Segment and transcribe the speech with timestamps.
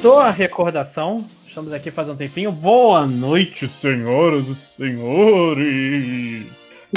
[0.00, 1.26] Startou a recordação.
[1.46, 2.50] Estamos aqui faz um tempinho.
[2.50, 6.46] Boa noite, senhoras e senhores.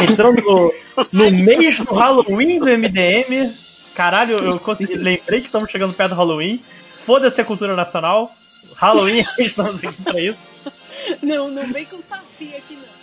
[0.02, 0.74] Entrando no,
[1.12, 3.54] no mês do Halloween do MDM.
[3.94, 6.64] Caralho, eu consegui, lembrei que estamos chegando perto do Halloween.
[7.06, 8.32] Foda-se a cultura nacional.
[8.78, 10.40] Halloween, estamos aqui pra isso.
[11.22, 12.94] Não, não vem com saci aqui não.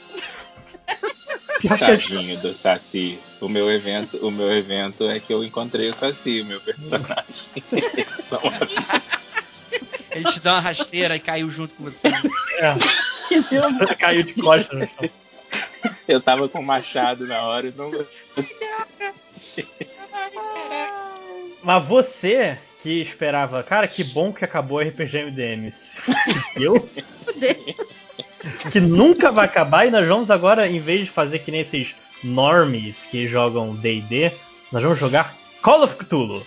[1.77, 3.19] Tadinho do Saci.
[3.39, 7.63] O meu evento, o meu evento é que eu encontrei o Saci, o meu personagem.
[10.11, 12.09] Ele te dá uma rasteira e caiu junto com você.
[12.59, 12.75] É.
[13.99, 15.11] Caiu de costas no chão.
[16.09, 17.91] eu tava com o machado na hora e não.
[21.63, 25.73] Mas você que esperava, cara, que bom que acabou o RPG MDM.
[26.57, 26.83] Eu?
[28.73, 31.95] que nunca vai acabar e nós vamos agora, em vez de fazer que nem esses
[32.25, 34.33] normies que jogam D&D,
[34.73, 36.43] nós vamos jogar Call of Cthulhu.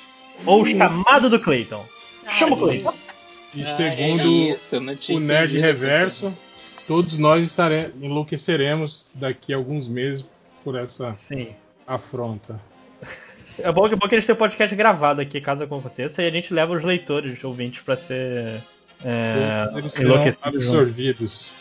[0.45, 1.86] Ou o chamado do Clayton.
[2.36, 2.94] Chama o Clayton.
[3.56, 4.78] E Ah, segundo é isso,
[5.16, 6.34] o Nerd Reverso,
[6.88, 7.92] todos nós estare...
[8.02, 10.28] enlouqueceremos daqui a alguns meses
[10.64, 11.50] por essa Sim.
[11.86, 12.60] afronta.
[13.60, 16.28] É bom, que- é bom que eles têm o podcast gravado aqui, caso aconteça, e
[16.28, 18.64] a gente leva os leitores, os ouvintes, pra ser
[19.06, 20.40] é, Eles enlouquecidos.
[20.42, 21.52] absorvidos.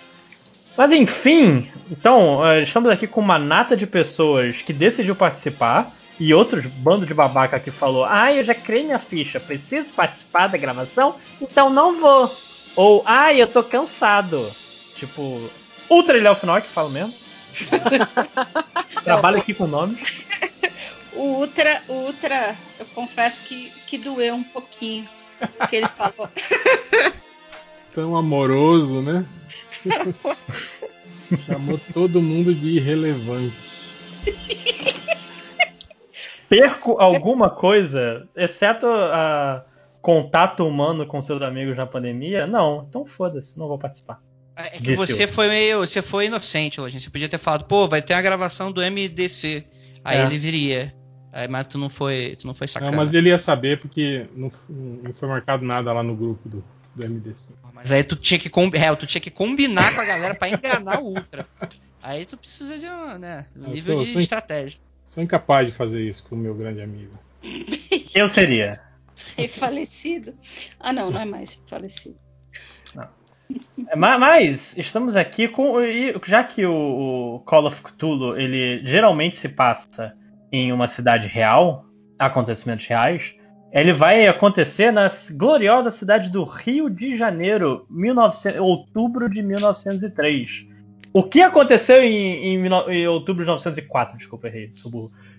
[0.76, 6.32] Mas enfim, então, eh, estamos aqui com uma nata de pessoas que decidiu participar e
[6.34, 10.58] outros bando de babaca que falou: Ah, eu já criei minha ficha, preciso participar da
[10.58, 12.34] gravação, então não vou.
[12.76, 14.50] Ou, ah, eu tô cansado.
[14.96, 15.50] Tipo,
[15.90, 17.14] Ultra Léo que fala mesmo.
[19.04, 20.22] Trabalho aqui com nomes.
[21.14, 25.06] O Ultra, o Ultra, eu confesso que, que doeu um pouquinho.
[25.58, 26.28] Porque ele falou.
[27.94, 29.26] Tão amoroso, né?
[31.46, 33.82] Chamou todo mundo de irrelevante.
[36.60, 39.64] Perco alguma coisa, exceto a
[40.02, 42.46] contato humano com seus amigos na pandemia?
[42.46, 44.20] Não, então foda-se, não vou participar.
[44.54, 45.28] É que Disse você eu.
[45.28, 45.78] foi meio.
[45.78, 47.00] Você foi inocente, Lojinha.
[47.00, 49.64] Você podia ter falado, pô, vai ter a gravação do MDC.
[50.04, 50.26] Aí É.
[50.26, 50.94] ele viria.
[51.32, 52.36] Aí, mas tu não foi.
[52.38, 52.90] Tu não foi sacana.
[52.90, 56.62] Não, mas ele ia saber porque não, não foi marcado nada lá no grupo do,
[56.94, 57.54] do MDC.
[57.72, 61.00] Mas aí tu tinha que, é, tu tinha que combinar com a galera pra enganar
[61.00, 61.46] o Ultra.
[62.02, 64.78] Aí tu precisa de uma, né, um Eu nível sou- de sou- estratégia.
[65.12, 67.12] Sou incapaz de fazer isso com o meu grande amigo.
[68.14, 68.80] Eu seria.
[69.36, 70.32] É falecido.
[70.80, 72.16] Ah, não, não é mais falecido.
[73.88, 75.78] É, ma- Mas estamos aqui com.
[75.82, 80.16] e Já que o, o Call of Cthulhu ele geralmente se passa
[80.50, 81.84] em uma cidade real,
[82.18, 83.34] acontecimentos reais,
[83.70, 90.71] ele vai acontecer na gloriosa cidade do Rio de Janeiro, 1900, outubro de 1903.
[91.12, 94.16] O que aconteceu em, em em outubro de 1904?
[94.16, 94.72] Desculpa, errei.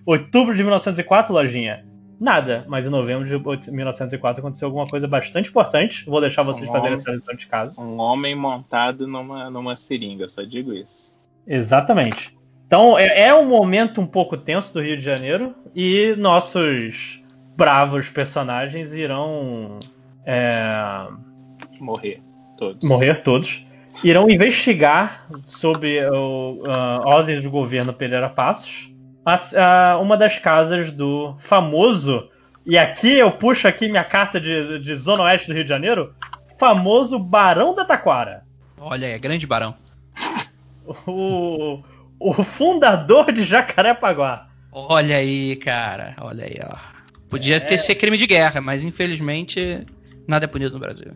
[0.06, 1.84] Outubro de 1904, lojinha?
[2.20, 6.04] Nada, mas em novembro de 1904 aconteceu alguma coisa bastante importante.
[6.08, 7.00] Vou deixar vocês Um fazerem homem.
[7.00, 7.80] essa lição de casa.
[7.80, 11.12] Um homem montado numa, numa seringa, só digo isso.
[11.46, 12.36] Exatamente.
[12.66, 17.22] Então é, é um momento um pouco tenso do Rio de Janeiro e nossos
[17.56, 19.78] bravos personagens irão
[20.24, 21.06] é,
[21.80, 22.22] Morrer.
[22.56, 22.88] Todos.
[22.88, 23.66] morrer todos.
[24.02, 28.90] Irão investigar sobre o uh, ordens do governo Pereira Passos
[29.24, 32.28] as- ah, uma das casas do famoso
[32.66, 36.14] e aqui eu puxo aqui minha carta de, de Zona Oeste do Rio de Janeiro
[36.58, 38.42] famoso Barão da Taquara.
[38.78, 39.74] Olha aí, é grande barão.
[41.06, 41.80] O,
[42.18, 44.48] o fundador de Jacarepaguá.
[44.70, 46.14] Olha aí, cara.
[46.20, 46.76] Olha aí, ó.
[47.30, 49.86] Podia ter ser crime de guerra, mas infelizmente
[50.28, 51.12] nada é punido no Brasil.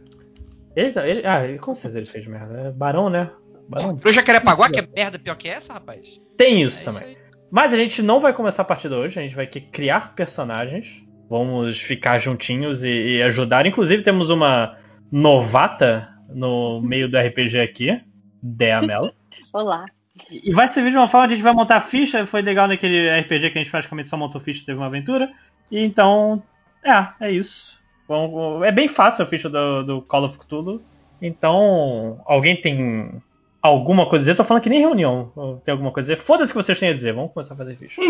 [0.78, 2.68] Ele, ele, ah, ele, com certeza ele fez merda.
[2.68, 3.30] É barão, né?
[3.68, 3.96] Barão.
[3.96, 6.20] Pro Jacarepaguá, que é merda pior que essa, rapaz.
[6.36, 7.16] Tem É isso isso também.
[7.16, 7.18] aí.
[7.50, 11.02] Mas a gente não vai começar a partida hoje, a gente vai criar personagens.
[11.28, 13.66] Vamos ficar juntinhos e, e ajudar.
[13.66, 14.78] Inclusive, temos uma
[15.10, 18.00] novata no meio do RPG aqui,
[18.42, 19.12] Dea Mello.
[19.52, 19.84] Olá.
[20.30, 22.24] E vai servir de uma forma, a gente vai montar ficha.
[22.24, 25.28] Foi legal naquele RPG que a gente praticamente só montou ficha e teve uma aventura.
[25.70, 26.42] E então,
[26.84, 27.77] é, é isso.
[28.08, 30.80] Bom, é bem fácil a ficha do, do Call of Cthulhu.
[31.20, 33.12] Então, alguém tem
[33.60, 34.30] alguma coisa a dizer?
[34.32, 35.60] Eu tô falando que nem reunião.
[35.64, 36.24] Tem alguma coisa a dizer?
[36.24, 37.12] Foda-se o que vocês têm a dizer.
[37.12, 38.00] Vamos começar a fazer ficha.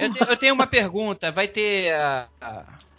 [0.00, 1.32] Eu, te- eu tenho uma pergunta.
[1.32, 2.28] Vai ter a-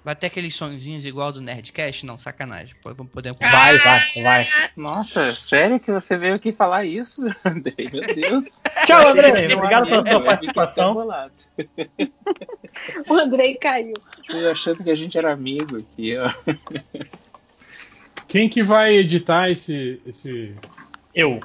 [0.04, 2.06] vai ter aqueles sonzinhos igual do Nerdcast?
[2.06, 2.75] Não, sacanagem.
[2.81, 3.34] Pô, Vamos poder.
[3.34, 4.48] Vai, vai, vai.
[4.75, 7.90] Nossa, sério que você veio aqui falar isso, Andrei?
[7.92, 8.60] Meu Deus.
[8.86, 9.54] Tchau, André.
[9.54, 11.07] Obrigado pela sua participação.
[13.07, 13.94] O Andrei caiu.
[14.30, 16.30] Eu achando que a gente era amigo aqui, ó.
[18.28, 20.02] Quem que vai editar esse.
[20.06, 20.56] esse...
[21.13, 21.42] Eu.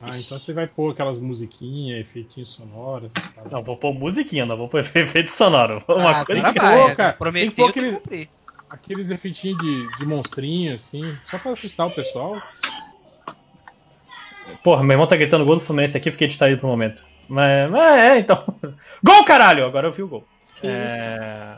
[0.00, 3.12] Ah, então você vai pôr aquelas musiquinhas, efeitinhos sonoros.
[3.50, 5.82] Não, vou pôr musiquinha, não vou pôr efeito sonoro.
[5.88, 7.12] Uma Ah, coisa que pôr, cara.
[7.14, 8.28] Prometeu Tem que pôr que aqueles-
[8.70, 12.40] aqueles efeitinhos de, de monstrinho, assim, só pra assustar o pessoal.
[14.62, 17.02] Porra, meu irmão tá gritando gol do Fluminense aqui, fiquei distraído por um momento.
[17.28, 18.44] Mas, mas é, então.
[19.04, 19.66] Gol, caralho!
[19.66, 20.26] Agora eu vi o gol.
[20.62, 21.56] É...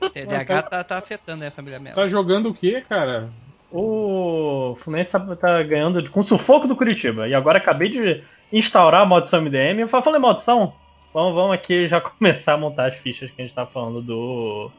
[0.14, 1.96] TDAH tá, tá afetando né, a família Melo.
[1.96, 3.30] Tá jogando o quê, cara?
[3.70, 7.28] O Fluminense tá, tá ganhando com sufoco do Curitiba.
[7.28, 8.22] E agora acabei de
[8.52, 9.80] instaurar a maldição MDM.
[9.80, 10.72] Eu fa- falei maldição.
[11.12, 14.70] Vamos, vamos aqui já começar a montar as fichas que a gente tá falando do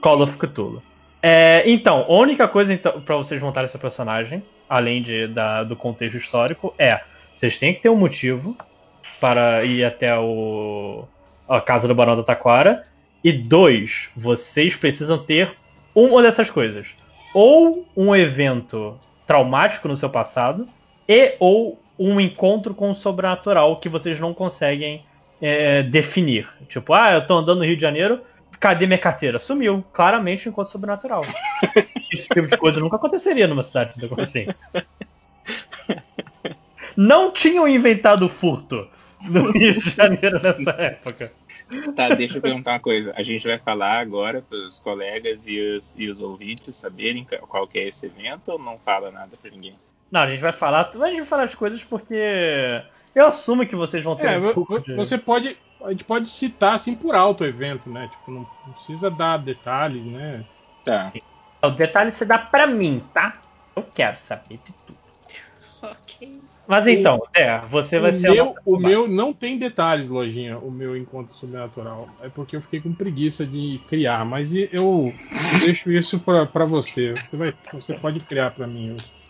[0.00, 0.82] Call of Cthulhu.
[1.22, 5.76] É, então, a única coisa então, para vocês montarem seu personagem, além de, da- do
[5.76, 7.00] contexto histórico, é
[7.36, 8.56] vocês têm que ter um motivo
[9.20, 11.04] para ir até o,
[11.48, 12.84] a casa do Barão da Taquara.
[13.22, 15.52] E dois, vocês precisam ter
[15.94, 16.88] uma dessas coisas
[17.32, 20.68] ou um evento traumático no seu passado
[21.08, 25.04] e ou um encontro com o sobrenatural que vocês não conseguem
[25.40, 26.48] é, definir.
[26.68, 28.20] Tipo, ah, eu tô andando no Rio de Janeiro,
[28.58, 29.38] cadê minha carteira?
[29.38, 29.84] Sumiu.
[29.92, 31.22] Claramente um encontro sobrenatural.
[32.12, 34.46] Esse tipo de coisa nunca aconteceria numa cidade assim.
[36.96, 38.86] Não tinham inventado o furto
[39.22, 41.32] no Rio de Janeiro nessa época.
[41.94, 43.12] Tá, deixa eu perguntar uma coisa.
[43.16, 47.66] A gente vai falar agora para os colegas e os, e os ouvintes saberem qual
[47.66, 49.76] que é esse evento ou não fala nada para ninguém?
[50.10, 52.82] Não, a gente vai falar, a gente vai falar as coisas porque
[53.14, 54.94] eu assumo que vocês vão ter É, um pouco de...
[54.94, 55.56] você pode.
[55.82, 58.08] A gente pode citar assim por alto o evento, né?
[58.08, 60.44] Tipo, não, não precisa dar detalhes, né?
[60.84, 61.12] Tá.
[61.62, 63.40] O detalhe você dá pra mim, tá?
[63.74, 64.98] Eu quero saber de tudo.
[65.82, 66.40] Ok.
[66.66, 70.70] Mas então, é, você vai o ser meu, o meu não tem detalhes, lojinha, o
[70.70, 72.08] meu encontro sobrenatural.
[72.22, 75.12] É porque eu fiquei com preguiça de criar, mas eu
[75.60, 77.12] deixo isso pra, pra você.
[77.14, 78.90] Você, vai, você pode criar pra mim.
[78.90, 79.22] Eu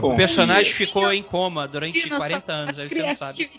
[0.00, 3.50] o personagem ficou em coma durante Confio na sua 40 anos, aí você não sabe.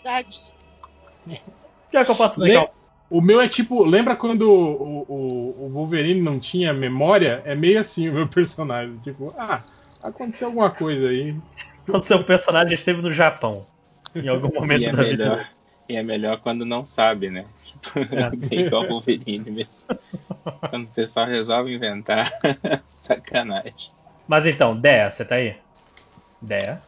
[1.91, 2.39] Pior que eu posso.
[3.09, 7.43] O meu é tipo, lembra quando o, o, o Wolverine não tinha memória?
[7.45, 8.95] É meio assim o meu personagem.
[8.95, 9.61] Tipo, ah,
[10.01, 11.35] aconteceu alguma coisa aí.
[11.87, 13.65] O seu personagem esteve no Japão.
[14.15, 15.49] Em algum momento E é, da melhor, vida.
[15.89, 17.45] e é melhor quando não sabe, né?
[17.65, 18.29] Tipo, É.
[18.29, 19.97] bem igual o Wolverine mesmo.
[20.69, 22.31] Quando o pessoal resolve inventar,
[22.87, 23.73] sacanagem.
[24.27, 25.55] Mas então, Dea, você tá aí?
[26.41, 26.81] Dea.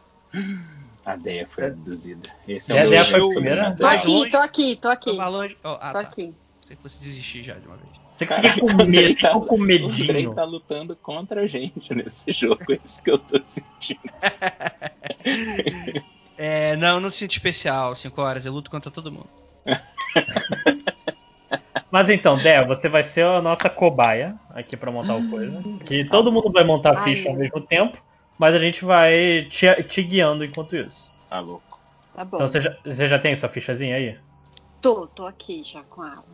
[1.04, 2.28] A ideia foi abduzida.
[2.48, 3.76] Esse É, é o Dea foi a primeira?
[3.76, 5.16] Tô aqui, tô aqui, tô aqui.
[5.16, 5.56] Tava longe.
[5.62, 6.00] Oh, ah, Tô tá.
[6.00, 6.34] aqui.
[6.62, 7.90] Pensei que fosse desistir já de uma vez.
[8.16, 10.34] Você fica com o medo, tá- fica com O Andrei medinho.
[10.34, 14.00] tá lutando contra a gente nesse jogo, é isso que eu tô sentindo.
[16.38, 19.28] É, não, não sinto especial, 5 horas, eu luto contra todo mundo.
[21.90, 25.62] Mas então, Dea, você vai ser a nossa cobaia aqui pra montar o coisa.
[25.84, 27.98] Que todo mundo vai montar a ficha ao mesmo tempo,
[28.38, 31.10] mas a gente vai te, te guiando enquanto isso.
[31.28, 31.78] Tá louco.
[32.14, 32.36] Tá bom.
[32.36, 34.18] Então você já, você já tem sua fichazinha aí?
[34.80, 36.24] Tô, tô aqui já com ela.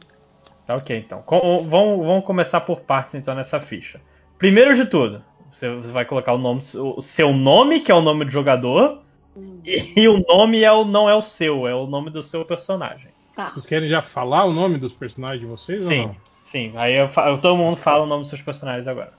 [0.66, 1.22] Tá ok, então.
[1.22, 4.00] Com- vamos, vamos começar por partes então nessa ficha.
[4.38, 8.00] Primeiro de tudo, você você vai colocar o nome, o seu nome, que é o
[8.02, 9.00] nome do jogador,
[9.36, 12.44] Hum, e o nome é o, não é o seu, é o nome do seu
[12.44, 13.08] personagem.
[13.34, 13.48] Tá.
[13.48, 16.16] Vocês querem já falar o nome dos personagens de vocês ou Sim, não?
[16.42, 16.72] sim.
[16.76, 19.14] Aí eu fa- todo mundo fala o nome dos seus personagens agora.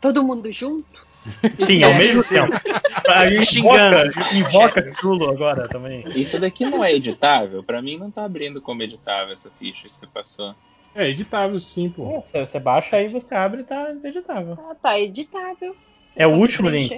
[0.00, 1.03] Todo mundo junto?
[1.64, 2.34] Sim, ao mesmo Sim.
[2.34, 2.52] tempo.
[3.08, 4.10] Aí Xingando.
[4.10, 6.04] invoca, invoca Cthulhu agora também.
[6.14, 7.62] Isso daqui não é editável?
[7.62, 10.54] Pra mim não tá abrindo como editável essa ficha que você passou.
[10.94, 12.10] É editável sim, pô.
[12.32, 14.56] É, Você, baixa aí, você abre e tá editável.
[14.60, 15.76] Ah, tá editável.
[16.14, 16.94] É o Tá último link.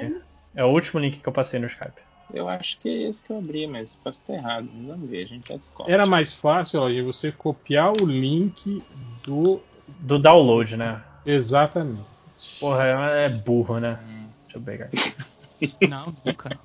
[0.54, 2.00] É o último link que eu passei no Skype.
[2.32, 4.68] Eu acho que é esse que eu abri, mas posso estar errado.
[4.86, 5.92] Vamos ver, a gente já descobre.
[5.92, 8.82] Era mais fácil, Lojinha, você copiar o link
[9.24, 9.60] do.
[10.00, 11.00] Do download, né?
[11.24, 12.15] Exatamente.
[12.60, 13.98] Porra, é é burro, né?
[14.06, 15.86] Hum, Deixa eu pegar aqui.
[15.88, 16.58] Não, nunca.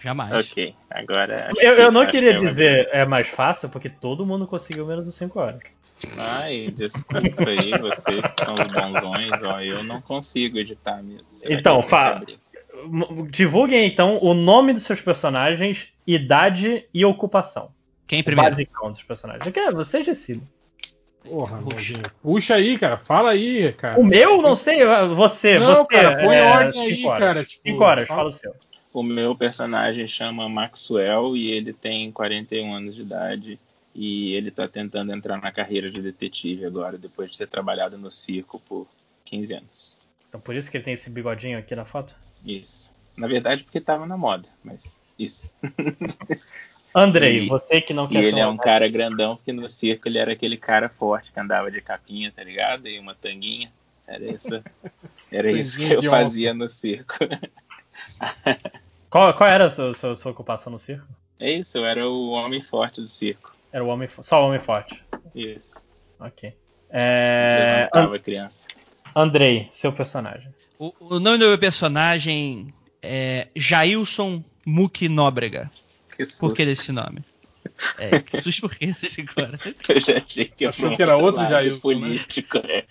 [0.00, 0.50] Jamais.
[0.50, 1.52] ok, agora.
[1.60, 5.04] Eu, eu não queria que eu dizer é mais fácil, porque todo mundo conseguiu menos
[5.04, 5.60] de 5 horas.
[6.18, 11.26] Ai, desculpa aí, vocês que são os bonzões, ó, eu não consigo editar mesmo.
[11.30, 12.38] Será Então, eu tenho que fa- abrir?
[12.86, 17.70] M- Divulguem então o nome dos seus personagens, idade e ocupação.
[18.06, 18.52] Quem primeiro?
[18.52, 19.52] Basicão dos personagens.
[19.52, 20.48] Quero, vocês decidem.
[21.22, 21.74] Porra, Puxa.
[21.76, 22.02] Lojinha.
[22.22, 22.96] Puxa aí, cara.
[22.96, 24.00] Fala aí, cara.
[24.00, 24.78] O meu, não sei,
[25.14, 25.58] você.
[25.58, 27.20] Não, você cara, põe é, ordem aí, cinco horas.
[27.20, 27.44] cara.
[27.44, 28.54] Tipo, 5 horas, fala- fala o seu.
[28.92, 33.58] O meu personagem chama Maxwell e ele tem 41 anos de idade.
[33.94, 38.10] E ele tá tentando entrar na carreira de detetive agora, depois de ter trabalhado no
[38.10, 38.86] circo por
[39.24, 39.98] 15 anos.
[40.28, 42.14] Então por isso que ele tem esse bigodinho aqui na foto.
[42.44, 42.94] Isso.
[43.16, 45.54] Na verdade, porque tava na moda, mas isso.
[46.94, 49.68] Andrei, E- você que não E quer ele ser é um cara grandão, porque no
[49.68, 52.88] circo ele era aquele cara forte que andava de capinha, tá ligado?
[52.88, 53.70] E uma tanguinha.
[54.06, 54.48] Era isso,
[55.30, 57.14] era isso que eu fazia no circo.
[59.08, 61.04] Qual, qual era a sua, sua, sua ocupação no circo?
[61.38, 63.52] É isso, eu era o homem forte do circo.
[63.72, 65.02] Era o homem, só o homem forte.
[65.34, 65.84] Isso.
[66.20, 66.54] Ok.
[66.88, 68.68] É, matava criança.
[69.14, 70.48] Andrei, seu personagem.
[70.78, 75.68] O, o nome do meu personagem é Jailson Muki Nóbrega.
[76.24, 76.40] Que susto.
[76.40, 77.24] Por que desse nome?
[77.98, 79.58] É, que susto por que desse agora?
[79.88, 81.94] Eu já achei que ia Achou um que era outro Jailson, né?
[82.00, 82.84] político, é.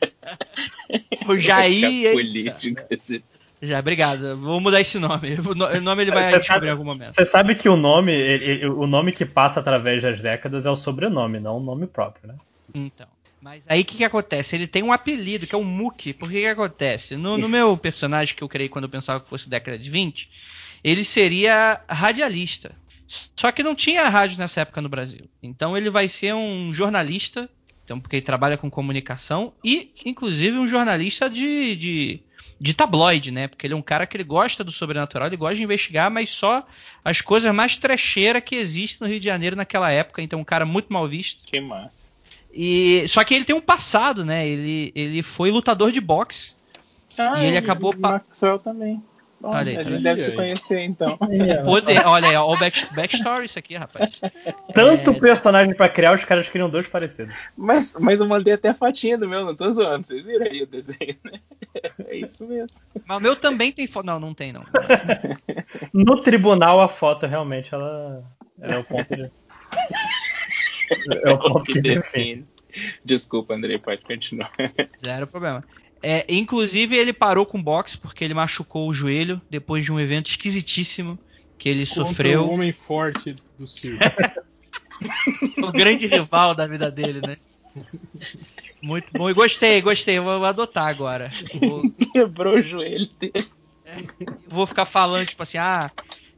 [1.27, 2.11] O Jair.
[2.13, 2.81] político.
[2.89, 3.23] esse-
[3.61, 4.37] Já, obrigado.
[4.37, 5.33] Vou mudar esse nome.
[5.39, 7.13] O no- o nome ele vai Você descobrir sabe- em algum momento.
[7.15, 10.69] Você sabe que o nome, ele- ele- o nome que passa através das décadas é
[10.69, 12.35] o sobrenome, não o nome próprio, né?
[12.73, 13.07] Então.
[13.41, 14.55] Mas aí o que, que acontece?
[14.55, 16.13] Ele tem um apelido, que é o Muki.
[16.13, 17.15] Por que, que acontece?
[17.17, 20.29] No, no meu personagem que eu criei quando eu pensava que fosse década de 20,
[20.83, 22.71] ele seria radialista.
[23.35, 25.27] Só que não tinha rádio nessa época no Brasil.
[25.41, 27.49] Então ele vai ser um jornalista,
[27.83, 32.23] então, porque ele trabalha com comunicação, e inclusive um jornalista de, de,
[32.61, 33.47] de tabloide, né?
[33.47, 36.29] Porque ele é um cara que ele gosta do sobrenatural, ele gosta de investigar, mas
[36.29, 36.67] só
[37.03, 40.21] as coisas mais trecheiras que existem no Rio de Janeiro naquela época.
[40.21, 41.43] Então, um cara muito mal visto.
[41.45, 42.09] Que massa.
[42.53, 44.47] E só que ele tem um passado, né?
[44.47, 46.53] Ele, ele foi lutador de boxe.
[47.17, 49.01] Ah, E ele acabou O Maxwell também.
[49.41, 51.17] Bom, Olha aí, a tá gente deve Aí, se conhecer, então.
[51.63, 54.19] Poder, olha aí, ó, o back, backstory isso aqui, rapaz.
[54.73, 55.19] Tanto É.
[55.19, 57.33] personagem pra criar, os caras criam dois parecidos.
[57.55, 60.05] Mas, mas eu mandei até a fotinha do meu, não tô zoando.
[60.05, 61.39] Vocês viram aí o desenho, né?
[62.09, 62.75] É isso mesmo.
[63.05, 64.05] Mas o meu também tem foto.
[64.05, 64.63] Não, não tem, não.
[65.93, 68.23] No tribunal, a foto realmente ela,
[68.59, 69.31] ela é o ponto de.
[71.23, 72.47] É o ponto que define.
[73.05, 74.51] Desculpa, Andrei, pode continuar.
[74.99, 75.63] Zero problema.
[76.01, 80.29] É, inclusive, ele parou com boxe porque ele machucou o joelho depois de um evento
[80.29, 81.19] esquisitíssimo
[81.57, 82.43] que ele Contra sofreu.
[82.45, 83.99] o homem forte do circo.
[85.61, 87.37] o grande rival da vida dele, né?
[88.81, 89.29] Muito bom.
[89.29, 90.19] E gostei, gostei.
[90.19, 91.31] Vou adotar agora.
[91.59, 93.47] Vou, Quebrou o joelho dele.
[94.47, 95.91] vou ficar falando, tipo assim, ah,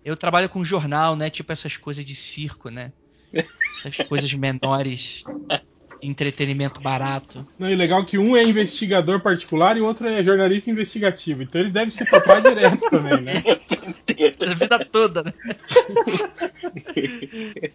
[0.03, 1.30] eu trabalho com jornal, né?
[1.30, 2.91] Tipo essas coisas de circo, né?
[3.77, 5.24] Essas coisas menores,
[6.01, 7.46] entretenimento barato.
[7.58, 11.43] Não, e legal que um é investigador particular e o outro é jornalista investigativo.
[11.43, 13.43] Então eles devem se topar direto também, né?
[14.48, 15.34] A vida toda, né?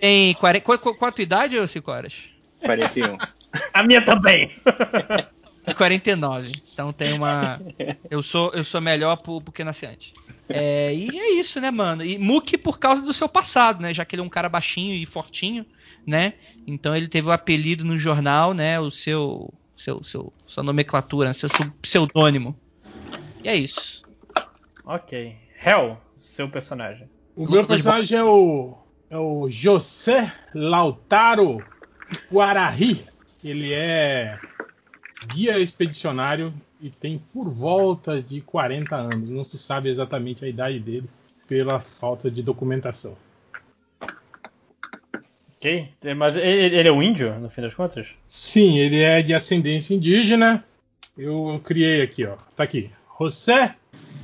[0.00, 2.14] Tem 40, qual, qual, qual a tua idade, ô Cicoras?
[2.60, 3.18] 41.
[3.72, 4.50] A minha também!
[5.64, 6.52] Tem 49.
[6.72, 7.60] Então tem uma.
[8.08, 10.12] Eu sou, eu sou melhor porque nasci antes.
[10.48, 12.04] É, e é isso, né, mano?
[12.04, 13.92] E Muki por causa do seu passado, né?
[13.92, 15.66] Já que ele é um cara baixinho e fortinho,
[16.06, 16.34] né?
[16.66, 18.78] Então ele teve o apelido no jornal, né?
[18.78, 19.52] O seu.
[19.76, 22.56] Seu, seu, sua nomenclatura, seu seu pseudônimo.
[23.44, 24.02] E é isso.
[24.86, 25.36] ok.
[25.62, 27.06] Hell, seu personagem.
[27.36, 28.78] O meu personagem é o.
[29.10, 31.62] É o José Lautaro
[32.32, 33.04] Guarari.
[33.44, 34.38] Ele é
[35.26, 39.30] guia expedicionário e tem por volta de 40 anos.
[39.30, 41.08] Não se sabe exatamente a idade dele
[41.46, 43.16] pela falta de documentação.
[45.66, 45.88] Ok?
[46.14, 48.10] Mas ele, é um índio, no fim das contas?
[48.28, 50.64] Sim, ele é de ascendência indígena.
[51.18, 52.36] Eu criei aqui, ó.
[52.54, 52.90] Tá aqui.
[53.18, 53.74] José.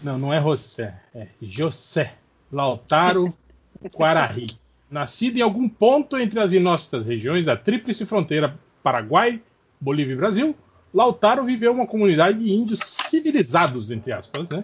[0.05, 0.95] Não, não é José.
[1.13, 2.15] É José
[2.53, 3.35] Lautaro
[3.93, 4.47] Guarari.
[4.89, 9.43] Nascido em algum ponto entre as inóspitas regiões da tríplice fronteira Paraguai,
[9.81, 10.57] Bolívia e Brasil,
[10.95, 14.63] Lautaro viveu uma comunidade de índios civilizados, entre aspas, né?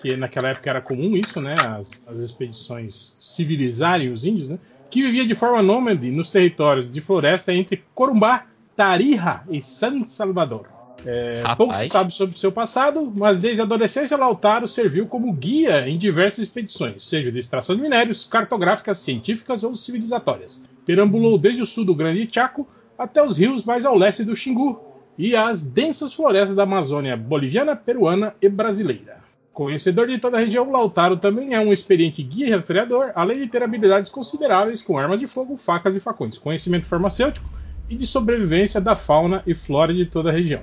[0.00, 1.54] Que naquela época era comum isso, né?
[1.58, 4.58] As, as expedições civilizarem os índios, né?
[4.96, 10.68] Que vivia de forma nômade nos territórios de floresta entre Corumbá, Tarija e San Salvador.
[11.04, 15.86] É, pouco se sabe sobre seu passado, mas desde a adolescência Lautaro serviu como guia
[15.86, 20.62] em diversas expedições, seja de extração de minérios, cartográficas, científicas ou civilizatórias.
[20.86, 22.66] Perambulou desde o sul do Grande Chaco
[22.98, 24.80] até os rios mais ao leste do Xingu
[25.18, 29.25] e as densas florestas da Amazônia boliviana, peruana e brasileira.
[29.56, 33.46] Conhecedor de toda a região, Lautaro também é um experiente guia e rastreador, além de
[33.46, 37.48] ter habilidades consideráveis com armas de fogo, facas e facões, conhecimento farmacêutico
[37.88, 40.60] e de sobrevivência da fauna e flora de toda a região.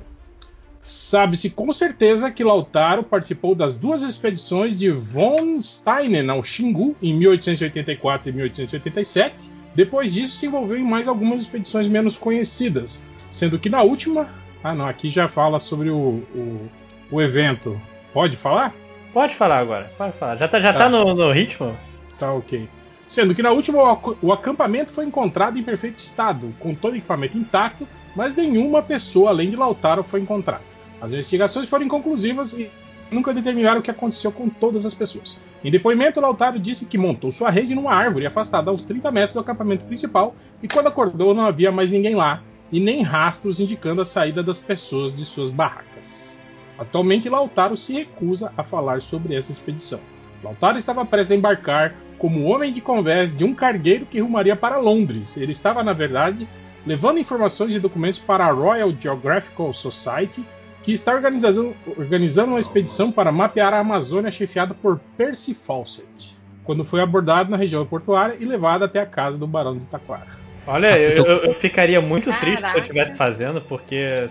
[0.83, 7.15] Sabe-se com certeza que Lautaro participou das duas expedições de von Steinen ao Xingu em
[7.15, 9.33] 1884 e 1887.
[9.73, 14.27] Depois disso, se envolveu em mais algumas expedições menos conhecidas, sendo que na última.
[14.63, 16.69] Ah, não, aqui já fala sobre o, o,
[17.09, 17.81] o evento.
[18.13, 18.82] Pode falar?
[19.13, 20.37] Pode falar agora, pode falar.
[20.37, 20.79] Já tá, já Tá.
[20.79, 21.75] tá no, no ritmo?
[22.17, 22.67] Tá ok.
[23.07, 26.93] Sendo que na última o ac- o acampamento foi encontrado em perfeito estado, com todo
[26.93, 30.63] o equipamento intacto, mas nenhuma pessoa além de Lautaro foi encontrada.
[30.99, 32.71] As investigações foram inconclusivas e
[33.11, 35.37] nunca determinaram o que aconteceu com todas as pessoas.
[35.63, 39.33] Em depoimento, Lautaro disse que montou sua rede numa árvore afastada a uns 30 metros
[39.33, 42.41] do acampamento principal e quando acordou não havia mais ninguém lá
[42.71, 46.32] e nem rastros indicando a saída das pessoas de suas barracas.
[46.77, 49.99] Atualmente, Lautaro se recusa a falar sobre essa expedição.
[50.43, 54.77] Lautaro estava prestes a embarcar como homem de convés de um cargueiro que rumaria para
[54.77, 55.37] Londres.
[55.37, 56.47] Ele estava, na verdade,
[56.85, 60.43] levando informações e documentos para a Royal Geographical Society,
[60.81, 66.83] que está organizando, organizando uma expedição para mapear a Amazônia chefiada por Percy Fawcett, quando
[66.83, 70.27] foi abordado na região portuária e levado até a casa do Barão de Taquara.
[70.67, 72.79] Olha, eu, eu- eu ficaria muito triste se eu Caraca.
[72.79, 74.25] estivesse fazendo, porque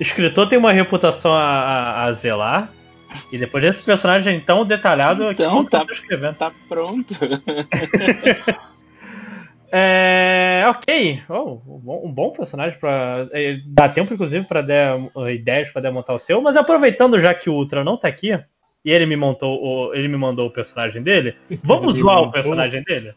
[0.00, 2.70] escritor tem uma reputação a, a- a zelar.
[3.32, 6.34] E depois desse personagem tão detalhado, Então, que bom que eu tá- tô escrevendo.
[6.36, 7.14] Tá pronto.
[9.70, 11.22] É, ok.
[11.28, 13.28] Oh, um, bom, um bom personagem para
[13.66, 17.50] dá tempo inclusive para dar uh, ideias para montar o seu, mas aproveitando já que
[17.50, 18.30] o Ultra não tá aqui
[18.82, 22.32] e ele me montou, o, ele me mandou o personagem dele, vamos Ele zoar o
[22.32, 23.12] personagem dele.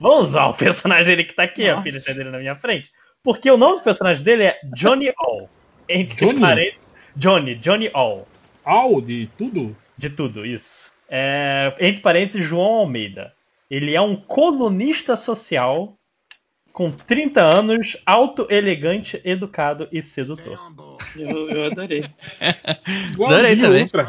[0.00, 1.88] Vamos zoar o personagem dele que tá aqui, a Nossa.
[1.88, 2.90] filha dele na minha frente,
[3.22, 5.48] porque o nome do personagem dele é Johnny All.
[5.88, 6.40] Entre Johnny?
[6.40, 6.78] parênteses-
[7.16, 8.26] Johnny, Johnny All.
[8.64, 9.76] All de tudo?
[9.96, 10.90] De tudo, isso.
[11.08, 13.32] É, entre parênteses, João Almeida.
[13.70, 15.96] Ele é um colunista social
[16.72, 20.58] com 30 anos, alto, elegante, educado e sedutor.
[21.16, 22.04] Eu, eu adorei.
[23.38, 23.82] Adorei também.
[23.84, 24.02] Outra.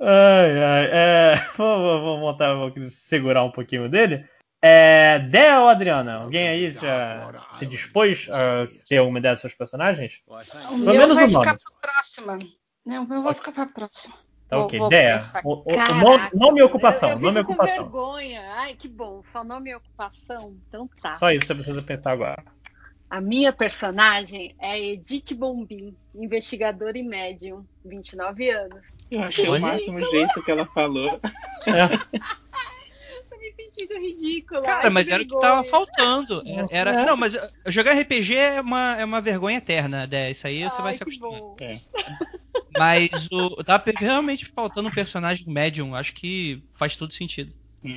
[0.00, 4.24] Ai, ai, é, vou, vou- vou montar, vou segurar um pouquinho dele.
[4.68, 6.16] É, Dea ou Adriana?
[6.16, 10.20] Alguém aí já se dispôs a ter dos seus personagens?
[10.26, 10.34] O
[10.68, 11.44] Pelo meu menos vai o nome.
[11.46, 12.38] ficar pra próxima.
[12.84, 14.16] Não, o meu vai ficar pra próxima.
[14.48, 15.42] Tá ok, pensar.
[15.44, 17.10] O, o- Caraca, nome, nome e ocupação.
[17.10, 17.76] Eu, eu nome e ocupação.
[17.84, 18.42] vergonha.
[18.54, 19.22] Ai, que bom.
[19.32, 20.56] Só nome e ocupação.
[20.68, 21.12] Então tá.
[21.16, 22.44] Só isso você precisa pensar agora.
[23.08, 28.80] A minha personagem é Edith Bombim, investigadora e médium, 29 anos.
[29.12, 31.20] Eu achei o máximo jeito que ela falou.
[31.66, 32.20] É.
[33.46, 34.62] Me sentindo ridícula.
[34.62, 36.42] Cara, Ai, mas que era o que tava faltando.
[36.46, 37.06] Era, era- É.
[37.06, 40.30] Não, mas uh, jogar RPG é uma, é uma vergonha eterna, Dé.
[40.30, 41.54] Isso aí você vai Ai, se que acostumar.
[41.60, 41.80] É.
[42.78, 45.94] Mas o, tá realmente faltando um personagem médium.
[45.94, 47.50] Acho que faz todo sentido.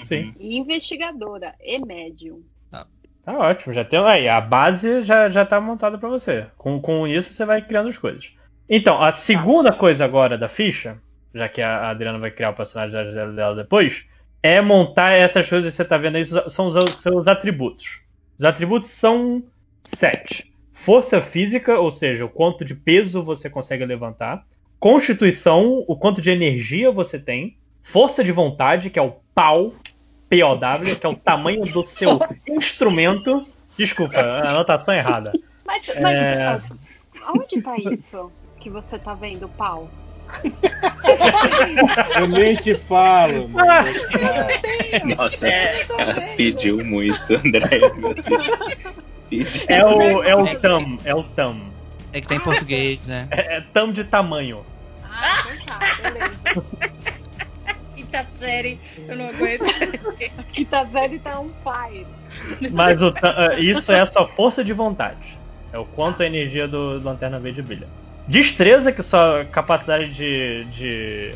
[0.03, 0.33] Sim.
[0.39, 2.41] Investigadora e médium.
[2.71, 3.99] Tá ótimo, já tem.
[3.99, 6.47] Aí, a base já, já tá montada pra você.
[6.57, 8.31] Com, com isso você vai criando as coisas.
[8.67, 10.97] Então, a segunda coisa agora da ficha,
[11.33, 14.05] já que a Adriana vai criar o personagem dela depois,
[14.41, 18.01] é montar essas coisas que você tá vendo aí, são os seus atributos.
[18.37, 19.43] Os atributos são
[19.83, 20.53] sete.
[20.73, 24.45] Força física, ou seja, o quanto de peso você consegue levantar.
[24.79, 27.57] Constituição, o quanto de energia você tem.
[27.83, 29.73] Força de vontade, que é o pau,
[30.29, 32.11] POW, que é o tamanho do seu
[32.47, 33.45] instrumento.
[33.77, 35.33] Desculpa, a anotação é errada.
[35.65, 36.61] Mas, mas É.
[37.25, 39.89] aonde tá isso que você tá vendo, pau?
[42.17, 43.49] Eu nem te falo.
[43.49, 43.89] mano.
[45.17, 45.85] Nossa, É.
[45.97, 47.79] ela pediu muito, André.
[49.29, 49.51] Pediu.
[49.67, 51.57] É o, é o TAM, é o TAM.
[52.11, 53.27] É que tá em português, né?
[53.31, 54.65] É, é TAM de tamanho.
[55.03, 56.99] Ah, então tá, beleza.
[58.39, 59.65] Série, eu não aguento.
[60.53, 62.07] Que tá tá on fire.
[62.71, 65.37] Mas o é, isso é a sua força de vontade.
[65.73, 67.87] É o quanto a energia do, do Lanterna Verde brilha.
[68.29, 70.63] Destreza, que é sua capacidade de.
[70.65, 71.31] de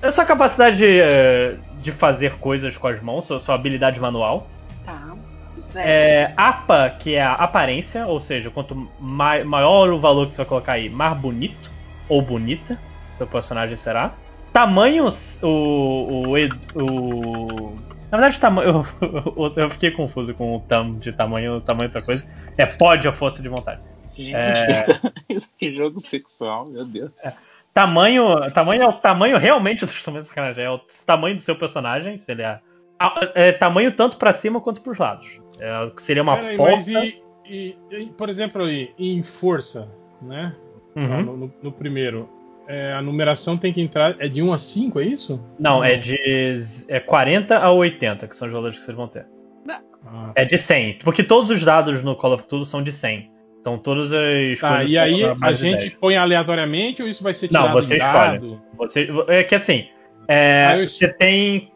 [0.00, 4.48] é sua capacidade de, eh, de fazer coisas com as mãos, sua, sua habilidade manual.
[4.84, 5.14] Tá.
[5.74, 10.38] É, APA, que é a aparência, ou seja, quanto mai- maior o valor que você
[10.38, 11.70] vai colocar aí, mais bonito
[12.08, 12.78] ou bonita
[13.10, 14.14] seu personagem será.
[14.54, 16.32] Tamanhos, o.
[16.34, 17.76] o, o
[18.10, 18.86] na verdade, tamanho.
[19.36, 22.26] Eu, eu fiquei confuso com o tam de tamanho, o tamanho é outra coisa.
[22.56, 23.80] É pod ou força de vontade.
[24.16, 24.84] Gente, É.
[25.58, 27.12] que jogo sexual, meu Deus.
[27.72, 30.64] Tamanho, tamanho é o tamanho realmente do instrumento de sacanagem.
[30.64, 32.60] É o tamanho do seu personagem, se ele é.
[32.98, 35.26] ah, é tamanho tanto pra cima quanto pros lados.
[35.58, 36.72] É, seria uma Peraí, porta.
[36.76, 40.54] mas e, e- e, por exemplo, aí, em força, né?
[40.94, 41.08] Uhum.
[41.08, 42.28] Lá No, no- no primeiro,
[42.68, 44.16] é, a numeração tem que entrar.
[44.18, 45.42] É de 1 a 5, é isso?
[45.58, 46.18] Não, é de
[46.88, 49.26] é 40 a 80, que são os valores que vocês vão ter.
[50.04, 53.31] Ah, É de 100, porque todos os dados no Call of Duty são de 100.
[53.62, 55.94] Então todas as Tá, coisas e aí a gente 10.
[55.94, 58.58] põe aleatoriamente ou isso vai ser Não, tirado você em escolhe.
[58.76, 59.86] Você, é que assim,
[60.28, 61.70] é, eu- você tem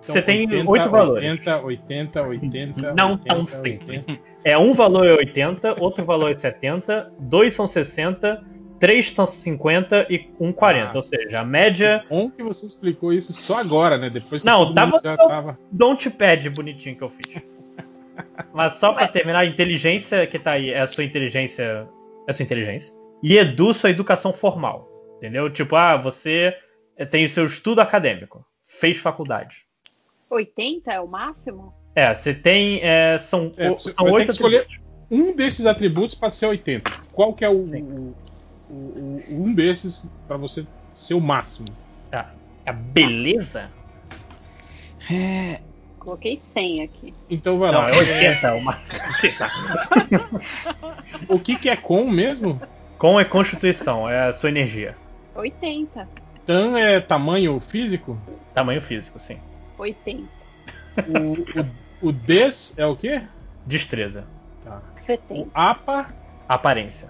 [0.00, 1.24] Então, você tem 80, 8 valores.
[1.30, 2.94] 80, 80, 80.
[2.94, 3.62] Não 80, tão 80.
[3.62, 4.04] simples.
[4.44, 8.42] É um valor é 80, outro valor é 70, dois são 60,
[8.80, 10.90] três são 50 e um 40.
[10.92, 10.96] Ah.
[10.96, 14.08] Ou seja, a média Bom que você explicou isso só agora, né?
[14.10, 15.58] Depois que Não, tava- já tava.
[15.70, 17.42] don't pad bonitinho que eu fiz.
[18.52, 21.88] Mas só pra terminar, a inteligência que tá aí é a sua inteligência.
[22.26, 22.92] É a sua inteligência.
[23.22, 24.88] E edu sua educação formal.
[25.16, 25.50] Entendeu?
[25.50, 26.56] Tipo, ah, você
[27.10, 28.44] tem o seu estudo acadêmico.
[28.66, 29.66] Fez faculdade.
[30.30, 31.72] 80 é o máximo?
[31.94, 32.80] É, você tem.
[32.82, 34.88] é, são É, você são vai ter oito que escolher- atributos.
[35.10, 36.92] Um desses atributos para ser 80.
[37.12, 38.14] Qual que é o- o-
[38.68, 41.66] o- um desses para você ser o máximo?
[42.10, 42.34] Tá.
[42.66, 43.70] A beleza?
[45.10, 45.60] É,
[46.08, 47.14] coloquei 100 aqui.
[47.28, 47.90] Então vai Não, lá.
[47.90, 48.54] é 80.
[48.54, 48.78] Uma...
[51.28, 52.60] O que, que é com mesmo?
[52.96, 54.96] Com é constituição, é a sua energia.
[55.34, 56.08] 80.
[56.46, 58.18] Tan é tamanho físico?
[58.54, 59.38] Tamanho físico, sim.
[59.78, 60.22] 80.
[61.06, 63.20] O, o, o des é o quê?
[63.66, 64.24] Destreza.
[64.64, 64.80] Tá.
[65.00, 65.50] O 70.
[65.54, 66.08] apa
[66.48, 67.08] Aparência.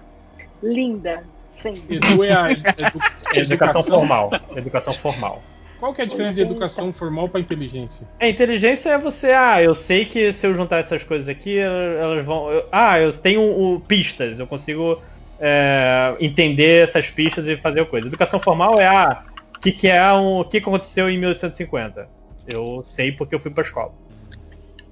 [0.61, 1.23] Linda.
[1.61, 1.83] 100.
[1.89, 2.99] edu é a edu-
[3.33, 4.29] Educação formal.
[4.55, 5.41] Educação formal.
[5.79, 8.05] Qual que é a diferença de educação formal para inteligência?
[8.19, 12.25] A inteligência é você, ah, eu sei que se eu juntar essas coisas aqui, elas
[12.25, 12.51] vão.
[12.51, 15.01] eu- ah, eu tenho o- pistas, eu consigo
[15.41, 18.07] é, entender essas pistas e fazer coisa.
[18.07, 19.23] Educação formal é, ah,
[19.55, 20.41] o que, que é um.
[20.41, 22.09] O que, aconteceu em 1850?
[22.45, 23.93] Eu sei porque eu fui pra escola.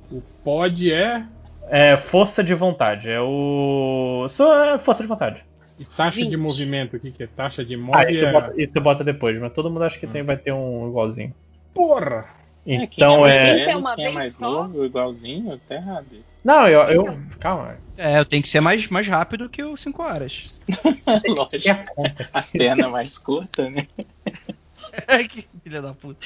[0.10, 1.26] O pod é
[1.70, 3.10] É força de vontade.
[3.10, 4.26] É o.
[4.30, 5.44] Só é força de vontade.
[5.80, 6.38] E taxa de 20.
[6.38, 6.98] movimento.
[6.98, 7.28] O que, que é?
[7.28, 8.32] Taxa de Ah, move isso, é...
[8.32, 11.34] bota, isso bota depois, mas todo mundo acha que tem, vai ter um igualzinho.
[11.74, 12.26] Porra!
[12.66, 13.56] Então é.
[13.56, 14.52] Quem é uma é mais só?
[14.52, 16.08] novo, igualzinho, tá errado.
[16.44, 16.82] Não, eu.
[16.90, 17.78] eu calma.
[17.98, 20.54] É, eu tenho que ser mais, mais rápido que o 5 horas.
[20.66, 21.80] Que Lógico.
[22.34, 23.88] a pernas mais curtas, né?
[25.30, 26.26] que filha da puta.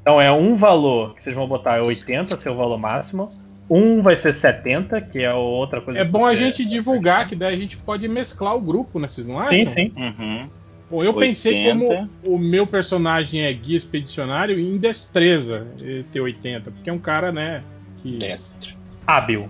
[0.00, 3.32] Então é um valor que vocês vão botar é 80, seu valor máximo.
[3.70, 6.00] Um vai ser 70, que é outra coisa.
[6.00, 9.08] É bom a você- gente divulgar, que daí a gente pode mesclar o grupo, né?
[9.08, 9.50] Vocês não acham?
[9.52, 9.92] Sim, sim.
[9.96, 10.48] Uhum.
[10.90, 12.08] Bom, eu pensei 80.
[12.22, 15.66] como o meu personagem é guia expedicionário em destreza
[16.12, 17.62] ter 80, porque é um cara, né,
[18.02, 18.74] que Destro.
[19.06, 19.48] Hábil.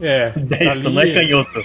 [0.00, 1.62] é, tá Destro, não é ali, canhoto.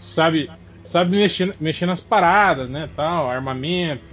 [0.00, 0.50] sabe,
[0.82, 4.04] sabe mexer, mexer nas paradas, né, tal, armamento,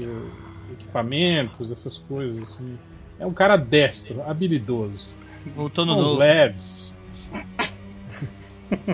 [0.71, 2.77] equipamentos, essas coisas assim.
[3.19, 5.17] É um cara destro, habilidoso.
[5.45, 6.17] Voltou no novo.
[6.17, 6.93] leves.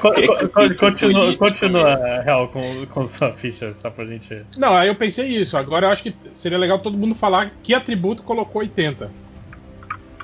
[0.00, 4.42] Co- Continua, continua real com, com sua ficha, só pra gente.
[4.56, 5.56] Não, aí eu pensei isso.
[5.56, 9.10] Agora eu acho que seria legal todo mundo falar que atributo colocou 80.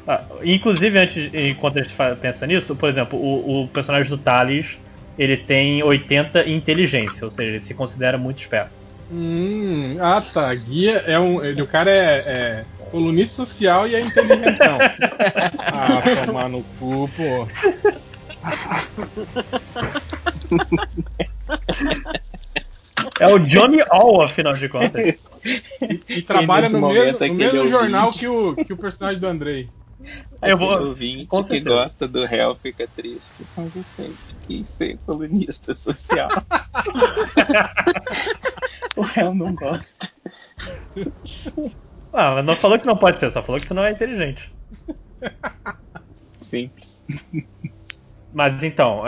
[0.07, 4.77] Ah, inclusive, antes, enquanto a gente pensa nisso, por exemplo, o, o personagem do Thales
[5.19, 8.82] ele tem 80 em inteligência, ou seja, ele se considera muito esperto.
[9.13, 10.55] Hum, ah tá.
[10.55, 11.45] Guia é um.
[11.45, 14.79] Ele, o cara é, é colunista social e é inteligentão.
[15.61, 17.47] ah, tomar no cu, pô.
[23.21, 25.19] É o Johnny All, afinal de contas.
[26.09, 29.27] E trabalha nesse no mesmo, no aquele mesmo jornal que o, que o personagem do
[29.27, 29.71] Andrei.
[30.41, 31.75] Eu vou- Aquele ouvinte com que certeza.
[31.75, 33.33] gosta do réu fica triste.
[33.57, 36.29] Mas eu sempre quis ser colunista social.
[38.97, 40.09] o réu não gosta.
[42.13, 44.53] Ah, mas não falou que não pode ser, só falou que você não é inteligente.
[46.41, 47.05] Simples.
[48.33, 49.03] Mas então,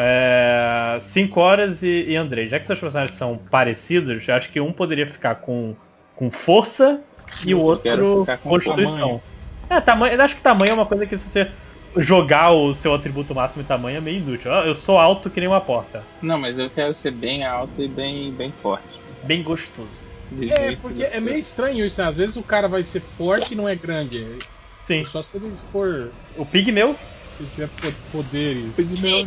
[1.01, 2.49] 5 horas e, e Andrei.
[2.49, 5.75] Já que seus personagens são parecidos, eu acho que um poderia ficar com,
[6.15, 7.01] com força
[7.47, 8.97] e o Eu quero outro ficar com constituição.
[8.97, 9.23] tamanho.
[9.71, 10.15] É, tamanho.
[10.15, 11.51] Eu acho que tamanho é uma coisa que se você
[11.97, 14.51] jogar o seu atributo máximo em tamanho é meio inútil.
[14.53, 16.03] Eu sou alto que nem uma porta.
[16.21, 19.04] Não, mas eu quero ser bem alto e bem, bem forte.
[19.25, 19.91] Bem gostoso.
[20.51, 22.01] É, porque que é meio estranho isso.
[22.01, 22.09] né?
[22.09, 24.39] Às vezes o cara vai ser forte e não é grande.
[24.87, 25.05] Sim.
[25.05, 26.13] Só se ele for.
[26.37, 26.97] O pigmeu
[27.37, 28.77] Se ele tiver po- poderes.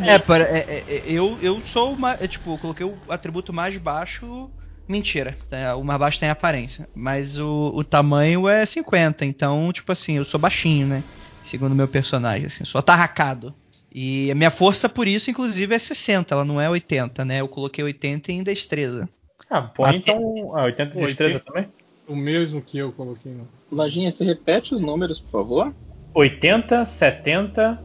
[0.05, 2.17] É, para, é, é, é, eu, eu sou uma.
[2.19, 4.49] é, tipo, eu coloquei o atributo mais baixo.
[4.87, 5.75] Mentira, tá?
[5.75, 6.87] o mais baixo tem aparência.
[6.95, 11.03] Mas o, o tamanho é 50, então, tipo assim, eu sou baixinho, né?
[11.43, 13.53] Segundo o meu personagem, assim, sou atarracado.
[13.93, 17.41] E a minha força, por isso, inclusive, é 60, ela não é 80, né?
[17.41, 19.09] Eu coloquei 80 em destreza.
[19.49, 20.51] Ah, Até- então.
[20.55, 21.05] Ah, 80 de 80.
[21.07, 21.69] destreza também?
[22.07, 23.31] O mesmo que eu coloquei.
[23.31, 23.47] No...
[23.71, 25.73] Lojinha, você repete os números, por favor?
[26.13, 27.79] 80, 70,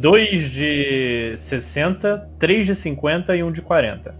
[0.00, 4.14] 2 de 60, 3 de 50 e 1 de 40.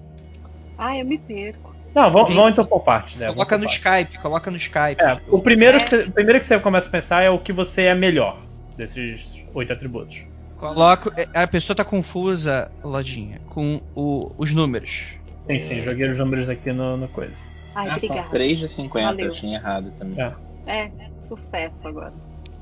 [0.76, 1.74] Ah, eu me perco.
[1.94, 3.28] Não, vamos, vamos então por parte, né?
[3.32, 3.76] Coloca por no parte.
[3.78, 5.00] Skype, coloca no Skype.
[5.00, 5.80] É, o primeiro, É.
[5.80, 8.40] Que você, o primeiro que você começa a pensar é o que você é melhor
[8.76, 10.20] desses oito atributos.
[10.58, 11.10] Coloco.
[11.16, 15.06] é, A pessoa tá confusa, Lojinha, com o- os números.
[15.50, 17.34] Sim, sim, joguei os números aqui no, no coisa.
[17.74, 18.30] Ai, ah, são obrigada.
[18.30, 19.26] 3 de 50, Valeu.
[19.26, 20.18] eu tinha errado também.
[20.20, 20.28] É.
[20.66, 20.90] É,
[21.26, 22.12] sucesso agora.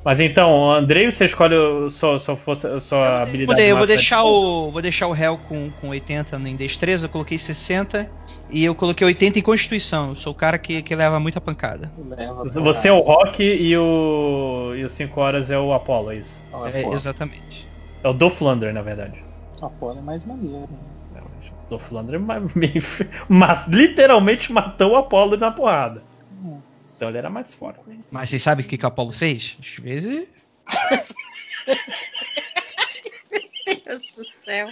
[0.05, 3.59] Mas então, Andrei, você escolhe o- sua, sua, força, sua habilidade.
[3.59, 4.71] Mudei, eu vou deixar de- o.
[4.71, 8.09] Vou deixar o réu com, com 80 em destreza, eu coloquei 60
[8.49, 10.11] e eu coloquei 80 em constituição.
[10.11, 11.91] Eu sou o cara que, que leva muita pancada.
[11.99, 14.75] Leva Você é o Rock e o.
[14.77, 16.45] E o 5 horas é o Apollo, é isso.
[16.53, 16.95] o É, Apolo.
[16.95, 17.67] exatamente.
[18.05, 19.19] É o Dolph Lundgren, na verdade.
[19.61, 20.69] O Apolo é mais maneiro.
[20.71, 20.96] né?
[21.69, 22.25] Dolph Lundgren
[23.69, 26.03] literalmente matou o Apollo na porrada.
[26.43, 26.61] Hum.
[26.97, 27.81] Então ele era mais forte.
[28.11, 29.57] Mas vocês sabem o que, que o Apolo fez?
[29.61, 30.27] Às vezes.
[33.85, 34.69] Deus do céu.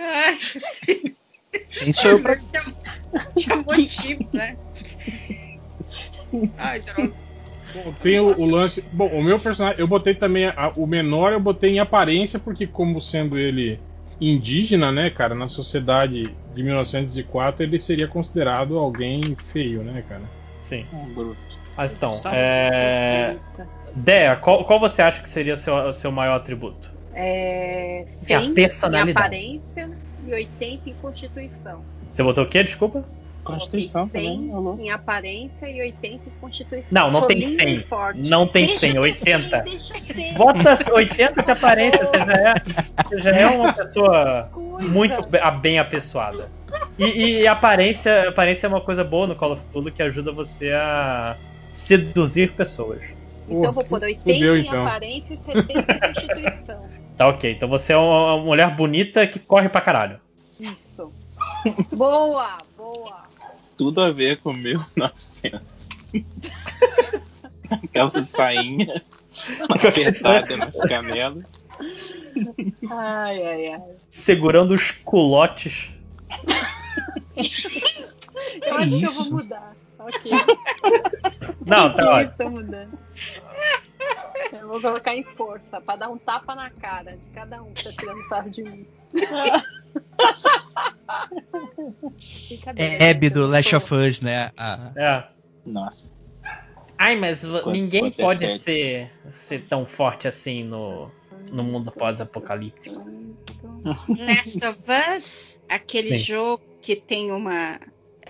[0.00, 0.36] Ai,
[1.78, 2.36] Quem sou eu pra.
[2.36, 2.74] tinha,
[3.36, 4.56] tinha motivo, né?
[6.58, 7.12] Ai, droga.
[7.74, 8.80] Bom, tem o, o lance.
[8.92, 12.66] Bom, o meu personagem, eu botei também a- o menor, eu botei em aparência, porque,
[12.66, 13.78] como sendo ele
[14.20, 20.22] indígena, né, cara, na sociedade de 1904, ele seria considerado alguém feio, né, cara?
[20.58, 20.84] Sim.
[20.92, 21.58] Um bruto.
[21.76, 23.36] Mas então, é...
[23.94, 26.90] Dea, qual, qual você acha que seria seu, o seu maior atributo?
[27.14, 29.10] É, É a 100 em personalidade.
[29.10, 29.90] aparência
[30.26, 31.82] e 80 em constituição.
[32.10, 32.62] Você botou o quê?
[32.64, 33.04] Desculpa?
[33.54, 34.80] Constituição também, 100 ô louco.
[34.82, 36.88] em aparência e 80 em constituição.
[36.90, 37.74] Não, não tem linda 100.
[37.74, 38.30] e forte.
[38.30, 39.48] Não tem Deixa 100, eu 80.
[39.48, 40.32] ser, deixa eu ser.
[40.34, 42.54] Bota 80 de aparência, você já é,
[43.04, 45.28] você já é uma pessoa muito
[45.60, 46.50] bem apessoada.
[46.98, 50.70] E, e aparência, aparência é uma coisa boa no Call of Duty que ajuda você
[50.72, 51.36] a
[51.72, 53.00] seduzir pessoas.
[53.48, 54.86] Então eu vou pôr 80 Fudeu, em então.
[54.86, 56.88] aparência e 70 em constituição.
[57.16, 60.20] Tá ok, então você é uma uma mulher bonita que corre pra caralho.
[60.60, 61.12] Isso.
[61.96, 63.27] Boa, boa.
[63.78, 65.88] Tudo a ver com 1900.
[67.70, 69.02] Aquela sainha
[69.68, 71.44] apertada nas canelas.
[72.90, 73.82] Ai, ai, ai.
[74.10, 75.90] Segurando os culotes.
[78.66, 79.30] Eu acho que eu isso?
[79.30, 79.76] vou mudar.
[79.98, 80.32] Ok.
[81.66, 82.88] Não, tá ótimo.
[84.52, 87.84] Eu vou colocar em força, pra dar um tapa na cara de cada um que
[87.84, 88.86] tá tirando sarro de mim.
[92.76, 94.52] É eu do of Us, né?
[94.56, 95.24] A- É.
[95.64, 96.12] Nossa.
[96.96, 98.64] Ai, mas Quanto- ninguém quanto é pode sete?
[98.64, 99.10] ser,
[99.48, 101.10] ser tão forte assim no,
[101.52, 102.96] no mundo pós-apocalíptico.
[104.08, 104.78] Last of
[105.16, 106.18] Us, aquele Sim.
[106.18, 107.78] jogo que tem uma.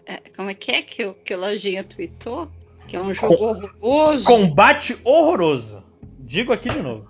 [0.07, 2.51] é, Como é que é que o, que o Lojinha tweetou?
[2.87, 4.25] Que é um jogo horroroso.
[4.27, 5.83] Combate horroroso.
[6.29, 7.09] Digo aqui de novo.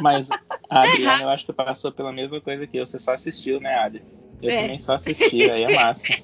[0.00, 0.38] Mas a
[0.82, 2.86] Adriana, eu acho que passou pela mesma coisa que eu.
[2.86, 4.02] Você só assistiu, né, Adri?
[4.42, 4.62] Eu É.
[4.62, 6.04] também só assisti, aí é massa.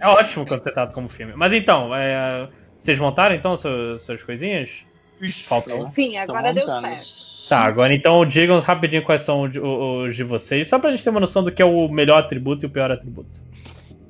[0.00, 1.32] É ótimo quando você trata como filme.
[1.34, 2.46] Mas então, é,
[2.78, 4.70] vocês montaram então suas, suas coisinhas?
[5.46, 5.90] Faltam.
[5.92, 7.48] Sim, agora deu certo.
[7.48, 11.02] Tá, agora então digam rapidinho quais são os de- os de vocês, só pra gente
[11.04, 13.30] ter uma noção do que é o melhor atributo e o pior atributo.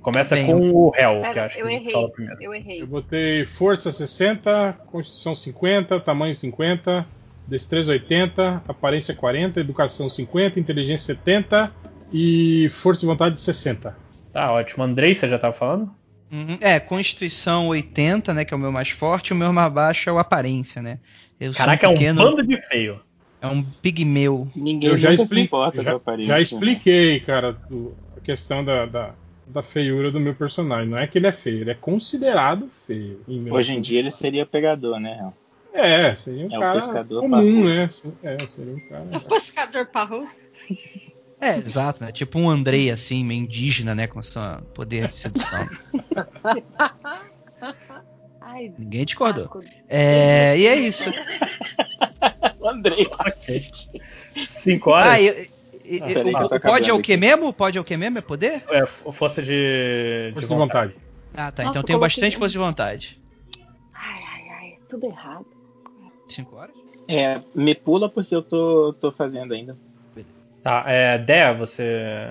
[0.05, 1.91] Começa Bem, com o réu, que acho eu que errei.
[1.93, 2.43] fala primeiro.
[2.43, 2.83] Eu errei.
[2.83, 7.07] Eu botei força 60, constituição 50, tamanho 50,
[7.49, 11.73] destreza 80, aparência 40, educação 50, inteligência 70
[12.13, 13.97] e força e vontade 60.
[14.31, 14.85] Tá ótimo.
[14.85, 15.91] Andrei, você já tava falando?
[16.31, 16.59] Uhum.
[16.61, 18.45] É, Constituição 80, né?
[18.45, 20.99] Que é o meu mais forte, o meu mais baixo é o Aparência, né?
[21.41, 23.01] Eu sou Caraca, é um pequeno, bando de feio.
[23.41, 24.49] é um pigmeu.
[24.55, 26.29] Ninguém Eu já, expli importa já, aparência.
[26.29, 26.43] já né?
[26.43, 29.15] expliquei, cara, do- a questão da, da,
[29.47, 30.89] da feiura do meu personagem.
[30.89, 33.21] Não é que ele é feio, ele é considerado feio.
[33.29, 35.35] em Hoje em dia ele seria pegador, né, Real?
[35.73, 37.91] É, seria um É o cara pescador comum, né?
[38.23, 39.05] É, seria um cara.
[39.13, 40.29] O pescador parru.
[41.41, 42.13] É, exato, né?
[42.13, 44.07] Tipo um Andrei, assim, meio indígena, né?
[44.07, 44.41] Com seu
[44.73, 45.69] poder de sedução.
[48.41, 49.51] Ai, Ninguém discordou.
[49.89, 51.11] É, e é isso.
[52.61, 53.07] O Andrei.
[54.47, 55.13] Cinco horas?
[55.13, 55.51] Ah, e-
[55.85, 57.53] e- Ah, e- o- tô o pode é o que mesmo?
[57.53, 58.19] Pode é o que mesmo?
[58.19, 58.63] É poder?
[58.71, 60.93] É, força de, Força de vontade.
[60.95, 61.05] vontade.
[61.37, 61.63] Ah, tá.
[61.65, 63.21] Nossa, então eu tenho bastante força de vontade.
[63.93, 65.47] Ai, ai, ai, tudo errado.
[66.29, 66.75] Cinco horas?
[67.07, 69.77] É, me pula porque eu tô, tô fazendo ainda.
[70.63, 72.31] Tá, é, Dea, você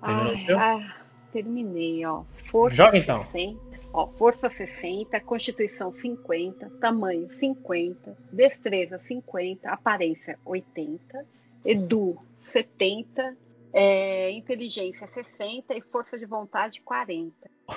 [0.00, 0.58] terminou o Ai, seu?
[0.58, 0.86] ai,
[1.32, 2.22] terminei, ó.
[2.44, 3.24] Força Joga, então.
[3.32, 3.58] 60,
[3.92, 11.24] ó, força 60, constituição 50, tamanho 50, destreza 50, aparência 80,
[11.64, 12.16] edu
[12.52, 13.36] 70,
[13.72, 17.32] é, inteligência 60 e força de vontade 40.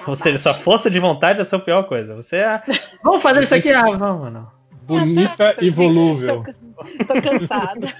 [0.07, 2.13] Ou seja, sua força de vontade é a sua pior coisa.
[2.15, 2.61] Você é.
[3.03, 3.71] Vamos fazer isso aqui?
[3.71, 4.51] Ah, vamos, não.
[4.83, 6.43] Bonita e volúvel.
[6.43, 7.95] Tô, tô cansada.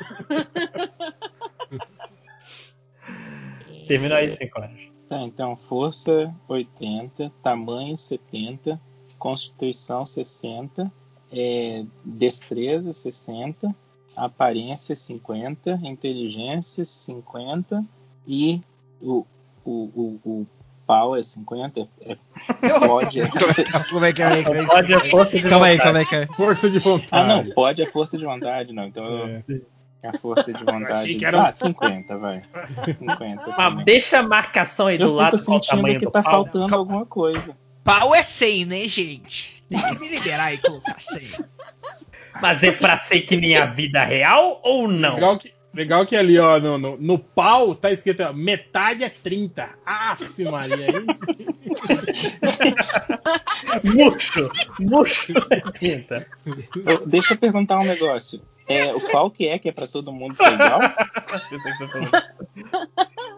[3.88, 4.71] Termina aí cinco horas.
[5.07, 8.79] Tá, então, força 80, tamanho 70,
[9.19, 10.91] constituição 60,
[11.31, 13.75] é, destreza 60,
[14.15, 17.84] aparência 50, inteligência 50
[18.28, 18.62] e
[19.01, 19.25] o,
[19.63, 20.47] o, o, o
[20.88, 21.88] pau é 50?
[22.01, 22.17] É,
[22.88, 23.21] pode.
[23.21, 23.30] é-
[23.89, 24.43] Como é que é?
[24.43, 25.89] Só pode a força de Calma aí, vontade.
[25.91, 26.28] como é que é?
[26.36, 27.10] Força de vontade.
[27.12, 28.86] ah, não, pode é força de vontade, não.
[28.86, 30.08] Então, eu- É.
[30.08, 31.15] a força de achei vontade.
[31.15, 32.41] que era- Ah, 50, vai.
[32.97, 33.43] 50.
[33.47, 33.86] Mas também.
[33.86, 36.32] deixa a marcação aí do Eu lado fico qual o sentindo que tá pau.
[36.32, 37.56] faltando alguma coisa.
[37.84, 39.63] Pau é 100, né, gente?
[39.69, 41.45] Tem que me liberar e colocar 100.
[42.41, 45.15] Mas é pra ser que nem a vida real ou não?
[45.15, 49.09] Legal que, legal que ali, ó, no, no, no pau tá escrito, ó, metade é
[49.09, 49.69] 30.
[49.85, 50.87] Aff, Maria.
[53.83, 54.49] Murcho!
[54.79, 56.25] Murcho é 30.
[56.85, 58.41] Eu- deixa eu perguntar um negócio.
[58.67, 60.79] É, o qual que é que é pra todo mundo ser igual?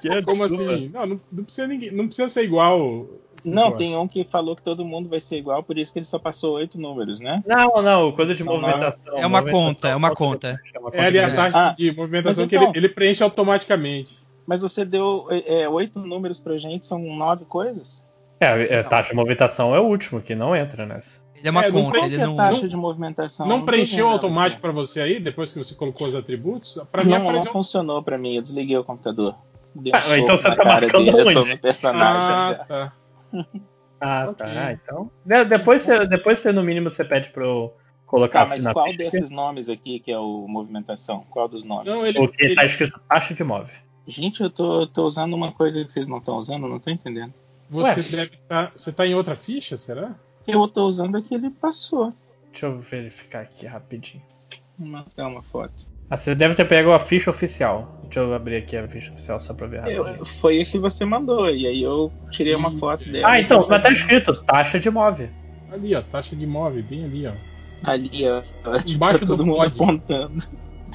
[0.00, 0.72] Que como desculpa.
[0.74, 0.88] assim?
[0.92, 3.06] Não, não, não precisa ninguém, não precisa ser igual
[3.44, 6.04] Não, tem um que falou que todo mundo vai ser igual, por isso que ele
[6.06, 7.42] só passou oito números, né?
[7.46, 9.16] Não, não, coisa de São movimentação.
[9.18, 10.60] É uma movimentação, conta, é uma conta.
[10.92, 11.36] É É ali a conta.
[11.36, 14.18] taxa Ah, de movimentação mas que então- ele, ele preenche automaticamente.
[14.46, 18.02] Mas você deu é, é, oito números pra gente, são nove coisas?
[18.40, 21.10] É, é, taxa de movimentação é o último, que não entra nessa.
[21.34, 22.36] Ele é uma É, não conta, Qual ele é a não.
[22.36, 23.46] taxa não- de movimentação?
[23.46, 26.80] não tô preencheu automático pra você aí, depois que você colocou os atributos?
[26.90, 29.36] Pra mim Não, não funcionou pra mim, eu desliguei o computador.
[29.82, 31.50] Dei um Ah, soco então você na tá cara marcando dele, eu tô onde?
[31.50, 32.64] no personagem Ah, já.
[32.64, 32.92] tá.
[34.00, 34.46] Ah, Ok.
[34.46, 34.72] tá.
[34.72, 35.10] Então.
[35.24, 37.74] de- depois, você, depois você, no mínimo, você pede pra eu
[38.06, 38.98] colocar Tá, mas na qual ficha.
[38.98, 41.24] desses nomes aqui que é o movimentação?
[41.30, 41.86] Qual dos nomes?
[41.92, 43.72] Não, ele, O que ele- tá escrito taxa de move.
[44.06, 46.90] Gente, eu tô, tô usando uma coisa que vocês não estão usando, eu não tô
[46.90, 47.34] entendendo.
[47.68, 48.24] você Ué.
[48.24, 48.72] deve estar.
[48.76, 50.14] você tá em outra ficha, será?
[50.46, 52.14] Eu tô usando aqui, ele passou.
[52.52, 54.22] Deixa eu verificar aqui rapidinho.
[54.78, 55.86] Vou matar uma foto.
[56.10, 58.00] Ah, você deve ter pego a ficha oficial.
[58.04, 59.86] Deixa eu abrir aqui a ficha oficial só pra ver.
[59.88, 63.28] Eu- foi a que você mandou, e aí eu tirei uma foto dela.
[63.28, 65.28] Ah, então, tá escrito taxa de move.
[65.70, 67.32] Ali, ó, taxa de imóvel, bem ali, ó.
[67.86, 68.40] Ali, ó.
[68.80, 69.74] Tipo, Embaixo tá todo do mundo pod.
[69.82, 70.42] apontando.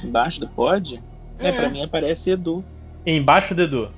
[0.03, 0.99] Embaixo do pod?
[1.37, 1.51] É, É.
[1.51, 2.65] pra mim aparece Edu.
[3.05, 3.91] Embaixo do Edu.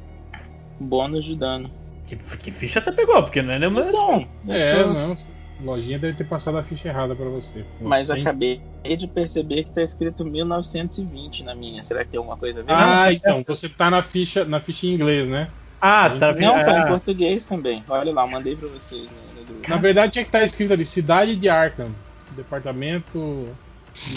[0.80, 1.71] Bônus de dano.
[2.06, 3.23] Que, que ficha você pegou?
[3.23, 3.86] Porque não é nenhuma.
[3.88, 5.15] Então, É, não.
[5.60, 7.63] Lojinha deve ter passado a ficha errada pra você.
[7.78, 8.22] Com mas 100.
[8.22, 8.62] acabei
[8.98, 11.84] de perceber que tá escrito 1920 na minha.
[11.84, 12.72] Será que tem alguma coisa a ver?
[12.72, 15.48] Ah, então, você tá na ficha, na ficha em inglês, né?
[15.82, 17.84] Ah, você tá na não, tá em ah, português também.
[17.88, 19.70] Olha lá, eu mandei pra vocês no, no grupo.
[19.70, 21.89] Na verdade tinha que estar escrito ali, cidade de Arkham.
[22.32, 23.48] Departamento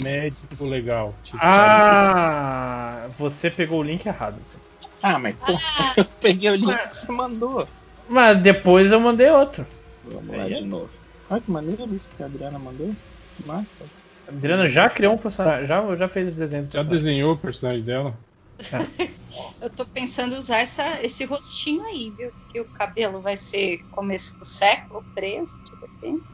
[0.01, 1.13] médico legal.
[1.23, 1.53] Tipo, sabe?
[1.53, 4.35] Ah, você pegou o link errado.
[4.41, 4.57] assim.
[5.01, 5.53] Ah, mas pô,
[5.97, 7.67] eu peguei o link que você mandou.
[8.09, 9.65] Mas depois eu mandei outro.
[10.03, 10.57] Vamos lá Aí é.
[10.57, 10.89] de novo.
[11.29, 12.93] Olha que maneiro isso que a Adriana mandou.
[13.35, 13.89] Que Massa.
[14.25, 17.37] A Adriana já criou um personagem, já, já fez o desenho do Já desenhou o
[17.37, 18.17] personagem dela.
[19.61, 22.31] Eu tô pensando em usar essa, esse rostinho aí, viu?
[22.47, 26.25] Que o cabelo vai ser começo do século, preso, de repente.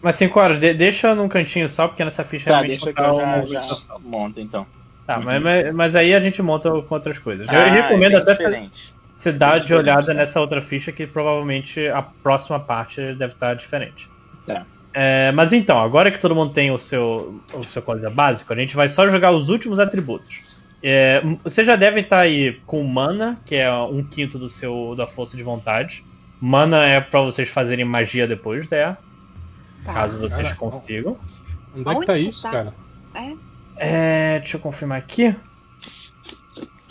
[0.00, 3.02] Mas 5 horas, de- deixa num cantinho só, porque nessa ficha Tá, realmente deixa que
[3.02, 4.66] eu tá já, já monto então.
[5.06, 7.50] Tá, mas, mas, mas aí a gente monta com outras coisas.
[7.52, 8.94] Eu Ah, recomendo é até diferente.
[9.12, 10.20] você dar de olhada né?
[10.20, 14.12] nessa outra ficha, que provavelmente a próxima parte deve estar diferente.
[14.46, 14.66] Tá.
[14.92, 18.56] É, mas então, agora que todo mundo tem o seu, o seu coisa básico, a
[18.56, 20.62] gente vai só jogar os últimos atributos.
[20.80, 25.06] É, você já deve estar aí com mana, que é um quinto do seu da
[25.06, 26.04] força de vontade.
[26.40, 28.96] Mana é pra vocês fazerem magia depois, né?
[29.84, 29.94] Tá.
[29.94, 31.16] Caso vocês Cara, consigam.
[31.74, 32.50] Onde é que tá isso, tá?
[32.50, 32.74] cara?
[33.14, 33.32] É?
[33.76, 35.34] É, deixa eu confirmar aqui.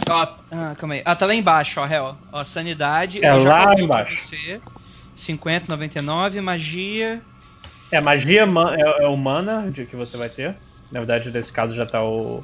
[0.10, 1.04] Ó, ah, calma aí.
[1.06, 2.18] Ah, tá lá embaixo, ó, réu.
[2.32, 3.24] Ó, sanidade.
[3.24, 4.18] É lá embaixo.
[4.18, 4.60] Você,
[5.16, 7.22] 50, 99, magia.
[7.94, 10.60] É, magia ma- é, é o mana de que você vai ter.
[10.92, 12.44] Na verdade, nesse caso já tá o.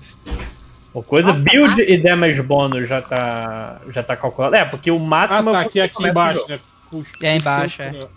[0.93, 1.31] O coisa.
[1.31, 1.83] Nossa, Build massa.
[1.91, 3.81] e damage bônus já tá.
[3.89, 4.55] Já tá calculado.
[4.55, 5.51] É, porque o Ah, máximo.
[5.51, 6.59] tá é aqui, você aqui o embaixo, né?
[6.89, 8.09] Puxa, É, embaixo, puxa, é.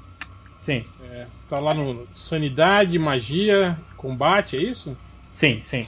[0.61, 1.29] Sim, é.
[1.49, 4.97] Tá lá no sanidade, magia, combate, é isso?
[5.31, 5.87] sim, sim.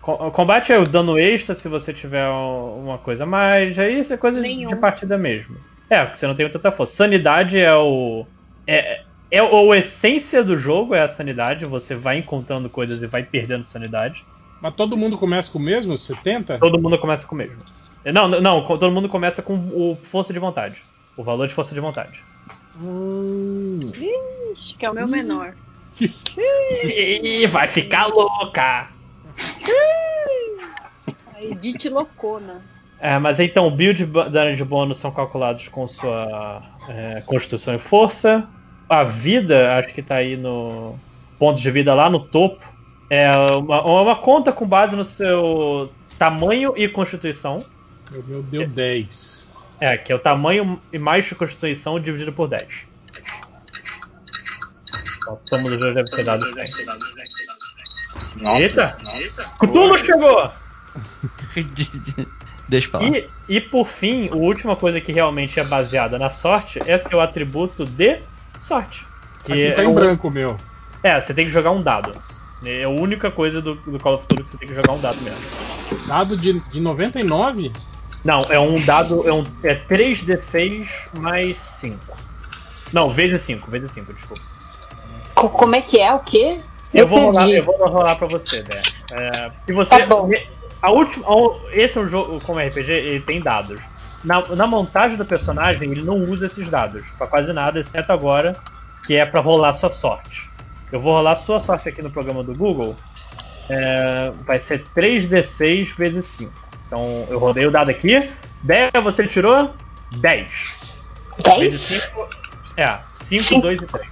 [0.00, 3.78] Co- Combate é o dano extra se você tiver um- uma coisa a mais.
[3.78, 4.68] Aí isso é coisa de- Nenhum.
[4.68, 5.58] de partida mesmo.
[5.88, 6.94] É, porque você não tem tanta força.
[6.96, 8.30] Sanidade é o.
[8.66, 8.98] É,
[9.34, 11.64] é o a essência do jogo, é a sanidade.
[11.64, 14.24] Você vai encontrando coisas e vai perdendo sanidade.
[14.60, 15.98] Mas todo mundo começa com o mesmo?
[15.98, 16.58] 70?
[16.58, 17.58] Todo mundo começa com o mesmo.
[18.04, 20.82] Não, não, não, todo mundo começa com o força de vontade.
[21.16, 22.22] O valor de força de vontade.
[22.80, 23.90] Hum.
[24.52, 25.54] Ixi, que é o meu menor.
[25.98, 28.88] Ih, vai ficar louca!
[31.34, 32.62] A Edith loucona.
[33.00, 37.78] É, mas então, build e dano de bônus são calculados com sua é, constituição e
[37.78, 38.48] força.
[38.88, 40.98] A vida, acho que tá aí no.
[41.38, 42.64] Pontos de vida lá no topo.
[43.10, 47.64] É uma, uma conta com base no seu tamanho e constituição.
[48.10, 49.50] O meu deu 10.
[49.80, 52.66] É, que é o tamanho e mais de constituição dividido por 10.
[55.18, 56.54] Então, todo mundo já deve ter dado 100.
[58.42, 58.60] Nossa.
[58.60, 58.96] Eita!
[59.58, 60.50] Cthulhu chegou!
[62.68, 63.08] Deixa pra lá.
[63.08, 67.20] E, e por fim, a última coisa que realmente é baseada na sorte é seu
[67.20, 68.20] atributo de
[68.64, 69.06] sorte.
[69.44, 70.58] Que Aqui tá é, em um- branco meu.
[71.02, 72.16] é, você tem que jogar um dado.
[72.62, 75.00] É a única coisa do, do Call of Duty que você tem que jogar um
[75.00, 75.42] dado mesmo.
[76.06, 77.74] Dado de, de 99?
[78.24, 79.28] Não, é um dado.
[79.28, 82.18] É, um, é 3d6 mais 5.
[82.92, 84.42] Não, vezes 5, vezes 5, desculpa.
[85.34, 86.12] Co- como é que é?
[86.14, 86.62] O quê?
[86.92, 88.80] Eu vou, rolar, eu vou rolar pra você, né?
[89.12, 89.90] É, se você.
[89.98, 90.30] Tá bom.
[90.80, 93.82] A última, a- esse é um jogo, como RPG, ele tem dados.
[94.24, 98.56] Na, na montagem do personagem, ele não usa esses dados pra quase nada, exceto agora,
[99.06, 100.48] que é pra rolar sua sorte.
[100.90, 102.96] Eu vou rolar sua sorte aqui no programa do Google.
[103.68, 106.52] É, vai ser 3d6 vezes 5.
[106.86, 108.30] Então eu rodei o dado aqui.
[108.62, 109.74] 10, você tirou?
[110.16, 110.50] 10.
[111.58, 112.02] Vezes 10?
[112.04, 112.28] 5.
[112.76, 114.06] É, 5, 2 e 3.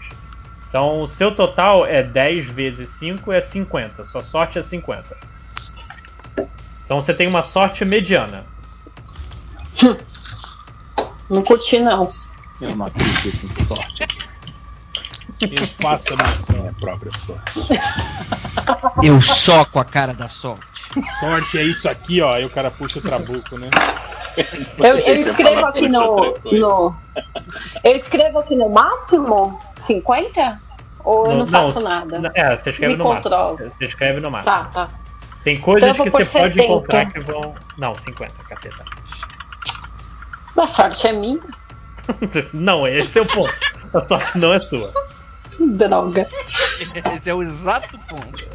[0.68, 4.04] Então o seu total é 10 vezes 5 é 50.
[4.04, 5.16] Sua sorte é 50.
[6.84, 8.44] Então você tem uma sorte mediana.
[11.28, 12.08] Não curti, não.
[12.60, 14.06] Eu não acredito em sorte.
[15.40, 17.60] Eu faço a minha própria sorte.
[19.02, 20.62] Eu soco a cara da sorte.
[21.18, 22.34] Sorte é isso aqui, ó.
[22.34, 23.68] Aí o cara puxa o trabuco, né?
[24.78, 26.96] Eu, eu escrevo aqui no, no.
[27.82, 30.60] Eu escrevo aqui no máximo 50?
[31.04, 32.18] Ou eu não, faço nada?
[32.20, 33.52] não- É, você escreve Me no controlo.
[33.58, 33.70] máximo.
[33.78, 34.54] Você escreve no máximo.
[34.54, 34.88] Tá, tá.
[35.42, 36.62] Tem coisas Então que você por pode 70.
[36.62, 37.54] encontrar que vão.
[37.76, 38.84] Não, 50, caceta.
[40.56, 41.40] A sorte é minha.
[42.52, 43.52] não, esse é o ponto.
[43.94, 44.92] A sorte não é sua.
[45.58, 46.28] Droga.
[47.14, 48.50] Esse é o exato ponto.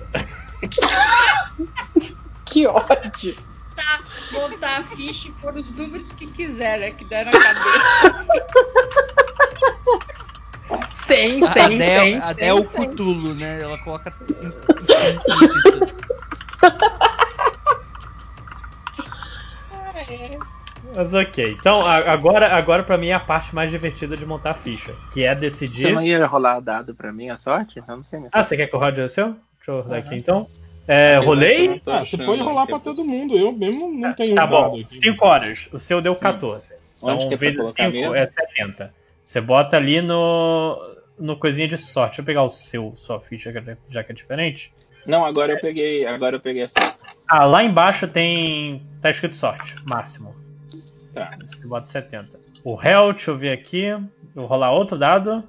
[2.46, 3.36] Que ódio.
[3.76, 4.00] Tá,
[4.32, 6.92] montar a ficha e pôr os números que quiser, né?
[6.92, 8.28] Que der na cabeça.
[11.08, 13.62] Tem, A Adel, a Adel é o Cutulo, né?
[13.62, 14.14] Ela coloca.
[20.10, 20.40] É.
[20.96, 21.56] Mas ok.
[21.60, 24.94] Então, a- agora, agora pra mim é a parte mais divertida de montar a ficha,
[25.14, 25.92] que é Você decidir.
[25.94, 27.80] não ia rolar dado pra mim a sorte?
[27.80, 29.28] Eu não sei minha Ah, você quer que eu rode o seu?
[29.58, 30.48] Deixa eu rodar aqui então.
[30.88, 31.80] É, rolei?
[31.82, 33.38] Tô Ah, você pode rolar é todo mundo.
[33.38, 35.02] Eu mesmo não tenho Tá um dado bom, aqui.
[35.02, 35.68] 5 horas.
[35.74, 36.70] O seu deu 14.
[37.02, 38.16] Onde Então, que é vezes colocar 5 mesmo?
[38.16, 38.94] é 70.
[39.24, 40.80] Você bota ali no,
[41.20, 42.12] no coisinha de sorte.
[42.12, 44.74] Deixa eu pegar o seu, sua ficha, é- já que é diferente.
[45.06, 46.06] Não, agora eu peguei.
[46.06, 46.76] Agora eu peguei essa.
[47.30, 48.82] Ah, lá embaixo tem.
[49.02, 50.34] tá escrito sorte, máximo.
[51.18, 51.38] Tá.
[51.46, 52.40] Você bota 70.
[52.64, 53.84] O réu, deixa eu ver aqui.
[53.86, 54.04] Eu
[54.36, 55.44] vou rolar outro dado.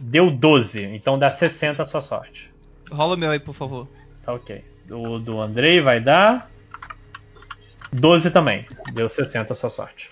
[0.00, 2.50] Deu 12, então dá 60 a sua sorte.
[2.90, 3.86] Rola o meu aí, por favor.
[4.24, 4.64] Tá ok.
[4.90, 6.50] O do Andrei vai dar
[7.92, 8.66] 12 também.
[8.92, 10.08] Deu 60 a sua sorte.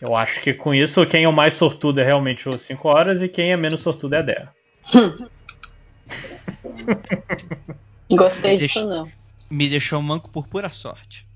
[0.00, 3.20] Eu acho que com isso quem é o mais sortudo é realmente o 5 horas
[3.22, 4.48] e quem é menos sortudo é a Dea.
[8.10, 9.10] Gostei Deixa- disso, não.
[9.50, 11.26] Me deixou manco por pura sorte.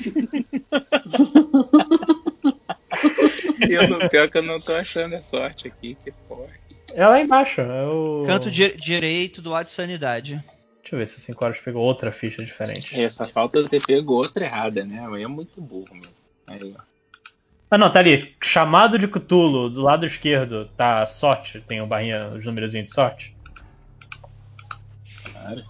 [3.60, 6.48] Eu não, pior que eu não tô achando a sorte aqui, que porra.
[6.94, 7.60] É lá embaixo.
[7.60, 8.24] É o...
[8.26, 10.34] Canto di- direito do lado de sanidade.
[10.82, 12.98] Deixa eu ver se o 5 horas pegou outra ficha diferente.
[13.00, 15.04] Essa falta eu ter pego outra errada, né?
[15.12, 16.14] Aí é muito burro mesmo.
[16.46, 16.82] Aí, ó.
[17.70, 18.36] Ah não, tá ali.
[18.42, 23.34] Chamado de Cthulhu, do lado esquerdo, tá sorte, tem o barrinha, os númerozinhos de sorte.
[25.32, 25.64] Cara,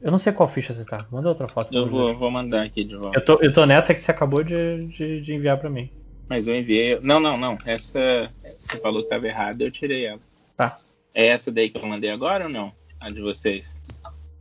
[0.00, 0.98] Eu não sei qual ficha você tá.
[1.10, 1.74] Manda outra foto.
[1.74, 3.18] eu vou, vou mandar aqui de volta.
[3.18, 5.90] Eu tô, eu tô nessa que você acabou de, de, de enviar pra mim.
[6.28, 6.98] Mas eu enviei.
[7.00, 7.58] Não, não, não.
[7.66, 8.30] Essa.
[8.62, 10.20] Você falou que tava errada, eu tirei ela.
[10.56, 10.78] Tá.
[11.14, 12.72] É essa daí que eu mandei agora ou não?
[13.00, 13.80] A de vocês?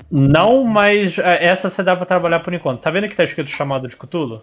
[0.09, 2.81] Não, mas é, essa você dá pra trabalhar por enquanto.
[2.81, 4.41] Tá vendo que tá escrito chamado de Cthulhu?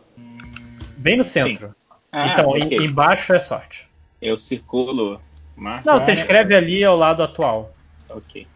[0.97, 1.74] Bem no centro.
[2.12, 2.62] Ah, então, ok.
[2.78, 3.88] em- embaixo é sorte.
[4.20, 5.20] Eu circulo.
[5.57, 5.86] Marco.
[5.86, 7.74] Não, você escreve ali ao lado atual.
[8.09, 8.47] Ok.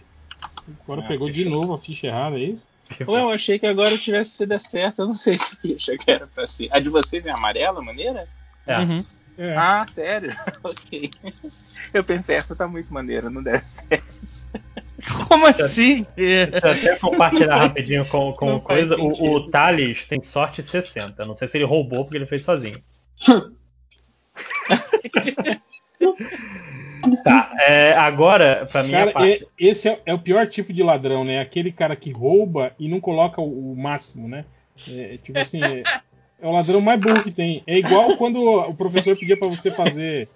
[0.84, 2.66] Agora Ah, pegou de novo a ficha errada, é isso?
[3.06, 5.00] Ué, eu achei que agora tivesse sido certo.
[5.00, 6.68] Eu não sei que ficha que era pra ser.
[6.70, 8.28] A de vocês é amarela, maneira?
[8.66, 8.78] É.
[8.78, 9.04] Uhum.
[9.36, 9.56] É.
[9.56, 10.34] Ah, sério?
[10.62, 11.10] ok.
[11.92, 14.02] Eu pensei, essa tá muito maneira, não deve ser.
[15.28, 16.06] Como assim?
[16.16, 16.46] É.
[16.46, 18.96] Deixa eu até compartilhar rapidinho com, com coisa.
[18.96, 19.50] O, o.
[19.50, 21.24] Thales tem sorte 60.
[21.24, 22.80] Não sei se ele roubou porque ele fez sozinho.
[27.22, 29.44] tá, é, agora, pra mim, a Cara, parte.
[29.44, 31.40] é- esse é, é o pior tipo de ladrão, né?
[31.40, 34.44] Aquele cara que rouba e não coloca o, o máximo, né?
[34.90, 35.60] É, tipo assim,
[36.44, 37.62] é, o ladrão mais burro que tem.
[37.66, 40.28] É igual quando o professor pedia pra você fazer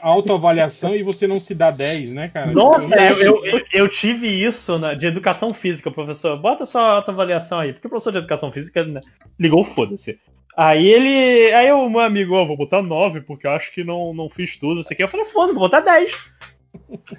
[0.00, 2.52] autoavaliação e você não se dá 10, né, cara?
[2.52, 6.38] Nossa, não eu, eu, eu- tive isso de educação física, professor.
[6.38, 9.00] Bota sua autoavaliação aí, porque o professor de educação física né,
[9.38, 10.18] ligou, foda-se.
[10.56, 11.52] Aí ele.
[11.52, 14.56] Aí o meu amigo, ó, vou botar 9, porque eu acho que não, não fiz
[14.56, 15.02] tudo, isso aqui.
[15.02, 16.30] Eu falei, foda, vou botar 10.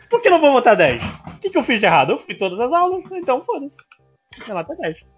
[0.09, 1.01] Por que não vou botar 10?
[1.03, 2.11] O que, que eu fiz de errado?
[2.11, 3.75] Eu fui todas as aulas, então foda-se.
[4.47, 5.14] Nota é 10.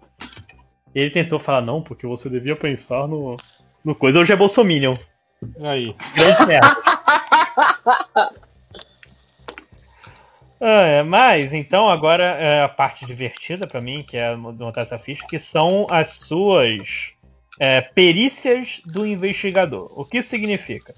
[0.94, 3.36] E ele tentou falar, não, porque você devia pensar no.
[3.84, 4.18] no coisa.
[4.18, 4.96] Hoje é Bolsominion.
[5.60, 5.94] Aí.
[6.14, 6.76] Grande merda.
[10.60, 14.98] Ah, é, mas então agora é a parte divertida pra mim, que é montar essa
[14.98, 17.12] ficha, que são as suas
[17.60, 19.92] é, perícias do investigador.
[19.94, 20.94] O que isso significa?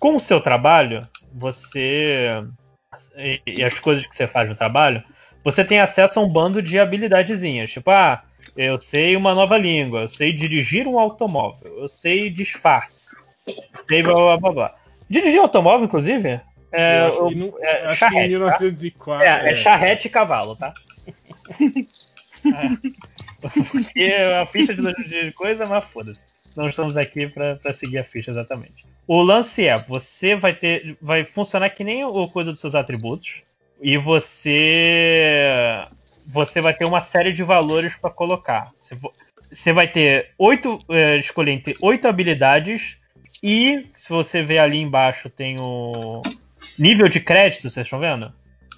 [0.00, 2.42] Com o seu trabalho, você
[3.16, 5.02] e, e as coisas que você faz no trabalho,
[5.44, 8.22] você tem acesso a um bando de habilidadezinhas, tipo ah,
[8.56, 13.14] eu sei uma nova língua, eu sei dirigir um automóvel, eu sei disfarce,
[13.46, 13.54] eu
[13.88, 14.74] sei blá blá blá blá.
[15.08, 16.40] Dirigir automóvel, inclusive,
[16.72, 19.26] é, eu acho eu- que, não, é acho que charrete, em 1904.
[19.26, 20.72] é, é charrete e cavalo, tá?
[22.44, 22.90] É.
[23.40, 24.04] Porque
[24.40, 26.26] a ficha de, de coisa, mas foda-se.
[26.56, 28.84] não estamos aqui para seguir a ficha exatamente.
[29.06, 33.42] O lance é, você vai ter, vai funcionar que nem o coisa dos seus atributos
[33.80, 35.86] e você
[36.26, 38.70] você vai ter uma série de valores para colocar.
[38.80, 38.96] Você,
[39.50, 42.96] você vai ter oito, é, escolher entre oito habilidades
[43.42, 46.22] e se você ver ali embaixo tem o
[46.78, 48.32] nível de crédito, vocês estão vendo?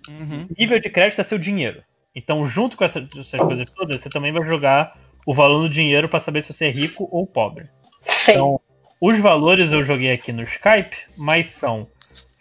[0.09, 0.49] Uhum.
[0.59, 1.83] Nível de crédito é seu dinheiro.
[2.15, 6.09] Então, junto com essa- essas coisas todas, você também vai jogar o valor do dinheiro
[6.09, 7.67] para saber se você é rico ou pobre.
[8.03, 8.37] Feio.
[8.37, 8.61] Então,
[9.01, 11.89] os valores eu joguei aqui no Skype, mas são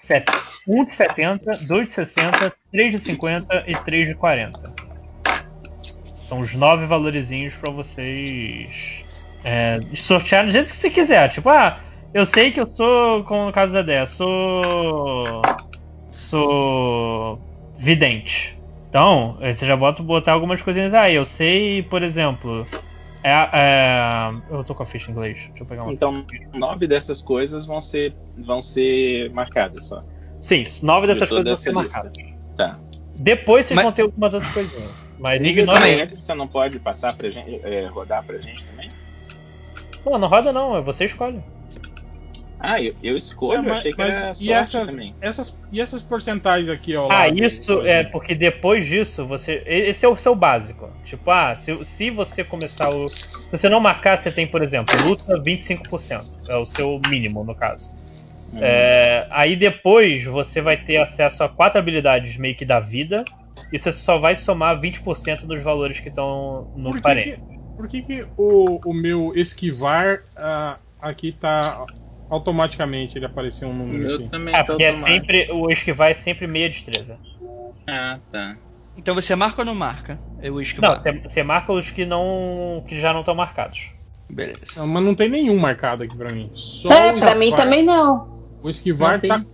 [0.02, 0.30] set-
[0.68, 4.74] 1 de 70, 2 de 60, 3 de 50 e 3 de 40.
[6.34, 9.06] São os nove valorezinhos para vocês
[9.44, 11.30] é, sortear do jeito que você quiser.
[11.30, 11.78] Tipo, ah,
[12.12, 15.44] eu sei que eu sou, como no caso da ideia, sou.
[16.12, 17.40] sou.
[17.78, 18.58] vidente.
[18.90, 20.92] Então, você já bota botar algumas coisinhas.
[20.96, 22.66] Ah, eu sei, por exemplo.
[23.24, 25.38] É, é, eu tô com a ficha em inglês.
[25.50, 25.94] Deixa eu pegar uma.
[25.94, 30.04] Então, nove dessas coisas vão ser, vão ser marcadas só.
[30.42, 32.14] Sim, nove dessas coisas vão ser essa marcadas.
[32.58, 32.80] Tá.
[33.16, 35.03] Depois vocês Mas- vão ter algumas outras coisinhas.
[35.24, 38.90] Mas Nível ignora crédito você não pode passar pra gente, é, rodar pra gente também?
[40.06, 41.42] Não, não roda não, é você escolhe.
[42.60, 45.16] Ah, eu, eu escolho, É, mas- achei que mas era e, sorte essas, também.
[45.22, 47.10] essas, e essas porcentagens aqui, ó.
[47.10, 49.64] Ah, isso é porque depois disso você.
[49.66, 50.90] Esse é o seu básico.
[51.06, 53.08] Tipo, ah, se, se você começar o.
[53.10, 56.26] Se você não marcar, você tem, por exemplo, luta 25%.
[56.50, 57.90] É o seu mínimo, no caso.
[58.54, 58.60] Hum.
[58.62, 63.24] É, aí depois você vai ter acesso a quatro habilidades meio que da vida.
[63.74, 67.30] E você só vai somar 20% dos valores que estão no Por que, parente.
[67.32, 67.40] que,
[67.76, 71.84] por que, que o, o meu esquivar ah, aqui tá
[72.30, 74.30] automaticamente ele apareceu um O número meu aqui?
[74.30, 75.48] também Ah, porque é sempre.
[75.52, 77.20] O esquivar é sempre meia destreza.
[77.88, 78.56] Ah, tá.
[78.96, 80.20] Então você marca ou não marca?
[80.40, 81.02] Eu esquivar.
[81.04, 82.84] Não, você- marca os que não.
[82.88, 83.90] que já não estão marcados.
[84.30, 84.62] Beleza.
[84.78, 86.52] Não, mas não tem nenhum marcado aqui pra mim.
[86.54, 88.28] Só É, o pra mim esquivar- também não.
[88.62, 89.46] O esquivar Não tá,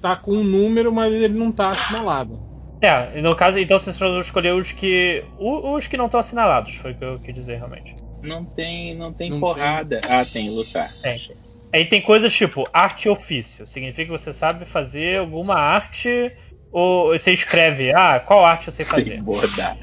[0.00, 2.38] tá com um número, mas ele não tá assinalado.
[2.84, 5.24] É, no caso, então você escolheu os que.
[5.38, 7.94] Os que não estão assinalados, foi o que eu quis dizer realmente.
[8.22, 10.00] Não tem, não tem Não porrada.
[10.08, 10.94] Ah, tem, lutar.
[11.02, 11.18] Tem.
[11.72, 13.66] Aí tem coisas tipo arte e ofício.
[13.66, 16.32] Significa que você sabe fazer alguma arte.
[16.70, 19.12] Ou você escreve, ah, qual arte eu sei fazer?
[19.12, 19.78] Sem bordar.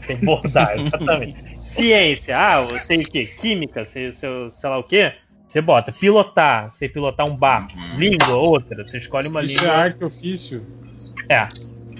[0.00, 1.36] Sem bordar, exatamente.
[1.62, 3.26] Ciência, ah, eu sei o que?
[3.26, 5.12] Química, sei, sei, sei lá o que.
[5.48, 7.78] Você bota pilotar, sei pilotar um barco.
[7.78, 7.98] Uhum.
[7.98, 8.84] Língua, outra.
[8.84, 9.74] Você escolhe uma Isso é língua.
[9.74, 10.66] arte ofício.
[11.30, 11.48] É,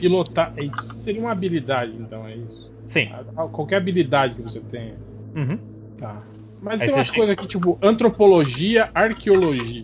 [0.09, 0.53] Pilotar.
[0.59, 2.71] Isso seria uma habilidade, então, é isso.
[2.87, 3.09] sim.
[3.37, 4.97] A- a- Qualquer habilidade que você tenha.
[5.35, 5.59] Uhum.
[5.97, 6.23] Tá.
[6.61, 9.83] Mas Aí tem você umas tem- coisas aqui, tipo, antropologia, arqueologia.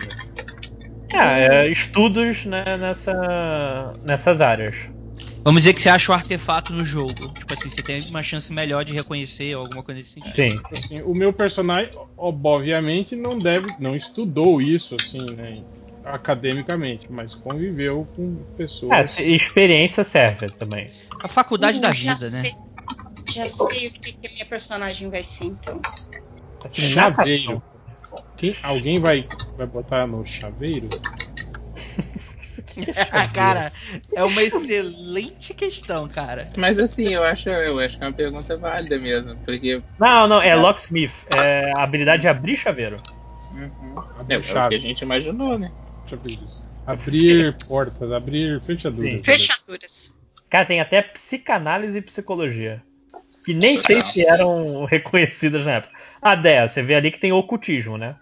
[1.15, 4.77] É, é, estudos né, nessa, nessas áreas.
[5.45, 7.15] Vamos dizer que você acha o artefato no jogo.
[7.35, 10.21] Tipo assim, você tem uma chance melhor de reconhecer ou alguma coisa assim.
[10.21, 10.61] Sim.
[10.71, 15.63] Assim, o meu personagem, ob- obviamente, não deve, não estudou isso, assim, né,
[16.15, 19.11] academicamente, mas conviveu com É, pessoas.
[19.11, 20.91] se- experiência serve também.
[21.23, 22.43] A faculdade Hum, da vida, né?
[22.43, 22.53] sei-
[23.35, 25.81] Já sei o que, que a minha personagem vai ser, então.
[26.73, 27.63] Chaveiro.
[28.37, 30.89] Quem, alguém vai, vai botar no chaveiro?
[33.35, 33.73] cara,
[34.15, 36.51] é uma excelente questão, cara.
[36.57, 39.37] Mas assim, eu acho, eu acho que é uma pergunta válida mesmo.
[39.45, 39.83] Porque.
[39.99, 41.13] Não, não, é locksmith.
[41.35, 42.97] É a habilidade de abrir chaveiro.
[43.51, 43.95] Uhum.
[44.19, 45.73] Abrir É, é o que a gente imaginou, né?
[46.11, 46.65] Chaveiros.
[46.87, 49.13] Abrir portas, abrir fechaduras.
[49.13, 49.25] Sim.
[49.25, 50.15] Fechaduras.
[50.51, 52.83] Cara, tem até psicanálise e psicologia.
[53.45, 55.95] Que nem sei se eram reconhecidas na época.
[56.21, 58.17] Ah, Dé, você vê ali que tem ocultismo, né?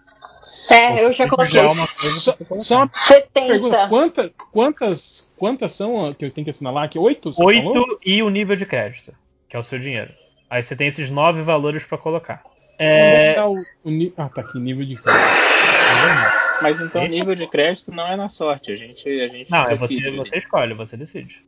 [0.71, 3.87] É, eu já coloquei Já é uma coisa Só, só uma pergunta: 70.
[3.89, 6.99] quanta, quantas, quantas são ó, que eu tenho que assinalar aqui?
[6.99, 7.33] Oito?
[7.33, 7.75] você falou?
[7.75, 9.11] Oito e o nível de crédito,
[9.49, 10.11] que é o seu dinheiro.
[10.49, 12.43] Aí você tem esses nove valores pra colocar.
[12.77, 16.38] É É, tá o, o Ah, tá aqui, nível de crédito.
[16.61, 18.71] Mas então o nível de crédito não é na sorte.
[18.71, 20.17] A gente, a gente não, é você, decide.
[20.17, 21.43] você escolhe, você decide.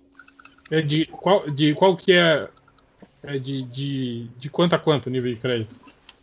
[0.70, 2.48] É de qual, de qual que é.
[3.24, 5.76] É de, de, de quanto a quanto o nível de crédito?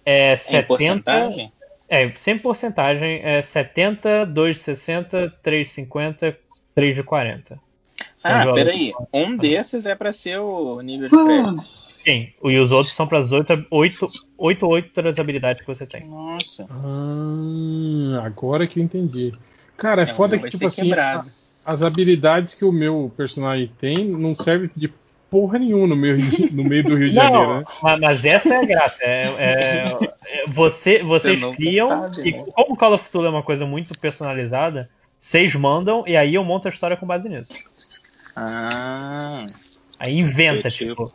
[0.04, 0.66] É Em 70.
[0.66, 1.52] porcentagem?
[1.88, 6.38] É, sem porcentagem, é 70, 2 de 60, 3 de 50,
[6.74, 7.60] 3 de 40.
[8.16, 8.92] São Ah, peraí.
[9.12, 11.87] Um desses é pra ser o nível de crédito.
[12.04, 16.06] Sim, e os outros são para as 8, 8, 8 outras habilidades que você tem.
[16.06, 16.66] Nossa.
[16.70, 19.32] Ah, agora que eu entendi.
[19.76, 21.24] Cara, é, É, foda que, tipo assim, a-
[21.64, 24.90] as habilidades que o meu personagem tem não servem de
[25.30, 26.16] porra nenhuma no meio,
[26.52, 27.64] no meio do Rio de Janeiro, Não, né?
[27.82, 28.96] mas, mas essa é a graça.
[29.02, 32.44] É, é- é- você, vocês Você criam, sabe, e né?
[32.54, 34.88] como Call of Cthulhu é uma coisa muito personalizada,
[35.20, 37.52] vocês mandam e aí eu monto a história com base nisso.
[38.34, 39.44] Ah.
[39.98, 41.12] Aí inventa, tipo.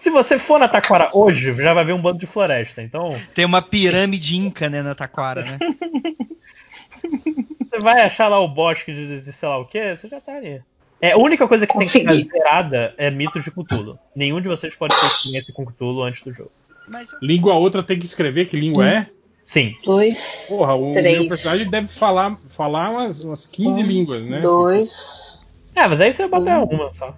[0.00, 2.82] Se você for na Taquara hoje, já vai ver um bando de floresta.
[2.82, 5.58] Então, Tem uma pirâmide inca, né, na Taquara, né?
[7.70, 10.36] você vai achar lá o bosque de, de sei lá o que, você já tá
[10.36, 10.60] ali.
[11.00, 12.24] É, a única coisa que tem que Consegui.
[12.24, 13.98] ficar zerada é mitos de Cthulhu.
[14.14, 16.50] Nenhum de vocês pode ter experiência com Cthulhu antes do jogo.
[16.88, 19.06] Eu- Língua outra tem que escrever que língua é?
[19.44, 19.74] Sim.
[19.84, 21.18] Dois, Porra, o Três.
[21.18, 24.40] meu personagem deve falar, falar umas, umas 15 Um, línguas, né?
[24.40, 25.40] dois,
[25.74, 26.64] É, mas aí você bota Hum.
[26.64, 27.14] uma só.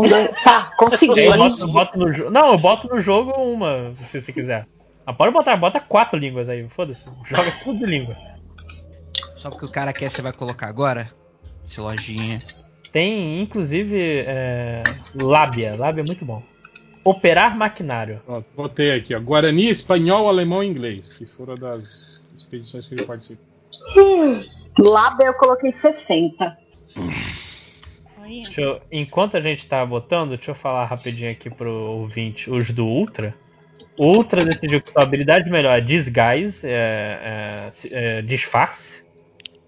[0.00, 0.30] Um, dois.
[0.42, 1.20] Tá, consegui.
[1.20, 4.66] Eu boto, boto no Não, eu boto no jogo uma, se você quiser.
[5.06, 7.08] Ah, pode botar, bota quatro línguas aí, foda-se.
[7.26, 8.16] Joga tudo de língua.
[9.36, 11.10] Só porque o cara quer, você vai colocar agora?
[11.64, 12.40] Esse lojinha.
[12.92, 14.82] Tem, inclusive, é,
[15.20, 15.76] lábia.
[15.76, 16.42] Lábia é muito bom.
[17.04, 18.20] Operar maquinário.
[18.26, 19.20] Ó, botei aqui, ó.
[19.20, 23.44] Guarani, espanhol, alemão e inglês, que foram das expedições que ele participou.
[24.78, 26.58] Lábia eu coloquei 60.
[28.26, 32.50] Deixa eu- enquanto a gente tá botando, deixa eu falar rapidinho aqui pro ouvinte.
[32.50, 33.34] Os do Ultra.
[33.96, 39.04] O Ultra decidiu que sua habilidade melhor é disguise, é, é, é, disfarce.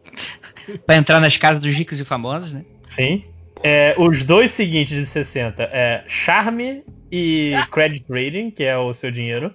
[0.86, 2.64] Pra entrar nas casas dos ricos e famosos, né?
[2.86, 3.24] Sim.
[3.62, 9.10] É, os dois seguintes de 60 é charme e credit rating, que é o seu
[9.10, 9.52] dinheiro.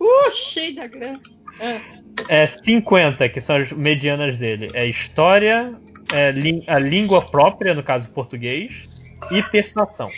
[0.00, 1.20] Uh, cheio da grana.
[1.60, 1.80] Ah,
[2.28, 4.68] É 50, que são as medianas dele.
[4.72, 5.74] É história,
[6.14, 6.32] é
[6.66, 8.88] a língua própria, no caso português,
[9.30, 10.10] e persuasão.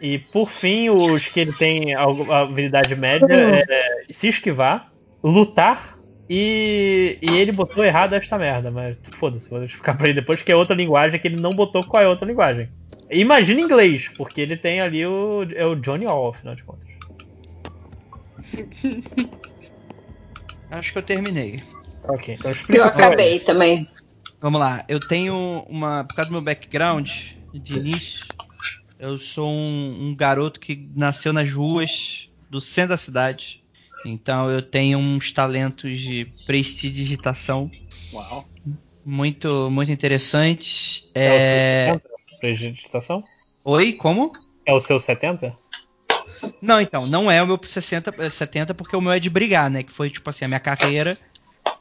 [0.00, 2.04] E por fim, os que ele tem a
[2.40, 4.92] habilidade média é se esquivar,
[5.22, 5.96] lutar
[6.28, 10.52] e, e ele botou errado esta merda, mas foda-se, vou ficar pra ele depois, que
[10.52, 12.68] é outra linguagem que ele não botou qual é a outra linguagem.
[13.10, 16.88] Imagina inglês, porque ele tem ali o, é o Johnny All, afinal de contas.
[20.70, 21.62] Acho que eu terminei.
[22.08, 22.88] Ok, então explica Eu é.
[22.88, 23.88] acabei também.
[24.46, 26.04] Vamos lá, eu tenho uma.
[26.04, 27.10] Por causa do meu background
[27.52, 28.24] de início,
[28.96, 33.60] eu sou um, um garoto que nasceu nas ruas do centro da cidade.
[34.04, 37.68] Então eu tenho uns talentos de prestidigitação
[38.12, 38.48] Uau.
[39.04, 41.10] muito, muito interessantes.
[41.12, 41.86] É o seu É...
[41.86, 42.08] 70?
[42.38, 43.24] Prestidigitação?
[43.64, 44.32] Oi, como?
[44.64, 45.56] É o seu 70?
[46.62, 49.68] Não, então, não é o meu 60, eh, 70, porque o meu é de brigar,
[49.68, 49.82] né?
[49.82, 51.18] Que foi, tipo assim, a minha carreira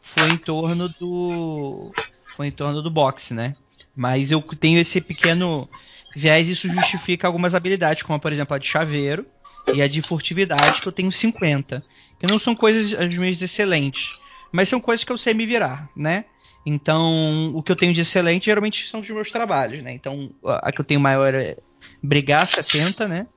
[0.02, 1.92] foi em torno do.
[2.36, 3.54] Foi em torno do boxe, né?
[3.96, 5.70] Mas eu tenho esse pequeno
[6.16, 9.26] viés isso justifica algumas habilidades, como por exemplo a de chaveiro
[9.72, 11.84] e a de furtividade, que eu tenho 50.
[12.20, 14.10] Que não são coisas as minhas excelentes,
[14.52, 16.26] mas são coisas que eu sei me virar, né?
[16.66, 19.94] Então, o que eu tenho de excelente geralmente são os meus trabalhos, né?
[19.94, 21.58] Então, a que eu tenho maior é
[22.02, 23.28] brigar 70, né?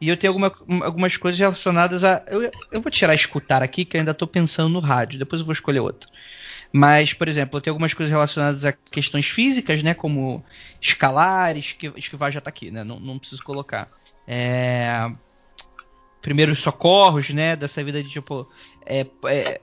[0.00, 2.24] E eu tenho alguma- algumas coisas relacionadas a.
[2.28, 5.46] Eu, eu vou tirar escutar aqui, que eu ainda tô pensando no rádio, depois eu
[5.46, 6.08] vou escolher outro.
[6.72, 9.92] Mas, por exemplo, tenho algumas coisas relacionadas a questões físicas, né?
[9.92, 10.42] Como
[10.80, 12.82] escalar, esquivar, esquivar já tá aqui, né?
[12.82, 13.90] Não, não preciso colocar.
[14.26, 15.10] É,
[16.22, 17.56] Primeiros socorros, né?
[17.56, 18.48] Dessa vida de tipo.
[18.86, 19.60] É, é,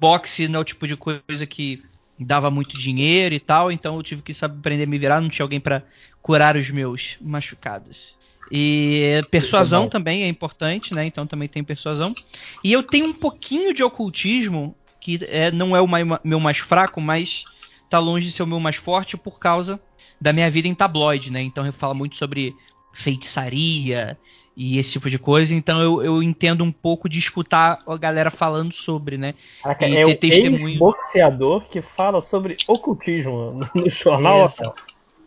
[0.00, 1.82] boxe não é o tipo de coisa que
[2.18, 5.28] dava muito dinheiro e tal, então eu tive que saber aprender a me virar, não
[5.28, 5.82] tinha alguém pra
[6.22, 8.16] curar os meus machucados.
[8.50, 11.06] E persuasão também é importante, né?
[11.06, 12.14] Então também tem persuasão.
[12.62, 14.74] E eu tenho um pouquinho de ocultismo,
[15.04, 17.44] que é, não é o mai- meu mais fraco, mas
[17.90, 19.78] tá longe de ser o meu mais forte por causa
[20.18, 21.42] da minha vida em tabloide, né?
[21.42, 22.56] Então eu falo muito sobre
[22.92, 24.18] feitiçaria
[24.56, 25.54] e esse tipo de coisa.
[25.54, 29.34] Então eu, eu entendo um pouco de escutar a galera falando sobre, né?
[29.62, 30.74] Caraca, E é ter o testemunho.
[30.74, 34.74] ex-boxeador que fala sobre ocultismo no jornal Exa-.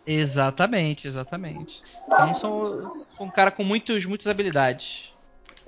[0.08, 1.82] Exatamente, exatamente.
[2.08, 5.12] Então sou, sou um cara com muitos, muitas habilidades.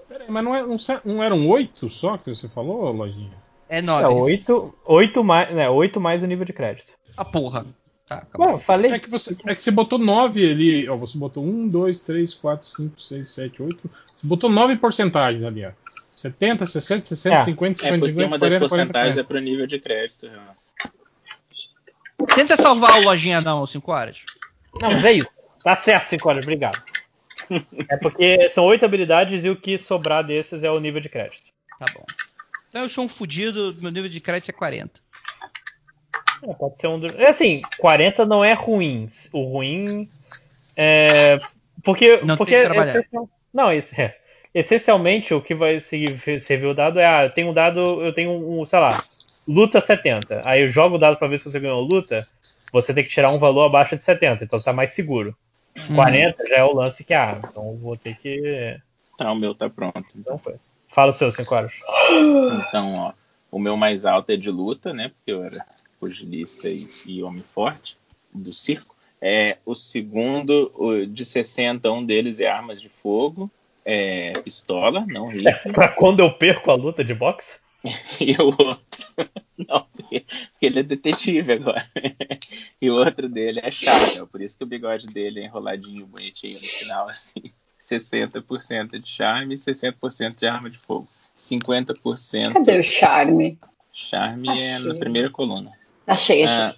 [0.08, 3.49] Pera aí, mas não, é, não, não eram oito só que você falou, Lojinha?
[3.70, 4.06] É É, nove.
[4.06, 6.92] 8, oito mais, né, 8 mais o nível de crédito.
[7.16, 7.66] A porra.
[8.08, 8.92] Tá, eu falei.
[8.92, 12.34] É que você, é que você botou nove ali, ó, você botou um, dois, três,
[12.34, 13.88] quatro, cinco, seis, sete, oito.
[13.88, 15.72] Você botou nove porcentagens ali, ó.
[16.16, 17.42] 70, 60, 60, É.
[17.44, 19.20] 50, É 50, porque 50, uma das 40, 40, porcentagens 40.
[19.22, 20.56] é pro nível de crédito, Renan.
[22.36, 24.18] Tenta salvar o lojinha não, 5 horas.
[24.82, 25.30] Não, mas é isso.
[25.64, 26.82] Tá certo, 5 horas, obrigado.
[27.90, 31.50] É porque são 8 habilidades e o que sobrar desses é o nível de crédito.
[31.80, 32.04] Tá bom.
[32.74, 35.00] Eu sou um fudido, meu nível de crédito é 40.
[36.44, 37.06] É, pode ser um.
[37.18, 39.10] É assim, 40 não é ruim.
[39.34, 40.10] O ruim
[40.76, 41.38] é.
[41.84, 42.18] Porque.
[42.18, 42.92] Não tem porque que trabalhar.
[43.00, 44.16] essencial- Não, isso é.
[44.54, 48.32] Essencialmente, o que vai servir o dado é: ah, eu tenho um dado, eu tenho
[48.32, 48.98] um, sei lá,
[49.48, 50.42] luta 70.
[50.46, 52.28] Aí eu jogo o dado pra ver se você ganhou luta.
[52.72, 55.36] Você tem que tirar um valor abaixo de 70, então tá mais seguro.
[55.90, 55.96] Hum.
[55.96, 58.78] 40 já é o lance que, ah, então vou ter que.
[59.18, 60.06] Tá, o meu tá pronto.
[60.16, 60.70] Então coisa.
[61.00, 61.72] Fala o seu, 5 horas.
[62.68, 63.14] Então, ó,
[63.50, 65.08] o meu mais alto é de luta, né?
[65.08, 65.66] Porque eu era
[65.98, 67.96] pugilista e, e homem forte
[68.34, 68.94] do circo.
[69.22, 73.50] É, o segundo, o de 60, um deles é armas de fogo.
[73.86, 75.72] é pistola, não rifle.
[75.72, 77.62] Pra quando eu perco a luta de boxe?
[78.20, 79.06] E o outro.
[79.58, 80.26] Não, porque
[80.62, 81.86] ele é detetive agora.
[82.82, 86.60] E o outro dele é charme, por isso que o bigode dele é enroladinho, bonitinho
[86.60, 87.54] no final, assim.
[87.96, 91.08] 60% de charme e 60% de arma de fogo.
[91.36, 92.54] 50%.
[92.54, 93.58] Cadê o charme?
[93.94, 94.88] Charme é Achei.
[94.88, 95.72] na primeira coluna.
[96.06, 96.58] Achei, achei.
[96.58, 96.76] Ah,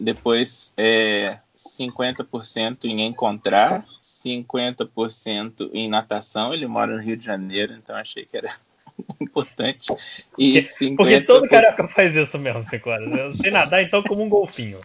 [0.00, 6.54] depois é 50% em encontrar, 50% em natação.
[6.54, 8.54] Ele mora no Rio de Janeiro, então achei que era
[9.20, 9.92] importante.
[10.38, 13.12] E Porque, 50 porque todo carioca faz isso mesmo, 5 horas.
[13.12, 14.80] Eu sei nadar então como um golfinho.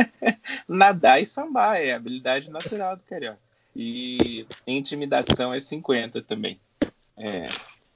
[0.68, 3.43] nadar e sambar é a habilidade natural do carioca.
[3.74, 6.58] E intimidação é 50 também.
[7.16, 7.46] É,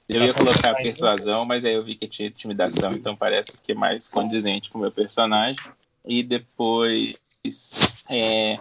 [0.07, 3.75] eu ia colocar persuasão, mas aí eu vi que tinha intimidação, então parece que é
[3.75, 5.63] mais condizente com o meu personagem.
[6.05, 7.39] E depois.
[8.09, 8.57] É,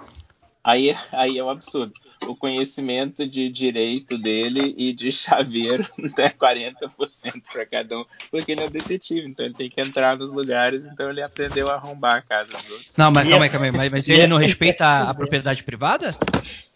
[0.69, 1.93] aí, aí é um absurdo.
[2.27, 5.87] O conhecimento de direito dele e de chaveiro
[6.19, 10.16] é 40% para cada um, porque ele é um detetive, então ele tem que entrar
[10.16, 12.97] nos lugares, então ele aprendeu a arrombar a casa dos outros.
[12.99, 13.73] Não, mas calma é- aí, calma aí.
[13.73, 16.11] Mas, mas ele não respeita a, a propriedade privada?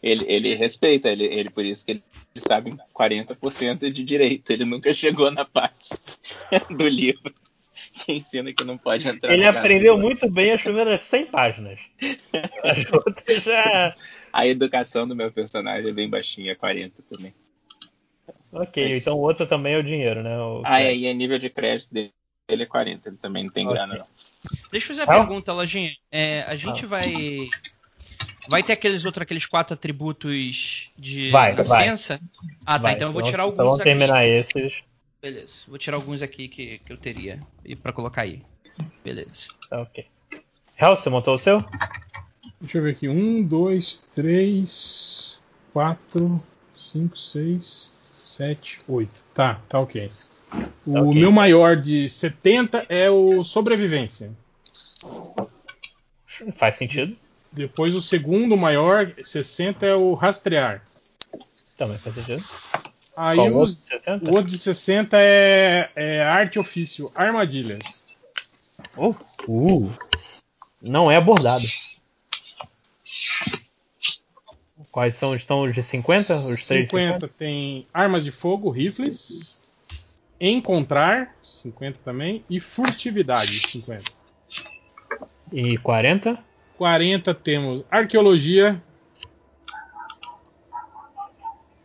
[0.03, 2.03] Ele, ele respeita, ele, ele por isso que ele,
[2.34, 4.51] ele sabe 40% de direito.
[4.51, 5.90] Ele nunca chegou na parte
[6.70, 7.32] do livro
[7.93, 9.32] que ensina que não pode entrar.
[9.32, 11.78] Ele aprendeu muito bem as primeiras 100 páginas.
[12.64, 13.95] As outras já.
[14.32, 17.34] A educação do meu personagem é bem baixinha, 40 também.
[18.51, 20.36] Ok, É então o outro também é o dinheiro, né?
[20.38, 22.12] O Ah, é, e a nível de crédito dele
[22.49, 23.76] é 40, ele também não tem Ok.
[23.76, 24.07] grana não.
[24.70, 25.18] Deixa eu fazer uma Ah.
[25.18, 25.95] pergunta, Lojinha.
[26.11, 27.03] É, a gente vai.
[28.51, 31.88] Vai ter aqueles outros, aqueles quatro atributos de Vai, vai.
[31.88, 32.78] Ah, tá.
[32.78, 33.88] Vai, Então eu vou então- tirar então alguns vamos aqui.
[33.88, 34.82] terminar esses.
[35.22, 35.62] Beleza.
[35.68, 38.42] Vou tirar alguns aqui que, que eu teria e para colocar aí.
[39.04, 39.46] Beleza.
[39.70, 40.04] Tá, ok.
[40.76, 41.58] Hel, você montou o seu?
[42.60, 43.08] Deixa eu ver aqui.
[43.08, 45.40] 1, 2, 3,
[45.72, 46.42] 4,
[46.74, 47.92] 5, 6,
[48.24, 49.10] 7, 8.
[49.32, 50.10] Tá, tá ok.
[50.84, 51.20] O ok.
[51.20, 54.32] meu maior de 70 é o sobrevivência.
[56.56, 57.16] Faz sentido.
[57.52, 60.82] Depois o segundo maior, 60, é o rastrear.
[61.76, 62.44] Também faz sentido.
[63.16, 63.62] Aí Qual o outro?
[63.62, 64.30] os- 60?
[64.30, 68.16] o outro de 60 é, é arte ofício, armadilhas.
[68.96, 69.14] Uh,
[69.46, 69.90] uh.
[70.80, 71.64] Não é abordado.
[74.90, 75.34] Quais são?
[75.34, 76.34] Estão os de 50?
[76.34, 79.58] Os três de 50 tem armas de fogo, rifles.
[80.40, 82.44] Encontrar, 50 também.
[82.50, 84.10] E furtividade, 50.
[85.52, 86.38] E 40?
[86.76, 88.82] 40 temos arqueologia.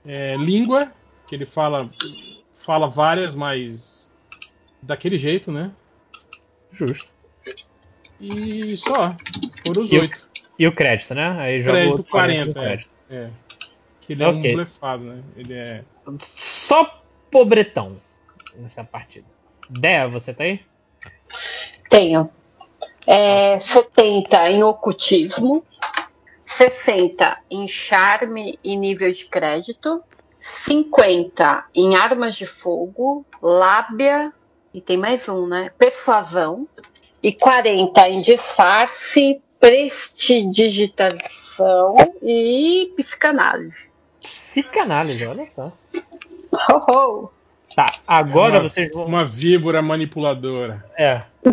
[0.05, 0.91] é, língua,
[1.27, 1.89] que ele fala,
[2.55, 4.13] fala várias, mas
[4.81, 5.71] daquele jeito, né?
[6.71, 7.11] Justo.
[8.19, 9.15] E só.
[9.65, 10.27] Foram os oito.
[10.57, 11.35] E o crédito, né?
[11.39, 12.89] Aí joga Crédito, outro 40 40, no crédito.
[13.09, 13.29] É.
[14.01, 14.51] Que ele é Ok.
[14.51, 15.23] um blefado, né?
[15.35, 15.83] Ele é.
[16.37, 18.01] Só pobretão
[18.55, 19.27] nessa partida.
[19.69, 20.61] Dé, você tá aí?
[21.89, 22.29] Tenho.
[23.05, 25.63] É, 70 em ocultismo,
[26.45, 30.03] 60 em charme e nível de crédito,
[30.65, 34.31] 50 em armas de fogo, lábia,
[34.73, 35.71] e tem mais um, né?
[35.77, 36.67] Persuasão,
[37.21, 43.89] e 40 em disfarce, prestidigitação e psicanálise.
[44.21, 45.73] Psicanálise, olha só.
[46.51, 47.29] Ho, ho.
[47.75, 49.05] Tá, agora uma, vocês vão.
[49.05, 50.85] Uma víbora manipuladora.
[50.97, 51.23] É.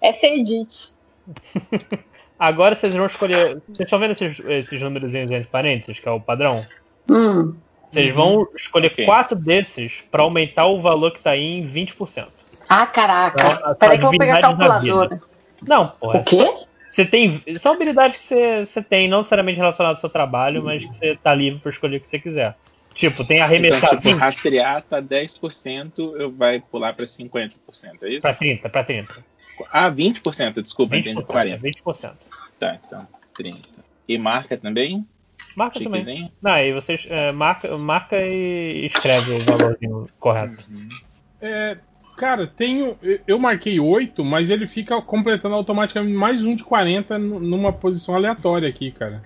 [0.00, 0.92] Essa é Edith.
[2.38, 3.62] Agora vocês vão escolher.
[3.66, 6.66] Vocês estão vendo esses, esses números entre parênteses, que é o padrão?
[7.08, 7.54] Hum.
[7.90, 9.04] Vocês vão escolher Ok.
[9.04, 12.26] quatro desses pra aumentar o valor que tá aí em 20%.
[12.68, 13.38] Ah, caraca.
[13.38, 15.20] Então, a Peraí que eu vou pegar a calculadora.
[15.62, 16.20] Não, porra.
[16.20, 16.44] O quê?
[16.90, 17.42] Você tem.
[17.58, 21.16] São habilidades que você, você tem, não necessariamente relacionadas ao seu trabalho, mas que você
[21.16, 22.56] tá livre pra escolher o que você quiser.
[22.94, 27.50] Tipo, tem arremessar Então, tipo, 20 rastrear tá 10%, eu vai pular para 50%,
[28.02, 28.20] é isso?
[28.20, 29.24] pra 30, pra 30.
[29.72, 31.60] Ah, 20%, desculpa, 20%, entendi 40%.
[31.60, 32.12] 20%.
[32.60, 33.58] Tá, então, 30%.
[34.08, 35.04] E marca também?
[35.56, 36.30] Marca também.
[36.42, 40.64] Não, aí vocês é, marca, marca e escreve o valorzinho correto.
[41.40, 41.76] É,
[42.16, 42.96] cara, tenho.
[43.26, 48.14] eu- marquei 8, mas ele fica completando automaticamente mais um de 40 nu- numa posição
[48.14, 49.22] aleatória aqui, cara.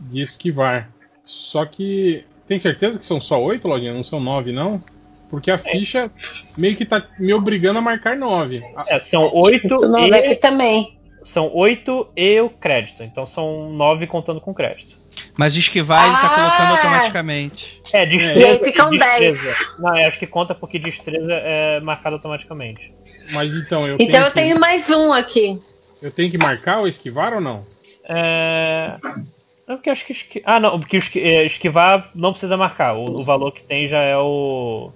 [0.00, 0.90] De esquivar.
[1.24, 2.24] Só que.
[2.46, 3.92] Tem certeza que são só 8, Lojinha?
[3.92, 4.82] Não são 9, não?
[5.28, 6.10] Porque a ficha
[6.56, 8.62] meio que tá me obrigando a marcar 9.
[8.88, 10.96] É, são 8 O nome aqui e, também.
[11.24, 13.02] são 8 e o crédito.
[13.02, 14.96] Então são 9 contando com crédito.
[15.36, 16.28] Mas esquivar ele tá Ah!
[16.34, 17.80] colocando automaticamente.
[17.92, 18.46] É, E destreza.
[18.46, 19.56] aí ficam destreza.
[19.78, 22.92] Não, eu acho que conta porque destreza é marcado automaticamente.
[23.32, 25.58] Mas então eu Então tenho, eu que, tenho mais um aqui.
[26.02, 27.64] eu tenho que marcar ou esquivar ou não?
[28.08, 28.94] É,
[29.68, 30.42] É porque acho que esqui...
[30.46, 32.94] Ah, não, porque é, esquivar não precisa marcar.
[32.96, 34.90] O, o valor que tem já é o.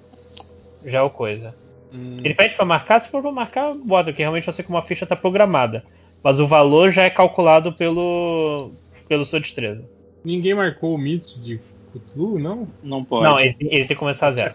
[0.85, 1.55] Já é o coisa.
[1.93, 4.79] Hum, Ele pede pra marcar, se for pra marcar, bota, porque realmente eu sei como
[4.79, 5.85] a ficha tá programada.
[6.25, 8.73] Mas o valor já é calculado pelo.
[9.09, 9.85] pelo sua destreza.
[10.25, 11.61] Ninguém marcou o mito de
[11.93, 12.69] Cthulhu, não?
[12.83, 13.25] Não pode.
[13.25, 14.55] Não, ele, ele tem que começar a zero.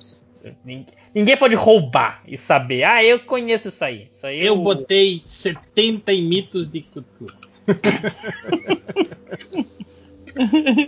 [1.14, 2.84] Ninguém, pode roubar e saber.
[2.84, 4.08] Ah, eu conheço isso aí.
[4.10, 7.34] Isso aí Eu botei 70 em mitos de Cthulhu.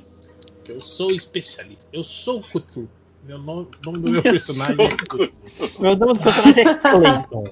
[0.68, 1.86] eu sou especialista.
[1.92, 2.90] Eu sou Cthulhu.
[3.24, 5.32] Meu nome, o nome do meu personagem é Cthulhu.
[5.80, 7.44] Meu nome do personagem é Clayton.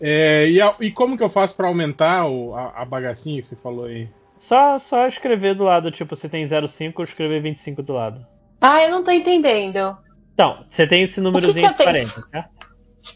[0.00, 3.46] É, e, a- e como que eu faço pra aumentar o- a, a bagacinha que
[3.46, 4.08] você falou aí?
[4.44, 8.26] Só, só escrever do lado, tipo, você tem 05, eu escrever 25 do lado.
[8.60, 9.96] Ah, eu não tô entendendo.
[10.34, 12.10] Então, você tem esse númerozinho de tenho?
[12.10, 12.48] 40, tá?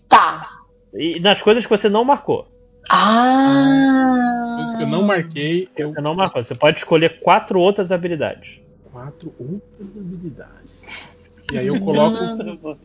[0.08, 0.48] Tá.
[0.94, 2.48] E nas coisas que você não marcou.
[2.88, 4.54] Ah.
[4.56, 5.92] Coisas que eu não marquei, eu.
[5.92, 6.42] Você não marcou.
[6.42, 8.58] Você pode escolher quatro outras habilidades.
[8.90, 11.04] Quatro outras habilidades.
[11.52, 12.16] E aí eu coloco.
[12.16, 12.78] coloco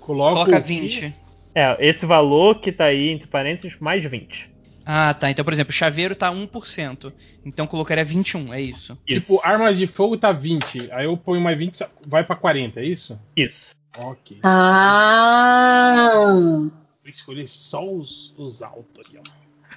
[0.00, 0.58] Coloca o quê?
[0.58, 1.14] 20.
[1.54, 4.53] É, esse valor que tá aí entre parênteses mais 20.
[4.84, 5.30] Ah, tá.
[5.30, 7.12] Então, por exemplo, chaveiro tá 1%.
[7.44, 8.98] Então colocaria 21, é isso.
[9.06, 10.90] Tipo, armas de fogo tá 20.
[10.92, 13.18] Aí eu ponho mais 20, vai pra 40, é isso?
[13.36, 13.74] Isso.
[13.96, 14.38] Ok.
[14.42, 16.10] Ah.
[16.14, 16.70] Vou
[17.06, 19.22] escolher só os, os altos aqui, ó.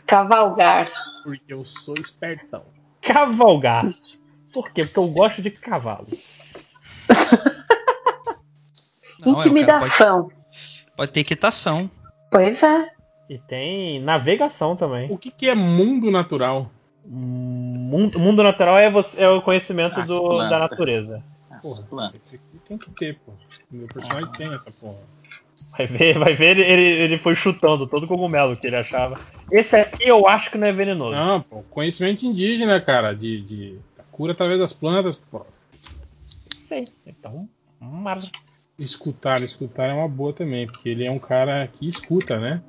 [0.05, 0.89] Cavalgar.
[1.23, 2.63] Porque eu sou espertão.
[3.01, 3.89] Cavalgar.
[4.53, 4.83] Por quê?
[4.83, 6.23] Porque eu gosto de cavalos.
[9.19, 10.23] Não, é, Intimidação.
[10.23, 10.35] pode,
[10.95, 11.89] pode ter equitação.
[12.31, 12.96] Pois é.
[13.29, 15.11] E tem navegação também.
[15.11, 16.71] O que, que é mundo natural?
[17.05, 21.23] Mundo, mundo natural é, você- é o conhecimento do- da natureza.
[21.49, 22.21] As Porra, plantas.
[22.25, 23.31] esse aqui tem que ter, pô.
[23.71, 24.97] Meu personagem tem essa porra.
[25.77, 29.19] Vai ver, vai ver ele, ele, foi chutando todo cogumelo que ele achava.
[29.51, 31.15] Esse aqui eu acho que não é venenoso.
[31.15, 31.63] Não, pô.
[31.69, 33.13] Conhecimento indígena, cara.
[33.13, 33.79] De, de
[34.11, 35.45] cura através das plantas, pô.
[36.67, 36.87] sei.
[37.05, 37.47] Então,
[37.79, 38.19] mar...
[38.77, 42.61] Escutar, escutar é uma boa também, porque ele é um cara que escuta, né?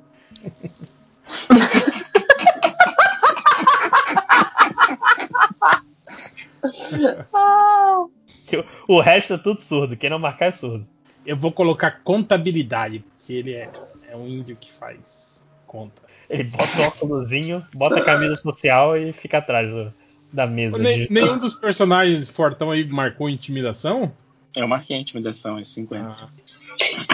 [8.87, 9.95] O resto é tudo surdo.
[9.95, 10.85] Quem não marcar é surdo.
[11.25, 13.69] Eu vou colocar contabilidade, porque ele é,
[14.09, 16.01] é um índio que faz conta.
[16.29, 19.93] Ele bota o óculosinho, bota a camisa social e fica atrás do-
[20.31, 20.77] da mesa.
[20.77, 24.11] Ne- de- nenhum dos personagens fortão aí marcou intimidação?
[24.55, 26.07] Eu marquei a intimidação, é 50.
[26.09, 26.27] Ah,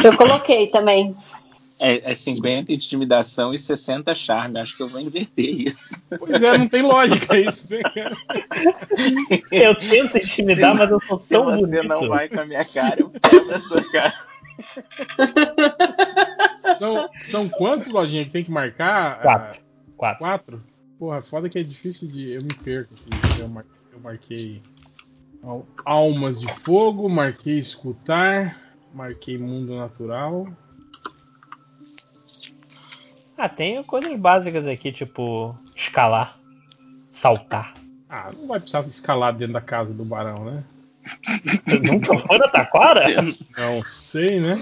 [0.04, 1.16] Eu coloquei também.
[1.78, 4.60] É, é 50 intimidação e 60 charme.
[4.60, 6.02] Acho que eu vou inverter isso.
[6.18, 7.82] pois é, não tem lógica isso, né?
[9.52, 11.88] Eu tento intimidar, Se- mas eu sou Se tão você bonito.
[11.88, 14.14] não vai com a minha cara, eu pego a sua cara.
[16.78, 19.22] São, são quantos, lojinha, que tem que marcar?
[19.22, 19.60] Quatro.
[19.60, 19.64] Ah,
[19.98, 20.20] Quatro.
[20.20, 20.64] quatro?
[21.00, 22.32] Porra, foda que é difícil de.
[22.32, 23.40] Eu me perco aqui.
[23.42, 24.62] Eu, mar- eu marquei
[25.44, 28.58] al- almas de fogo, marquei escutar,
[28.94, 30.48] marquei mundo natural.
[33.38, 36.40] Ah, tem coisas básicas aqui, tipo escalar,
[37.12, 37.76] saltar.
[38.10, 40.64] Ah, não vai precisar escalar dentro da casa do barão, né?
[41.66, 43.02] Você nunca foi na Taquara?
[43.58, 44.58] Não sei, né?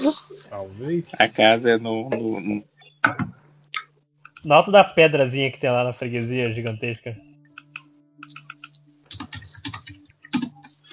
[0.49, 1.11] Talvez.
[1.19, 2.63] A casa é no, no- no-
[4.43, 7.15] Na alta da pedrazinha que tem lá na freguesia gigantesca.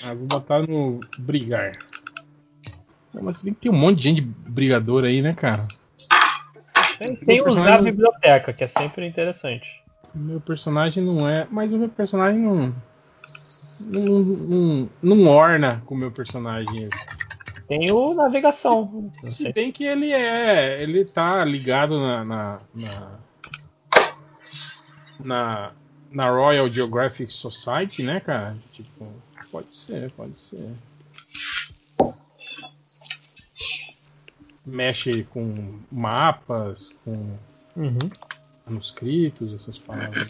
[0.03, 1.73] Ah, vou botar no brigar.
[3.13, 5.67] Não, mas tem que ter um monte de gente brigadora aí, né, cara?
[7.01, 9.83] Tem, tem usar a biblioteca, que é sempre interessante.
[10.15, 11.47] Meu personagem não é.
[11.51, 12.75] Mas o meu personagem não.
[13.81, 16.91] Não, não, não orna com o meu personagem.
[17.67, 19.11] Tem o navegação.
[19.15, 19.53] Se sei.
[19.55, 20.83] bem que ele é.
[20.83, 22.23] Ele tá ligado na.
[22.23, 23.19] na, na,
[25.19, 25.73] na,
[26.11, 28.59] na Royal Geographic Society, né, cara?
[28.75, 29.09] Tipo,
[29.51, 30.71] pode ser, pode ser.
[34.67, 37.37] Mexe com mapas, com
[37.77, 37.99] Uhum.
[38.67, 40.29] manuscritos, essas palavras.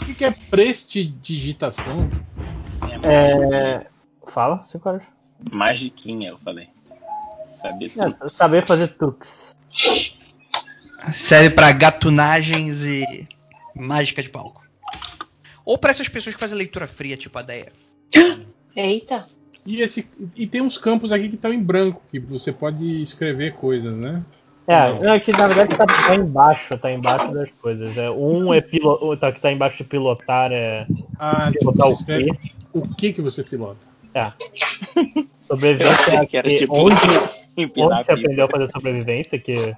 [0.00, 2.10] O que, que é prestidigitação?
[3.02, 3.86] É...
[4.26, 5.02] Fala, cinco horas.
[5.52, 6.68] Magiquinha, eu falei.
[7.50, 7.92] Saber.
[7.96, 9.54] É, saber fazer truques.
[11.12, 13.28] Serve pra gatunagens e
[13.74, 14.64] mágica de palco.
[15.64, 17.72] Ou pra essas pessoas que fazem leitura fria, tipo a Deia.
[18.74, 19.26] Eita.
[19.66, 23.54] E, esse, e tem uns campos aqui que estão em branco, que você pode escrever
[23.54, 24.22] coisas, né?
[24.66, 25.02] É, Não.
[25.02, 27.96] não, é que na verdade tá, tá embaixo, tá embaixo das coisas.
[27.98, 30.86] É, um é pilo, tá, que tá embaixo de pilotar é
[31.18, 32.38] Ah, tipo, pilotar você o quê?
[32.72, 33.84] o que que você pilota.
[34.14, 34.32] É.
[35.38, 36.94] Sobrevivência Eu que era é tipo onde,
[37.56, 39.74] onde você aprendeu a fazer sobrevivência, que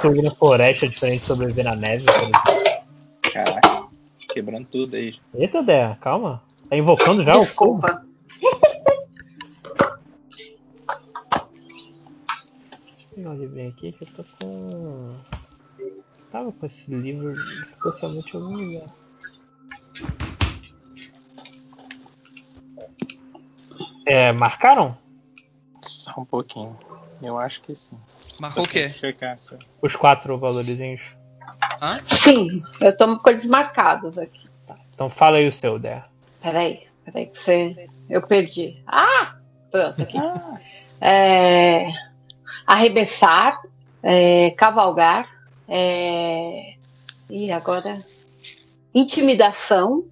[0.00, 2.40] sobreviver na floresta é diferente de sobreviver na neve, por exemplo.
[3.32, 3.84] Caraca.
[4.28, 5.14] quebrando tudo aí.
[5.34, 6.42] Eita, Dé, calma.
[6.68, 7.46] Tá invocando já o
[13.16, 15.14] Olha bem aqui que eu tô com.
[16.30, 17.34] Tava com esse livro
[17.70, 18.88] especialmente em algum lugar.
[24.06, 24.96] É, marcaram?
[25.86, 26.78] Só um pouquinho.
[27.20, 27.98] Eu acho que sim.
[28.40, 28.88] Marcou o quê?
[28.88, 29.56] que Checar só.
[29.82, 31.02] Os quatro valorizinhos.
[31.80, 32.00] Hã?
[32.06, 34.48] Sim, eu tô com eles marcados aqui.
[34.94, 36.02] Então fala aí o seu, Dé.
[36.40, 37.88] Peraí, peraí, que você.
[38.08, 38.82] Eu perdi.
[38.86, 39.36] Ah!
[39.70, 40.18] Pronto, aqui.
[41.00, 41.92] É...
[42.66, 43.60] Arremessar,
[44.02, 44.50] é...
[44.52, 45.28] cavalgar,
[45.68, 46.74] é...
[47.28, 48.04] e agora.
[48.94, 50.04] Intimidação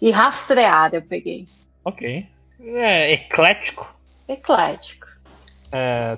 [0.00, 1.46] e rastrear eu peguei.
[1.84, 2.26] Ok.
[2.60, 3.94] É eclético.
[4.28, 5.06] Eclético.
[5.70, 6.16] É,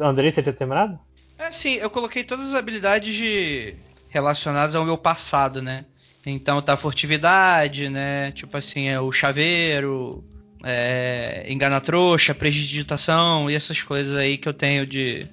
[0.00, 0.98] Andrei, você tinha terminado?
[1.38, 3.74] É, sim, eu coloquei todas as habilidades de...
[4.08, 5.84] relacionadas ao meu passado, né?
[6.26, 8.32] Então tá a furtividade, né?
[8.32, 10.24] Tipo assim, é o chaveiro,
[10.64, 15.28] é, engana-trouxa, prestidigitação e essas coisas aí que eu tenho de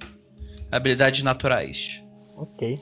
[0.70, 2.02] habilidades naturais.
[2.36, 2.78] Ok.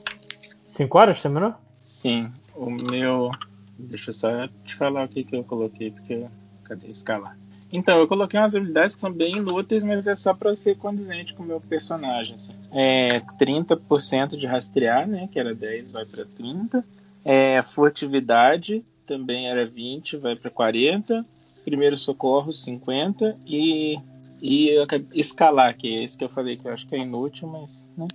[0.65, 1.55] Cinco horas, terminou?
[1.81, 3.31] Sim, o meu.
[3.77, 6.25] Deixa eu só te falar o que, que eu coloquei, porque.
[6.63, 7.37] Cadê escalar?
[7.73, 11.33] Então, eu coloquei umas habilidades que são bem inúteis, mas é só pra ser condizente
[11.33, 12.35] com o meu personagem.
[12.35, 12.53] Assim.
[12.71, 15.29] É 30% de rastrear, né?
[15.31, 16.83] Que era 10, vai pra 30.
[17.23, 21.25] É, furtividade também era 20, vai pra 40.
[21.63, 23.37] Primeiro socorro, 50.
[23.45, 23.99] E,
[24.41, 24.69] e
[25.13, 28.07] escalar, que é esse que eu falei que eu acho que é inútil, mas né,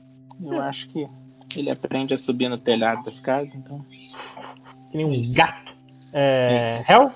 [0.43, 1.09] eu acho que
[1.57, 3.85] ele aprende a subir no telhado das casas, então.
[4.91, 5.35] Que nem um Isso.
[5.35, 5.73] gato.
[6.13, 6.69] É.
[6.71, 6.93] Isso.
[6.93, 7.13] Hel?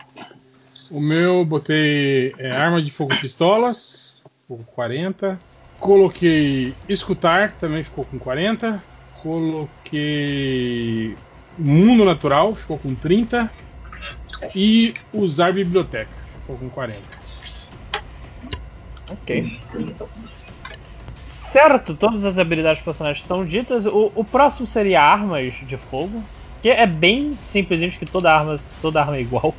[0.90, 5.40] O meu, botei é, arma de fogo pistolas, ficou com 40.
[5.78, 8.82] Coloquei escutar, também ficou com 40.
[9.22, 11.16] Coloquei
[11.56, 13.50] mundo natural, ficou com 30.
[14.54, 16.10] E usar biblioteca,
[16.52, 17.00] ficou com 40.
[19.10, 19.60] Ok.
[21.24, 23.86] Certo, todas as habilidades personagens estão ditas.
[23.86, 26.22] O, o próximo seria armas de fogo.
[26.62, 29.54] Que é bem simples, que toda arma, toda arma é igual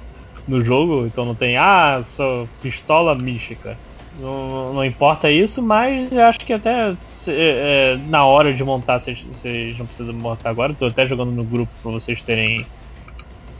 [0.47, 3.75] no jogo, então não tem, ah, só pistola mística.
[4.19, 8.99] Não, não importa isso, mas eu acho que até se- é, na hora de montar,
[8.99, 10.73] vocês, vocês não precisam montar agora.
[10.73, 12.65] Estou até jogando no grupo para vocês terem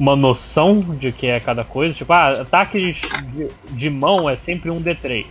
[0.01, 1.95] uma noção de que é cada coisa.
[1.95, 3.47] Tipo, ah, ataques de,
[3.77, 5.27] de mão é sempre um D3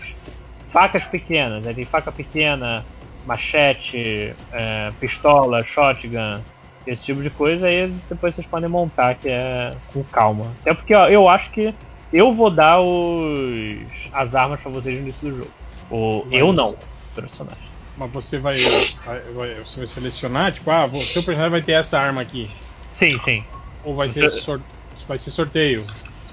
[0.72, 1.74] facas pequenas, né?
[1.74, 2.86] tem faca pequena,
[3.26, 6.40] machete, é, pistola, shotgun,
[6.86, 10.54] esse tipo de coisa, aí depois vocês podem montar, que é com calma.
[10.60, 11.74] Até porque ó, eu acho que
[12.12, 15.50] eu vou dar os as armas pra vocês no início do jogo.
[15.90, 16.72] O, Mas- Eu não,
[17.14, 17.70] personagem.
[17.96, 18.56] Mas você vai,
[19.04, 22.48] vai- vai- você vai selecionar, tipo, ah, o seu personagem vai ter essa arma aqui.
[22.92, 23.44] Sim, sim.
[23.82, 24.64] Ou vai, Você- sor-
[25.06, 25.86] vai ser sorteio.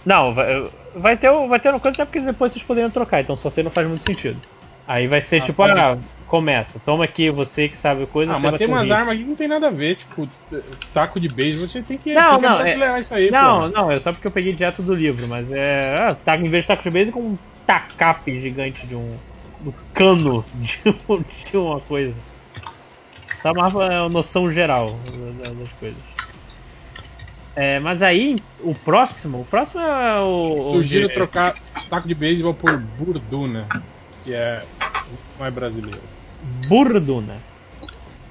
[0.06, 0.46] Não, vai,
[0.96, 3.72] vai ter vai ter uma coisa até porque depois vocês poderiam trocar, então sorteio não
[3.72, 4.42] faz muito sentido.
[4.86, 5.74] Aí vai ser Ah, tipo, pode.
[5.80, 8.32] ah, começa, toma aqui você que sabe coisa.
[8.34, 10.28] Ah, mas tem umas armas aqui que não tem nada a ver, tipo,
[10.94, 13.72] taco de beisebol, você tem que, Não, tem que não, brasileirar isso aí, Não, pô.
[13.72, 15.96] não, é só porque eu peguei direto do livro, mas é.
[15.98, 19.22] Ah, tá, em vez de taco de base com um tacape gigante de um.
[19.60, 22.24] um cano de, um- de uma coisa.
[23.42, 25.02] Só uma, uma noção geral
[25.38, 26.04] da- das coisas.
[27.58, 30.44] É, mas aí, o próximo, o próximo é o.
[30.44, 31.56] o Sugiro de- trocar
[31.90, 33.68] taco de beisebol por burduna,
[34.24, 34.64] que é
[35.40, 36.04] mais brasileiro.
[36.70, 37.44] Burduna.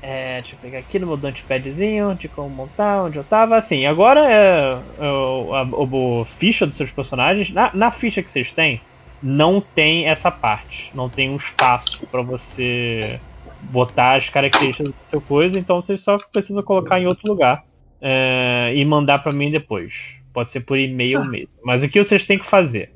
[0.01, 3.57] É, deixa eu pegar aqui no meu Dantepadzinho de como montar, onde eu tava.
[3.57, 7.51] Assim, agora é, é o, a, o- o ficha dos seus personagens.
[7.53, 8.81] Na, na ficha que vocês têm,
[9.21, 10.95] não tem essa parte.
[10.95, 13.21] Não tem um espaço pra você
[13.61, 17.61] botar as características do seu coisa, então vocês só precisam colocar em outro lugar
[18.09, 20.15] é, e mandar pra mim depois.
[20.33, 21.55] Pode ser por e-mail mesmo.
[21.65, 22.95] Mas o que vocês têm que fazer?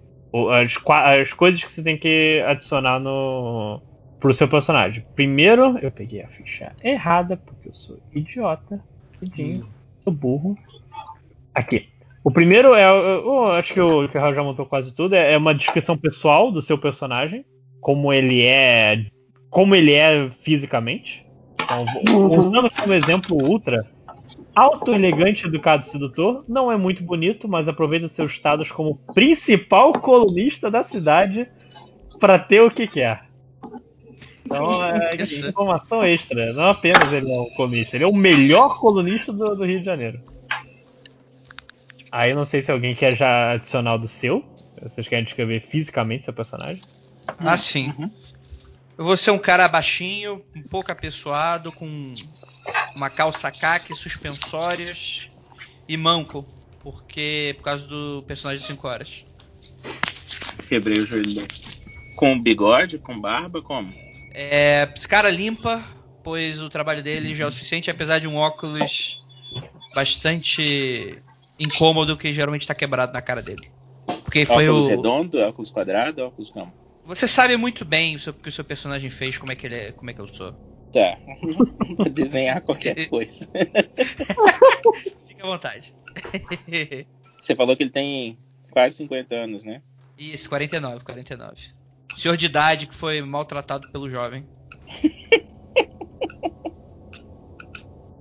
[0.53, 3.83] As, as coisas que você tem que adicionar no,
[4.21, 5.05] pro seu personagem.
[5.17, 8.81] Primeiro, eu peguei a ficha errada, porque eu sou idiota.
[9.15, 9.67] Rapidinho,
[10.05, 10.57] sou burro.
[11.53, 11.89] Aqui.
[12.23, 12.85] O primeiro é.
[12.85, 15.17] Eu, eu acho que o, Raul já montou quase tudo.
[15.17, 17.45] É, é uma descrição pessoal do seu personagem.
[17.81, 19.07] Como ele é.
[19.49, 21.27] Como ele é fisicamente.
[21.61, 22.49] Então, Uhum.
[22.49, 23.85] usando como exemplo Ultra.
[24.61, 26.45] Alto, elegante, educado e sedutor.
[26.47, 31.49] Não é muito bonito, mas aproveita seus status como principal colunista da cidade
[32.19, 33.25] para ter o que quer.
[34.45, 35.49] Então, é Isso.
[35.49, 36.53] informação extra.
[36.53, 39.87] Não apenas ele é um colunista, ele é o melhor colunista do, do Rio de
[39.87, 40.21] Janeiro.
[42.13, 44.45] Aí eu não sei se alguém quer já adicionar o do seu.
[44.83, 46.83] Vocês querem descrever fisicamente seu personagem?
[47.39, 47.95] Ah, sim.
[48.99, 52.15] Eu vou ser um cara baixinho, um pouco apessoado, com
[52.97, 55.31] uma calça caque, suspensórias
[55.89, 56.47] e manco.
[56.83, 57.55] Porque.
[57.59, 59.25] Por causa do personagem de 5 horas.
[60.68, 61.47] Quebrei o joelho.
[62.14, 63.93] Com bigode, com barba, como?
[64.33, 64.93] É.
[65.09, 65.85] Cara limpa,
[66.23, 69.18] pois o trabalho dele já é o suficiente, apesar de um óculos
[69.95, 71.18] bastante
[71.59, 73.71] incômodo que geralmente tá quebrado na cara dele.
[74.25, 74.89] Porque foi óculos o.
[74.89, 76.73] redondo, óculos quadrado, óculos como?
[77.05, 79.93] Você sabe muito bem o que o seu personagem fez, como é que ele é,
[79.93, 80.55] como é que eu sou.
[80.93, 81.18] Tá.
[81.97, 83.49] Vou desenhar qualquer coisa.
[85.26, 85.95] Fique à vontade.
[87.41, 88.38] Você falou que ele tem
[88.70, 89.82] quase 50 anos, né?
[90.18, 91.57] Isso, 49, 49.
[92.16, 94.47] Senhor de idade que foi maltratado pelo jovem.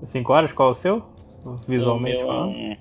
[0.07, 1.05] 5 horas, qual é o seu?
[1.67, 2.55] Visualmente o meu, é falando.
[2.55, 2.77] um,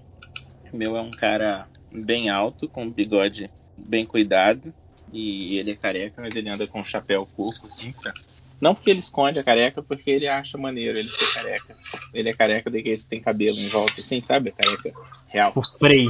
[0.72, 4.72] o meu é um cara bem alto, com um bigode bem cuidado.
[5.12, 8.12] E ele é careca, mas ele anda com um chapéu curto, assim, pra...
[8.60, 11.76] Não porque ele esconde a careca, porque ele acha maneiro ele ser careca.
[12.12, 14.52] Ele é careca daquele que tem cabelo em volta, assim, sabe?
[14.52, 14.92] Careca
[15.28, 15.52] real.
[15.52, 16.08] Tipo Frei.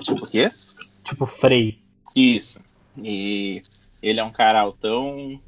[0.00, 0.52] Tipo o quê?
[1.04, 1.78] Tipo Frei.
[2.14, 2.60] Isso.
[3.02, 3.62] E
[4.02, 5.40] ele é um cara altão,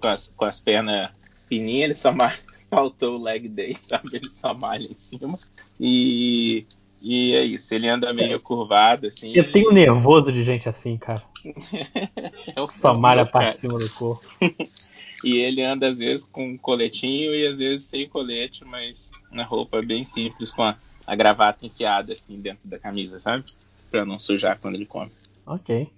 [0.00, 1.10] com as, com as pernas
[1.48, 2.38] fininhas, ele só malha,
[2.70, 4.10] faltou o leg day, sabe?
[4.12, 5.38] Ele só malha em cima.
[5.78, 6.66] E,
[7.00, 9.32] e é isso, ele anda meio curvado, assim.
[9.34, 11.22] Eu tenho nervoso de gente assim, cara.
[12.54, 14.26] é Só malha a parte de cima do corpo.
[15.24, 19.82] E ele anda às vezes com coletinho e às vezes sem colete, mas na roupa
[19.82, 23.44] bem simples, com a, a gravata enfiada assim dentro da camisa, sabe?
[23.90, 25.10] Pra não sujar quando ele come.
[25.46, 25.88] Ok.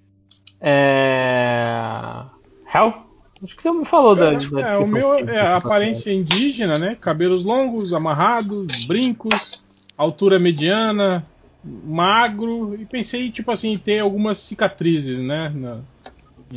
[0.61, 2.25] É.
[2.73, 3.09] Hell?
[3.43, 4.33] Acho que você me falou da.
[4.33, 6.97] da É, o meu é a aparência indígena, né?
[7.01, 9.63] Cabelos longos, amarrados, brincos,
[9.97, 11.25] altura mediana,
[11.65, 12.75] magro.
[12.75, 15.49] E pensei, tipo assim, em ter algumas cicatrizes, né?
[15.51, 15.81] Na-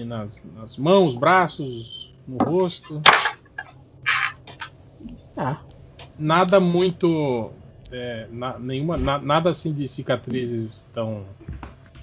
[0.06, 3.02] nas, nas mãos, braços, no rosto.
[5.38, 5.58] Ah,
[6.18, 7.52] Nada muito.
[7.92, 11.26] é, na- nenhuma, na- nada assim de cicatrizes tão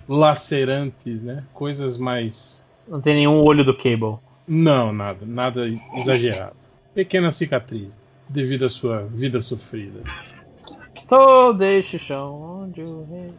[0.08, 1.44] lacerantes, né?
[1.54, 2.64] Coisas mais.
[2.86, 4.16] não tem nenhum olho do Cable.
[4.46, 6.56] Não, nada, nada exagerado.
[6.94, 7.94] Pequena cicatriz,
[8.28, 10.00] devido à sua vida sofrida.
[11.06, 13.32] Todo este chão onde o rei.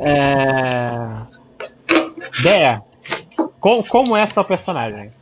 [0.00, 1.26] É.
[2.42, 2.82] Dea,
[3.60, 5.12] co- como é sua personagem?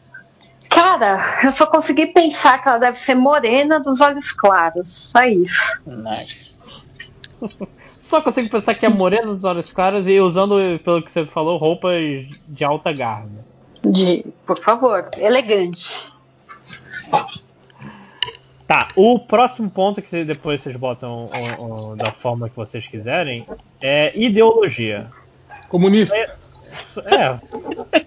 [0.80, 4.92] Cara, eu só consegui pensar que ela deve ser morena dos olhos claros.
[4.92, 5.80] Só isso.
[5.84, 6.56] Nice.
[7.90, 11.58] Só consigo pensar que é morena dos olhos claros e usando, pelo que você falou,
[11.58, 12.00] roupas
[12.48, 13.26] de alta garra.
[13.84, 16.06] De, por favor, elegante.
[18.66, 21.26] Tá, o próximo ponto que depois vocês botam
[21.58, 23.46] o- o- da forma que vocês quiserem
[23.78, 25.08] é ideologia.
[25.68, 26.16] Comunista.
[27.06, 27.38] É,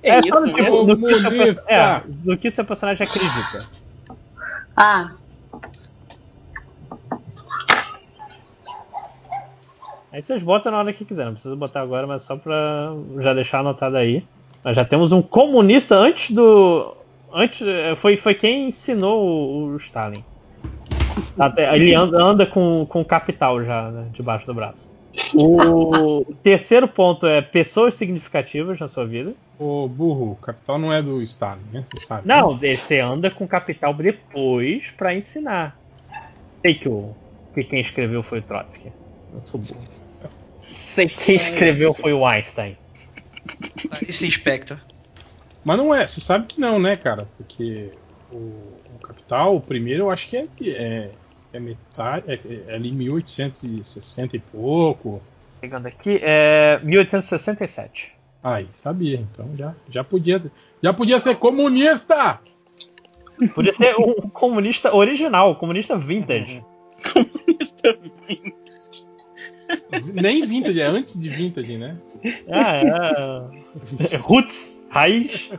[0.03, 1.19] É, é só isso do tipo, do que,
[1.55, 3.65] seu, é, do que seu personagem acredita.
[4.75, 5.11] Ah,
[10.11, 13.33] Aí vocês botam na hora que quiser, não precisa botar agora, mas só pra já
[13.33, 14.23] deixar anotado aí.
[14.63, 16.93] Nós já temos um comunista antes do.
[17.33, 20.21] Antes, eh, foi, foi quem ensinou o, o Stalin.
[21.39, 24.90] Até- ele anda, anda com, com capital já né, debaixo do braço.
[25.33, 29.33] O terceiro ponto é pessoas significativas na sua vida.
[29.59, 31.85] Ô burro, o capital não é do Stalin, né?
[31.91, 32.27] Você sabe.
[32.27, 35.77] Não, você anda com capital depois pra ensinar.
[36.61, 37.13] Sei que, o,
[37.53, 38.91] que quem escreveu foi o Trotsky.
[39.33, 39.81] Eu sou burro.
[40.73, 42.77] Sei que quem escreveu foi o Einstein.
[43.89, 44.77] Clarice Spector.
[45.63, 47.27] Mas não é, você sabe que não, né, cara?
[47.37, 47.91] Porque
[48.31, 51.11] o, o capital, o primeiro, eu acho que é, é,
[51.53, 55.21] é metade, é, é ali 1860 e pouco.
[55.59, 58.13] Pegando aqui, é 1867.
[58.43, 60.41] Aí, sabia, então já, já podia
[60.81, 62.39] já podia ser comunista!
[63.53, 66.63] Podia ser um comunista original, um comunista vintage.
[70.13, 71.97] Nem vintage, é antes de vintage, né?
[72.49, 73.49] Ah,
[74.11, 74.17] é.
[74.21, 75.49] Roots, raiz.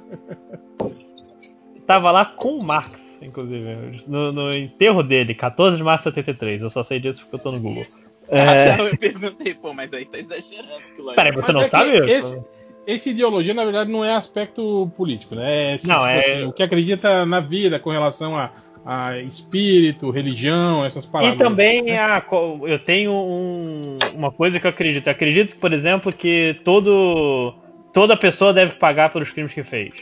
[1.87, 6.63] Tava lá com o Marx, inclusive, no, no enterro dele, 14 de março de 73.
[6.63, 7.87] Eu só sei disso porque eu tô no Google.
[8.29, 10.83] É, Ah, eu perguntei, pô, mas aí tá exagerando.
[10.95, 11.15] que lógico.
[11.15, 12.11] Peraí, você Mas não é sabe?
[12.11, 12.45] Esse,
[12.87, 15.73] esse ideologia, na verdade, não é aspecto político, né?
[15.73, 18.51] É, assim, Não, tipo é- assim, o que acredita na vida com relação a,
[18.85, 21.39] a espírito, religião, essas E paradas.
[21.39, 25.07] também a, co- eu tenho um- uma coisa que eu acredito.
[25.07, 27.55] Eu acredito, por exemplo, que todo,
[27.93, 29.93] toda pessoa deve pagar pelos crimes que fez.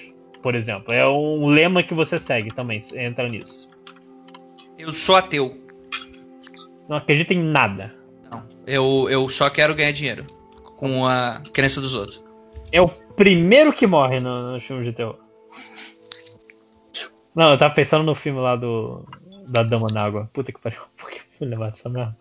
[0.43, 3.69] Por exemplo, é um lema que você segue também, entra nisso.
[4.79, 5.57] Eu sou ateu.
[6.89, 7.95] Não acredita em nada.
[8.31, 8.43] Não.
[8.67, 10.27] Eu, eu só quero ganhar dinheiro.
[10.77, 12.25] Com a crença dos outros.
[12.73, 15.19] É o primeiro que morre no, nos filmes de terror.
[17.35, 19.07] Não, eu tava pensando no filme lá do
[19.47, 20.31] da Dama na Água.
[20.33, 20.81] Puta que pariu.
[20.97, 22.17] Por que fui levar essa merda?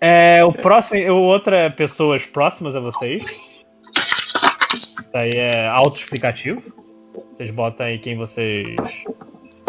[0.00, 3.22] É, o próximo, o outra é pessoas próximas a vocês.
[4.72, 6.62] Isso aí é autoexplicativo.
[7.34, 8.76] Vocês botam aí quem vocês.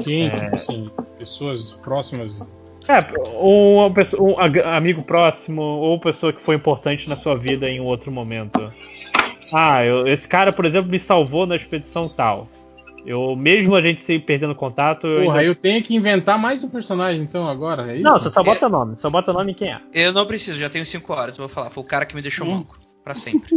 [0.04, 0.36] Quem, É.
[0.36, 2.42] tipo assim, pessoas próximas.
[2.88, 3.06] É,
[3.38, 8.12] um ag- amigo próximo, ou pessoa que foi importante na sua vida em um outro
[8.12, 8.72] momento.
[9.54, 12.48] Ah, eu- esse cara, por exemplo, me salvou na expedição tal.
[13.06, 15.08] Eu, mesmo a gente se perdendo contato.
[15.08, 18.04] eu Porra, ainda- eu tenho que inventar mais um personagem então agora, é isso?
[18.04, 19.80] Não, você só bota nome, só bota nome e quem é.
[19.94, 21.70] Eu não preciso, já tenho 5 horas, eu vou falar.
[21.70, 22.52] Foi o cara que me deixou Hum.
[22.58, 22.78] manco.
[23.04, 23.50] Pra sempre.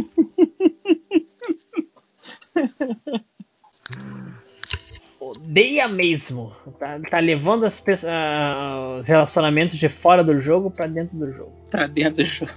[5.21, 6.53] Odeia mesmo.
[6.79, 11.53] Tá, tá levando as ah, os relacionamentos de fora do jogo pra dentro do jogo.
[11.71, 12.53] Pra dentro do jogo.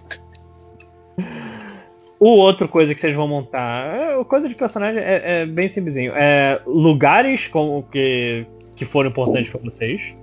[2.19, 6.13] O outro coisa que vocês vão montar, é, coisa de personagem é, é bem simplesinho.
[6.15, 8.45] É, lugares como que,
[8.75, 10.15] que foram importantes pra vocês.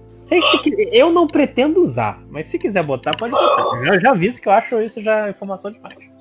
[0.91, 3.77] Eu não pretendo usar, mas se quiser botar, pode botar.
[3.77, 6.12] Eu já, já aviso que eu acho isso já informação demais.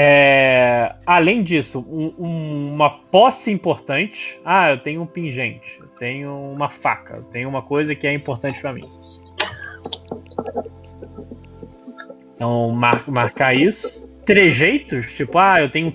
[0.00, 4.38] É, além disso, um- um- uma posse importante.
[4.44, 8.12] Ah, eu tenho um pingente, eu tenho uma faca, eu tenho uma coisa que é
[8.12, 8.88] importante pra mim.
[12.36, 14.08] Então, mar- marcar isso.
[14.24, 15.92] Trejeitos, tipo, ah, eu tenho.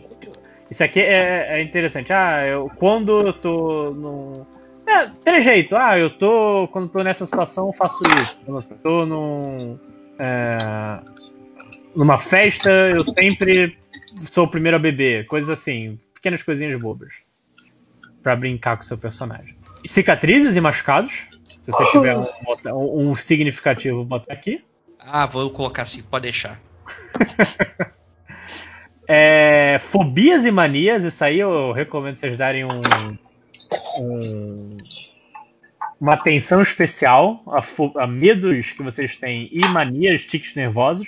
[0.69, 2.11] Isso aqui é, é interessante.
[2.11, 4.45] Ah, eu, quando eu tô no.
[4.85, 5.77] É, trejeito.
[5.77, 6.67] Ah, eu tô.
[6.73, 8.37] Quando tô nessa situação, eu faço isso.
[8.45, 9.79] Quando eu tô num.
[10.19, 10.57] é,
[11.95, 13.77] numa festa, eu sempre
[14.31, 15.25] sou o primeiro a beber.
[15.27, 15.99] Coisas assim.
[16.13, 17.13] Pequenas coisinhas bobas.
[18.21, 19.55] Pra brincar com o seu personagem.
[19.87, 21.13] Cicatrizes e machucados.
[21.63, 24.63] Se você tiver um, um- significativo, bota aqui.
[24.99, 26.59] Ah, vou colocar assim, pode deixar.
[29.05, 32.81] É, fobias e manias, isso aí eu recomendo vocês darem um,
[33.99, 34.77] um-
[35.99, 41.07] uma atenção especial a, a medos que vocês têm e manias, tiques nervosos.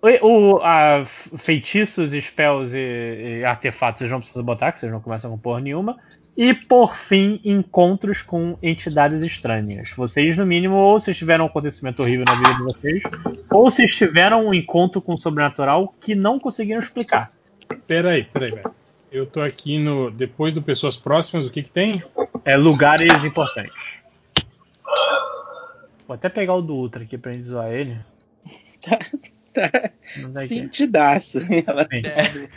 [0.00, 1.04] O, a
[1.38, 5.60] feitiços, spells e, e artefatos vocês não precisam botar, que vocês não começam com porra
[5.60, 5.98] nenhuma.
[6.36, 9.90] E por fim, encontros com entidades estranhas.
[9.90, 13.02] Vocês, no mínimo, ou vocês tiveram um acontecimento horrível na vida de vocês,
[13.50, 17.28] ou vocês tiveram um encontro com o sobrenatural que não conseguiram explicar.
[17.88, 18.70] Peraí, peraí, velho.
[19.10, 20.12] Eu tô aqui no.
[20.12, 22.04] Depois do Pessoas Próximas, o que que tem?
[22.44, 23.74] É lugares importantes.
[26.06, 27.98] Vou até pegar o do Ultra aqui pra gente zoar ele.
[29.58, 31.38] Tá sentidaço.
[31.66, 32.02] Ela Sim.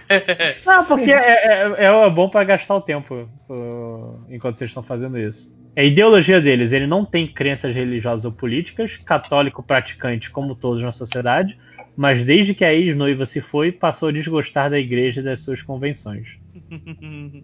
[0.65, 5.17] Não, porque é, é- é bom pra gastar o tempo uh, enquanto vocês estão fazendo
[5.17, 5.55] isso.
[5.75, 10.81] É a ideologia deles, ele não tem crenças religiosas ou políticas, católico praticante como todos
[10.83, 11.57] na sociedade,
[11.95, 15.61] mas desde que a ex-noiva se foi, passou a desgostar da igreja e das suas
[15.61, 16.37] convenções.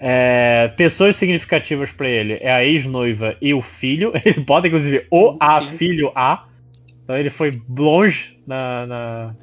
[0.00, 4.12] É, pessoas significativas pra ele é a ex-noiva e o filho.
[4.24, 6.46] Ele bota inclusive o a filho a.
[7.08, 9.34] Então ele foi longe na, na,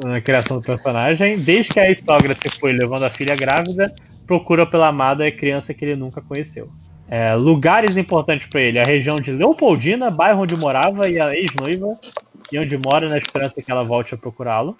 [0.00, 1.40] na criação do personagem.
[1.40, 3.92] Desde que a ex-sogra se foi levando a filha grávida,
[4.24, 6.70] procura pela amada criança que ele nunca conheceu.
[7.08, 11.98] É, lugares importantes pra ele: a região de Leopoldina, bairro onde morava e a ex-noiva,
[12.52, 14.78] e onde mora na esperança que ela volte a procurá-lo.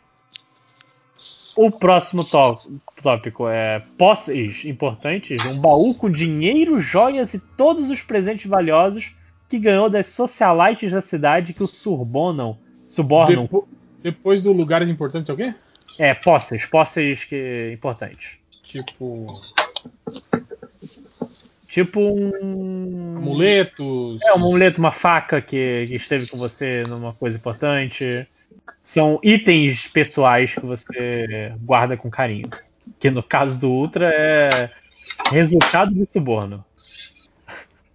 [1.57, 2.61] O próximo tó-
[3.03, 9.13] tópico é posses importantes, um baú com dinheiro, joias e todos os presentes valiosos
[9.49, 12.59] que ganhou das socialites da cidade que o subornam,
[12.89, 13.43] subornam.
[13.45, 13.69] Depo-
[14.03, 15.55] depois do Lugares Importantes é o quê?
[15.99, 18.33] É, posses, posses que importantes.
[18.63, 19.27] Tipo.
[21.69, 24.21] Tipo um Amuletos.
[24.23, 28.27] É, um amuleto, uma faca que, que esteve com você numa coisa importante.
[28.83, 32.49] São itens pessoais que você guarda com carinho.
[33.01, 34.71] Que no caso do Ultra é
[35.33, 36.65] resultado de suborno.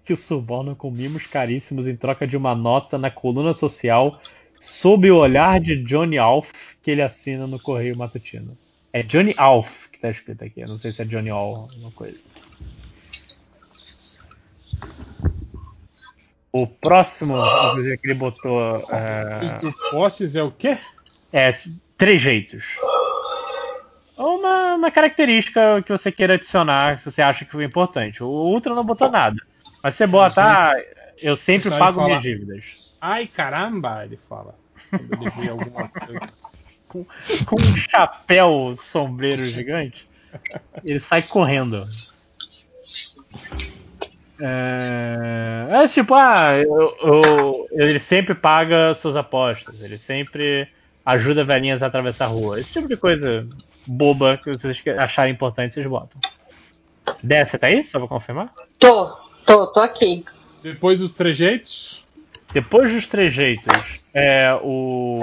[0.10, 4.20] Que o suborno com mimos caríssimos em troca de uma nota na coluna social
[4.56, 8.58] sob o olhar de Johnny Alf que ele assina no correio matutino.
[8.92, 10.62] É Johnny Alf que tá escrito aqui.
[10.62, 12.18] Eu não sei se é Johnny All alguma coisa.
[16.52, 18.78] O próximo, inclusive, que ele botou.
[18.90, 20.76] é, O posses é o quê?
[21.32, 21.52] é,
[22.00, 22.66] trejeitos.
[24.18, 28.24] Ou uma, uma característica que você queira adicionar, se você acha que foi importante.
[28.24, 29.38] O Ultra não botou nada.
[29.82, 30.74] Mas você bota, ah,
[31.22, 32.66] eu sempre pago minhas dívidas.
[33.02, 34.56] Ai caramba, ele fala.
[34.90, 36.22] Quando ele vê alguma coisa.
[37.46, 40.10] Com um chapéu sombreiro gigante,
[40.84, 41.88] ele sai correndo.
[44.42, 50.68] É, é tipo, ah, eu- eu- ele sempre paga suas apostas, ele sempre
[51.06, 52.60] ajuda velhinhas a atravessar a rua.
[52.60, 53.48] Esse tipo de coisa
[53.86, 56.20] boba que vocês acharem importante, vocês botam.
[57.22, 57.84] Dé, você tá aí?
[57.86, 58.52] Só pra confirmar?
[58.80, 59.16] Tô,
[59.46, 60.26] tô, tô aqui.
[60.62, 62.06] Depois dos trejeitos.
[62.52, 65.18] Depois dos trejeitos, é o.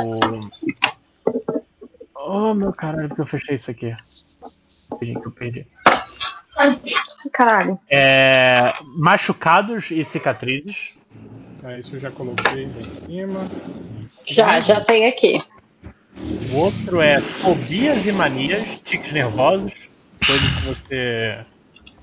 [2.15, 3.95] Oh, meu caralho, porque eu fechei isso aqui.
[5.01, 5.67] Que eu perdi.
[7.33, 7.79] Caralho.
[7.91, 10.95] É, machucados e cicatrizes.
[11.63, 13.51] Ah, isso eu já coloquei lá em cima.
[14.25, 15.43] Já, já tem aqui.
[16.53, 19.75] O outro é fobias e manias, tiques nervosos,
[20.25, 21.45] coisas que você.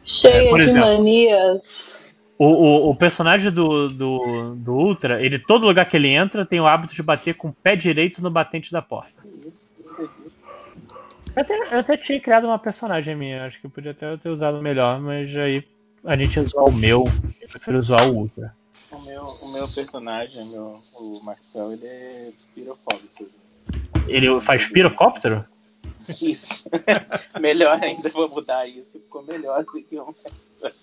[0.04, 0.80] Cheia É, de exemplo.
[0.82, 1.98] manias.
[2.44, 6.60] O, o, o personagem do, do, do Ultra, ele todo lugar que ele entra tem
[6.60, 9.24] o hábito de bater com o pé direito no batente da porta.
[9.98, 14.28] Eu até, eu até tinha criado uma personagem minha, acho que eu podia até ter
[14.28, 15.64] usado melhor, mas aí
[16.04, 17.06] a gente ia usar o meu,
[17.42, 18.54] eu prefiro usar o Ultra.
[18.92, 23.26] O meu, o meu personagem, o, meu, o Maxwell, ele é pirofóbico.
[24.06, 25.46] Ele faz pirocóptero?
[26.10, 26.66] Isso.
[27.40, 28.86] melhor ainda, vou mudar isso.
[28.92, 30.14] Ficou melhor do que o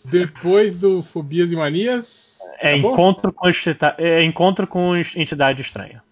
[0.05, 2.39] Depois do Fobias e Manias.
[2.59, 2.93] É acabou?
[2.93, 3.49] encontro com,
[3.99, 6.03] é encontro com entidade estranha.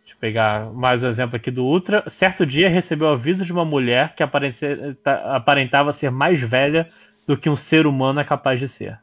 [0.00, 2.08] Deixa eu pegar mais um exemplo aqui do Ultra.
[2.08, 4.24] Certo dia recebeu aviso de uma mulher que
[5.02, 6.88] ta- aparentava ser mais velha
[7.26, 8.98] do que um ser humano é capaz de ser.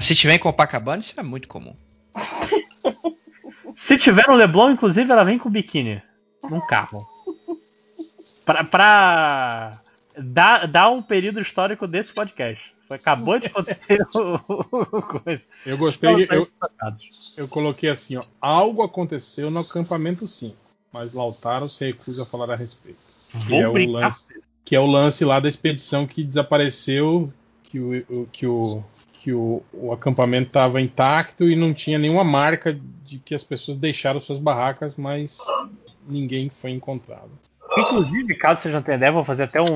[0.00, 1.74] Se tiver em Copacabana, isso é muito comum.
[3.74, 6.02] Se tiver no Leblon, inclusive, ela vem com biquíni.
[6.48, 7.06] Num carro.
[8.44, 9.70] Pra, pra
[10.18, 12.72] dar, dar um período histórico desse podcast.
[12.90, 14.34] Acabou de acontecer o,
[14.98, 15.42] o coisa.
[15.64, 17.32] Eu gostei, eu, Passados.
[17.36, 18.22] eu coloquei assim, ó.
[18.40, 20.54] Algo aconteceu no acampamento 5,
[20.92, 22.98] mas Lautaro se recusa a falar a respeito.
[23.30, 24.40] Que Vou é o lance.
[24.64, 27.32] Que é o lance lá da expedição que desapareceu,
[27.64, 28.82] que o, o- que o,
[29.14, 33.76] que o, o acampamento estava intacto e não tinha nenhuma marca de que as pessoas
[33.78, 35.38] deixaram suas barracas, mas
[36.06, 37.30] ninguém foi encontrado.
[37.76, 39.66] Inclusive, caso vocês não tenham ideia, vou fazer até um,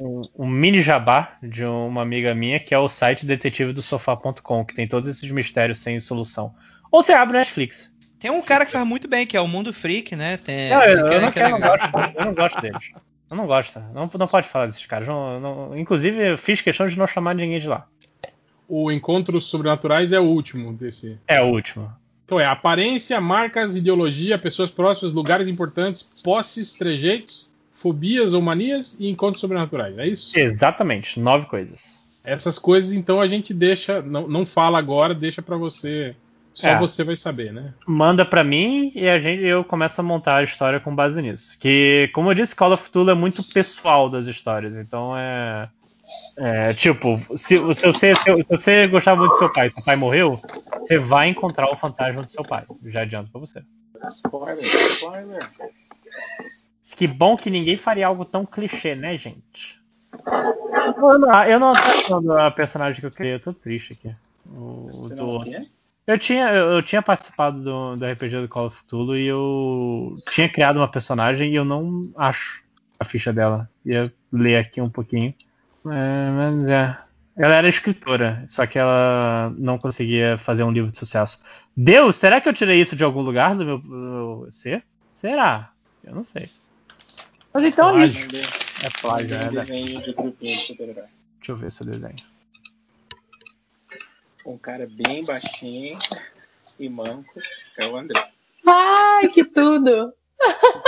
[0.00, 4.86] um- um- mini jabá de uma amiga minha, que é o site detetivedosofá.com, que tem
[4.88, 6.54] todos esses mistérios sem solução.
[6.90, 7.92] Ou você abre Netflix.
[8.18, 10.36] Tem um cara que faz muito bem, que é o Mundo Freak, né?
[10.38, 11.78] Tem, Não, eu, eu não, é quero, não legal.
[11.78, 12.90] gosto, eu não gosto deles.
[13.30, 13.78] Eu não gosto.
[13.94, 15.06] Não, não pode falar desses caras.
[15.06, 17.86] Não- não- inclusive, eu fiz questão de não chamar ninguém de lá.
[18.66, 21.18] O Encontros Sobrenaturais é o último desse.
[21.28, 21.92] É o último.
[22.28, 29.08] Então é aparência, marcas, ideologia, pessoas próximas, lugares importantes, posses, trejeitos, fobias ou manias e
[29.08, 29.96] encontros sobrenaturais.
[29.96, 30.38] É isso?
[30.38, 31.98] Exatamente, nove coisas.
[32.22, 36.14] Essas coisas então a gente deixa, não, não fala agora, deixa pra você.
[36.52, 36.78] Só É.
[36.78, 37.72] você vai saber, né?
[37.86, 41.56] Manda pra mim e a gente, eu começo a montar a história com base nisso.
[41.58, 44.76] Que, como eu disse, Call of Cthulhu é muito pessoal das histórias.
[44.76, 45.66] Então é.
[46.36, 50.40] É, tipo, se, se você, se, você gostava muito do seu pai, seu pai morreu,
[50.78, 52.64] você vai encontrar o fantasma do seu pai.
[52.86, 53.62] Já adianto pra você.
[54.08, 55.50] Spoiler, spoiler.
[56.96, 59.78] Que bom que ninguém faria algo tão clichê, né, gente?
[60.96, 64.14] Eu não, eu não tô a personagem que eu criei, eu tô triste aqui.
[64.46, 65.42] O, Você do-?
[66.06, 70.16] Eu tinha, eu, eu tinha participado do, do RPG do Call of Cthulhu e eu
[70.30, 72.64] tinha criado uma personagem e eu não acho
[72.98, 73.68] a ficha dela.
[73.84, 75.34] Ia ler aqui um pouquinho.
[75.86, 76.98] É, mas é.
[77.36, 81.40] Ela era escritora, só que ela não conseguia fazer um livro de sucesso.
[81.76, 84.84] Deus, será que eu tirei isso de algum lugar do meu, do meu ser?
[85.14, 85.72] Será?
[86.02, 86.50] Eu não sei.
[87.54, 88.28] Mas então é isso.
[88.84, 89.38] É plágio, é.
[89.38, 89.50] né?
[89.50, 91.04] desenho de grupinho de super-herói.
[91.36, 92.16] Deixa eu ver se eu desenho.
[94.44, 95.96] Um cara bem baixinho
[96.78, 97.40] e manco
[97.76, 98.30] é o André.
[98.66, 100.12] Ai, que tudo!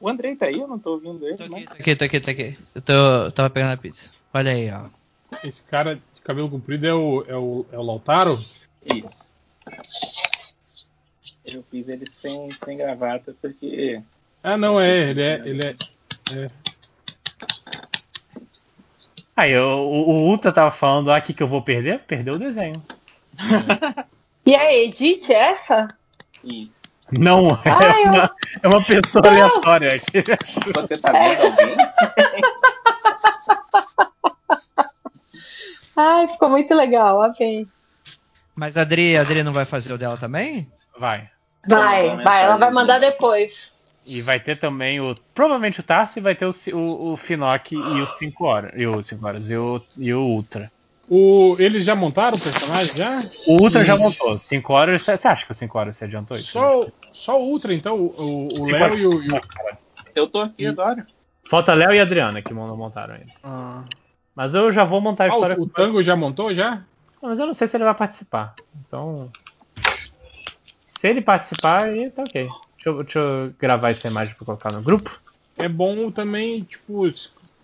[0.00, 0.58] O Andrei tá aí?
[0.58, 1.64] Eu não tô ouvindo ele, Tô aqui, mas...
[1.66, 2.58] tô aqui, tô aqui, tô aqui.
[2.74, 4.10] Eu tô, tava pegando a pizza.
[4.32, 4.86] Olha aí, ó.
[5.44, 8.42] Esse cara de cabelo comprido é o, é o, é o Lautaro?
[8.82, 9.30] Isso.
[11.44, 14.00] Eu fiz ele sem, sem gravata porque
[14.42, 15.10] Ah, não, é.
[15.10, 15.42] Ele é.
[15.44, 15.76] Ele é
[19.36, 22.00] Aí, o, o Ultra tava falando, ah, o que, que eu vou perder?
[22.00, 22.82] Perdeu o desenho.
[24.46, 25.86] E a Edith, essa?
[26.42, 26.79] Isso.
[27.18, 28.30] Não, é, Ah, eu- uma,
[28.62, 29.30] é uma pessoa Não.
[29.30, 30.22] aleatória aqui.
[30.74, 31.76] Você tá vendo alguém?
[35.96, 37.66] Ai, ficou muito legal, ok.
[38.54, 40.70] Mas a Adri, a Adri não vai fazer o dela também?
[40.98, 41.28] Vai.
[41.66, 43.72] Vai, vai, ela vai mandar depois.
[44.06, 45.14] E vai ter também o.
[45.34, 48.72] Provavelmente o Tarsi e vai ter o, o, o Finoc e o 5 horas.
[48.74, 49.50] E o 5 horas.
[49.50, 50.72] E o, e o Ultra.
[51.10, 53.22] O, eles já montaram o personagem já?
[53.46, 54.38] O Ultra já montou.
[54.38, 55.02] 5 horas.
[55.02, 56.52] Você acha que o 5 horas se adiantou isso?
[56.52, 57.96] Só, o- só o Ultra, então.
[57.96, 58.98] O, o- Léo horas.
[59.00, 59.22] e o.
[59.24, 59.40] e o-
[60.14, 61.06] Eu tô aqui agora.
[61.48, 63.32] Falta Léo e Adriana que mon- montaram ele.
[63.42, 63.82] Ah,
[64.36, 65.58] Mas eu já vou montar a história.
[65.58, 66.82] o, o Tango já montou já?
[67.20, 68.54] Mas eu não sei se ele vai participar.
[68.86, 69.30] Então.
[70.88, 72.44] Se ele participar, aí tá ok.
[72.76, 75.10] Deixa eu, deixa eu gravar essa imagem pra colocar no grupo.
[75.58, 77.04] É bom também, tipo,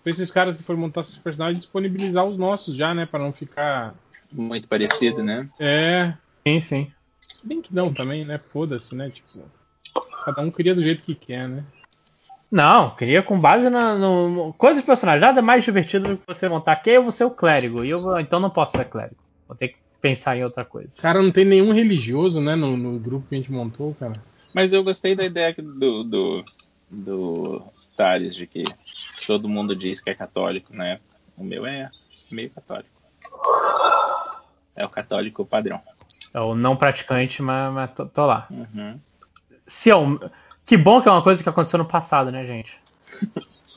[0.07, 3.05] pra esses caras que forem montar seus personagens disponibilizar os nossos já, né?
[3.05, 3.93] Pra não ficar.
[4.31, 5.49] Muito parecido, né?
[5.59, 6.13] É.
[6.47, 6.91] Sim, sim.
[7.27, 8.39] Se bem que não também, né?
[8.39, 9.09] Foda-se, né?
[9.09, 9.39] Tipo.
[10.23, 11.65] Cada um cria do jeito que quer, né?
[12.49, 15.19] Não, queria com base na, no, no- coisa de personagem.
[15.19, 17.83] Nada mais divertido do que você montar que eu vou ser o clérigo.
[17.83, 19.17] E eu vou- então não posso ser clérigo.
[19.45, 20.89] Vou ter que pensar em outra coisa.
[21.01, 22.55] Cara, não tem nenhum religioso, né?
[22.55, 24.13] No, no grupo que a gente montou, cara.
[24.53, 26.45] Mas eu gostei da ideia do, do,
[26.89, 27.61] do
[27.95, 28.63] Thales, de que
[29.25, 31.15] todo mundo diz que é católico na época.
[31.37, 31.89] O meu é
[32.31, 32.89] meio católico.
[34.75, 35.81] É o católico padrão.
[36.33, 38.47] É o não praticante, mas, mas tô, tô lá.
[38.49, 38.99] Uhum.
[39.65, 40.19] Se é um-
[40.65, 42.77] Que bom que é uma coisa que aconteceu no passado, né, gente?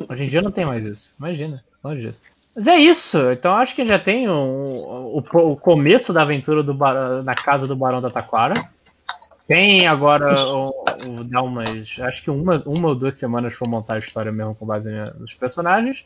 [0.09, 1.15] Hoje em dia não tem mais isso.
[1.19, 2.23] Imagina, longe disso.
[2.55, 3.19] Mas é isso.
[3.31, 5.19] Então acho que já tem o, o,
[5.53, 8.69] o começo da aventura do Bar- na casa do Barão da Taquara.
[9.51, 10.69] Tem agora o,
[11.09, 11.97] o- dá umas.
[11.99, 15.35] Acho que uma, uma ou duas semanas para montar a história mesmo com base nos
[15.35, 16.05] personagens.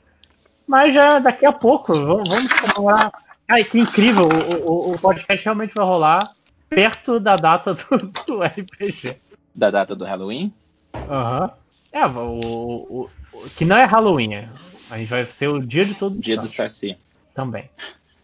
[0.66, 3.12] Mas já daqui a pouco, vamos, vamos comemorar.
[3.46, 4.26] Ai, que incrível!
[4.66, 6.22] O, o, o podcast realmente vai rolar
[6.70, 9.16] perto da data do, do RPG.
[9.54, 10.50] Da data do Halloween?
[10.94, 11.50] Aham.
[11.92, 14.36] É, o, o- o- que não é Halloween.
[14.36, 14.48] é.
[14.90, 16.96] A gente vai ser o dia de todos os Dia do santos Saci.
[17.34, 17.68] também.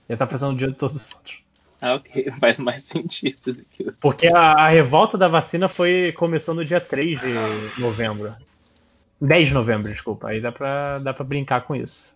[0.09, 1.43] Já tá pensando no dia de todos os santos.
[1.81, 2.31] Ah, ok.
[2.41, 3.91] Faz mais sentido do que.
[4.01, 8.35] Porque a, a revolta da vacina foi começou no dia 3 de novembro.
[9.21, 10.29] 10 de novembro, desculpa.
[10.29, 12.15] Aí dá pra, dá pra brincar com isso.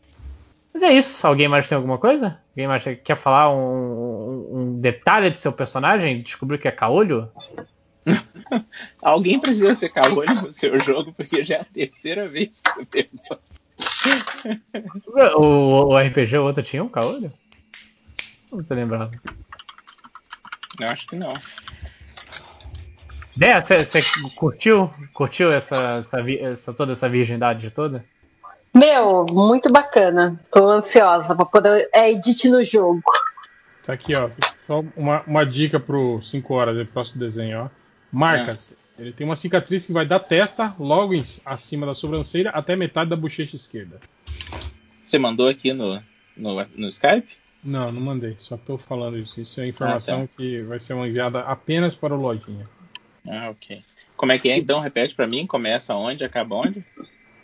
[0.73, 1.27] Mas é isso.
[1.27, 2.41] Alguém mais tem alguma coisa?
[2.51, 6.23] Alguém mais quer falar um, um- um detalhe do seu personagem?
[6.23, 7.31] Descobriu que é caolho?
[9.03, 12.86] Alguém precisa ser caolho no seu jogo, porque já é a terceira vez que eu
[12.86, 13.39] pergunto.
[15.36, 17.32] O, o RPG o outro tinha um caolho?
[18.53, 19.11] Não tô lembrado.
[20.81, 21.33] Eu acho que não.
[23.37, 24.01] Dé, você
[24.37, 24.91] curtiu?
[25.13, 28.05] Curtiu essa, essa, essa- toda essa virgindade toda?
[28.73, 30.41] Meu, muito bacana.
[30.53, 33.03] Tô ansiosa pra poder é, edit no jogo.
[33.85, 34.31] Tá aqui, ó.
[34.67, 37.69] Só uma, uma dica pro 5 horas do próximo desenho, ó.
[38.11, 38.73] Marcas.
[38.99, 43.11] Ele tem uma cicatriz que vai da testa, logo em- acima da sobrancelha, até metade
[43.11, 44.01] da bochecha esquerda.
[45.05, 46.01] Você mandou aqui no,
[46.37, 47.29] no, no Skype?
[47.65, 48.36] Não, não mandei.
[48.39, 49.41] Só tô falando isso.
[49.41, 52.65] Isso é informação Ah, que vai ser enviada apenas para o Lojinha.
[53.27, 53.82] Ah, ok.
[54.16, 54.81] Como é que é então?
[54.81, 55.47] Repete pra mim.
[55.47, 56.23] Começa onde?
[56.23, 56.85] Acaba onde?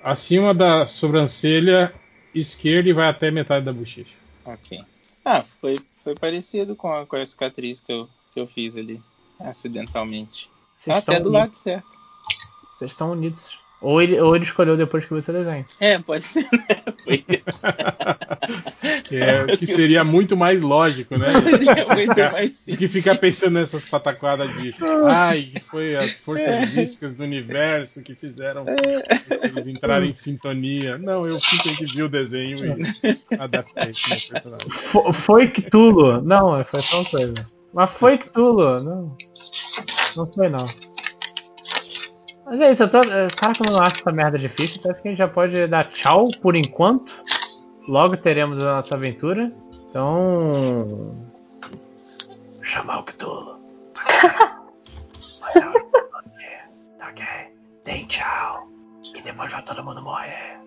[0.02, 1.92] Acima da sobrancelha
[2.34, 4.14] esquerda e vai até metade da bochecha.
[4.44, 4.78] Ok.
[5.24, 9.02] Ah, foi, foi parecido com a, com a cicatriz que eu, que eu fiz ali,
[9.38, 10.51] acidentalmente.
[10.76, 11.88] Vocês Até do lado certo.
[12.78, 13.59] Vocês estão unidos.
[13.82, 15.65] Ou ele, ou ele escolheu depois que você desenha.
[15.81, 16.66] É, pode ser, né?
[17.02, 17.66] Foi isso.
[19.05, 21.28] Que, é, o que seria muito mais lógico, né?
[21.94, 24.74] Muito mais Do que ficar pensando nessas pataquadas de
[25.07, 28.65] ai, que foi as forças místicas do universo que fizeram
[29.43, 30.97] eles entrarem em sintonia.
[30.98, 34.70] Não, eu simplesmente vi o desenho e adaptei com o meu personagem.
[34.70, 36.20] Fo- Foi Cthulhu.
[36.23, 37.35] Não, foi só uma coisa.
[37.73, 38.82] Mas foi Cthulhu.
[38.82, 39.16] Não.
[40.16, 40.66] Não foi, não.
[42.51, 43.01] Mas é isso, eu tô.
[43.36, 45.68] Cara, como eu não acho essa merda difícil, então acho que a gente já pode
[45.68, 47.14] dar tchau por enquanto.
[47.86, 49.52] Logo teremos a nossa aventura.
[49.89, 51.16] Então.
[52.60, 53.60] Chamar o Cthulhu.
[55.55, 56.44] Você.
[56.98, 57.24] Tá ok?
[57.85, 58.68] Tem tchau.
[59.14, 60.59] Que depois vai todo mundo morrer.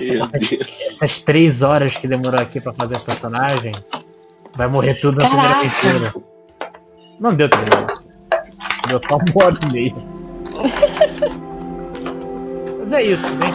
[0.00, 0.30] Deus.
[1.00, 3.72] Essas três horas que demorou aqui pra fazer o personagem,
[4.56, 5.88] vai morrer tudo na primeira Caraca.
[5.88, 6.14] aventura.
[7.20, 8.02] Não deu horas.
[8.88, 9.94] Deu só uma hora e meia.
[12.80, 13.50] Mas é isso, né?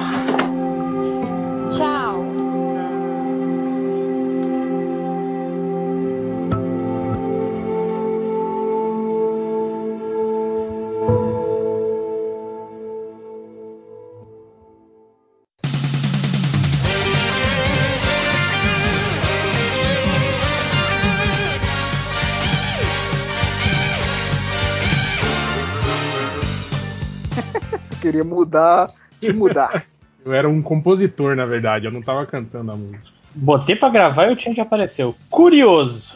[28.19, 28.91] Queria mudar
[29.21, 29.85] e mudar.
[30.23, 33.07] Eu era um compositor, na verdade, eu não tava cantando a música.
[33.33, 35.15] Botei pra gravar e o Tinha apareceu.
[35.29, 36.13] Curioso.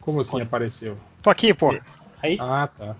[0.00, 0.96] Como assim apareceu?
[1.20, 1.76] Tô aqui, pô.
[2.22, 2.96] Aí, Ah, tá.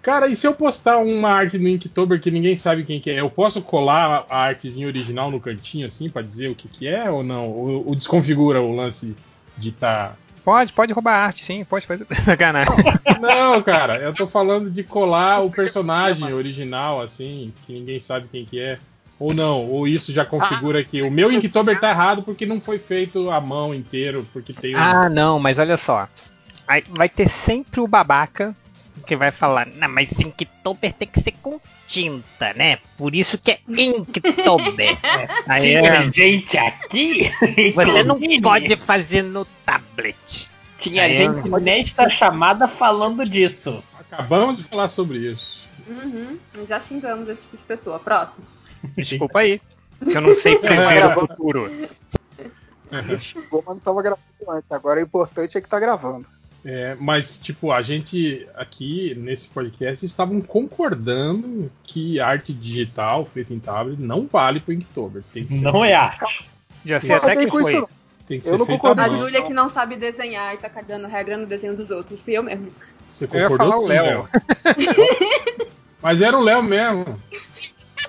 [0.00, 3.20] Cara, e se eu postar uma arte no Inktober que ninguém sabe quem que é,
[3.20, 7.10] eu posso colar a artezinha original no cantinho assim pra dizer o que que é
[7.10, 7.46] ou não?
[7.46, 9.14] Ou, ou desconfigura o lance
[9.58, 10.16] de tá
[10.48, 12.06] Pode, pode roubar arte, sim, pode fazer.
[12.24, 12.72] Sacanagem.
[13.20, 18.46] Não, cara, eu tô falando de colar o personagem original assim, que ninguém sabe quem
[18.46, 18.78] que é.
[19.20, 22.78] Ou não, ou isso já configura que o meu Inktober tá errado porque não foi
[22.78, 24.78] feito à mão inteiro, porque tem um...
[24.78, 26.08] Ah, não, mas olha só.
[26.88, 28.56] Vai ter sempre o babaca
[28.98, 32.78] que vai falar, não, mas Inktober tem que ser com tinta, né?
[32.96, 34.98] Por isso que é Inktober.
[35.48, 37.32] Aí é, gente aqui.
[37.74, 40.48] você não pode fazer no tablet.
[40.78, 43.82] Tinha Aí gente nesta chamada falando disso.
[43.98, 45.66] Acabamos de falar sobre isso.
[45.86, 46.38] Uhum,
[46.68, 47.98] já xingamos esse tipo de pessoa.
[47.98, 48.44] Próximo.
[48.96, 49.60] Desculpa aí.
[50.06, 51.88] Se eu não sei prever o futuro.
[53.20, 54.70] Chegou, mas não tava gravando antes.
[54.70, 56.26] Agora o importante é que tá gravando.
[56.64, 63.58] É, mas, tipo, a gente aqui nesse podcast estavam concordando que arte digital feita em
[63.60, 65.22] tablet não vale pro Inktober.
[65.32, 66.48] Tem que ser, Não é arte.
[66.84, 67.86] Já sei até que isso, foi.
[68.26, 69.00] tem que eu ser não feito concordo.
[69.02, 69.08] A.
[69.08, 72.22] Júlia que não sabe desenhar e tá cagando regra no desenho dos outros.
[72.22, 72.68] Fui eu mesmo.
[73.08, 74.28] Você Eu concordou sim, Léo.
[76.02, 77.18] Mas era o Léo mesmo.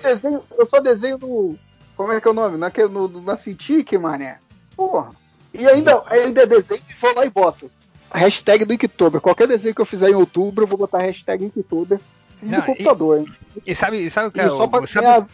[0.02, 1.56] Desenho- eu só desenho no.
[1.96, 2.56] Como é que é o nome?
[2.56, 4.38] Naquele, no, no, na Cintiq, mané.
[4.76, 5.10] Porra.
[5.52, 7.70] E ainda, ainda desenho e vou lá e boto.
[8.12, 9.20] Hashtag do Inktober.
[9.20, 12.00] Qualquer desenho que eu fizer em outubro, eu vou botar hashtag Inktober
[12.42, 13.26] no Não, computador, hein?
[13.66, 15.26] E sabe, sabe o que E é só pra o, sabe, ganhar.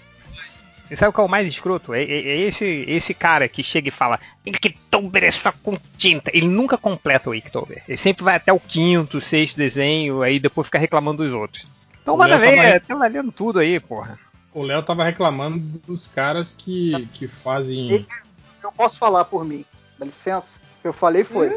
[0.91, 1.93] E sabe qual é o mais escroto?
[1.95, 6.31] É, é- é esse, esse cara que chega e fala Inktober é só com tinta.
[6.35, 7.83] Ele nunca completa o Inktober.
[7.89, 11.67] Ele sempre vai até o quinto, sexto desenho, aí depois fica reclamando dos outros.
[12.03, 14.19] Então O manda ver, tava- tá valendo tudo aí, porra.
[14.55, 18.07] O Léo tava reclamando dos caras que, que fazem.
[18.63, 19.65] Eu posso falar por mim.
[19.99, 20.47] Dá licença?
[20.87, 21.51] O que eu falei foi.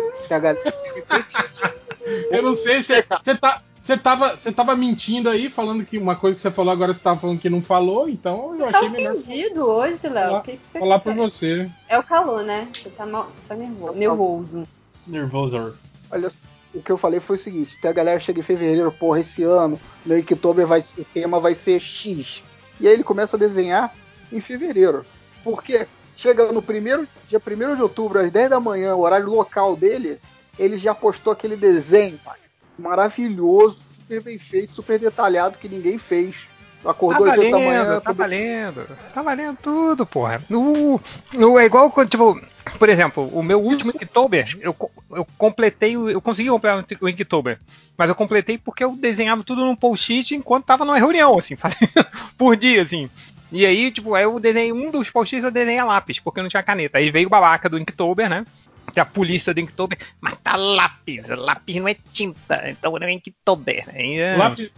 [2.32, 3.62] Eu não sei se você tá.
[3.80, 7.02] Você tava, você tava mentindo aí, falando que uma coisa que você falou agora você
[7.02, 10.14] tava falando que não falou, então eu Você tá achei melhor ofendido hoje, Léo?
[10.14, 11.72] falar, O que, que você falar por você.
[11.88, 12.68] É o calor, né?
[12.74, 13.26] Você tá, mal...
[13.26, 13.94] você tá nervoso.
[13.98, 14.68] nervoso.
[15.08, 15.78] Nervoso.
[16.12, 16.30] Olha,
[16.74, 19.44] o que eu falei foi o seguinte: tem a galera chega em fevereiro, porra, esse
[19.44, 22.44] ano, no Inktober vai, o tema vai ser X.
[22.82, 23.96] E aí ele começa a desenhar
[24.32, 25.06] em fevereiro.
[25.42, 25.88] Porque
[26.20, 30.20] chega no primeiro, dia 1 de outubro, às 10 da manhã, o horário local dele,
[30.58, 32.38] ele já postou aquele desenho, pai.
[32.78, 36.36] Maravilhoso, super bem feito, super detalhado, que ninguém fez.
[36.84, 38.88] Tá Acordou às 8 da manhã, valendo, tá tudo- valendo.
[39.14, 40.42] Tá valendo tudo, porra.
[40.50, 41.00] No,
[41.34, 42.40] no, é igual quando, tipo,
[42.78, 44.76] por exemplo, o meu último Inktober, eu,
[45.12, 47.60] eu completei, eu consegui completar o Inktober,
[47.98, 52.06] mas eu completei porque eu desenhava tudo num post-it enquanto tava numa reunião, assim, fazendo
[52.38, 53.10] por dia, assim.
[53.52, 56.44] E aí, tipo, aí eu desenhei um dos post-its, eu desenhei a lápis, porque eu
[56.44, 56.98] não tinha caneta.
[56.98, 58.46] Aí veio o babaca do Inktober, né?
[58.94, 63.08] Que é a polícia do Inktober, mas tá lápis, lápis não é tinta, então não
[63.08, 63.86] é Inktober.
[63.94, 64.72] Aí, é- Lápis,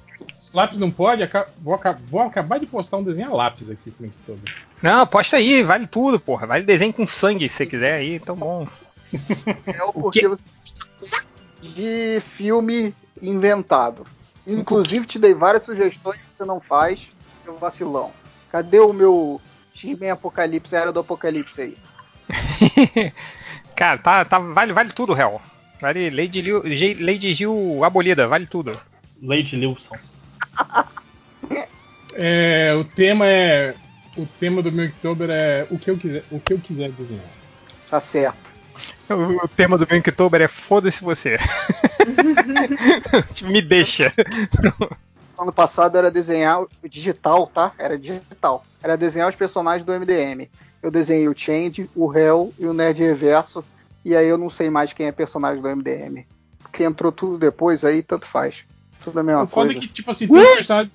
[0.53, 1.27] lápis não pode?
[1.60, 4.53] Vou, vou acabar de postar um desenho a lápis aqui pro Inktober.
[4.81, 6.48] Não, posta aí, vale tudo, porra.
[6.48, 8.68] Vale desenho com sangue se você quiser aí, então bom.
[9.68, 10.43] É o porque você
[11.61, 14.06] de filme inventado.
[14.45, 17.07] Inclusive te dei várias sugestões que você não faz,
[17.43, 18.11] seu vacilão.
[18.51, 19.41] Cadê o meu
[19.73, 21.77] X-Men Apocalipse, Era do Apocalipse aí?
[23.75, 25.41] Cara, tá, tá, vale, vale tudo, réu.
[25.79, 26.61] Vale Lady, Liu,
[26.99, 28.79] Lady Gil abolida, vale tudo.
[29.21, 29.95] Lady Lilson.
[32.13, 33.73] É, o tema é.
[34.17, 37.23] O tema do meu Inktober é o que eu quiser, o que eu quiser desenhar.
[37.89, 38.51] Tá certo.
[39.09, 41.37] O, o tema do Inktober é foda-se você.
[43.33, 44.13] Tipo, Me deixa.
[45.41, 47.73] Ano passado era desenhar digital, tá?
[47.76, 48.63] Era digital.
[48.84, 50.47] Era desenhar os personagens do MDM.
[50.84, 53.65] Eu desenhei o Change, o Hell e o Nerd Reverso.
[54.05, 56.27] E aí eu não sei mais quem é personagem do MDM.
[56.59, 58.63] Porque entrou tudo depois, aí tanto faz.
[59.03, 59.80] Tudo a mesma o foda coisa.
[59.80, 60.93] é que, tipo assim, tem uns personagens.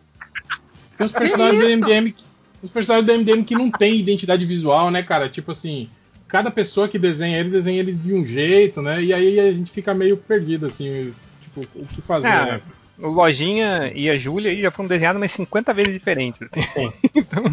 [0.97, 2.14] Tem uns personagens do MDM.
[2.62, 5.28] Os personagens do MDM que não tem identidade visual, né, cara?
[5.28, 5.90] Tipo assim,
[6.28, 9.02] cada pessoa que desenha ele, desenha eles de um jeito, né?
[9.02, 11.12] E aí a gente fica meio perdido, assim,
[11.43, 12.60] tipo, o que fazer, Ah, né?
[12.98, 16.40] O Lojinha e a Júlia já foram desenhados umas 50 vezes diferentes.
[16.43, 16.93] assim.
[17.14, 17.44] então,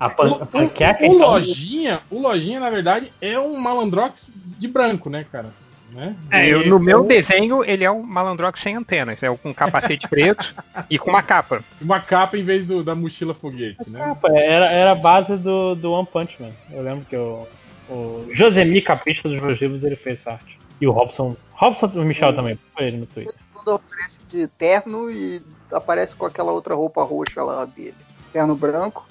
[0.00, 4.68] A, pan a panqueca, O então, Lojinha, o Lojinha, na verdade, é um malandrox de
[4.68, 5.50] branco, né, cara?
[5.92, 6.14] Né?
[6.30, 9.22] é, eu- no meu desenho, ele é um malandrox sem antenas.
[9.22, 10.52] É com capacete preto
[10.90, 11.62] e com uma capa.
[11.80, 14.00] Uma capa em vez do- da mochila foguete, né?
[14.00, 16.50] Capa, era, era a base do, do One Punch Man.
[16.72, 17.46] Eu lembro que o,
[17.88, 20.55] o Josemi Capista dos meus livros ele fez arte.
[20.80, 21.36] E o Robson.
[21.52, 23.34] Robson e o Michel também, foi ele no Twitter.
[23.54, 25.40] Quando aparece de terno e
[25.72, 27.94] aparece com aquela outra roupa roxa lá dele.
[28.32, 29.06] Terno branco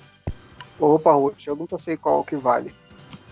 [0.80, 1.50] ou roupa roxa.
[1.50, 2.72] Eu nunca sei qual que vale.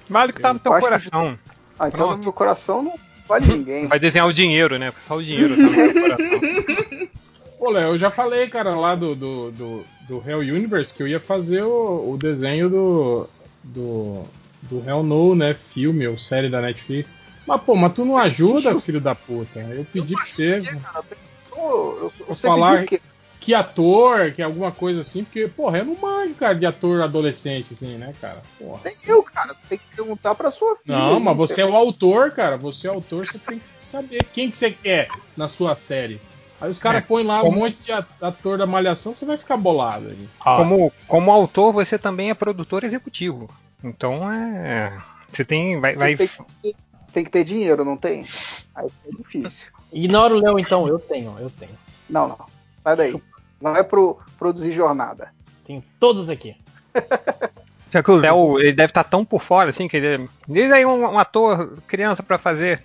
[0.10, 1.38] Vale o que tá no teu que- coração.
[1.78, 2.18] Ah, então Pronto.
[2.18, 2.94] no meu coração não
[3.28, 3.88] vale ninguém.
[3.88, 4.92] Vai desenhar o dinheiro, né?
[4.92, 7.08] Porque só o dinheiro tá no teu coração.
[7.60, 11.08] Pô, Léo, eu já falei, cara, lá do, do, do, do Hell Universe que eu
[11.08, 13.30] ia fazer o, o desenho do,
[13.64, 14.24] do,
[14.64, 15.54] do Hell No, né?
[15.54, 17.10] Filme ou série da Netflix.
[17.46, 19.60] Mas, pô, mas tu não ajuda, filho da puta.
[19.60, 20.62] Eu pedi pra você
[21.50, 22.86] Pô, eu, eu Vou você falar-
[23.40, 27.74] que ator, que alguma coisa assim, porque, porra, eu não manjo, cara, de ator adolescente,
[27.74, 28.42] assim, né, cara?
[28.58, 28.80] Porra.
[28.86, 29.54] Nem eu, cara.
[29.54, 30.98] Você tem que perguntar pra sua filha.
[30.98, 32.56] Não, mas você é o autor, cara.
[32.56, 36.22] Você é o autor, você tem que saber quem que você quer na sua série.
[36.62, 39.36] Aí os caras É, põem lá como- um monte de ator da malhação, você vai
[39.36, 40.30] ficar bolado aí.
[40.46, 43.50] Ó, Como, como autor, você também é produtor executivo.
[43.84, 44.98] Então é.
[45.30, 45.78] Você tem.
[45.82, 46.74] Vai, vai- Tem,
[47.14, 48.26] tem que ter dinheiro, não tem?
[48.76, 49.68] Aí é difícil.
[49.92, 51.72] Ignora o Léo então, eu tenho, eu tenho.
[52.10, 52.38] Não, não.
[52.84, 53.22] Sai daí.
[53.62, 55.32] Não é pro produzir jornada.
[55.66, 56.56] Tenho todos aqui.
[57.92, 60.28] Só que o Léo, ele deve estar tão por fora, assim, que ele.
[60.48, 62.84] Diz aí um, um ator criança pra fazer.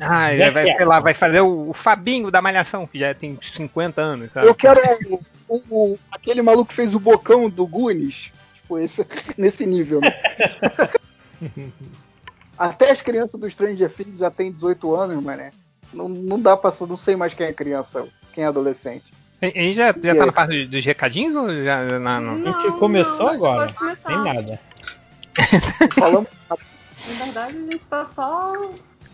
[0.00, 3.14] Ah, ele Jack vai, sei lá, vai fazer o, o Fabinho da Malhação, que já
[3.14, 4.48] tem 50 anos, sabe?
[4.48, 5.62] Eu quero o, o-
[5.92, 8.32] o- aquele maluco que fez o bocão do Goonies.
[8.54, 9.06] Tipo, esse,
[9.38, 10.12] nesse nível, né?
[12.58, 15.50] Até as crianças do Stranger Things já têm 18 anos, mané.
[15.92, 16.72] Não, não dá pra.
[16.88, 19.12] Não sei mais quem é criança, quem é adolescente.
[19.40, 22.52] A gente já, já tá na parte dos recadinhos ou já já na, no- A
[22.62, 23.74] gente começou gente agora.
[24.06, 24.60] Sem nada.
[25.94, 28.52] Falamos Na verdade, a gente tá só.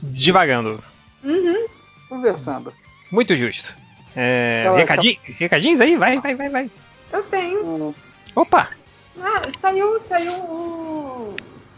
[0.03, 0.83] Divagando.
[1.25, 1.67] Uhum.
[2.09, 2.73] conversando.
[3.11, 3.75] Muito justo.
[4.15, 5.97] É, Então, recadinho- recadinhos aí?
[5.97, 6.71] Vai, vai, vai, vai.
[7.13, 7.65] Eu tenho.
[7.65, 7.95] O-
[8.37, 8.69] Opa!
[9.21, 11.35] Ah, saiu, saiu o,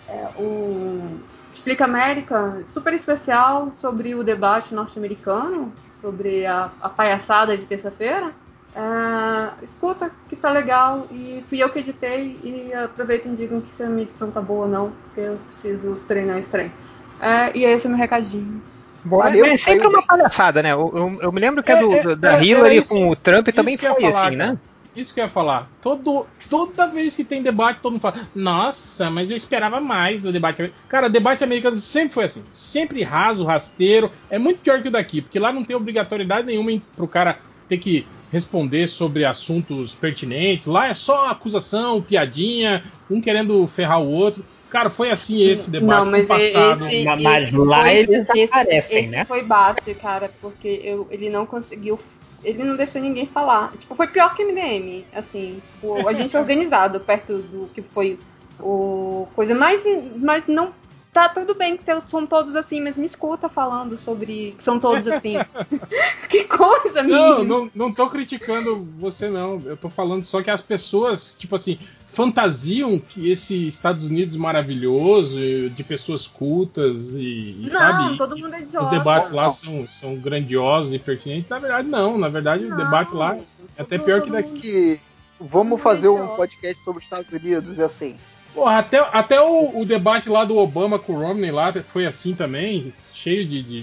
[0.09, 1.21] é, o
[1.61, 5.71] Explica América, super especial sobre o debate norte-americano,
[6.01, 8.31] sobre a, a palhaçada de terça-feira.
[8.75, 13.69] É, escuta que tá legal e fui eu que editei e aproveitem e digam que
[13.73, 16.73] se a minha edição tá boa ou não, porque eu preciso treinar esse trem.
[17.21, 18.63] É, e esse é o meu recadinho.
[19.05, 20.73] Boa, Valeu, é sempre uma palhaçada, né?
[20.73, 23.17] Eu, eu- eu me lembro que a É, do, é, da era- Hillary com o
[23.17, 24.57] Trump também foi falar, assim, né?
[24.97, 25.69] Isso que eu ia falar.
[25.83, 30.33] Todo, toda vez que tem debate, todo mundo fala: Nossa, mas eu esperava mais do
[30.33, 30.73] debate.
[30.89, 32.43] Cara, debate americano sempre foi assim.
[32.53, 34.11] Sempre raso, rasteiro.
[34.29, 37.39] É muito pior que o daqui, porque lá não tem obrigatoriedade nenhuma em, pro cara
[37.69, 40.67] ter que responder sobre assuntos pertinentes.
[40.67, 44.45] Lá é só acusação, piadinha, um querendo ferrar o outro.
[44.69, 46.87] Cara, foi assim esse debate Não, mas no passado.
[46.87, 49.25] esse, Ma- mas esse lá foi, eles aparecem, esse né?
[49.25, 51.99] foi baixo, cara, porque eu, ele não conseguiu.
[52.43, 53.73] Ele não deixou ninguém falar.
[53.77, 55.05] Tipo, foi pior que MDM.
[55.13, 58.19] Assim, tipo, a gente organizado perto do que foi
[58.59, 59.85] o coisa, mas,
[60.17, 60.73] mas não.
[61.13, 65.09] Tá tudo bem que são todos assim, mas me escuta falando sobre que são todos
[65.09, 65.35] assim.
[66.31, 67.45] que coisa, Não, menino.
[67.65, 69.61] não, não tô criticando você, não.
[69.65, 75.37] Eu tô falando só que as pessoas, tipo assim, fantasiam que esse Estados Unidos maravilhoso,
[75.71, 78.17] de pessoas cultas e, e Não, sabe?
[78.17, 78.85] todo mundo é idiota.
[78.85, 81.51] Os debates lá são, são grandiosos e pertinentes.
[81.51, 82.17] Na verdade, não.
[82.19, 83.37] Na verdade, o Não, debate lá
[83.77, 84.49] é até pior que todo daqui.
[84.49, 85.01] mundo- Que
[85.41, 86.37] vamos fazer um idiota.
[86.37, 88.17] podcast sobre os Estados Unidos, é assim.
[88.55, 92.35] Porra, até, até o, o debate lá do Obama com o Romney lá foi assim
[92.35, 93.83] também, cheio de, de,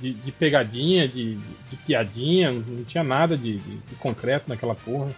[0.00, 5.10] de, de- pegadinha, de, de piadinha, não tinha nada de, de- de concreto naquela porra.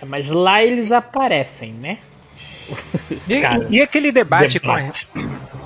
[0.00, 1.98] É, mas lá eles aparecem, né?
[3.26, 5.08] E, e aquele debate com a, Debate.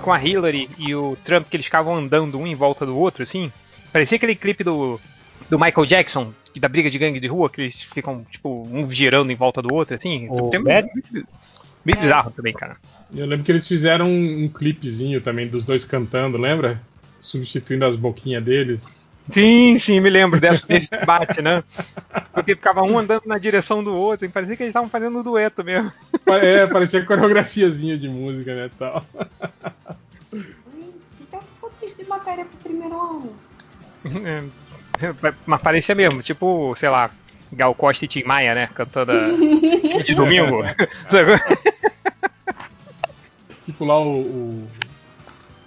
[0.00, 3.24] com a Hillary e o Trump, que eles ficavam andando um em volta do outro,
[3.24, 3.50] assim.
[3.92, 5.00] Parecia aquele clipe do,
[5.50, 9.32] do Michael Jackson, da briga de gangue de rua, que eles ficam, tipo, um girando
[9.32, 10.28] em volta do outro, assim.
[10.30, 10.88] O Tem- Bad?
[11.84, 12.76] Meio bizarro também, cara.
[13.14, 16.80] Eu lembro que eles fizeram um, um clipezinho também dos dois cantando, lembra?
[17.20, 18.96] Substituindo as boquinhas deles.
[19.30, 21.62] Sim, sim, me lembro dessa, desse debate, né?
[22.32, 25.22] Porque ficava um andando na direção do outro, e parecia que eles estavam fazendo um
[25.22, 25.92] dueto mesmo.
[26.26, 29.04] É, parecia coreografiazinha de música, né, tal.
[31.60, 33.32] Vou pedir matéria pro primeiro ano?
[35.00, 35.14] É,
[35.46, 37.10] Mas parecia mesmo, tipo, sei lá,
[37.52, 38.68] Gal Costa e Tim Maia, né?
[38.74, 39.16] Cantando a...
[40.02, 40.62] de domingo.
[43.64, 44.68] Tipo lá o, o-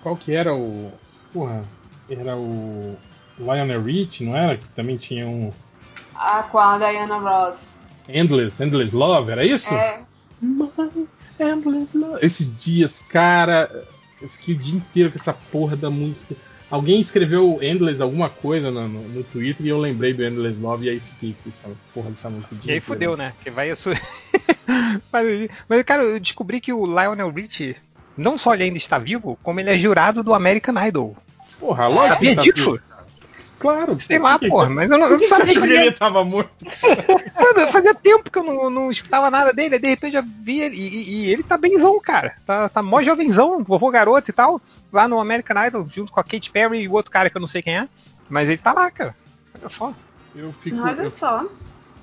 [0.01, 0.91] Qual que era o.
[1.33, 1.63] Porra,
[2.09, 2.97] era o.
[3.37, 4.57] Lionel Rich, não era?
[4.57, 5.51] Que também tinha um.
[6.13, 7.79] Ah, com a Diana Ross.
[8.07, 9.73] Endless, Endless Love, era isso?
[9.73, 9.99] É,
[10.41, 10.69] My
[11.39, 12.25] Endless Love.
[12.25, 13.69] Esses dias, cara,
[14.21, 16.35] eu fiquei o dia inteiro com essa porra da música.
[16.69, 20.85] Alguém escreveu Endless alguma coisa no, no, no Twitter e eu lembrei do Endless Love
[20.85, 22.55] e aí fiquei com essa porra dessa música.
[22.55, 22.85] dia E aí inteiro.
[22.85, 23.33] fudeu, né?
[23.43, 23.89] Que vai isso.
[25.11, 27.75] Mas, mas, cara, eu descobri que o Lionel Rich,
[28.17, 31.15] não só ele ainda está vivo, como ele é jurado do American Idol.
[31.59, 32.71] Porra, lógico Sabia que tá disso?
[32.73, 32.83] vivo.
[33.59, 33.97] Claro.
[33.99, 36.51] Sei lá, porra, mas eu não, eu não sabia que ele ele tava morto?
[37.39, 40.61] Mano, Fazia tempo que eu não, não escutava nada dele, aí de repente eu vi
[40.61, 40.75] ele.
[40.75, 42.35] E, e- ele tá benzão, cara.
[42.45, 44.59] Tá, tá mó jovenzão, vovô garoto e tal.
[44.95, 47.41] Lá no American Idol, junto com a Katy Perry e o outro cara que eu
[47.41, 47.89] não sei quem é.
[48.29, 49.13] Mas ele tá lá, cara.
[49.59, 49.93] Olha só.
[50.33, 50.77] Eu fico.
[50.81, 51.45] olha Eu, só.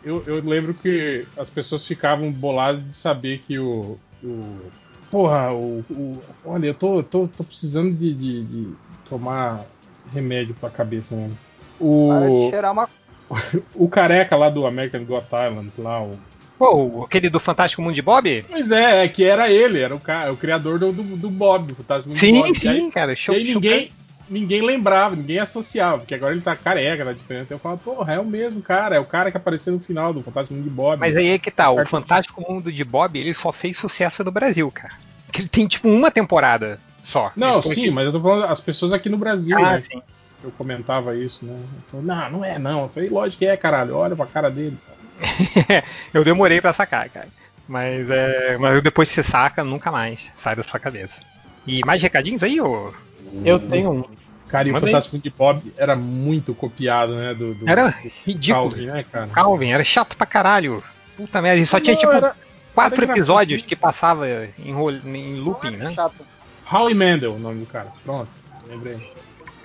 [0.04, 3.96] eu, eu lembro que as pessoas ficavam boladas de saber que o.
[4.22, 4.58] o
[5.10, 8.72] porra, o, o- Olha, eu tô, tô, tô precisando de, de- de
[9.08, 9.64] tomar
[10.12, 11.36] remédio pra cabeça mesmo.
[11.78, 12.88] Para de O, cheirar uma.
[13.74, 16.18] o careca lá do American Got Talent, lá, o.
[16.62, 18.44] Pô, aquele do Fantástico Mundo de Bob?
[18.48, 21.66] Pois é, é que era ele, era o, cara, o criador do, do, do Bob,
[21.66, 22.54] do Fantástico Mundo de Sim, Bob.
[22.56, 23.16] sim, aí, cara.
[23.16, 23.90] Show, e aí show- ninguém,
[24.30, 27.50] ninguém lembrava, ninguém associava, porque agora ele tá careca, tá diferente.
[27.50, 30.20] Eu falo, porra, é o mesmo cara, é o cara que apareceu no final do
[30.20, 31.00] Fantástico Mundo de Bob.
[31.00, 34.30] Mas aí é que tá, o Fantástico Mundo de Bob, ele só fez sucesso no
[34.30, 34.92] Brasil, cara.
[35.36, 37.32] Ele tem tipo uma temporada só.
[37.34, 39.80] Não, sim, que- mas eu tô falando as pessoas aqui no Brasil, Ah, né?
[39.80, 40.00] sim.
[40.42, 41.58] Eu comentava isso, né?
[41.90, 42.82] Falei, não, não é não.
[42.82, 44.76] Eu falei, lógico que é, caralho, olha pra cara dele.
[46.12, 47.28] eu demorei pra sacar, cara.
[47.68, 48.56] Mas é.
[48.58, 51.20] Mas depois que você saca, nunca mais sai da sua cabeça.
[51.66, 52.92] E mais recadinhos aí, ô?
[53.44, 54.04] Eu tenho um.
[54.48, 54.78] Cara, e o.
[54.80, 57.32] Fantástico de Bob era muito copiado, né?
[57.34, 57.94] Do, do- Era do
[58.26, 58.70] ridículo.
[58.70, 59.26] Calvin, né, cara?
[59.28, 60.82] Calvin, era chato pra caralho.
[61.16, 62.34] Puta merda, e só tinha Não, tipo era-
[62.74, 64.72] quatro era episódios que passava em,
[65.06, 65.92] em looping, né?
[65.92, 66.26] Chato.
[66.70, 67.88] Howie Mandel, o nome do cara.
[68.04, 68.28] Pronto,
[68.68, 69.12] lembrei.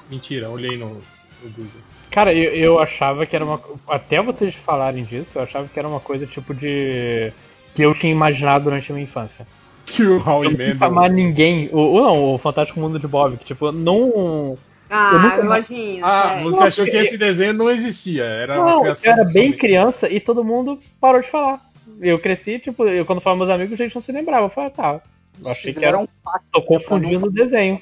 [0.10, 1.82] Mentira, olhei no, no Google.
[2.10, 3.60] Cara, eu, eu achava que era uma.
[3.88, 7.32] Até vocês falarem disso, eu achava que era uma coisa tipo de.
[7.76, 9.46] que eu tinha imaginado durante a minha infância.
[9.86, 10.78] Que o Howie Eu não Mandel.
[10.78, 11.70] chamar ninguém.
[11.72, 14.58] O, o- não, o Fantástico Mundo de Bob, que tipo, não.
[14.90, 16.06] Ah, Eu nunca- Lojinha.
[16.06, 16.44] Ah, sério.
[16.52, 18.24] você achou que esse desenho não existia?
[18.24, 21.62] Era uma Não, eu criação era bem criança e todo mundo parou de falar.
[22.02, 24.46] Eu cresci, tipo, eu quando falava meus amigos, a gente não se lembrava.
[24.46, 25.02] Eu falei, ah, tá.
[25.44, 25.98] Eu achei que era.
[26.00, 27.80] Um pacto Tô confundindo o desenho.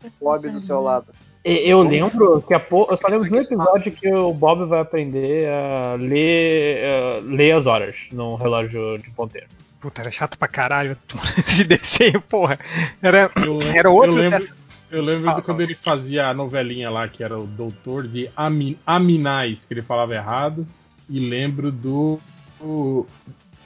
[0.00, 1.06] com o Bob do seu lado.
[1.44, 2.86] Eu lembro que a po...
[2.90, 7.52] eu só lembro de um episódio que o Bob vai aprender a ler, a ler
[7.52, 9.46] as horas no relógio de ponteiro.
[9.78, 10.96] Puta, era chato pra caralho
[11.36, 12.58] esse desenho, porra.
[13.02, 14.54] Era, Eu, era outro eu lembro, dessa-
[14.90, 18.30] eu lembro Ah, de quando ele fazia a novelinha lá, que era o Doutor de
[18.34, 20.66] Ami- Aminais, que ele falava errado.
[21.10, 22.18] E lembro do,
[22.58, 23.06] do,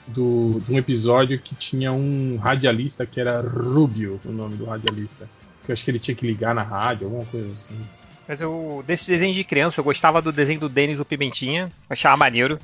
[0.09, 5.29] do- de um episódio que tinha um radialista que era Rubio, o nome do radialista.
[5.69, 7.79] Que eu acho que ele tinha que ligar na rádio, alguma coisa assim.
[8.27, 11.65] Mas eu, desses desenhos de criança, eu gostava do desenho do Denis o Pimentinha.
[11.65, 12.59] Eu achava maneiro.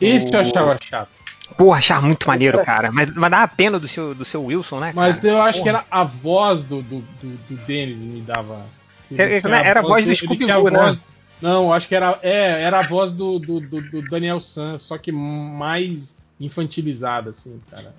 [0.00, 1.10] Esse eu O- achava chato.
[1.58, 2.90] Porra, achava muito maneiro, cara.
[2.90, 4.92] Mas, mas dava pena do seu, do seu Wilson, né?
[4.94, 5.34] Mas cara?
[5.34, 5.78] eu acho que Porra.
[5.80, 8.64] era a voz do, do, do, do Denis me dava.
[9.14, 10.78] Era- tinha era a voz do Scooby-Doo, né?
[10.78, 11.00] voz-
[11.42, 14.78] Não, eu acho que era, é, era a voz do, do, do, do Daniel San,
[14.78, 17.94] só que mais infantilizada, assim, cara.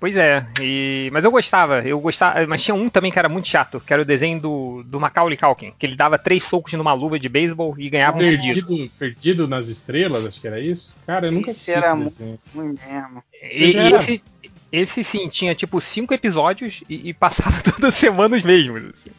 [0.00, 3.48] Pois é, e- mas eu gostava, eu gostava, mas tinha um também que era muito
[3.48, 6.92] chato, que era o desenho do, do Macaulay Culkin, que ele dava três socos numa
[6.92, 8.64] luva de beisebol e ganhava um perdido.
[8.68, 10.94] Perdido, perdido nas estrelas, acho que era isso.
[11.04, 12.38] Cara, eu nunca Esse assisti era esse muito- desenho.
[12.54, 13.24] Ruim mesmo.
[13.42, 14.22] E, e esse,
[14.70, 18.84] esse sim, tinha tipo cinco episódios e, e passava toda semana os mesmos.
[18.94, 19.10] assim.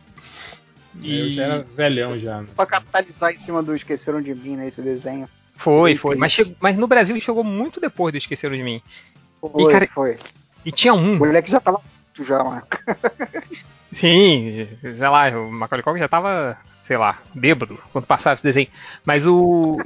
[1.04, 2.42] Eu já era velhão já.
[2.42, 2.48] né?
[2.56, 4.68] Pra capitalizar em cima do Esqueceram de Mim, né?
[4.70, 5.28] Esse desenho.
[5.56, 6.16] Foi, Foi foi.
[6.16, 8.82] Mas, chegou- mas no Brasil chegou muito depois do Esqueceram de Mim.
[9.42, 10.18] Foi, cara- foi.
[10.70, 12.62] E tinha um, O moleque já tava puto já, mano.
[13.92, 18.68] sim, sei lá, o Macaulay Culkin já tava, sei lá, bêbado quando passava esse desenho.
[19.04, 19.82] Mas o.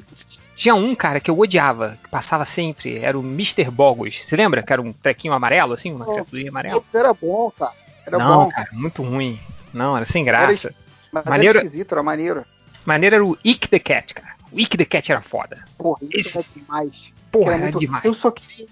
[0.55, 3.71] Tinha um, cara, que eu odiava, que passava sempre, era o Mr.
[3.71, 4.23] Bogus.
[4.27, 4.61] Você lembra?
[4.61, 6.83] Que era um trequinho amarelo, assim, uma criaturinha amarela.
[6.93, 7.71] Era bom, cara.
[8.05, 8.49] Era Não, bom.
[8.49, 9.39] cara, muito ruim.
[9.73, 10.71] Não, era sem Era graça.
[11.11, 12.45] Mas Maneiro- era esquisito, era maneiro.
[12.85, 14.33] Maneiro era o Ick the Cat, cara.
[14.51, 15.63] O Ick the Cat era foda.
[15.77, 17.13] Porra, isso Esse- era demais.
[17.33, 18.05] Porra, Era era muito- demais.
[18.05, 18.65] Eu só queria.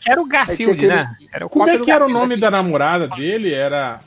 [0.00, 1.16] Que era o Garfield, aquele- né?
[1.32, 3.52] Era o Como é que era o nome da namorada dele?
[3.52, 3.98] Era.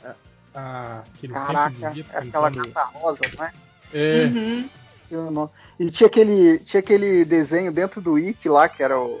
[0.54, 3.52] A, a- que ele Caraca, vivia é aquela gata rosa, não é?
[3.92, 4.68] É, Uhum.
[5.78, 9.20] E tinha aquele, tinha aquele desenho dentro do IC lá, que era o.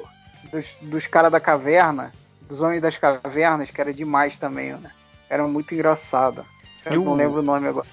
[0.50, 2.12] Dos, dos caras da caverna,
[2.48, 4.90] dos homens das cavernas, que era demais também, né?
[5.28, 6.44] Era muito engraçado.
[6.86, 7.86] Eu, o- não lembro o nome agora.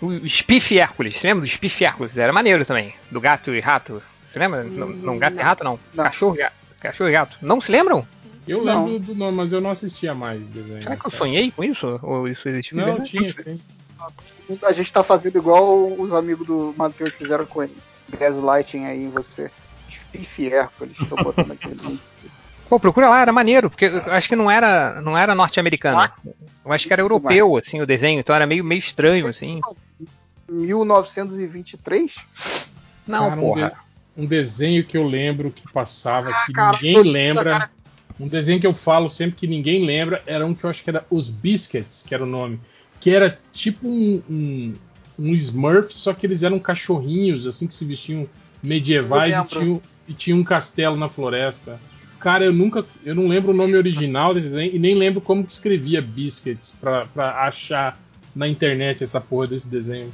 [0.00, 1.18] O Spiff Hércules.
[1.18, 2.16] Você lembra do Spiff Hércules?
[2.16, 2.94] Era maneiro também.
[3.10, 4.02] Do gato e rato.
[4.32, 4.64] Você lembra?
[4.64, 5.78] Não, não gato e rato, não.
[5.94, 6.04] Não.
[6.04, 6.54] Cachorro, e gato.
[6.80, 7.36] Cachorro e gato.
[7.42, 8.06] Não se lembram?
[8.48, 8.86] eu Não.
[8.86, 10.82] lembro do nome, mas eu não assistia mais desenho.
[10.82, 12.00] Será que eu sonhei com isso?
[12.02, 12.74] Ou isso existe?
[12.74, 13.10] Não, verdade?
[13.10, 13.28] tinha.
[13.28, 13.60] sim.
[14.64, 17.76] A gente tá fazendo igual os amigos do Matheus fizeram com ele.
[18.18, 19.50] Gaslighting aí em você.
[19.88, 21.68] Spiff Hércules, tô botando aqui.
[21.68, 21.98] no-
[22.68, 26.10] Pô, procura lá, era maneiro, porque eu acho que não era, não era norte-americano.
[26.64, 29.60] Eu acho que era Isso, europeu, assim, o desenho, então era meio, meio estranho, assim.
[30.48, 32.16] 1923?
[33.06, 33.72] Não, Cara, um porra.
[34.16, 37.50] Um desenho que eu lembro que passava, Ah, que cara, ninguém lembra.
[37.50, 37.70] cara-
[38.20, 40.90] Um desenho que eu falo sempre que ninguém lembra era um que eu acho que
[40.90, 42.60] era Os Biscuits, que era o nome.
[43.00, 44.74] Que era tipo um, um,
[45.18, 48.28] um Smurf, só que eles eram cachorrinhos, assim, que se vestiam
[48.62, 51.80] medievais e tinham, e tinham um castelo na floresta.
[52.20, 52.84] Cara, eu nunca.
[53.04, 56.76] Eu não lembro o nome original desse desenho e nem lembro como que escrevia Biscuits
[56.80, 57.98] pra, pra achar
[58.36, 60.12] na internet essa porra desse desenho.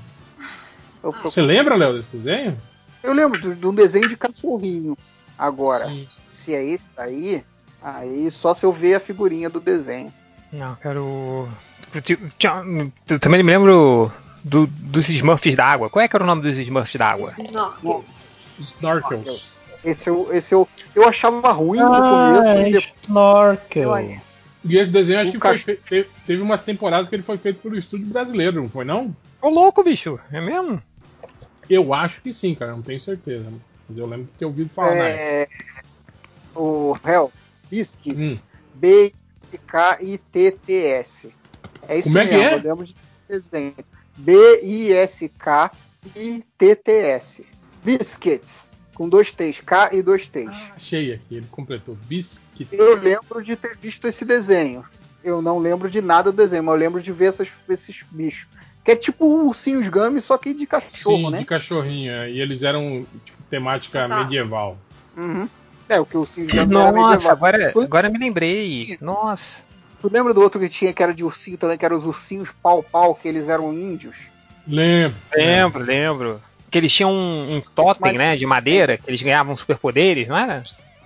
[1.23, 2.57] Você lembra, Léo, desse desenho?
[3.03, 4.97] Eu lembro de, de um desenho de cachorrinho.
[5.39, 6.09] Agora, Sim.
[6.31, 7.45] se é esse daí,
[7.83, 10.12] aí só se eu ver a figurinha do desenho.
[10.53, 11.49] Não, quero.
[13.09, 14.12] Eu também me lembro
[14.43, 15.89] do- dos Smurfs da água.
[15.91, 17.35] Qual é que era o nome dos Smurfs da água?
[17.39, 18.57] Snorkels.
[18.61, 19.49] Snorkels.
[19.85, 22.49] Esse eu, esse eu, eu achava ruim no Ah, começo.
[22.49, 24.20] é e depois, Snorkel.
[24.65, 27.61] E esse desenho acho O que foi cach- teve umas temporadas que ele foi feito
[27.62, 29.15] pelo estúdio brasileiro, não foi não?
[29.41, 30.83] Ô louco, bicho, é mesmo?
[31.69, 33.53] Eu acho que sim, cara, não tenho certeza.
[33.89, 34.95] Mas eu lembro de ter ouvido falar.
[35.09, 35.49] É,
[36.55, 37.32] o Hell,
[37.70, 38.40] Biscuits.
[38.40, 38.43] Hum.
[39.99, 41.32] B-I-S-K-I-T-T-S.
[41.89, 42.55] É isso Como é que mesmo, é?
[42.55, 42.95] eu lembro de
[43.28, 43.74] desenho.
[46.15, 47.47] B-I-S-K-I-T-T-S.
[47.85, 48.69] Biscuits.
[48.95, 49.61] Com dois T's.
[49.61, 50.49] K e dois T's.
[50.49, 51.97] Ah, achei aqui, ele completou.
[52.09, 52.69] Biscuit.
[52.73, 54.85] Eu lembro de ter visto esse desenho.
[55.23, 58.49] Eu não lembro de nada do desenho, mas eu lembro de ver essas- esses bichos.
[58.89, 61.39] Que é tipo ursinhos Gummy, só que de cachorro, Sim, né?
[61.40, 62.10] de cachorrinho.
[62.10, 64.20] é, E eles eram tipo, temática Tá.
[64.20, 64.78] medieval.
[65.15, 65.47] Uhum.
[65.86, 67.32] É, o que o ursinho Gummy era Nossa, medieval.
[67.32, 68.97] agora, agora me lembrei.
[68.98, 69.62] Nossa.
[70.01, 72.51] Tu lembra do outro que tinha, que era de ursinho também, que eram os ursinhos
[72.62, 74.16] pau-pau, que eles eram índios?
[74.66, 75.19] Lembro.
[75.36, 76.40] Lembro, lembro.
[76.70, 80.62] Que eles tinham um, um totem, né, de madeira, que eles ganhavam superpoderes, não era?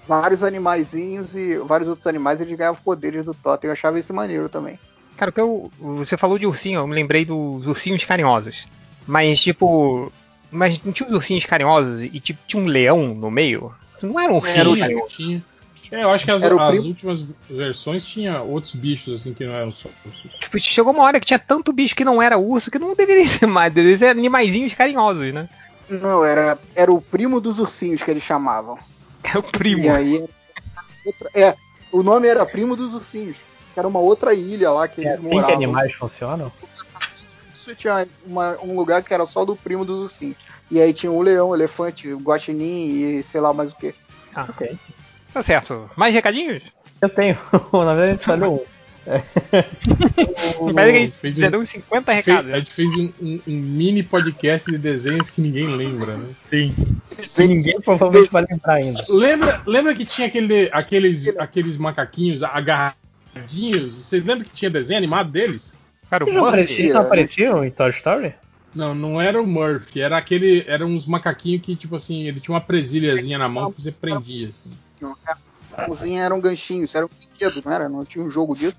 [0.07, 3.67] Vários animaizinhos e vários outros animais eles ganhavam poderes do totem.
[3.67, 4.79] Eu achava esse maneiro também.
[5.23, 8.67] Cara, o que eu, você falou de ursinho, eu me lembrei dos ursinhos carinhosos.
[9.07, 10.13] Mas, tipo.
[10.51, 13.73] Mas não tinha os ursinhos carinhosos e tipo, tinha um leão no meio?
[14.03, 15.09] Não era um ursinho Tinha, carinhoso.
[15.17, 15.45] tinha.
[15.93, 19.55] É, eu acho que as, Era as últimas versões tinha outros bichos assim que não
[19.55, 20.29] eram só ursos.
[20.41, 23.29] Tipo, chegou uma hora que tinha tanto bicho que não era urso que não deveria
[23.29, 23.73] ser mais.
[23.73, 25.49] Deveria ser animaizinhos carinhosos, né?
[25.89, 28.77] Não, era, era o primo dos ursinhos que eles chamavam.
[29.33, 29.85] É o primo.
[29.85, 30.25] E aí.
[31.07, 31.55] outra- é,
[31.93, 33.37] o nome era Primo dos Ursinhos.
[33.73, 35.57] Que era uma outra ilha lá que É eles assim que moravam.
[35.57, 36.53] animais funcionam?
[37.55, 40.37] Isso tinha uma- um lugar que era só do primo dos ursinhos.
[40.71, 43.95] E aí tinha o leão, o elefante, o guaxinim e sei lá mais o que.
[44.35, 44.77] Ah, Ok.
[45.33, 45.89] tá certo.
[45.97, 46.63] Mais recadinhos?
[47.01, 47.37] Eu tenho.
[47.73, 48.65] Na verdade, a gente só deu um.
[50.75, 52.53] Parece que a gente fez já um- deu uns 50 Fe- recados.
[52.53, 56.29] a gente fez um, um- um mini podcast de desenhos que ninguém lembra, né?
[56.51, 56.75] Sim.
[57.11, 59.05] Que ninguém provavelmente vai lembrar ainda.
[59.09, 62.43] Lembra, lembra que tinha aquele, aqueles, aqueles macaquinhos
[63.35, 63.93] agarradinhos?
[63.95, 65.77] Vocês lembram que tinha desenho animado deles?
[66.09, 66.63] Cara, o Eles não Murphy.
[66.63, 68.35] apareciam, não apareciam em Toy Story?
[68.75, 70.65] Não, não era o Murphy, era aquele.
[70.67, 74.49] Eram uns macaquinhos que, tipo assim, ele tinha uma presilhazinha na mão que você prendia.
[74.49, 74.79] Assim.
[75.77, 77.89] A cozinha era um ganchinho, isso era um brinquedo, não era?
[77.89, 78.77] Não tinha um jogo disso.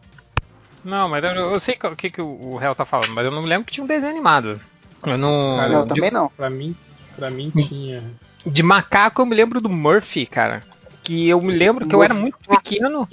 [0.84, 3.42] Não, mas eu, eu sei o que, que o Hell tá falando, mas eu não
[3.42, 4.60] me lembro que tinha um desenho animado.
[5.06, 5.58] Eu não.
[5.58, 6.30] Cara, não, de, também não.
[6.30, 6.76] Pra mim,
[7.16, 8.04] pra mim tinha.
[8.46, 10.64] de macaco eu me lembro do Murphy, cara.
[11.04, 13.06] Que eu me lembro que eu era muito pequeno.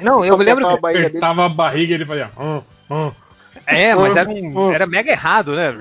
[0.00, 0.64] Não, eu me lembro.
[0.64, 1.18] Botava a barriga dele.
[1.18, 2.30] Apertava a barriga e ele fazia.
[2.38, 3.12] "Hum, hum".
[3.66, 4.72] É, mas era um.
[4.72, 5.72] Era mega errado, né?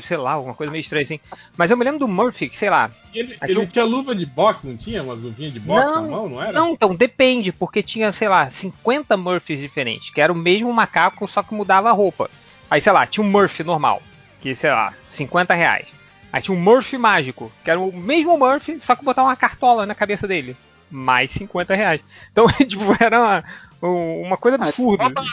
[0.00, 1.20] Sei lá, alguma coisa meio estranha assim.
[1.56, 2.90] Mas eu me lembro do Murphy, que sei lá.
[3.14, 5.02] Ele, tinha luva de boxe, não tinha?
[5.02, 6.52] Umas luvinhas de boxe Não, na mão, não era?
[6.52, 11.28] Não, então depende, porque tinha, sei lá, 50 Murphys diferentes, que era o mesmo macaco,
[11.28, 12.30] só que mudava a roupa.
[12.70, 14.02] Aí, sei lá, tinha um Murphy normal,
[14.40, 15.92] que, sei lá, 50 reais.
[16.32, 19.86] Aí tinha um Murphy mágico, que era o mesmo Murphy, só que botava uma cartola
[19.86, 20.56] na cabeça dele.
[20.90, 22.02] Mais 50 reais.
[22.32, 23.44] Então, tipo, era uma,
[23.82, 25.04] um- uma coisa Ah, absurda.
[25.04, 25.30] a Barbie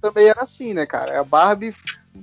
[0.00, 1.20] também era assim, né, cara?
[1.20, 1.74] A Barbie,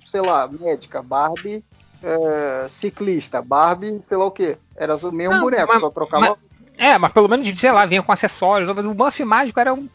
[0.06, 1.64] sei lá, médica, Barbie
[2.04, 4.58] é, ciclista, Barbie, sei lá o quê.
[4.76, 6.38] Era o mesmo Não, boneco, mas- só trocava.
[6.78, 8.74] É, mas pelo menos, sei lá, vinha com acessórios.
[8.74, 9.90] Mas o Murphy mágico era um-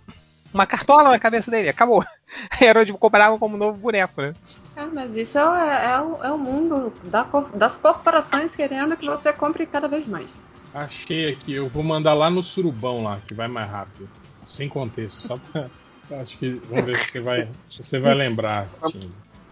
[0.53, 2.05] uma cartola na cabeça dele, acabou.
[2.61, 4.35] Era, tipo, comparava como um novo boneco, né?
[4.77, 7.23] É, mas isso é, é o, é o mundo da
[7.55, 10.41] das corporações querendo que você compre cada vez mais.
[10.75, 14.09] Achei aqui, eu vou mandar lá no surubão lá, que vai mais rápido.
[14.45, 15.71] Sem contexto, só pra.
[16.21, 16.61] Acho que.
[16.69, 18.69] Vamos ver se você vai, se você vai lembrar.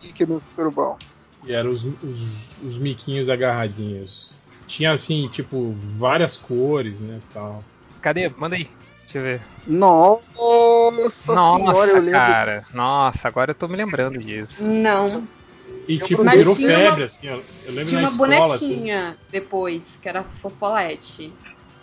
[0.00, 0.96] Geek no surubão.
[1.44, 4.32] E eram os, os, os miquinhos agarradinhos.
[4.66, 7.20] Tinha assim, tipo, várias cores, né?
[7.32, 7.62] Tal.
[8.00, 8.28] Cadê?
[8.36, 8.68] Manda aí.
[9.02, 9.40] Deixa eu ver.
[9.66, 10.32] Nossa,
[11.32, 12.10] Nossa, senhora, eu lembro.
[12.12, 12.62] cara.
[12.74, 14.62] Nossa, agora eu tô me lembrando disso.
[14.64, 15.26] Não.
[15.88, 17.32] E tipo, Mas virou tinha febre, uma- assim, ó.
[17.34, 18.68] Eu lembro Tinha na uma escola, assim.
[18.68, 21.32] bonequinha depois, que era fofolete.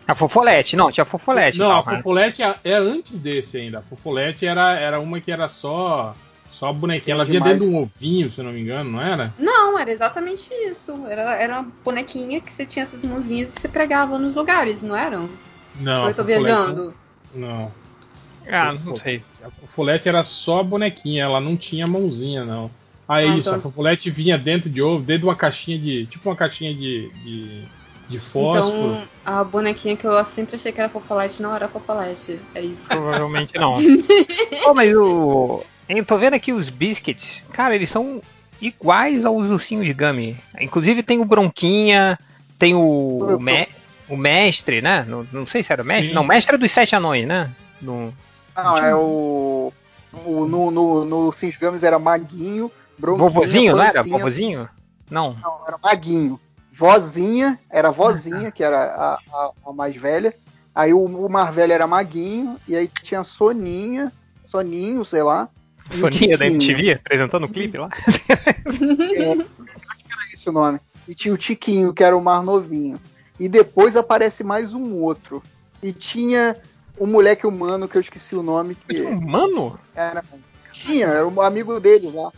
[0.07, 1.59] A fofolete, não, tinha fofolete.
[1.59, 1.97] Não, tal, a né?
[1.97, 3.79] Fofolete é, é antes desse ainda.
[3.79, 6.15] A Fofolete era, era uma que era só.
[6.51, 7.13] Só a bonequinha.
[7.13, 9.31] Ela vinha dentro de um ovinho, se eu não me engano, não era?
[9.37, 11.05] Não, era exatamente isso.
[11.05, 14.95] Era, era uma bonequinha que você tinha essas mãozinhas e você pregava nos lugares, não
[14.95, 15.29] eram?
[15.75, 16.01] Não.
[16.01, 16.93] Ou a eu tô viajando?
[17.35, 17.71] Não.
[18.47, 19.23] Ah, não sei.
[19.43, 22.71] A Fofolete era só a bonequinha, ela não tinha mãozinha, não.
[23.09, 25.79] Ah, é Ah, isso, então- a Fofolete vinha dentro de ovo, dentro de uma caixinha
[25.79, 26.05] de.
[26.05, 27.09] Tipo uma caixinha de.
[27.09, 27.63] de,
[28.07, 28.91] de fósforo.
[28.93, 32.39] Então, a bonequinha que eu sempre achei que era fofolete não era fofolete.
[32.53, 32.87] É isso.
[32.87, 33.77] Provavelmente não.
[34.63, 35.63] Pô, mas o.
[35.89, 37.41] Eu tô vendo aqui os biscuits.
[37.51, 38.21] Cara, eles são
[38.61, 40.37] iguais aos ursinhos de Gummy.
[40.61, 42.17] Inclusive tem o Bronquinha,
[42.59, 43.35] tem o.
[43.37, 43.67] O, me-
[44.07, 45.03] o mestre, né?
[45.07, 46.09] Não, não sei se era o mestre.
[46.09, 46.13] Sim.
[46.13, 47.49] Não, mestre é dos sete anões, né?
[47.81, 48.13] No...
[48.55, 49.73] Não, é o.
[50.25, 54.03] o- no, no, no Sims Games era Maguinho, Vovozinho, não era?
[54.03, 54.69] Vovozinho?
[55.09, 55.33] Não.
[55.41, 56.39] Não, era Maguinho.
[56.71, 60.33] Vozinha, era vozinha, que era a, a, a mais velha.
[60.73, 64.13] Aí o, o Marvel era maguinho, e aí tinha Soninha,
[64.47, 65.49] Soninho, sei lá.
[65.91, 66.45] Soninha da.
[66.45, 67.89] MTV apresentando o clipe lá.
[68.69, 69.31] É,
[69.91, 70.79] acho que era esse o nome.
[71.05, 72.97] E tinha o Tiquinho, que era o mais novinho.
[73.37, 75.43] E depois aparece mais um outro.
[75.83, 76.55] E tinha
[76.97, 80.23] um moleque humano que eu esqueci o nome, que Mano, era.
[80.71, 82.31] Tinha, era um amigo deles lá.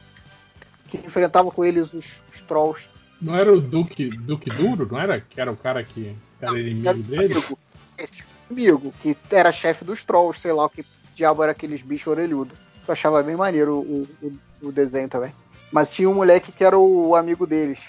[0.92, 2.86] Que enfrentava com eles os, os trolls.
[3.22, 4.88] Não era o Duque, Duque Duro?
[4.92, 5.20] Não era?
[5.22, 7.34] Que era o cara que era Esse era inimigo o dele?
[7.34, 7.60] amigo.
[7.98, 10.84] Esse amigo, que era chefe dos trolls, sei lá o que
[11.16, 12.58] diabo era aqueles bichos orelhudos.
[12.88, 15.32] Eu achava bem maneiro o, o, o desenho também.
[15.72, 17.80] Mas tinha um moleque que era o amigo deles.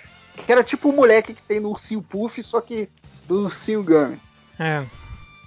[0.46, 2.88] Que era tipo o moleque que tem no ursinho Puff, só que
[3.26, 4.18] do ursinho Gummy.
[4.58, 4.84] É.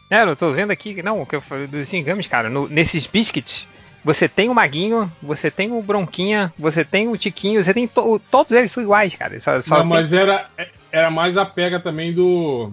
[0.10, 3.07] É, eu tô vendo aqui, não, o que eu falei dos engames, cara, no- nesses
[3.07, 3.68] biscuits,
[4.06, 8.22] você tem o Maguinho, você tem o Bronquinha, você tem o Tiquinho, você tem to-
[8.32, 9.38] todos eles são iguais, cara.
[9.41, 10.48] Só, só Não, tem- mas era,
[10.91, 12.72] era mais a pega também do,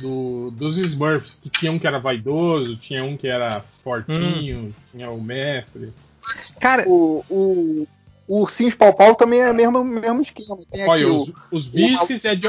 [0.00, 4.72] do dos Smurfs, que tinha um que era vaidoso, tinha um que era fortinho, Hum.
[4.90, 5.92] tinha o mestre.
[6.60, 7.86] Cara, O, o,
[8.26, 10.58] o ursinho pau-pau também é o mesmo, mesmo esquema.
[10.70, 12.48] Tem Olha, o- os, os Beasts é de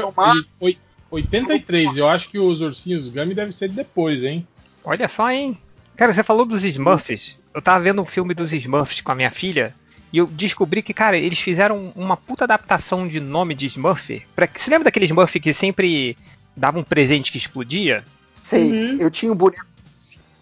[0.60, 0.76] oi-
[1.10, 4.46] 83, eu acho que os ursinhos Gummy deve ser depois, hein?
[4.84, 5.56] olha só, hein.
[6.00, 7.38] Cara, você falou dos Smurfs.
[7.52, 9.74] Eu tava vendo um filme dos Smurfs com a minha filha.
[10.10, 14.22] E eu descobri que, cara, eles fizeram uma puta adaptação de nome de Smurf.
[14.34, 14.48] Pra...
[14.56, 16.16] Você lembra daquele Smurf que sempre
[16.56, 18.02] dava um presente que explodia?
[18.32, 18.96] Sei, Uhum.
[18.98, 19.66] eu tinha um boneco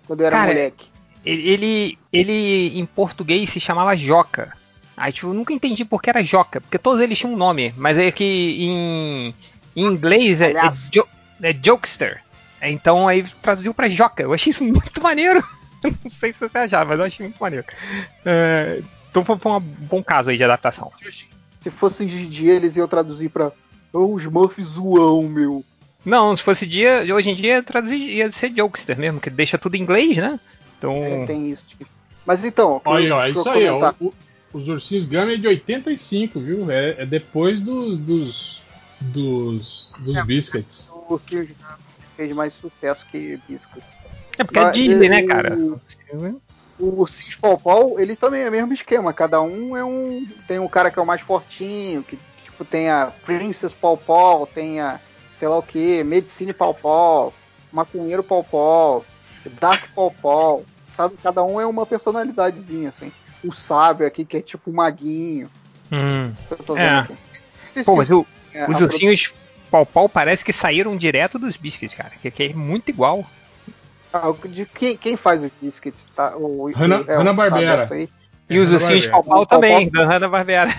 [0.07, 0.87] quando eu era Cara, moleque.
[1.27, 4.53] Ele, ele, em português se chamava Joca.
[4.97, 7.75] Aí, tipo, eu nunca entendi por que era Joca, porque todos eles tinham um nome,
[7.77, 9.35] mas é que em,
[9.77, 11.09] em inglês é, é, jo-
[11.43, 12.23] é Jokester.
[12.63, 14.23] Então aí traduziu pra Joca.
[14.23, 15.43] Eu achei isso muito maneiro.
[15.83, 17.65] Não sei se você achava, mas eu achei muito maneiro.
[18.25, 20.91] É, então foi, foi um bom caso aí de adaptação.
[21.61, 23.53] Se fosse de dia, eles iam traduzir pra.
[23.93, 25.65] Oh, os Smurfs zoão, meu.
[26.05, 29.75] Não, se fosse dia, hoje em dia traduzir ia ser Jokester mesmo, que deixa tudo
[29.77, 30.39] em inglês, né?
[30.79, 30.95] Então.
[31.05, 31.65] É, tem isso.
[31.69, 31.87] tipo.
[32.27, 34.15] Mas então, o que Olha, ó, é isso aí, ó, o- o-
[34.53, 36.71] os ursinhos Gummy é de 85, viu?
[36.71, 38.63] É, é depois dos dos
[39.01, 40.25] dos, dos É.
[40.25, 40.91] biscuits.
[40.93, 41.79] O ursinho de Gummy
[42.19, 44.01] fez mais sucesso que Biscuits.
[44.37, 45.57] É porque é Mas, Disney, né, o- cara?
[46.81, 49.13] O Ursinhos Pau-Pau, ele também é o mesmo esquema.
[49.13, 50.27] Cada um é um.
[50.49, 54.81] Tem um cara que é o mais fortinho, que tipo tem a Princess Pau-Pau, tem
[54.81, 54.99] a
[55.39, 57.33] sei lá o que, Medicine Pau-Pau,
[57.73, 59.05] Maconheiro Pau-Pau,
[59.61, 60.65] Dark Pau-Pau.
[60.97, 63.13] Cada, cada um é uma personalidadezinha, assim.
[63.45, 65.49] O sábio aqui, que é tipo o maguinho.
[65.93, 66.33] Hum.
[66.49, 67.07] que Eu tô É.
[67.85, 68.89] Pô, mas o, é, Os a
[69.69, 72.11] ursinhos pau-pau parece que saíram direto dos biscuits, cara.
[72.21, 73.25] Que, que é muito igual.
[74.13, 76.07] Ah, de quem, quem faz os biscuits?
[76.17, 77.67] Tá, o, Hanna- é, o- Hanna-Barbera.
[77.67, 78.09] tá aberto aí?
[78.49, 79.13] E os Hanna ursinhos Barbera.
[79.25, 80.75] pau-pau O também, da Hanna-Barbera.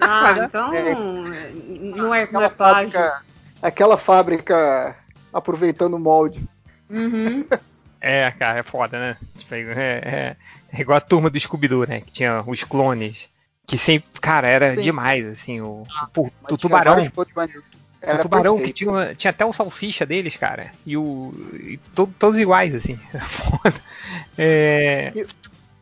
[0.00, 0.94] Ah, então É.
[0.94, 2.90] não é, não é Aquela plágio.
[2.90, 3.22] fábrica,
[3.62, 4.96] aquela fábrica
[5.32, 6.44] aproveitando o molde.
[6.90, 7.44] Uhum.
[8.04, 9.16] É, cara, é foda, né?
[9.38, 10.36] Tipo, é, é-
[10.72, 12.00] é igual a turma do Scooby-Doo, né?
[12.00, 13.30] Que tinha os clones.
[13.64, 14.82] Que sempre, cara, era Sim.
[14.82, 15.60] demais, assim.
[15.60, 16.96] O, o, Mas o tinha tubarão.
[18.02, 18.14] Maneiros.
[18.14, 18.76] O Era tubarão que perfeito.
[18.76, 20.70] tinha, uma- tinha até o salsicha deles, cara.
[20.86, 21.32] E o.
[21.54, 22.98] e to- todos iguais, assim.
[24.36, 25.12] É,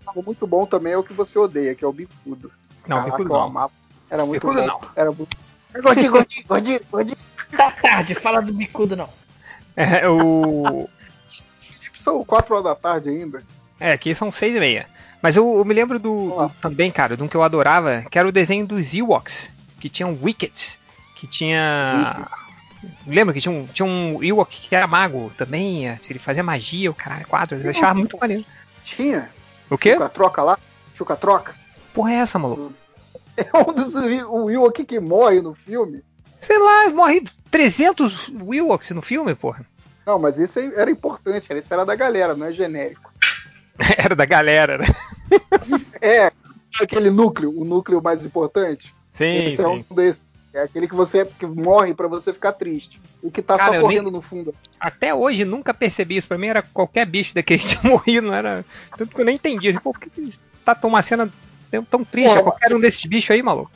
[0.07, 2.51] Algo muito bom também é o que você odeia, que é o bicudo.
[2.87, 3.43] não, Caraca, bicudo não.
[3.43, 3.73] amava.
[4.11, 4.67] Era muito Bicudo bom.
[4.67, 4.81] não.
[4.97, 5.37] Era muito...
[5.83, 7.17] Gordinho, gordinho, gordinho, gordinho.
[7.57, 9.09] Tá tarde, fala do bicudo não.
[9.77, 10.89] É, o.
[11.97, 13.43] São quatro horas da tarde ainda.
[13.79, 14.87] É, aqui são seis e meia.
[15.23, 18.19] Mas eu, eu me lembro do, do- também, cara, de um que eu adorava, que
[18.19, 19.49] era o desenho dos Ewoks,
[19.79, 20.71] que tinha um Wicket,
[21.21, 22.27] que tinha.
[23.07, 26.91] Lembra que tinha um, tinha um Ewok que era mago também, é, ele fazia magia,
[26.91, 28.45] o caralho, quadro, eu achava muito maneiro.
[28.83, 29.29] Tinha.
[29.69, 29.93] O quê?
[29.93, 30.59] Chuca-troca lá.
[30.95, 31.55] Chuca-troca.
[31.93, 32.73] Porra é essa, maluco?
[33.37, 36.03] É um dos Will aqui que morre no filme.
[36.41, 39.65] Sei lá, morre 300 Ewoks no filme, porra.
[40.05, 41.51] Não, mas esse aí era importante.
[41.51, 43.11] Esse era da galera, não é genérico.
[43.97, 44.85] Era da galera, né?
[46.03, 46.31] É,
[46.79, 48.95] aquele núcleo, o núcleo mais importante.
[49.13, 49.85] Sim, Esse é sim.
[49.91, 50.30] um desses.
[50.53, 53.01] É aquele que você que morre pra você ficar triste.
[53.23, 54.53] O que tá Cara, só correndo no fundo.
[54.81, 56.27] Até hoje nunca percebi isso.
[56.27, 58.65] Pra mim era qualquer bicho daquele que tinha morrido, não era.
[58.97, 59.73] Tanto que eu nem entendi.
[59.81, 61.31] Pô, por que que tá tão uma cena
[61.89, 62.33] tão- triste?
[62.33, 63.71] Pô, É qualquer um desses bichos aí, maluco.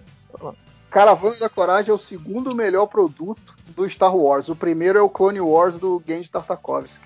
[0.90, 4.48] Caravana da Coragem é o segundo melhor produto do Star Wars.
[4.48, 7.04] O primeiro é o Clone Wars do Genji Tartakovsky.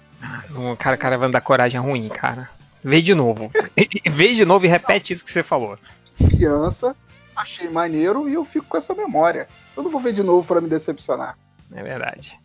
[0.78, 2.51] Cara, Caravana da Coragem é ruim, cara.
[2.85, 3.51] Vê de novo.
[4.11, 5.78] Vê de novo e repete isso que você falou.
[6.19, 6.95] Criança,
[7.39, 9.47] achei maneiro e eu fico com essa memória.
[9.77, 11.36] Eu não vou ver de novo pra me decepcionar.
[11.74, 12.39] É verdade.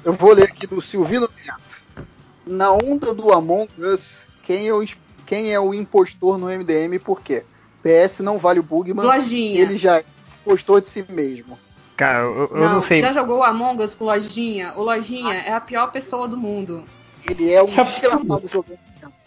[0.04, 2.08] Eu vou ler aqui do Silvino Neto.
[2.48, 4.84] Na onda do Among Us, quem é o,
[5.24, 7.44] quem é o impostor no MDM e por quê?
[7.84, 9.62] PS não vale o Bugman, Lojinha.
[9.62, 10.06] ele já é
[10.42, 11.60] impostor de si mesmo.
[11.96, 13.02] Cara, eu, eu não, sei.
[13.02, 14.74] Já jogou Among Us com Lojinha?
[14.76, 16.84] O Lojinha é a pior pessoa do mundo.
[17.30, 18.80] Ele é um desgraçado jogando.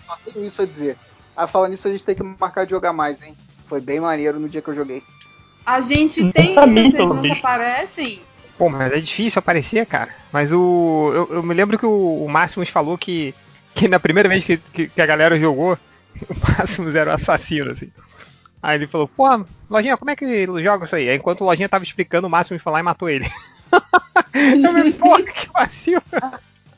[0.04, 0.96] Só tenho isso a dizer.
[1.36, 3.36] Ah, falando nisso, a gente tem que marcar de jogar mais, hein?
[3.68, 5.00] Foi bem maneiro no dia que eu joguei.
[5.64, 8.20] A gente tem, Pra mim, vocês nunca aparecem.
[8.58, 10.10] Pô, mas é difícil aparecer, cara.
[10.32, 11.10] Mas o.
[11.14, 13.34] Eu, eu me lembro que o, o Máximos falou que,
[13.74, 15.74] que na primeira vez que, que, que a galera jogou,
[16.28, 17.90] o Máximos era o assassino, assim.
[18.62, 19.24] Aí ele falou, pô,
[19.68, 21.08] Lojinha, como é que ele joga isso aí?
[21.08, 23.30] Aí, enquanto o Lojinha tava explicando, o Máximos foi lá e matou ele.
[24.32, 26.02] eu me, pô, que vacilo.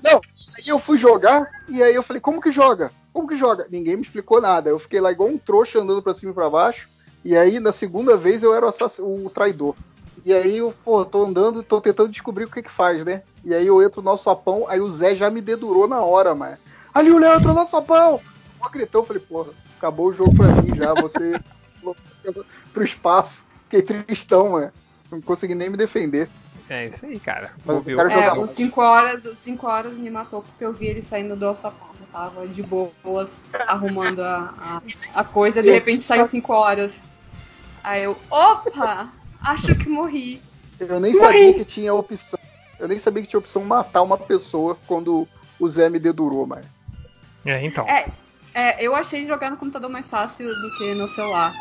[0.03, 0.21] Não,
[0.59, 2.91] aí eu fui jogar e aí eu falei, como que joga?
[3.13, 3.67] Como que joga?
[3.71, 4.69] Ninguém me explicou nada.
[4.69, 6.89] Eu fiquei lá igual um trouxa andando pra cima e pra baixo.
[7.27, 9.75] E aí, na segunda vez, eu era o, assass- o traidor.
[10.25, 13.23] E aí eu, pô, tô andando, tô tentando descobrir o que que faz, né?
[13.45, 16.37] E aí eu entro no nosso sapão, aí o Zé já me dedurou na hora,
[16.37, 16.57] mano.
[16.95, 18.21] Ali o Léo entrou no nosso sapão!
[18.63, 21.41] Eu gritão, falei, porra, acabou o jogo pra mim já, você
[22.73, 23.45] pro espaço.
[23.65, 24.73] Fiquei tristão, mano.
[25.11, 26.29] Não consegui nem me defender.
[26.71, 27.51] É isso aí, cara.
[27.65, 27.99] Mas Bobeou.
[28.01, 30.87] o cara É, jogar os 5 horas, os 5 horas me matou porque eu vi
[30.87, 31.89] ele saindo do alçapão.
[32.01, 34.83] Eu tava de boas arrumando a, a,
[35.21, 37.03] a coisa, de repente saiu 5 horas.
[37.87, 39.13] Aí eu, opa!
[39.45, 40.43] Acho que morri.
[40.81, 42.37] Eu nem sabia que tinha opção.
[42.81, 46.65] Eu nem sabia que tinha opção matar uma pessoa quando o Zé me dedurou, mano.
[47.45, 47.87] É, então.
[47.89, 48.11] É,
[48.53, 51.55] é, eu achei jogar no computador mais fácil do que no celular.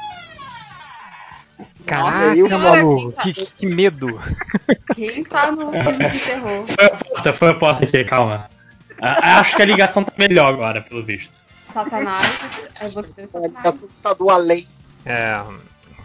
[1.85, 4.19] Caraca, maluco, quem que, tá- que medo.
[4.95, 6.65] Quem tá no filme de terror?
[6.65, 8.49] Foi a porta, foi a porta aqui, calma.
[8.99, 11.31] Acho que a ligação tá melhor agora, pelo visto.
[11.71, 12.25] Satanás,
[12.79, 13.95] é você, Satanás.
[14.01, 14.65] tá do além.
[15.05, 15.39] É,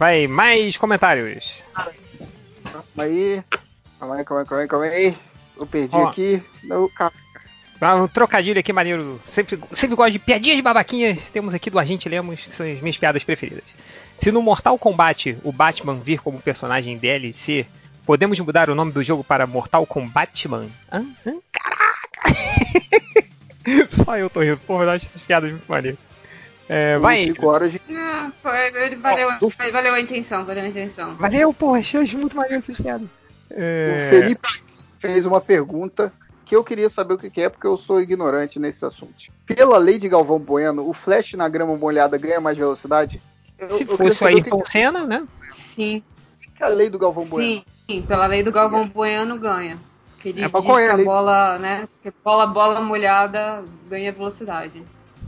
[0.01, 1.53] vai, mais comentários.
[1.75, 3.43] Calma aí.
[3.99, 5.17] Calma aí, calma aí, calma aí, calma aí.
[5.55, 6.07] Eu perdi Ó.
[6.07, 6.41] aqui.
[6.63, 7.13] Não, cara.
[7.79, 9.21] Ah, Um trocadilho aqui maneiro.
[9.27, 11.29] Sempre, sempre gosto de piadinhas babaquinhas.
[11.29, 13.63] Temos aqui do Agente Lemos, que são as minhas piadas preferidas.
[14.19, 17.67] Se no Mortal Kombat o Batman vir como personagem DLC,
[18.03, 20.67] podemos mudar o nome do jogo para Mortal Kombatman?
[20.91, 21.05] Hã?
[21.27, 21.35] Hã?
[21.51, 22.41] Caraca!
[24.03, 24.57] Só eu tô rindo.
[24.57, 25.99] Porra, eu acho essas piadas muito maneiras.
[26.73, 27.81] É, vai, 5 horas de.
[27.93, 31.15] Ah, foi, valeu, do- foi- valeu a intenção, valeu a intenção.
[31.15, 33.09] valeu, porra, achei muito maneiro essas piadas.
[33.09, 34.47] O É, Felipe
[34.97, 36.13] fez uma pergunta
[36.45, 39.15] que eu queria saber o que é, porque eu sou ignorante nesse assunto.
[39.45, 43.21] Pela lei de Galvão Bueno, o Flash na grama molhada ganha mais velocidade?
[43.59, 45.27] Eu, se eu fosse o saber o que, Senna, né?
[45.51, 46.01] Sim,
[46.55, 47.45] que é a lei do Galvão Bueno.
[47.45, 49.77] sim, sim, pela lei do Galvão Bueno ganha.
[50.19, 51.89] Que ele É, diz é que a bola, né?
[52.01, 54.81] Que bola, bola molhada ganha velocidade.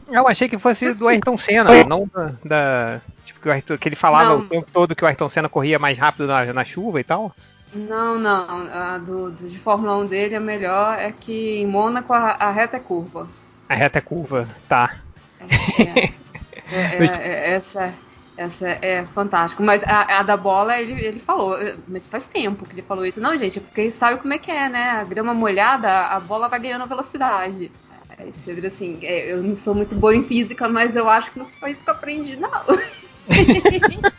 [0.08, 2.32] Eu achei que fosse do Ayrton Senna, não da.
[2.44, 4.40] da- tipo, que, o Ayrton- que ele falava Não.
[4.40, 7.34] o tempo todo que o Ayrton Senna corria mais rápido na, na chuva e tal.
[7.74, 8.68] Não, não.
[8.72, 12.52] A do, do- de Fórmula 1 dele, a melhor é que em Mônaco a, a
[12.52, 13.28] reta é curva.
[13.68, 14.98] A reta é curva, tá.
[15.40, 15.44] É,
[15.84, 16.14] é,
[16.72, 17.94] é, é, essa,
[18.38, 19.64] essa é fantástica.
[19.64, 21.58] Mas a, a da bola, ele, ele falou,
[21.88, 23.20] mas faz tempo que ele falou isso.
[23.20, 24.92] Não, gente, é porque sabe como é que é, né?
[24.92, 27.72] A grama molhada, a bola vai ganhando velocidade.
[28.18, 31.32] Aí você vira assim, é, eu não sou muito boa em física, mas eu acho
[31.32, 32.50] que não foi isso que eu aprendi, não.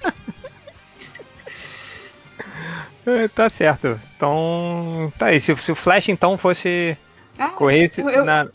[3.07, 4.01] É, tá certo.
[4.17, 5.13] Então.
[5.19, 5.41] Tá aí.
[5.41, 6.97] Se, se o Flash então fosse
[7.39, 8.49] Ah, correr eu- eu- na.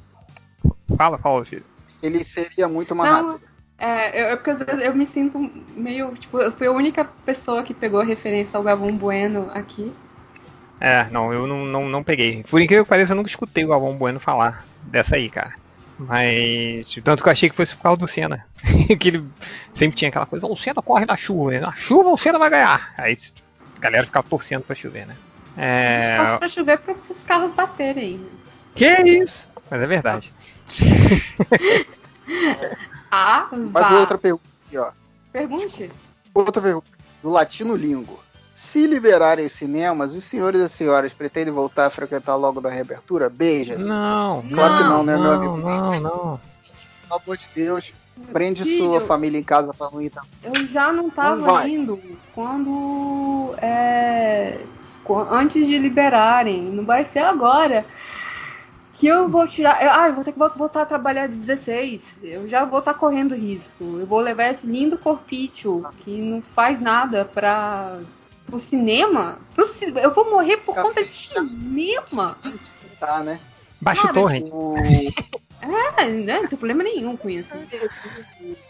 [0.97, 1.63] Fala, fala, filho.
[2.01, 3.45] Ele seria muito mais Não, rápido.
[3.77, 5.39] é, eu, é porque às vezes eu me sinto
[5.75, 6.15] meio.
[6.15, 9.93] Tipo, eu fui a única pessoa que pegou a referência ao Gavão Bueno aqui.
[10.79, 12.43] É, não, eu não, não, não peguei.
[12.49, 15.53] Por incrível que pareça, eu nunca escutei o Galvão Bueno falar dessa aí, cara.
[15.97, 16.97] Mas.
[17.03, 18.45] Tanto que eu achei que fosse por causa do Senna.
[18.99, 19.25] que ele
[19.73, 21.59] sempre tinha aquela coisa, "Não, o Senna corre na chuva, né?
[21.59, 22.93] na chuva o Senna vai ganhar.
[22.97, 23.17] Aí
[23.77, 25.15] a galera ficava torcendo pra chover, né?
[25.57, 26.25] É...
[26.25, 28.17] Só pra chover para os carros baterem.
[28.17, 28.27] né?
[28.75, 29.49] Que isso?
[29.69, 30.31] Mas é verdade.
[33.11, 33.99] Ah, Mais vá.
[33.99, 34.91] outra pergunta aqui, ó.
[35.31, 35.91] Pergunte.
[36.31, 36.87] Outra pergunta.
[37.23, 38.23] Do Latino Lingo.
[38.61, 42.69] Se liberarem os cinemas, os senhores e as senhoras pretendem voltar a frequentar logo da
[42.69, 43.29] reabertura?
[43.29, 43.87] Beijas.
[43.87, 45.57] Não, Claro que não, né, meu não, amigo?
[45.57, 46.39] não, não.
[47.07, 47.93] Pelo amor de Deus.
[48.33, 48.85] Prende Filho.
[48.89, 50.29] sua família em casa pra não ir também.
[50.43, 51.97] Eu já não Não tava indo
[52.35, 53.55] quando.
[53.61, 54.59] É,
[55.31, 56.61] antes de liberarem.
[56.61, 57.85] Não vai ser agora.
[58.95, 59.81] Que eu vou tirar.
[59.81, 62.01] eu- ah, eu vou ter que vol- voltar a trabalhar de 16.
[62.21, 63.81] Eu já vou estar correndo risco.
[63.97, 67.99] Eu vou levar esse lindo corpício que não faz nada pra.
[68.49, 69.39] Pro cinema.
[69.55, 72.37] Pro ci- eu vou morrer por Tá conta de cinema.
[72.99, 73.39] Tá, né?
[73.81, 74.47] Baixa o Cara, torrent.
[74.51, 74.75] O,
[75.61, 77.53] É, né, não tem problema nenhum com isso.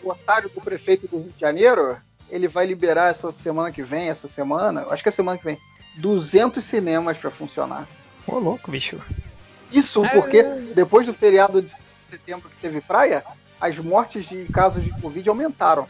[0.04, 1.98] o otário do prefeito do Rio de Janeiro,
[2.30, 5.58] ele vai liberar essa semana que vem, essa semana, acho que é semana que vem,
[5.98, 7.88] 200 cinemas pra funcionar.
[8.28, 9.00] Ô, louco, bicho.
[9.72, 10.44] Isso porque
[10.74, 11.72] depois do feriado de
[12.06, 13.24] setembro que teve praia,
[13.62, 15.88] as mortes de casos de Covid aumentaram.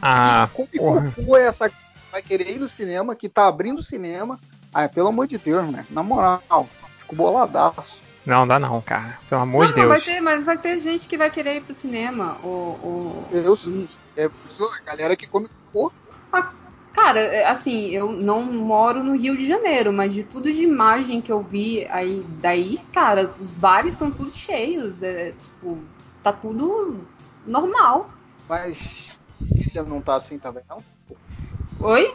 [0.00, 1.14] Ah, Como porra.
[1.38, 1.70] é essa
[2.16, 4.40] vai querer ir no cinema, que tá abrindo o cinema?
[4.72, 5.84] Ah, pelo amor de Deus, né?
[5.90, 6.66] Na moral,
[7.00, 8.00] fico boladaço.
[8.24, 9.18] Não, dá não, cara.
[9.28, 10.04] Pelo amor não, de mas vai, Deus.
[10.04, 12.38] ter, mas vai ter gente que vai querer ir pro cinema.
[12.42, 13.28] O, o...
[13.30, 13.54] Eu
[14.16, 15.92] é, sou a galera que come cocô.
[16.92, 21.20] Cara, é, assim, eu não moro no Rio de Janeiro, mas de tudo de imagem
[21.20, 25.02] que eu vi aí daí, cara, os bares estão todos cheios.
[25.02, 25.78] É, tipo,
[26.22, 27.06] tá tudo
[27.46, 28.10] normal.
[28.48, 29.10] Mas
[29.86, 30.82] não tá assim também, não?
[31.80, 32.14] Oi?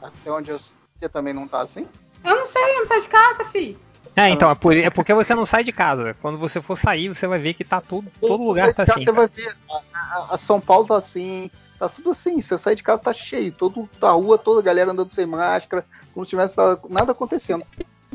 [0.00, 1.86] Até onde eu sei, você também não tá assim?
[2.24, 3.76] Eu não sei, eu não saio de casa, fi.
[4.14, 6.14] É, então, é, por- é porque você não sai de casa.
[6.20, 8.84] Quando você for sair, você vai ver que tá tudo, todo Você lugar sai tá
[8.84, 9.04] de casa, assim.
[9.04, 9.56] Você vai ver,
[9.94, 12.40] a, a- São Paulo tá assim, tá tudo assim.
[12.42, 15.84] Você sai de casa, tá cheio, todo, a rua toda, a galera andando sem máscara,
[16.12, 16.56] como se tivesse
[16.90, 17.64] nada acontecendo.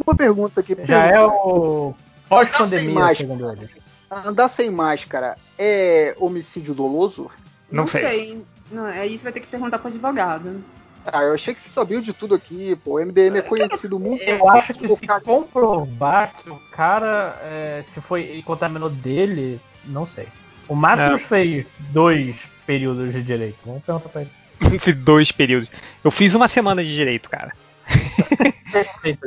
[0.06, 0.78] Uma pergunta aqui.
[0.84, 1.94] Já é o
[2.30, 3.16] Tá sem pós-pandemia, máscara.
[3.16, 3.70] segundo ele.
[4.10, 7.30] Andar sem máscara é homicídio doloso?
[7.72, 8.46] Não sei.
[8.72, 10.64] Não, aí você vai ter que perguntar pro advogado.
[11.12, 12.96] Ah, eu achei que você sabia de tudo aqui, pô.
[13.00, 14.24] O MDM é conhecido muito.
[14.24, 20.06] Eu acho que se Cara, comprovar que o cara é, se foi contaminou dele, não
[20.06, 20.28] sei.
[20.68, 21.18] O Máximo É.
[21.18, 22.36] fez dois
[22.66, 23.58] períodos de direito.
[23.66, 24.32] Vamos perguntar pra ele.
[24.96, 25.70] Dois períodos.
[26.04, 27.54] Eu fiz uma semana de direito, cara.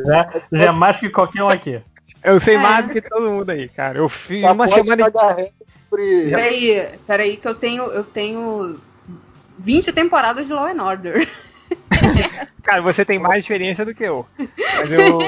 [0.05, 1.81] Já, já é mais que qualquer um aqui.
[2.23, 2.59] Eu sei É.
[2.59, 3.99] mais do que todo mundo aí, cara.
[3.99, 5.51] Eu fiz só uma semana de
[6.31, 8.79] Peraí, peraí, que eu tenho, eu tenho
[9.59, 11.29] 20 temporadas de Law and Order.
[12.63, 14.27] Cara, você tem mais experiência do que eu.
[14.39, 15.19] Mas eu.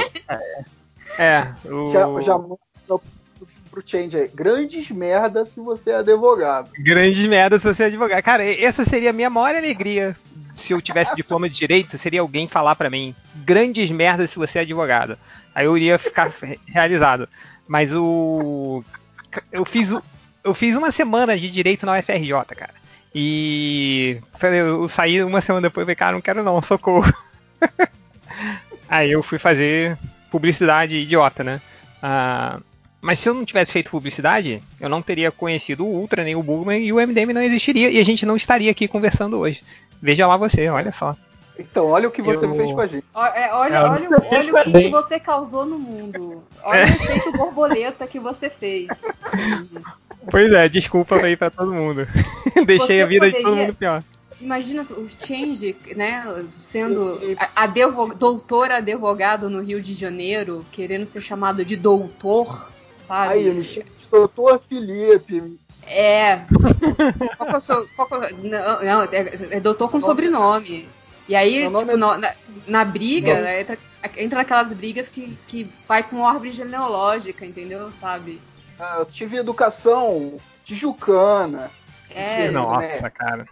[1.19, 1.91] É, o...
[1.93, 2.39] Já, já
[3.71, 4.29] pro change aí.
[4.29, 6.71] Grandes merdas se você é advogado.
[6.79, 8.23] Grande merda se você é advogado.
[8.23, 10.15] Cara, essa seria a minha maior alegria.
[10.55, 14.59] Se eu tivesse diploma de direito, seria alguém falar pra mim: grandes merdas se você
[14.59, 15.17] é advogado.
[15.55, 17.29] Aí eu iria ficar re- realizado.
[17.67, 18.85] Mas o.
[19.51, 20.03] Eu fiz, o-
[20.45, 22.75] eu fiz uma semana de direito na UFRJ, cara.
[23.15, 27.13] E eu saí uma semana depois e falei, cara, não quero não, socorro.
[28.89, 29.99] Aí eu fui fazer
[30.31, 31.61] publicidade idiota, né?
[32.03, 32.59] Ah,
[33.01, 36.43] mas se eu não tivesse feito publicidade, eu não teria conhecido o Ultra nem o
[36.43, 39.63] Bugman e o MDM não existiria e a gente não estaria aqui conversando hoje.
[40.01, 41.17] Veja lá você, olha só.
[41.59, 43.05] Então, olha o que você Eu- fez com a gente.
[43.15, 43.77] É, olha, É, olha,
[44.11, 46.43] eu o- fiz olha o que, que você causou no mundo.
[46.63, 48.89] Olha o efeito borboleta que você fez.
[50.31, 52.07] Pois é, desculpa aí pra todo mundo.
[52.67, 54.03] Deixei Você a vida de todo poderia- mundo pior.
[54.41, 56.25] Imagina o Change, né,
[56.59, 57.21] sendo
[58.19, 62.69] doutor advogado no Rio de Janeiro, querendo ser chamado de doutor,
[63.07, 63.35] sabe?
[63.35, 65.59] Aí, ele chama de doutor Felipe.
[65.87, 66.41] É.
[67.37, 67.87] Qual que é o seu.
[67.95, 70.89] Qual que é- não, não, é, é doutor com sobrenome.
[71.29, 72.35] E aí, Meu tipo, é- na,
[72.67, 73.79] na briga, né, entra,
[74.17, 77.91] entra naquelas brigas que, que vai com ordem genealógica, entendeu?
[78.01, 78.41] Sabe?
[78.79, 81.71] Ah, eu tive educação tijucana.
[82.11, 82.51] É.
[82.51, 82.65] Não.
[82.73, 83.47] Nossa, cara.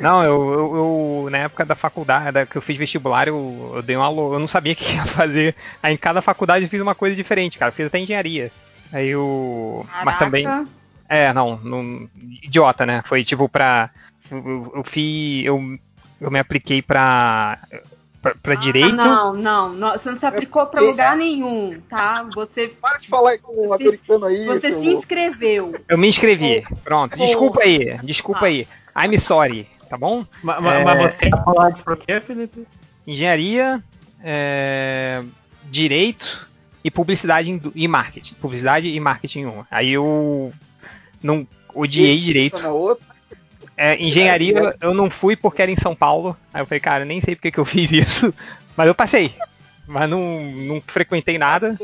[0.00, 0.76] Não, eu, eu-
[1.24, 4.38] eu- na época da faculdade, da- que eu fiz vestibular, eu, eu dei uma eu
[4.38, 5.54] não sabia o que ia fazer.
[5.82, 7.70] Aí em cada faculdade eu fiz uma coisa diferente, cara.
[7.70, 8.50] Eu fiz até engenharia.
[8.92, 9.86] Aí eu.
[10.04, 10.46] Mas também.
[11.08, 12.08] É, não, não-
[12.42, 13.02] idiota, né?
[13.04, 13.90] Foi tipo pra.
[14.30, 15.44] Eu, eu fiz.
[15.44, 15.78] Eu,
[16.20, 17.58] eu me apliquei pra.
[18.22, 18.92] pra, pra Ah, direito.
[18.94, 22.26] não, não, não, você não se aplicou pra lugar nenhum, tá?
[22.34, 24.46] Você, Para de falar com o Você- americano aí.
[24.46, 25.74] você se inscreveu.
[25.88, 26.62] Eu me inscrevi.
[26.82, 27.16] Pronto.
[27.16, 27.26] Porra.
[27.26, 27.98] Desculpa aí.
[28.02, 28.48] Desculpa Ah.
[28.48, 28.66] aí.
[28.96, 30.24] I'm sorry, tá bom?
[30.42, 30.84] Ma- ma- É.
[30.84, 32.66] Mas você ia falar de por quê, Felipe?
[33.06, 33.82] engenharia,
[34.22, 35.22] é,
[35.64, 36.48] direito
[36.82, 38.34] e publicidade e marketing.
[38.36, 39.64] Publicidade e marketing em um.
[39.70, 40.52] Aí eu
[41.22, 42.58] Não odiei direito.
[42.60, 43.13] Na outra.
[43.76, 46.36] É, engenharia eu não fui porque era em São Paulo.
[46.52, 48.32] Aí eu falei, cara, nem sei porque que eu fiz isso.
[48.76, 49.34] Mas eu passei.
[49.86, 51.76] Mas não, não frequentei nada.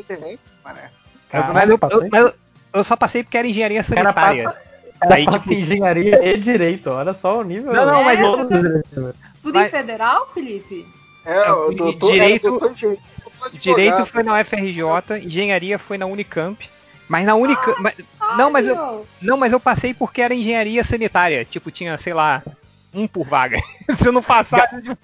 [1.52, 1.98] Mas, eu, passei.
[1.98, 2.34] eu- mas eu-
[2.74, 4.48] eu só passei porque era engenharia sanitária.
[4.48, 4.52] o
[5.00, 6.90] cara Aí, tipo- engenharia e direito.
[6.90, 7.72] Olha só o nível.
[7.72, 9.14] Não, não, mas eu- os direitos.
[9.42, 10.86] Tudo Vai- em federal, Felipe?
[11.24, 12.98] É, o E doutor, direito- era doutor doutor.
[13.58, 16.68] Direito foi na UFRJ, engenharia foi na Unicamp.
[17.10, 17.76] Mas na Unicamp.
[17.82, 17.94] mas-
[18.38, 21.44] não, mas eu, não, mas eu passei porque era engenharia sanitária.
[21.44, 22.40] Tipo, tinha, sei lá,
[22.94, 23.58] um por vaga.
[23.98, 24.96] Se eu não passasse, tipo,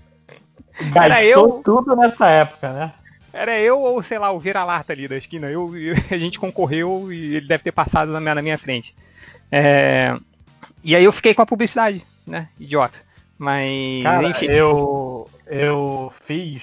[0.94, 2.92] Era eu- tudo nessa época, né?
[3.32, 5.50] era eu ou, sei lá, o vira-lata ali da esquina.
[5.50, 8.94] Eu, eu- a gente concorreu e ele deve ter passado na minha, na minha frente.
[9.50, 10.16] É,
[10.84, 12.48] e aí eu fiquei com a publicidade, né?
[12.58, 13.00] Idiota.
[13.36, 14.46] Mas, Cara, enfim.
[14.46, 16.62] eu, eu fiz.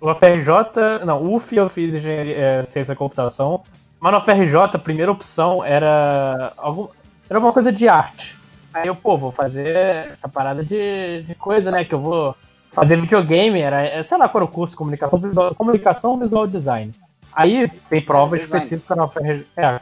[0.00, 1.04] O FRJ.
[1.04, 3.62] Não, UF eu fiz engenharia, é, ciência da computação.
[4.04, 6.52] Mas no FRJ a primeira opção era.
[6.58, 6.88] Algum,
[7.26, 8.36] era alguma coisa de arte.
[8.74, 9.74] Aí eu, pô, vou fazer
[10.12, 11.86] essa parada de, de coisa, né?
[11.86, 12.36] Que eu vou
[12.70, 13.62] fazer videogame.
[13.62, 16.92] Era, sei lá qual era o curso, comunicação visual, comunicação visual design.
[17.32, 18.62] Aí tem prova É, design.
[18.62, 19.46] específica na FRJ.
[19.56, 19.80] É,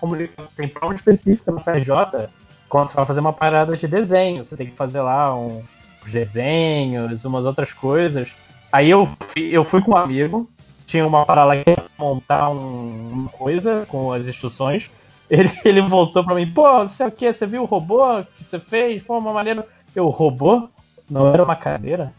[0.57, 2.29] tem prova específica na FRJ
[2.69, 4.47] quando você vai fazer uma parada de desenho.
[4.47, 5.65] Você tem que fazer lá um,
[6.07, 8.29] uns desenhos, umas outras coisas.
[8.71, 10.49] Aí eu, eu fui com um amigo,
[10.93, 14.91] tinha uma parada que ia montar um- uma coisa com as instruções.
[15.31, 18.45] Ele, ele voltou pra mim, pô, não sei o que, você viu o robô que
[18.45, 19.03] você fez?
[19.03, 19.67] Pô, uma maneira.
[19.97, 20.69] Eu, robô?
[21.09, 22.13] Não era uma cadeira?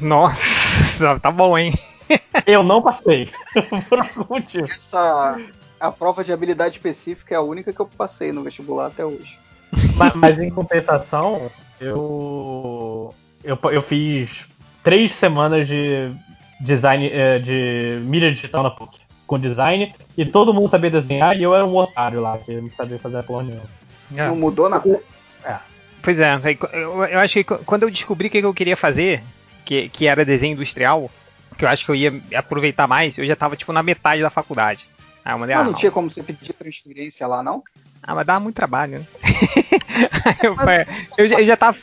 [0.00, 1.72] Nossa, tá bom, hein?
[2.44, 3.30] Eu não passei.
[3.88, 4.64] Por algum motivo.
[4.64, 5.38] Essa,
[5.78, 9.38] a prova de habilidade específica é a única que eu passei no vestibular até hoje.
[9.94, 11.48] mas, mas em compensação,
[11.80, 13.58] eu, eu.
[13.70, 14.44] Eu fiz
[14.82, 16.10] três semanas de
[16.60, 18.98] design eh, de mídia digital na PUC.
[19.26, 22.70] Com design, e todo mundo sabia desenhar, e eu era um otário lá, que não
[22.70, 23.64] sabia fazer porra nenhuma.
[24.14, 24.28] É.
[24.28, 25.00] Não mudou nada.
[26.02, 26.38] Pois é,
[26.72, 29.20] eu, eu acho que qu- quando eu descobri o que eu queria fazer,
[29.64, 31.10] que, que era desenho industrial,
[31.58, 34.30] que eu acho que eu ia aproveitar mais, eu já tava tipo na metade da
[34.30, 34.86] faculdade.
[35.24, 37.64] Aí eu mandei, Mas ah, não tinha como você pedir transferência lá, não?
[38.04, 39.06] ah, mas dava muito trabalho, né?
[40.24, 41.76] Aí eu, eu, já- eu já tava.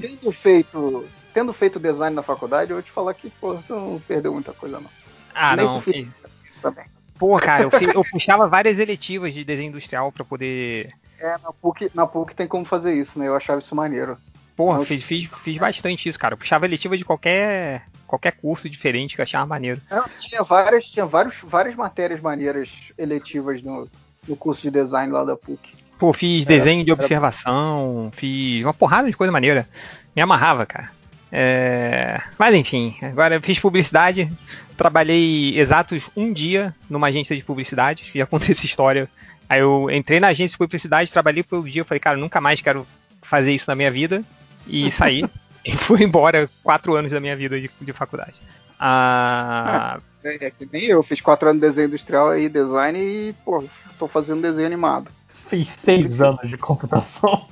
[0.00, 1.06] Tendo feito,
[1.38, 4.52] tendo feito design na faculdade, eu vou te falar que, pô, você não perdeu muita
[4.52, 4.90] coisa, não.
[5.32, 5.80] ah, Nem não.
[5.80, 6.12] filho.
[6.48, 6.84] Isso também.
[7.16, 10.92] Pô, cara, eu, eu puxava várias eletivas de desenho industrial pra poder.
[11.20, 13.28] É, na PUC, na PUC tem como fazer isso, né?
[13.28, 14.18] Eu achava isso maneiro.
[14.56, 16.34] Porra, Não, fiz, fiz, fiz bastante isso, cara.
[16.34, 19.80] Eu puxava eletiva de qualquer, qualquer curso diferente que eu achava maneiro.
[19.88, 23.88] É, tinha várias, tinha vários, várias matérias maneiras eletivas no,
[24.26, 25.70] no curso de design lá da PUC.
[26.00, 29.68] Pô, fiz Era- desenho de era- observação, fiz uma porrada de coisa maneira.
[30.16, 30.90] Me amarrava, cara.
[31.30, 34.30] É, Mas enfim, agora eu fiz publicidade,
[34.76, 39.08] trabalhei exatos um dia numa agência de publicidade, já contei essa história.
[39.48, 42.60] Aí eu entrei na agência de publicidade, trabalhei por um dia, falei, cara, nunca mais
[42.60, 42.86] quero
[43.22, 44.22] fazer isso na minha vida,
[44.66, 45.24] e saí.
[45.64, 48.40] e fui embora quatro anos da minha vida de, de faculdade.
[48.78, 53.34] Ah, É, é que nem eu, fiz quatro anos de desenho industrial e design e,
[53.44, 53.64] pô,
[53.98, 55.10] tô fazendo desenho animado.
[55.48, 57.46] Fiz seis anos de computação.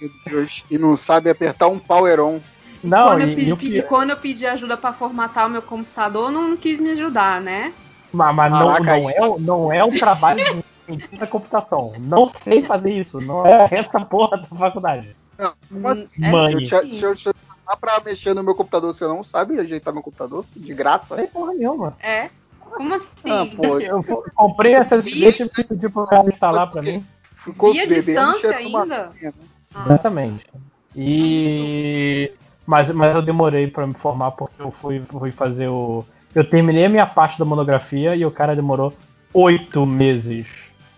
[0.00, 0.64] Meu Deus.
[0.70, 2.40] E não sabe apertar um power on.
[2.84, 5.62] Não, quando, eu e, pedi, e e quando eu pedi ajuda pra formatar o meu
[5.62, 7.72] computador, não, não quis me ajudar, né?
[8.12, 10.64] Mas, mas não, Caraca, não, é, não é um trabalho de
[11.18, 11.94] da computação.
[11.98, 13.20] Não sei fazer isso.
[13.20, 15.16] Não é essa porra da faculdade.
[15.38, 16.24] Não, como Hum, assim?
[16.24, 16.56] é Mãe.
[16.56, 19.94] Deixa, eu te- eu te chamar pra mexer no meu computador, você não sabe ajeitar
[19.94, 20.44] meu computador?
[20.54, 21.16] De graça?
[21.16, 21.96] Não sei porra nenhuma.
[22.00, 22.28] É.
[22.60, 23.30] Como assim?
[23.30, 27.04] Ah, pô, Eu fu- comprei essa deixa eu pedir pro cara instalar pra mim.
[27.44, 29.12] ficou Via distância ainda?
[29.74, 30.46] Ah, Exatamente.
[30.94, 32.30] E.
[32.66, 36.04] Mas, mas eu demorei pra me formar porque eu fui, fui fazer o.
[36.34, 38.92] Eu terminei a minha parte da monografia e o cara demorou
[39.32, 40.46] oito meses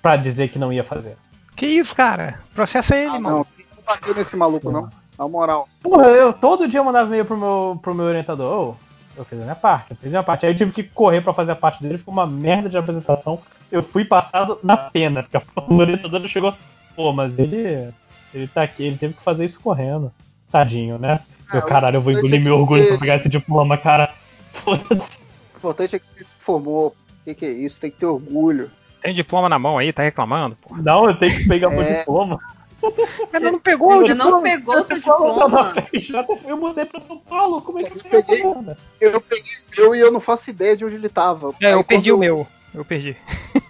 [0.00, 1.16] pra dizer que não ia fazer.
[1.56, 2.40] que isso, cara?
[2.54, 3.28] Processa ele, Ah, mano.
[3.28, 4.88] não, não bateu nesse maluco, não.
[5.18, 5.68] Na moral.
[5.82, 8.70] Porra, eu todo dia mandava e-mail pro meu, pro meu orientador.
[8.70, 8.76] Ô,
[9.16, 10.44] eu fiz a minha parte, eu fiz a minha parte.
[10.46, 13.40] Aí eu tive que correr pra fazer a parte dele, ficou uma merda de apresentação.
[13.72, 15.36] Eu fui passado na pena, porque
[15.68, 16.54] o orientador chegou.
[16.94, 17.90] Pô, mas ele.
[18.34, 20.12] Ele tá aqui, ele teve que fazer isso correndo.
[20.52, 21.20] Tadinho, né?
[21.48, 23.28] Ah, Meu caralho, eu vou o engolir meu é que orgulho você- pra pegar esse
[23.28, 24.12] diploma, cara.
[24.52, 25.02] Foda-se.
[25.54, 26.88] O importante é que você se formou.
[26.88, 27.80] O que, que é isso?
[27.80, 28.70] Tem que ter orgulho.
[29.02, 30.56] Tem diploma na mão aí, tá reclamando?
[30.60, 30.76] Pô.
[30.76, 31.98] Não, eu tenho que pegar meu É.
[32.00, 32.38] diploma.
[33.30, 34.42] Você não pegou o Você não diploma?
[34.42, 35.74] pegou seu Diploma
[36.46, 38.42] Eu mudei pra São Paulo, como é que eu Eu peguei?
[39.00, 41.54] Eu peguei o meu e eu não faço ideia de onde ele tava.
[41.60, 42.46] É, eu perdi quando o meu.
[42.74, 43.16] Eu perdi.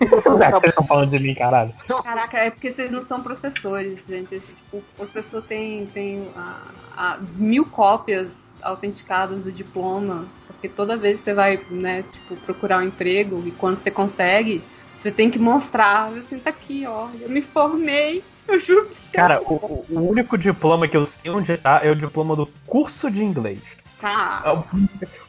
[0.00, 1.72] Vocês estão falando de mim, caralho.
[2.02, 4.40] Caraca, é porque vocês não são professores, gente.
[4.40, 11.18] Tipo, o professor tem, tem a, a mil cópias autenticadas do diploma, porque toda vez
[11.18, 14.62] que você vai, né, tipo, procurar um emprego e quando você consegue,
[15.00, 19.16] você tem que mostrar, assim, tá aqui, ó, eu me formei Eu juro você.
[19.16, 22.46] Cara, o, o- o único diploma que eu sei onde tá é o diploma do
[22.66, 23.60] curso de inglês.
[24.00, 24.42] Tá.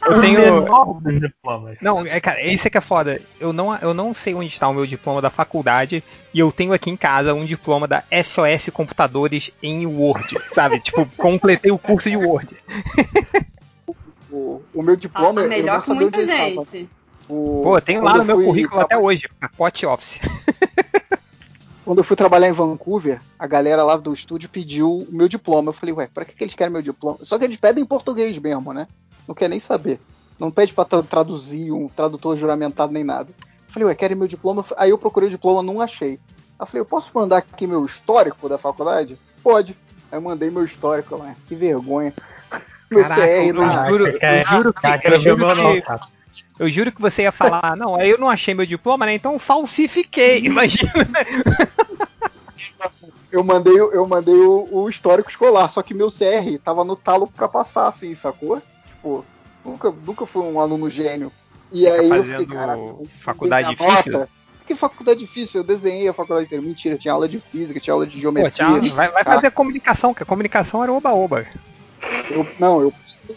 [0.06, 0.65] Eu o tenho-
[1.19, 1.77] diplomas.
[1.81, 3.22] Não, é, cara, esse é que é foda.
[3.39, 6.03] Eu não, eu não sei onde está o meu diploma da faculdade
[6.34, 10.80] e eu tenho aqui em casa um diploma da SOS Computadores em Word, sabe?
[10.80, 12.57] tipo, completei o curso de Word.
[14.30, 16.89] O, o meu diploma, eu melhor que muita gente.
[17.30, 20.19] O- Pô, quando lá no eu meu currículo até hoje, pacote Office.
[21.88, 25.69] Quando eu fui trabalhar em Vancouver, a galera lá do estúdio pediu o meu diploma.
[25.69, 27.18] Eu falei, ué, pra que, que eles querem meu diploma?
[27.22, 28.89] Só que eles pedem em português mesmo, né?
[29.26, 29.97] Não quer nem saber.
[30.38, 33.30] Não pede pra tra- traduzir um tradutor juramentado nem nada.
[33.39, 34.65] Eu falei, ué, querem meu diploma?
[34.76, 36.19] Aí eu procurei o diploma, não achei.
[36.19, 36.19] Aí
[36.59, 39.18] eu falei, eu posso mandar aqui meu histórico da faculdade?
[39.41, 39.73] Pode.
[40.11, 41.35] Aí eu mandei meu histórico lá.
[41.47, 42.14] Que vergonha.
[42.91, 45.99] Meu Caraca, CR eu tá juro, eu juro que, Cara, eu juro que, cara.
[46.59, 49.13] Eu juro que você ia falar, não, aí eu não achei meu diploma, né?
[49.13, 50.39] Então falsifiquei.
[50.45, 50.91] Imagina.
[53.31, 56.95] Eu mandei, o- eu mandei o, o histórico escolar, só que meu CR tava no
[56.95, 58.61] talo pra passar, assim, sacou?
[58.88, 59.25] Tipo,
[59.63, 61.31] nunca, nunca fui um aluno gênio.
[61.71, 64.13] E aí eu fiquei, eu faculdade difícil?
[64.13, 64.29] nota.
[64.65, 65.61] Que faculdade difícil?
[65.61, 66.63] Eu desenhei a faculdade inteira.
[66.63, 68.51] Mentira, tinha aula de física, tinha aula de Pô, geometria.
[68.51, 69.34] tchau, vai, vai tá?
[69.35, 71.45] fazer comunicação, que a comunicação era oba-oba.
[72.29, 72.47] Eu,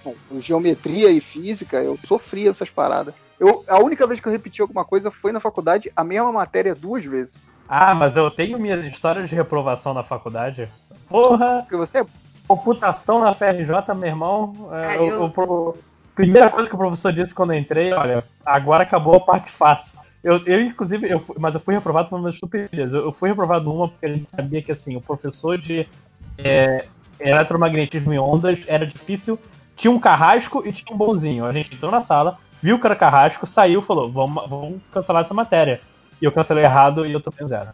[0.04, 3.14] não, geometria e física, eu sofri essas paradas.
[3.38, 6.74] Eu, a única vez que eu repeti alguma coisa foi na faculdade, a mesma matéria
[6.74, 7.32] duas vezes.
[7.68, 10.68] Ah, mas eu tenho minhas histórias de reprovação na faculdade.
[11.08, 12.06] Porra, Porque você é
[12.46, 14.68] computação na FRJ, meu irmão.
[14.72, 15.78] é, o- eu-
[16.14, 19.98] primeira coisa que o professor disse quando eu entrei, olha, agora acabou a parte fácil.
[20.22, 22.92] Eu, eu inclusive, eu, mas eu fui reprovado por uma estupidez.
[22.92, 25.86] Eu, eu fui reprovado uma porque a gente sabia que assim, o professor de
[26.44, 26.84] é,
[27.18, 29.38] eletromagnetismo em ondas era difícil.
[29.80, 31.46] Tinha um carrasco e tinha um bonzinho.
[31.46, 35.24] A gente entrou na sala, viu que era carrasco, saiu e falou: vamos, vamos cancelar
[35.24, 35.80] essa matéria.
[36.20, 37.70] E eu cancelei errado e eu tô zero.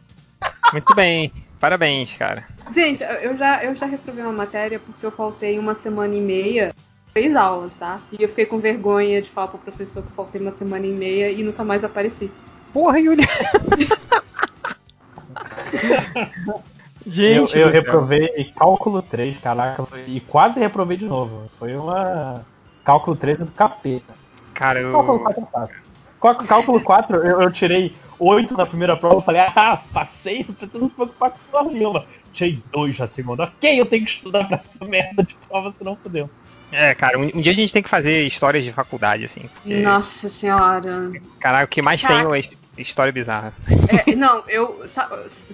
[0.73, 2.47] Muito bem, parabéns, cara.
[2.71, 6.73] Gente, eu já, eu já reprovei uma matéria porque eu faltei uma semana e meia,
[7.13, 7.99] três aulas, tá?
[8.13, 10.93] E eu fiquei com vergonha de falar pro professor que eu faltei uma semana e
[10.93, 12.31] meia e nunca mais apareci.
[12.73, 13.27] Porra, Yuli.
[17.07, 17.69] Eu, Gente, eu céu.
[17.71, 21.49] reprovei cálculo 3, caraca, e quase reprovei de novo.
[21.59, 22.45] Foi uma.
[22.85, 24.15] Cálculo 3 do capeta.
[24.55, 25.23] Cara, Cálculo eu.
[25.25, 25.77] 4 é fácil.
[26.21, 30.79] Cal- Cálculo 4, eu, eu tirei 8 na primeira prova, falei, ah, passei, não precisa
[30.83, 32.05] me preocupar com prova nenhuma.
[32.33, 33.45] Tirei 2 na segunda.
[33.45, 36.29] Ok, eu tenho que estudar pra essa merda de prova, senão fodeu.
[36.73, 39.43] É, cara, um, um dia a gente tem que fazer histórias de faculdade, assim.
[39.55, 41.11] Porque, Nossa senhora.
[41.41, 42.25] caralho, o que mais Caraca.
[42.29, 43.55] tem é his- história bizarra.
[44.07, 44.83] É, não, eu.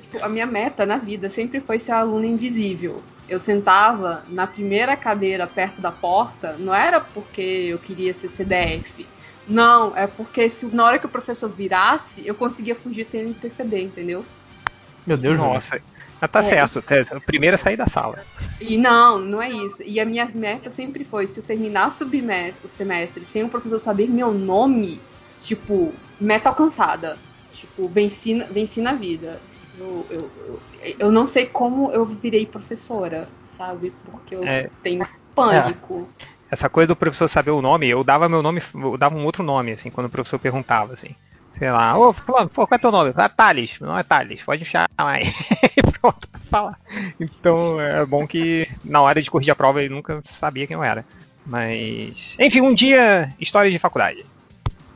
[0.00, 3.02] tipo, a minha meta na vida sempre foi ser aluna invisível.
[3.28, 9.08] Eu sentava na primeira cadeira perto da porta, não era porque eu queria ser CDF.
[9.46, 13.34] Não, é porque se, na hora que o professor virasse, eu conseguia fugir sem ele
[13.34, 14.24] perceber, entendeu?
[15.06, 15.80] Meu Deus, Nossa,
[16.20, 16.42] mas tá É.
[16.42, 16.82] certo.
[16.82, 18.24] tá- Primeiro é sair da sala.
[18.60, 19.82] E não, não é isso.
[19.82, 24.08] E a minha meta sempre foi, se eu bimestre, o semestre sem o professor saber
[24.08, 25.00] meu nome,
[25.40, 25.92] tipo,
[26.22, 27.18] meta alcançada.
[27.52, 29.42] Tipo, venci, na- venci na vida.
[29.74, 30.62] Eu, eu, eu,
[30.98, 33.90] eu não sei como eu virei professora, sabe?
[34.04, 34.70] Porque eu É.
[34.82, 36.08] tenho pânico.
[36.50, 39.42] Essa coisa do professor saber o nome, eu dava meu nome, eu dava um outro
[39.42, 41.14] nome, assim, quando o professor perguntava, assim.
[41.54, 43.12] Sei lá, ô, pô, qual é teu nome?
[43.16, 45.24] Ah, Thales, não é Thales, pode chamar aí.
[46.00, 46.78] Pronto, falar.
[47.18, 50.84] Então é bom que na hora de corrigir a prova ele nunca sabia quem eu
[50.84, 51.06] era.
[51.44, 52.36] Mas.
[52.38, 54.18] Enfim, um dia, história de faculdade.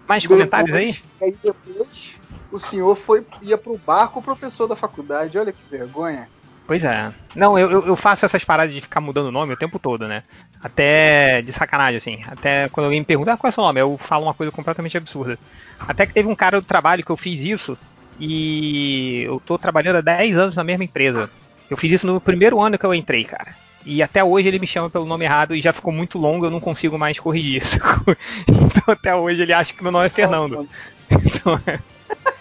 [0.09, 0.97] Mais comentários aí?
[1.23, 2.15] Aí depois
[2.53, 5.39] o senhor foi, ia pro bar com o professor da faculdade.
[5.39, 6.29] Olha que vergonha.
[6.67, 7.13] Pois é.
[7.35, 10.09] Não, eu, eu- eu faço essas paradas de ficar mudando o nome o tempo todo,
[10.09, 10.23] né?
[10.63, 12.19] Até de sacanagem, assim.
[12.27, 13.81] Até quando alguém me pergunta, ah, qual é o seu nome?
[13.81, 15.39] Eu falo uma coisa completamente absurda.
[15.79, 17.79] Até que teve um cara do trabalho que eu fiz isso
[18.19, 21.31] e eu tô trabalhando há 10 anos na mesma empresa.
[21.71, 23.55] Eu fiz isso no primeiro ano que eu entrei, cara.
[23.87, 26.51] E até hoje ele me chama pelo nome errado e já ficou muito longo, eu
[26.51, 27.79] não consigo mais corrigir isso.
[28.51, 30.69] então até hoje ele acha que meu nome é Fernando.
[31.09, 31.79] Então, é...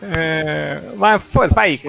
[0.00, 1.80] É, Mas, pô, vai,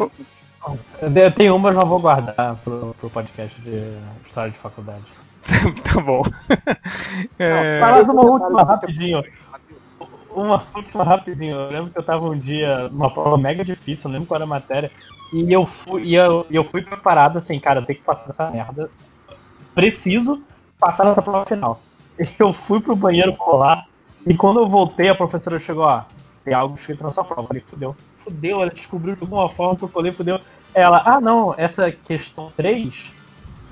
[1.16, 3.96] Eu tenho uma, mas não vou guardar pro, pro podcast de
[4.28, 5.04] história de faculdade.
[5.84, 6.24] tá bom.
[7.38, 9.24] É, uma última rapidinho.
[10.32, 11.56] Uma última rapidinho.
[11.56, 14.46] Eu lembro que eu tava um dia numa prova mega difícil, eu lembro qual era
[14.46, 14.92] a matéria.
[15.32, 18.50] E eu fui, e eu, eu fui preparado assim, cara, eu tenho que passar essa
[18.50, 18.90] merda.
[19.76, 20.42] Preciso
[20.80, 21.80] passar nessa prova final.
[22.38, 23.88] Eu fui pro banheiro colar
[24.26, 26.04] e quando eu voltei, a professora chegou, ó,
[26.44, 27.44] tem algo escrito na sua prova.
[27.44, 27.96] Eu falei, fudeu.
[28.24, 30.40] Fudeu, ela descobriu de alguma forma que eu colei, fudeu.
[30.74, 32.94] Ela, ah não, essa questão 3,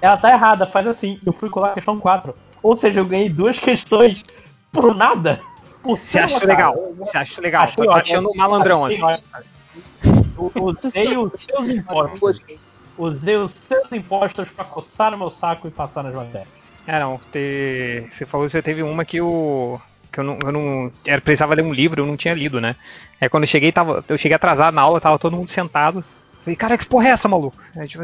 [0.01, 1.19] ela tá errada, faz assim.
[1.25, 2.33] Eu fui colar a questão 4.
[2.63, 4.23] Ou seja, eu ganhei duas questões
[4.71, 5.41] por nada.
[5.83, 6.93] Por Você acha legal?
[6.97, 7.63] Você acha legal?
[7.63, 10.16] Achei Tô, achando um malandrão, Achei assim.
[10.37, 12.43] Usei os seus impostos.
[12.97, 16.47] Usei os seus impostos pra coçar no meu saco e passar nas matérias.
[16.85, 17.19] É, não.
[17.31, 18.07] Te...
[18.09, 19.79] Você falou que você teve uma que o.
[20.11, 20.91] Que eu não, eu não.
[21.05, 22.75] Era, precisava ler um livro, eu não tinha lido, né?
[23.19, 26.03] Aí quando eu cheguei, tava, eu cheguei atrasado na aula, tava todo mundo sentado.
[26.41, 27.57] Falei, cara, que porra é essa, maluco?
[27.75, 28.03] Aí, tipo,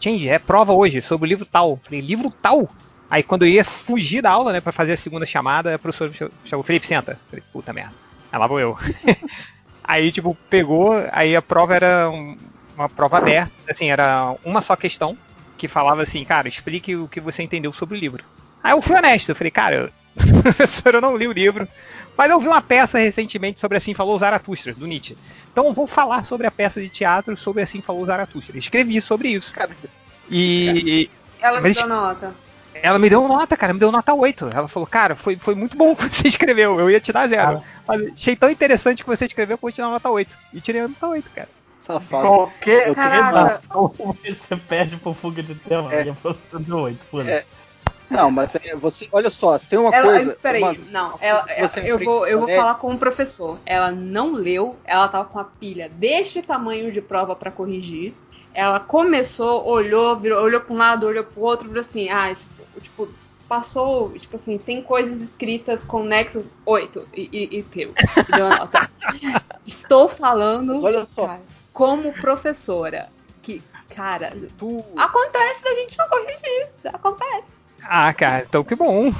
[0.00, 1.78] Change, é prova hoje sobre o livro tal.
[1.82, 2.68] Falei, livro tal?
[3.10, 6.10] Aí quando eu ia fugir da aula, né, pra fazer a segunda chamada, a professora
[6.10, 7.18] me chamou, Felipe, senta.
[7.30, 7.92] Falei, puta merda.
[8.32, 8.76] Aí lá vou eu.
[9.84, 12.36] aí, tipo, pegou, aí a prova era um-
[12.76, 15.16] uma prova aberta, assim, era uma só questão,
[15.56, 18.24] que falava assim, cara, explique o que você entendeu sobre o livro.
[18.62, 19.92] Aí eu fui honesto, eu falei, cara,
[20.42, 21.68] professor, eu não li o livro,
[22.16, 25.16] mas eu vi uma peça recentemente sobre Assim Falou Zaratustra, do Nietzsche.
[25.52, 28.56] Então eu vou falar sobre a peça de teatro sobre Assim Falou Zaratustra.
[28.56, 29.52] Escrevi sobre isso.
[30.30, 32.34] E Ela te deu nota.
[32.82, 34.50] Ela me deu nota, cara, me deu nota 8.
[34.54, 37.28] Ela falou, cara, foi, foi muito bom o que você escreveu, eu ia te dar
[37.28, 37.62] zero.
[37.86, 40.36] Mas achei tão interessante o que você escreveu que eu vou te dar nota 8.
[40.52, 41.48] E tirei a nota 8, cara.
[41.80, 42.26] Safado.
[42.26, 45.92] Qualquer redação que você perde por fuga de tema.
[45.94, 46.04] É.
[46.12, 46.98] Professora deu 8.
[47.10, 47.30] foda-se.
[47.30, 47.44] É.
[48.10, 50.36] Não, mas é, você, olha só, se tem uma Ela, coisa.
[50.40, 53.58] peraí, uma- não, ela, você ela- eu vou, eu vou falar como professor.
[53.64, 58.12] Ela não leu, ela tava com a pilha deste tamanho de prova pra corrigir.
[58.52, 62.48] Ela começou, olhou, virou, olhou pra um lado, olhou pro outro, virou assim, ah, isso-
[62.84, 63.08] tipo,
[63.48, 67.92] passou, tipo assim, tem coisas escritas com nexo 8 e, e, e teu.
[68.32, 68.88] E nota.
[69.66, 71.26] Estou falando, Mas olha só.
[71.26, 71.42] cara,
[71.72, 73.08] como professora,
[73.42, 73.62] que,
[73.94, 77.54] cara, Tu, acontece da gente não corrigir, acontece.
[77.82, 79.12] Ah, cara, então que bom.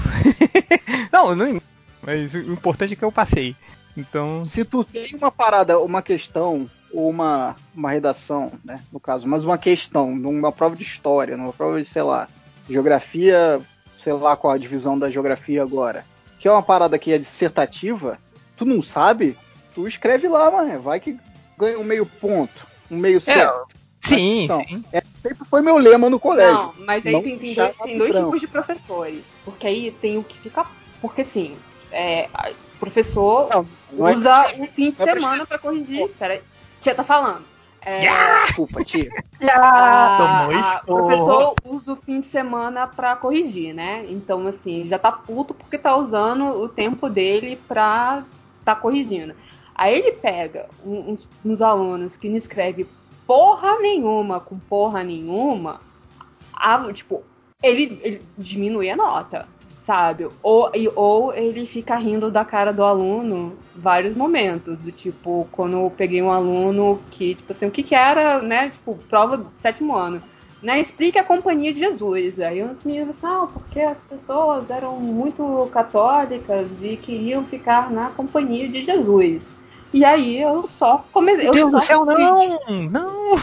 [1.12, 1.60] não, não.
[2.02, 3.54] Mas o importante é que eu passei.
[3.96, 4.44] Então.
[4.44, 9.44] se tu tem uma parada, uma questão, ou uma, uma redação, né, no caso, mas
[9.44, 12.28] uma questão, numa prova de história, numa prova de, sei lá,
[12.68, 13.60] geografia,
[14.02, 16.04] sei lá qual a divisão da geografia agora,
[16.38, 18.18] que é uma parada que é dissertativa,
[18.56, 19.36] tu não sabe,
[19.74, 21.18] tu escreve lá, mano, vai que
[21.58, 23.66] ganha um meio ponto, um meio certo.
[24.02, 24.84] Sim, Então, sim.
[24.92, 26.52] Esse sempre foi meu lema no colégio.
[26.54, 28.26] Não, mas aí Não tem, tem dois, tem dois branco.
[28.26, 29.24] tipos de professores.
[29.46, 30.66] Porque aí tem o que fica.
[31.00, 31.56] Porque assim,
[31.90, 32.28] é,
[32.78, 36.06] professor Não, não é- usa o fim de é semana pra corrigir.
[36.18, 36.42] Peraí,
[36.82, 37.46] tia tá falando.
[37.84, 39.10] É, Desculpa, tia.
[39.42, 40.16] a-
[40.46, 40.98] Tomou a- esporro.
[40.98, 44.06] o professor usa o fim de semana pra corrigir, né?
[44.08, 48.24] Então, assim, já tá puto porque tá usando o tempo dele pra
[48.64, 49.34] tá corrigindo.
[49.74, 52.86] Aí ele pega uns, uns alunos que não escreve
[53.26, 55.80] porra nenhuma com porra nenhuma,
[56.54, 57.22] a- tipo,
[57.62, 59.48] ele, ele diminui a nota,
[59.86, 60.28] sabe?
[60.42, 65.76] Ou, e- ou ele fica rindo da cara do aluno vários momentos, do tipo, quando
[65.78, 69.46] eu peguei um aluno que, tipo assim, o que que era, né, tipo, prova do
[69.56, 70.22] sétimo ano,
[70.62, 72.40] né, explica a Companhia de Jesus.
[72.40, 78.68] Aí os meninos, não, porque as pessoas eram muito católicas e queriam ficar na Companhia
[78.68, 79.56] de Jesus.
[79.92, 81.50] E aí eu só comecei.
[81.50, 82.58] Deus eu do céu, não!
[82.90, 83.38] Não!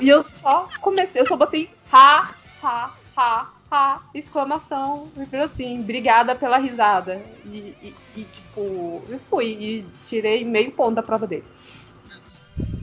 [0.00, 5.08] e eu só comecei, eu só botei ha, ha, ha, ha, exclamação.
[5.16, 7.20] E virou assim, obrigada pela risada.
[7.46, 11.44] E, e- e, tipo, eu fui e tirei meio ponto da prova dele.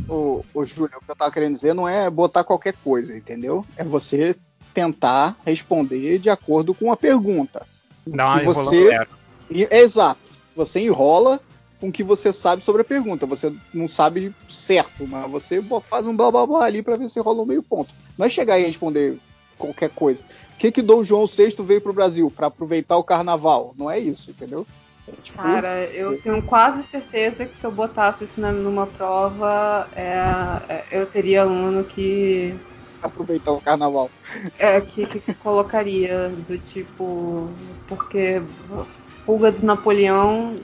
[0.08, 3.64] Ô, ô Júlio, o que eu tava querendo dizer não é botar qualquer coisa, entendeu?
[3.78, 4.36] É você
[4.74, 7.66] tentar responder de acordo com a pergunta.
[8.08, 8.90] E você-.
[9.52, 10.20] E- é exato.
[10.56, 11.40] Você enrola
[11.80, 13.26] com o que você sabe sobre a pergunta.
[13.28, 17.20] Você não sabe certo, mas você faz um blá blá blá ali pra ver se
[17.20, 17.94] rolou meio ponto.
[18.18, 19.18] Não é chegar e responder
[19.58, 20.24] qualquer coisa.
[20.60, 22.30] O que que Dom João VI veio pro Brasil?
[22.36, 23.74] Pra aproveitar o carnaval?
[23.78, 24.68] Não é isso, entendeu?
[25.08, 26.22] É tipo, Cara, eu Sim.
[26.22, 30.12] tenho quase certeza que se eu botasse isso numa prova, é,
[30.68, 32.54] é, eu teria aluno que
[33.02, 34.12] aproveitar o carnaval.
[34.58, 37.48] É, que, que, colocaria do tipo.
[37.88, 38.42] Porque
[39.26, 40.60] fuga dos Napoleão.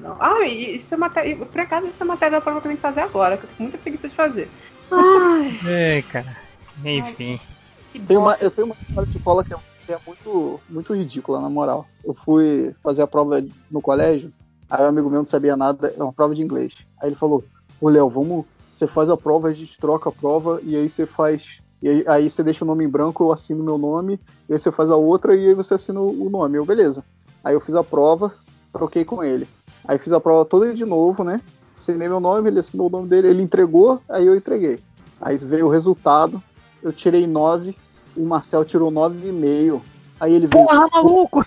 [0.00, 0.16] não.
[0.18, 1.36] Ah, e isso é matéria.
[1.36, 3.50] Por acaso isso é matéria da prova que eu tenho que fazer agora, que eu
[3.50, 4.48] tô com muita preguiça de fazer.
[4.90, 6.34] Ai, É, cara.
[6.82, 7.38] Enfim.
[8.00, 10.94] Que Tem uma, eu tenho uma história de escola que é, que é muito, muito
[10.94, 11.86] ridícula, na moral.
[12.04, 14.32] Eu fui fazer a prova no colégio,
[14.68, 16.74] aí um amigo meu não sabia nada, é uma prova de inglês.
[17.00, 17.44] Aí ele falou:
[17.80, 18.44] Ô Léo, vamos.
[18.74, 21.62] Você faz a prova, a gente troca a prova, e aí você faz.
[21.82, 24.18] E aí, você deixa o nome em branco, eu assino meu nome,
[24.48, 26.58] e aí você faz a outra, e aí você assina o o nome.
[26.58, 27.04] Eu, beleza.
[27.44, 28.34] Aí eu fiz a prova,
[28.72, 29.46] troquei com ele.
[29.86, 31.40] Aí fiz a prova toda de novo, né?
[31.78, 34.80] Assinei meu nome, ele assinou o nome dele, ele entregou, aí eu entreguei.
[35.20, 36.42] Aí veio o resultado,
[36.82, 37.76] eu tirei 9,
[38.16, 39.80] o Marcel tirou 9,5.
[40.18, 40.64] Aí ele veio.
[40.64, 41.44] Porra, maluco!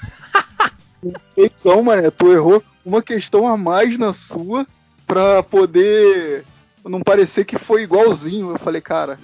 [1.33, 4.67] Feição, mané, tu errou uma questão a mais na sua
[5.07, 6.45] pra poder
[6.83, 8.51] não parecer que foi igualzinho.
[8.51, 9.17] Eu falei, cara,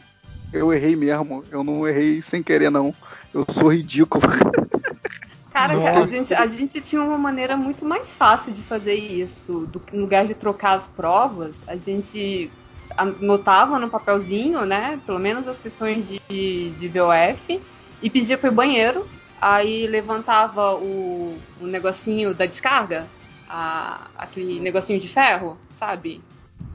[0.52, 2.94] eu errei mesmo, eu não errei sem querer, não.
[3.34, 4.24] Eu sou ridículo.
[5.52, 6.00] Cara, Nossa.
[6.00, 9.66] a gente, a gente tinha uma maneira muito mais fácil de fazer isso.
[9.72, 12.52] Do, que no lugar de trocar as provas, a gente
[12.98, 15.00] anotava no papelzinho, né?
[15.06, 17.62] Pelo menos as questões de, de VOF
[18.02, 19.08] e pedia para o banheiro.
[19.42, 23.08] Aí levantava o, o negocinho da descarga,
[23.48, 26.22] a, aquele negocinho de ferro, sabe?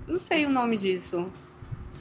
[0.07, 1.27] Não sei o nome disso.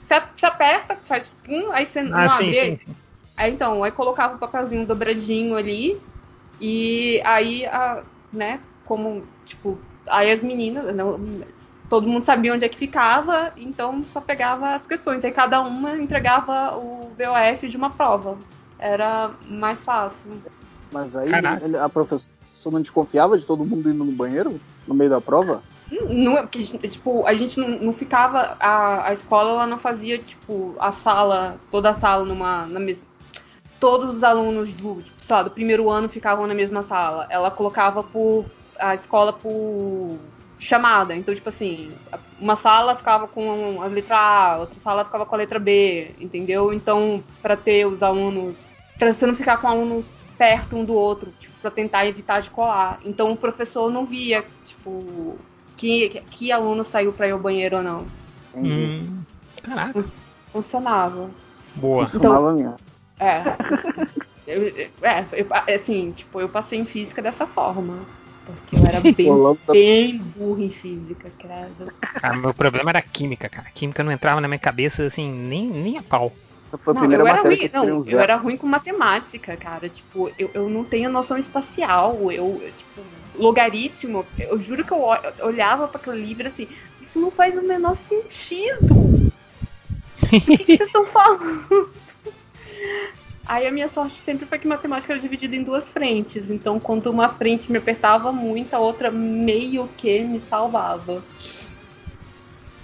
[0.03, 2.53] Você, você aperta, faz pum, aí você não Ah, sim, abre.
[2.53, 2.95] sim, sim.
[3.37, 5.99] Aí então, aí colocava o papelzinho dobradinho ali
[6.59, 8.03] e aí, a,
[8.33, 9.77] né, como, tipo,
[10.07, 11.17] aí as meninas, não,
[11.89, 15.25] todo mundo sabia onde é que ficava, então só pegava as questões.
[15.25, 18.37] Aí cada uma entregava o VOF de uma prova.
[18.77, 20.41] Era mais fácil.
[20.91, 21.29] Mas aí
[21.63, 22.29] ele- a professora
[22.71, 25.63] não desconfiava de todo mundo indo no banheiro no meio da prova?
[25.91, 28.55] Não é porque, tipo, a gente não, não ficava.
[28.59, 32.67] A, a escola ela não fazia, tipo, a sala, toda a sala numa.
[32.67, 33.05] Na mes...
[33.79, 37.25] Todos os alunos do, tipo, sei lá, do primeiro ano ficavam na mesma sala.
[37.29, 38.45] Ela colocava por.
[38.77, 40.19] a escola por
[40.59, 41.15] chamada.
[41.15, 41.95] Então, tipo assim,
[42.37, 46.73] uma sala ficava com a letra A, outra sala ficava com a letra B, entendeu?
[46.73, 48.75] Então, para ter os alunos.
[48.97, 52.49] Pra você não ficar com alunos perto um do outro, tipo, pra tentar evitar de
[52.49, 52.99] colar.
[53.03, 55.37] Então o professor não via, tipo,
[55.75, 58.05] que, que aluno saiu pra ir ao banheiro ou não.
[58.53, 59.01] Entendi.
[59.01, 59.23] Hum,
[59.63, 60.19] caraca, Fun-
[60.51, 61.29] Funcionava.
[61.75, 62.05] boa.
[62.05, 62.77] Funcionava mesmo.
[63.19, 63.43] É.
[64.47, 68.07] Eu- eu- é, eu- assim, tipo, eu passei em física dessa forma.
[68.55, 69.31] Porque eu era bem,
[69.71, 71.91] bem burra em física, credo.
[72.21, 73.69] Cara, meu problema era química, cara.
[73.73, 76.31] Química não entrava na minha cabeça assim, nem, nem a pau.
[76.83, 79.89] Foi a Não, primeira eu era ruim, não, eu era ruim com matemática, cara.
[79.89, 82.31] Tipo, eu, eu não tenho noção espacial.
[82.31, 83.01] Eu, tipo,
[83.35, 84.25] logaritmo.
[84.37, 85.03] Eu juro que eu
[85.43, 86.67] olhava para aquele livro assim,
[87.01, 89.11] isso não faz o menor sentido.
[90.47, 91.89] O que que vocês estão falando?
[93.49, 96.51] Aí a minha sorte sempre foi que matemática era dividida em duas frentes.
[96.51, 101.23] Então, quando uma frente me apertava muito, a outra meio que me salvava.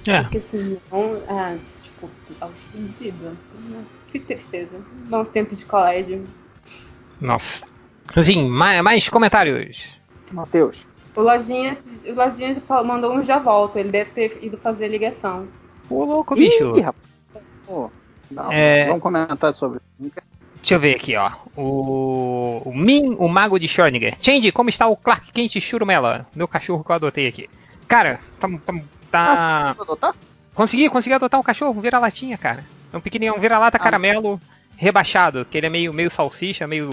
[0.07, 0.79] É, Porque senão,
[1.29, 2.09] ah, tipo,
[2.39, 3.35] tava fodida.
[4.07, 4.81] Que tristeza.
[5.07, 6.23] Bons tempos de colégio.
[7.21, 7.67] nossa.
[8.15, 9.99] Assim, mais, mais comentários.
[10.31, 10.77] Matheus,
[11.15, 11.77] O Lojinha,
[12.07, 13.79] o Lojinha já mandou um já volta.
[13.79, 15.47] Ele deve ter ido fazer ligação.
[15.89, 16.75] Ô, louco, bicho.
[16.75, 17.05] Ih, rapaz.
[17.67, 17.91] Pô,
[18.31, 18.87] não, É.
[18.87, 19.85] Vamos comentar sobre isso.
[19.99, 20.25] Não quero-
[20.65, 21.29] Deixa eu ver aqui, ó.
[21.55, 24.17] O, o Min, o Mago de Schrödinger.
[24.19, 26.25] Change, como está o Clark Kent Churumela?
[26.35, 27.47] Meu cachorro que eu adotei aqui.
[27.87, 28.49] Cara, tá.
[28.49, 28.73] tá,
[29.11, 30.15] tá- Ah, adotar?
[30.55, 32.63] Consegui, consegui adotar um cachorro, um vira-latinha, cara.
[32.91, 33.79] É um pequenininho, um vira-lata Ah.
[33.79, 34.41] caramelo
[34.75, 36.89] rebaixado, que ele é meio, meio salsicha, meio.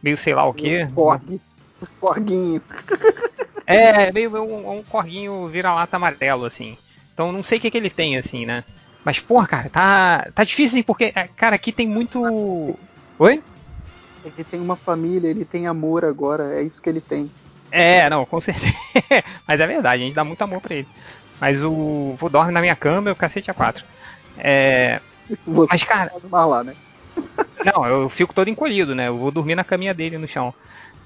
[0.00, 0.86] meio sei lá o quê.
[0.94, 1.40] Corgue.
[2.00, 2.62] Corguinho.
[3.64, 6.76] É, meio um, um corguinho vira-lata amarelo, assim.
[7.14, 8.64] Então não sei o que, que ele tem, assim, né?
[9.04, 10.82] Mas, porra, cara, tá, tá difícil, hein?
[10.84, 12.76] Porque, é, cara, aqui tem muito.
[13.22, 13.42] Oi?
[14.24, 17.30] Ele tem uma família, ele tem amor agora, é isso que ele tem.
[17.70, 18.72] É, não, com certeza.
[19.48, 20.88] Mas é verdade, a gente dá muito amor pra ele.
[21.40, 22.14] Mas o.
[22.18, 23.84] Vou dorme na minha cama e o cacete a quatro.
[24.36, 25.00] É.
[25.46, 26.76] Você Mas, cara, mais lá, né?
[27.64, 29.08] Não, eu fico todo encolhido, né?
[29.08, 30.54] Eu vou dormir na caminha dele no chão.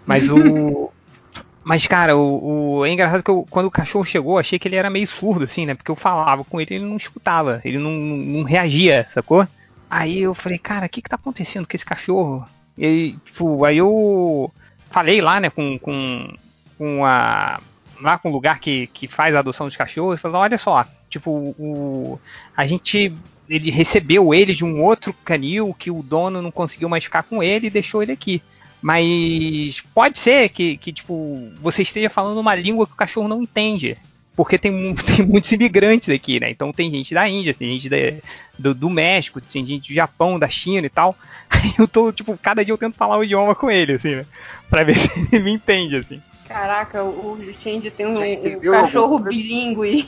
[0.06, 0.92] Mas o.
[1.64, 4.76] Mas, cara, o, o- é engraçado que eu, quando o cachorro chegou, achei que ele
[4.76, 5.74] era meio surdo, assim, né?
[5.74, 9.46] Porque eu falava com ele e ele não escutava, ele não, não reagia, sacou?
[9.90, 12.46] Aí eu falei, cara, o que que tá acontecendo com esse cachorro?
[12.76, 14.52] E aí, tipo, aí eu
[14.90, 16.34] falei lá, né, com, com,
[16.76, 17.60] com a.
[18.00, 21.30] Lá com o lugar que, que faz a adoção dos cachorros, falando, olha só, tipo,
[21.30, 22.20] o.
[22.54, 23.14] A gente
[23.48, 27.42] ele recebeu ele de um outro canil que o dono não conseguiu mais ficar com
[27.42, 28.42] ele e deixou ele aqui.
[28.82, 33.42] Mas pode ser que, que tipo, você esteja falando uma língua que o cachorro não
[33.42, 33.96] entende.
[34.36, 36.50] Porque tem, tem muitos imigrantes aqui, né?
[36.50, 38.20] Então tem gente da Índia, tem gente da-
[38.58, 41.16] do, do México, tem gente do Japão, da China e tal.
[41.50, 44.26] Aí eu tô, tipo, cada dia eu tento falar o idioma com ele, assim, né?
[44.68, 46.20] Pra ver se ele me entende, assim.
[46.46, 49.28] Caraca, o, Change tem um, um cachorro coisa?
[49.30, 50.06] bilíngue.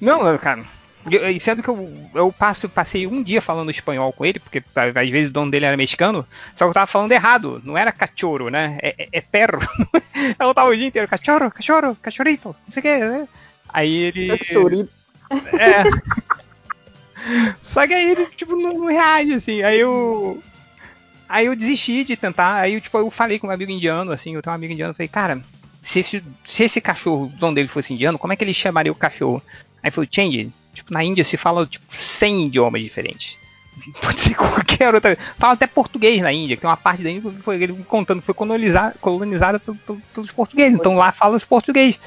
[0.00, 0.62] Não, cara.
[1.10, 4.62] eu- e sendo que eu, eu passo, passei um dia falando espanhol com ele, porque
[4.74, 7.92] às vezes o dono dele era mexicano, só que eu tava falando errado, não era
[7.92, 8.78] cachorro, né?
[8.82, 9.58] É, é, é perro.
[10.38, 13.28] eu tava o dia inteiro, cachorro, cachorro, cachorrito, não sei o que, né?
[13.72, 14.36] Aí ele.
[14.38, 14.90] Cachorrito.
[15.58, 15.84] É.
[17.62, 19.62] Só que aí ele, tipo, não, não reage, assim.
[19.62, 20.42] Aí eu.
[21.28, 22.54] Aí eu desisti de tentar.
[22.56, 24.90] Aí, eu, tipo, eu falei com um amigo indiano, assim, eu tenho um amigo indiano,
[24.90, 25.40] eu falei, cara,
[25.80, 28.90] se esse, se esse cachorro, o dono dele fosse indiano, como é que ele chamaria
[28.90, 29.40] o cachorro?
[29.82, 33.36] Aí ele falou, Change, tipo, na Índia se fala, tipo, 100 idiomas diferentes.
[34.02, 35.16] Pode ser qualquer outra.
[35.38, 38.20] Fala até português na Índia, que tem uma parte da Índia que foi, ele contando
[38.20, 40.74] foi colonizada, colonizada pelo- pelo- pelos portugueses.
[40.74, 42.00] Então lá fala os português.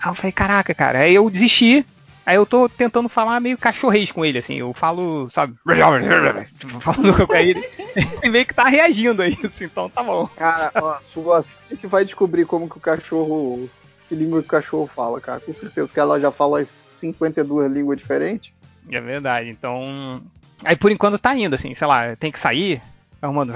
[0.00, 1.00] Aí eu falei, caraca, cara.
[1.00, 1.84] Aí eu desisti.
[2.24, 4.56] Aí eu tô tentando falar meio cachorrês com ele, assim.
[4.56, 5.54] Eu falo, sabe?
[6.58, 7.64] Tipo, falando com ele.
[7.94, 10.26] Ele meio que tá reagindo a isso, então tá bom.
[10.36, 13.70] Cara, ó, sua filha que vai descobrir como que o cachorro.
[14.08, 15.40] Que língua que o cachorro fala, cara.
[15.40, 18.52] Com certeza que ela já fala as 52 línguas diferentes.
[18.90, 19.48] É verdade.
[19.48, 20.20] Então.
[20.64, 22.80] Aí por enquanto tá indo, assim, sei lá, tem que sair,
[23.20, 23.52] arrumando.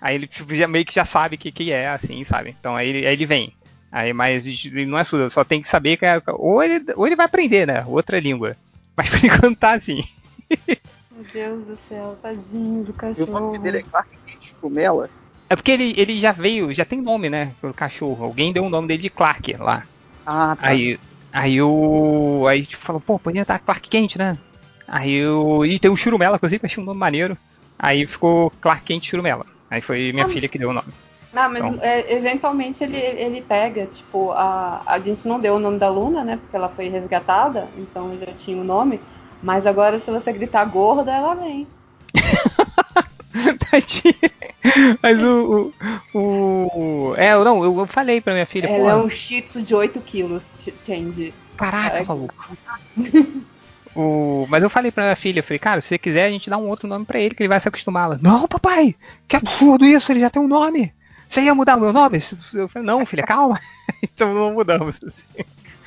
[0.00, 2.56] Aí ele tipo, já, meio que já sabe o que, que é, assim, sabe?
[2.58, 3.52] Então aí, aí ele vem.
[3.92, 7.06] Aí, mas ele não é surdo, só tem que saber que é, ou, ele, ou
[7.06, 7.84] ele vai aprender, né?
[7.86, 8.56] Outra língua.
[8.96, 10.04] Mas por enquanto tá assim.
[11.10, 13.32] Meu Deus do céu, tadinho do E o cachorro.
[13.32, 15.08] nome dele é Clark Kent Chumela.
[15.48, 17.52] É porque ele, ele já veio, já tem nome, né?
[17.62, 18.24] O cachorro.
[18.24, 19.84] Alguém deu o nome dele de Clark lá.
[20.26, 20.68] Ah, tá.
[20.68, 20.98] Aí,
[21.32, 22.46] aí o.
[22.48, 24.36] Aí tipo, falou, pô, podia estar Clark Kent, né?
[24.86, 25.64] Aí o.
[25.64, 27.36] E tem o Churumela, inclusive, achei um nome maneiro.
[27.78, 29.46] Aí ficou Clark Kent Churumela.
[29.70, 30.28] Aí foi minha Ah.
[30.28, 30.92] filha que deu o nome.
[31.32, 31.78] Ah, mas Então.
[31.82, 36.24] é, eventualmente ele, ele pega, tipo, a, a gente não deu o nome da Luna,
[36.24, 36.36] né?
[36.36, 39.00] Porque ela foi resgatada, então já tinha o nome.
[39.42, 41.66] Mas agora, se você gritar gorda, ela vem.
[43.70, 44.30] Tadinha.
[45.02, 45.72] Mas o.
[46.12, 47.10] O.
[47.10, 48.90] o- É, eu- não, eu, falei pra minha filha, Ela pô.
[48.90, 50.44] é um shih tzu de 8 quilos,
[50.84, 51.32] Change.
[51.56, 52.04] Caraca, Caraca.
[52.08, 52.34] maluco.
[53.94, 54.46] O...
[54.48, 56.56] Mas eu falei pra minha filha, eu falei, cara, se você quiser, a gente dá
[56.56, 58.04] um outro nome pra ele, que ele vai se acostumar.
[58.04, 58.94] Ela, não, papai,
[59.26, 60.92] que absurdo isso, ele já tem um nome.
[61.30, 62.18] Você ia mudar o meu nome?
[62.52, 63.60] Eu falei, não, filha, calma.
[64.02, 64.98] então não mudamos.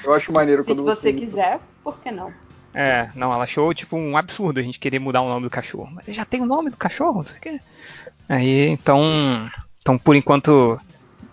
[0.01, 2.33] Eu acho maneiro Se quando você quiser, por que não?
[2.73, 5.91] É, não, ela achou tipo um absurdo a gente querer mudar o nome do cachorro.
[5.93, 7.59] Mas ele já tem o nome do cachorro, não sei o quê.
[8.29, 9.51] Aí, então.
[9.81, 10.79] Então, por enquanto.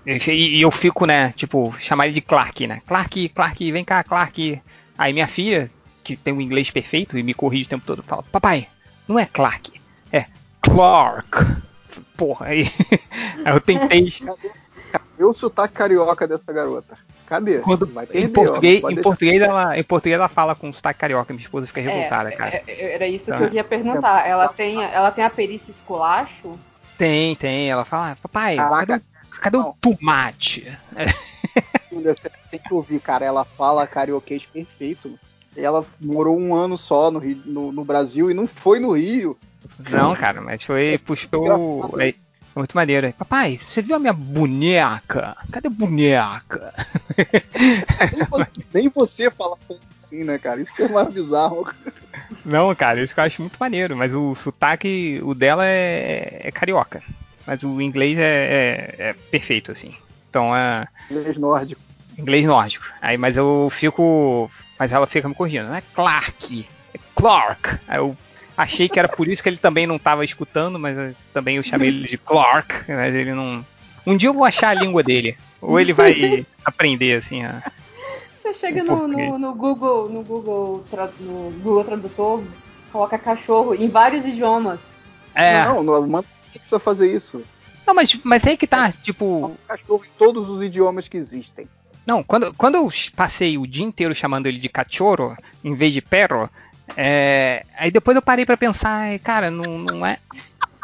[0.05, 2.82] E e eu fico, né, tipo, chamar ele de Clark, né?
[2.84, 4.60] Clark, Clark, vem cá, Clark.
[4.98, 5.70] Aí minha filha,
[6.02, 8.66] que tem um inglês perfeito e me corrige o tempo todo, fala: Papai,
[9.06, 9.72] não é Clark,
[10.12, 10.26] é
[10.60, 11.69] Clark.
[12.16, 12.64] Porra, aí,
[13.44, 14.06] aí eu tentei.
[14.92, 16.96] Cadê o sotaque carioca dessa garota?
[17.26, 17.60] Cadê?
[17.60, 21.32] Quando- Vai em português, ó, em português, ela, em português ela fala com sotaque carioca,
[21.32, 22.62] minha esposa fica revoltada, É, cara.
[22.66, 23.36] é, era isso Tá.
[23.36, 24.26] que eu ia perguntar.
[24.26, 26.50] Ela tem, ela tem a perícia esculacho?
[26.98, 27.70] Tem, tem.
[27.70, 28.86] Ela fala, "Ah, papai, Caraca.
[28.86, 30.76] cadê, o, cadê o tomate?
[31.92, 33.24] Júlia, Você tem que ouvir, cara.
[33.24, 35.18] Ela fala carioquês perfeito.
[35.56, 39.36] Ela morou um ano só no, Rio- no, no Brasil e não foi no Rio.
[39.90, 41.28] Não, cara, mas foi, puxou.
[41.40, 42.14] Engraçado É,
[42.56, 43.12] muito maneiro.
[43.18, 45.36] Papai, você viu a minha boneca?
[45.50, 46.72] Cadê a boneca?
[48.12, 49.56] Nem, vo- nem você fala
[49.98, 50.60] assim, né, cara?
[50.60, 51.68] Isso que é mais bizarro.
[52.44, 53.96] Não, cara, isso que eu acho muito maneiro.
[53.96, 57.02] Mas o sotaque, o dela é, é carioca.
[57.46, 59.94] Mas o inglês é, é- é perfeito, assim.
[60.28, 61.80] Então é Inglês nórdico.
[62.18, 62.84] inglês nórdico.
[63.00, 64.50] Aí, mas eu fico.
[64.81, 65.68] Mas ela fica me corrigindo.
[65.68, 67.78] Não é Clark, é Clark.
[67.86, 68.17] Aí eu
[68.57, 71.62] achei que era por isso que ele também não estava escutando, mas eu- também eu
[71.62, 73.65] chamei ele de Clark, mas ele não.
[74.07, 75.36] Um dia eu vou achar a língua dele.
[75.60, 77.62] Ou ele vai aprender, assim, a.
[78.41, 82.42] Você chega no, no, no Google, no Google, tra- no Google Tradutor,
[82.91, 84.97] coloca cachorro em vários idiomas.
[85.34, 85.62] É.
[85.62, 87.44] Não, não, manda que precisa fazer isso.
[87.86, 89.25] Não, mas, mas aí que tá, tipo.
[89.49, 91.68] Um cachorro em todos os idiomas que existem.
[92.10, 96.00] Não, quando, quando eu passei o dia inteiro chamando ele de cachorro, em vez de
[96.02, 96.50] perro,
[96.97, 100.18] é, aí depois eu parei pra pensar, cara, não, não é.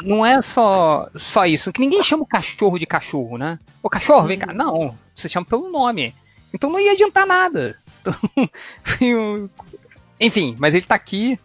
[0.05, 1.72] Não é só, só isso.
[1.72, 3.58] Que ninguém chama o cachorro de cachorro, né?
[3.82, 4.52] O cachorro, vem cá.
[4.52, 6.14] Não, você chama pelo nome.
[6.55, 7.76] Então não ia adiantar nada.
[8.00, 9.50] Então,
[10.20, 11.40] Enfim, mas ele tá aqui.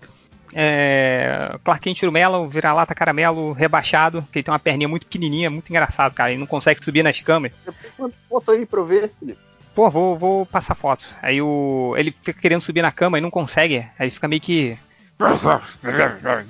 [0.53, 5.71] É, Clark Kent Churumelo, vira-lata caramelo, rebaixado, que ele tem uma perninha muito pequenininha, muito
[5.71, 6.29] engraçado, cara.
[6.29, 7.51] Ele não consegue subir nas camas.
[7.65, 9.50] Depois manda foto aí pra eu ver, Felipe.
[9.73, 11.05] Pô, vou, vou passar foto.
[11.21, 11.93] Aí o.
[11.97, 13.87] Ele fica querendo subir na cama e não consegue.
[13.97, 14.77] Aí fica meio que.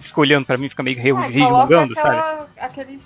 [0.02, 2.16] Fica olhando pra mim, fica meio que Ah, coloca resmungando, sabe?
[2.16, 3.02] aquela, aqueles,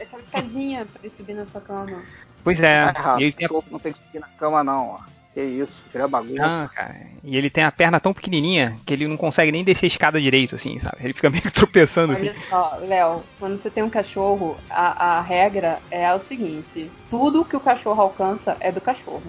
[0.00, 2.02] aquela escadinha pra ele subir na sua cama.
[2.42, 2.92] Pois é.
[2.94, 3.50] Ah, E ele tem a...
[3.70, 4.98] não tem que subir na cama, não, ó.
[5.34, 6.42] Que isso, tira bagunça.
[6.44, 6.96] Ah, cara.
[7.22, 10.20] E ele tem a perna tão pequenininha que ele não consegue nem descer a escada
[10.20, 10.96] direito, assim, sabe?
[11.00, 12.28] Ele fica meio que tropeçando, assim.
[12.28, 17.44] Olha só, Léo, quando você tem um cachorro, a, a regra é o seguinte: tudo
[17.44, 19.22] que o cachorro alcança é do cachorro.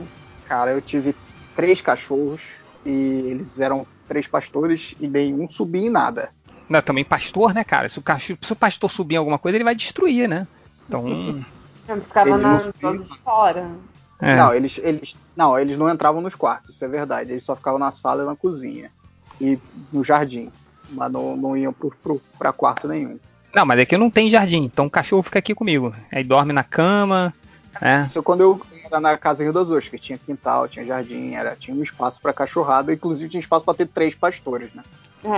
[0.52, 1.16] Cara, eu tive
[1.56, 2.42] três cachorros
[2.86, 6.32] e eles eram três pastores e nenhum subia em nada.
[6.68, 7.88] Não, também pastor, né, cara?
[7.88, 10.46] Se o, cachorro, se o pastor subir em alguma coisa, ele vai destruir, né?
[10.86, 11.06] Então.
[11.88, 13.72] Eu ficava na, de fora.
[14.20, 14.36] É.
[14.36, 17.32] Não, eles, eles, não, eles não entravam nos quartos, isso é verdade.
[17.32, 18.92] Eles só ficavam na sala e na cozinha.
[19.40, 19.58] E
[19.90, 20.52] no jardim.
[20.90, 23.18] Mas não, não iam pro, pro, pra quarto nenhum.
[23.56, 25.96] Não, mas aqui não tem jardim, então o cachorro fica aqui comigo.
[26.12, 27.34] Aí dorme na cama,
[27.80, 28.06] né?
[28.10, 31.56] Isso quando eu era na casa Rio das Ostras, que tinha quintal, tinha jardim, era,
[31.56, 34.84] tinha um espaço pra cachorrada, inclusive tinha espaço pra ter três pastores, né?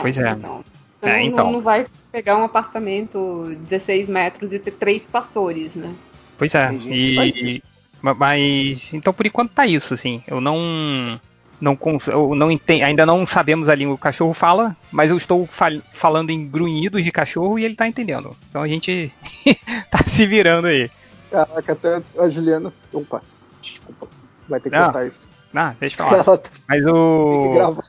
[0.02, 0.32] Pois é.
[0.32, 0.64] Então,
[1.00, 1.52] você É, não, então.
[1.52, 5.94] não vai pegar um apartamento 16 metros e ter três pastores, né?
[6.38, 6.74] Pois é.
[6.74, 7.62] E
[8.02, 10.24] ma- mas então por enquanto tá isso, assim.
[10.28, 11.20] Eu não
[11.62, 15.18] não eu não entendo, ainda não sabemos a língua que o cachorro fala, mas eu
[15.18, 18.36] estou fal- falando em grunhidos de cachorro e ele tá entendendo.
[18.50, 19.14] Então a gente
[19.90, 20.90] tá se virando aí.
[21.34, 22.72] Caraca, até a Juliana.
[22.94, 23.24] Opa,
[23.60, 24.08] desculpa.
[24.48, 24.84] Vai ter que Não.
[24.86, 25.28] cortar isso.
[25.56, 26.24] Ah, deixa eu falar.
[26.28, 27.84] Ela tem Mas que o gravar.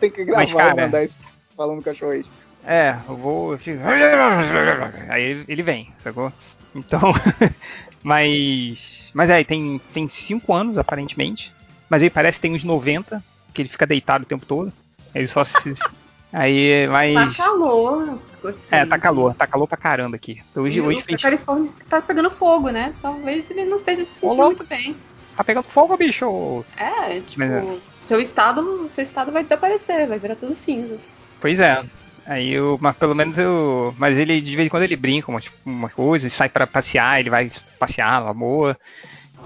[0.00, 1.18] tem que gravar Mas, cara, e mandar isso.
[1.54, 2.26] falando cachorrês.
[2.64, 3.58] É, eu vou.
[5.10, 6.32] Aí ele- vem, sacou?
[6.74, 7.12] Então.
[8.02, 9.10] mas.
[9.12, 11.52] Mas é, tem 5 tem cinco anos aparentemente.
[11.90, 14.72] Mas ele parece que tem uns 90, que ele fica deitado o tempo todo.
[15.14, 15.74] Ele só se.
[16.32, 17.36] Aí, mas.
[17.36, 18.18] Tá calor.
[18.42, 18.78] Gostei.
[18.78, 20.42] É, tá calor, tá calor pra caramba aqui.
[20.54, 21.18] Hoje, E hoje o- fez.
[21.20, 22.92] A Califórnia tá pegando fogo, né?
[23.00, 24.46] Talvez ele não esteja se sentindo Olá.
[24.46, 24.96] muito bem.
[25.36, 26.64] Tá pegando fogo, bicho!
[26.76, 27.78] É, tipo, Mas é.
[27.90, 31.14] seu estado, seu estado vai desaparecer, vai virar tudo cinzas.
[31.40, 31.82] Pois é.
[32.26, 33.94] Aí eu, mas pelo menos eu.
[33.98, 37.18] Mas ele de vez em quando ele brinca uma, tipo, uma coisa, sai pra passear,
[37.18, 38.76] ele vai passear na boa.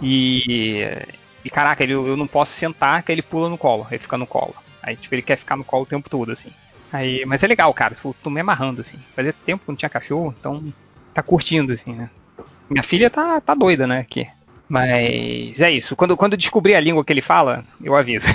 [0.03, 0.85] E.
[1.45, 4.27] E caraca, ele, eu não posso sentar que ele pula no colo, ele fica no
[4.27, 4.55] colo.
[4.83, 6.51] Aí tipo, ele quer ficar no colo o tempo todo, assim.
[6.93, 7.95] Aí, mas é legal, cara.
[7.95, 8.99] Tipo, tô me amarrando, assim.
[9.15, 10.63] Fazia tempo que não tinha cachorro, então
[11.13, 12.11] tá curtindo, assim, né?
[12.69, 14.27] Minha filha tá, tá doida, né, aqui.
[14.69, 15.95] Mas é isso.
[15.95, 18.27] Quando, quando eu descobrir a língua que ele fala, eu aviso.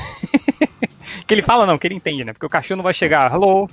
[1.27, 2.33] que ele fala não, que ele entende, né?
[2.33, 3.69] Porque o cachorro não vai chegar, hello,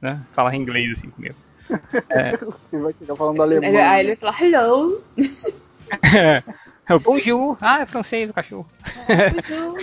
[0.00, 0.20] né?
[0.32, 1.34] Falar em inglês assim comigo.
[2.70, 3.80] Ele vai ficar falando alemão.
[3.80, 5.02] Aí ele vai falar, hello.
[6.88, 7.56] É bonjour.
[7.60, 8.66] Ah, é francês o cachorro.
[9.06, 9.78] bonjour.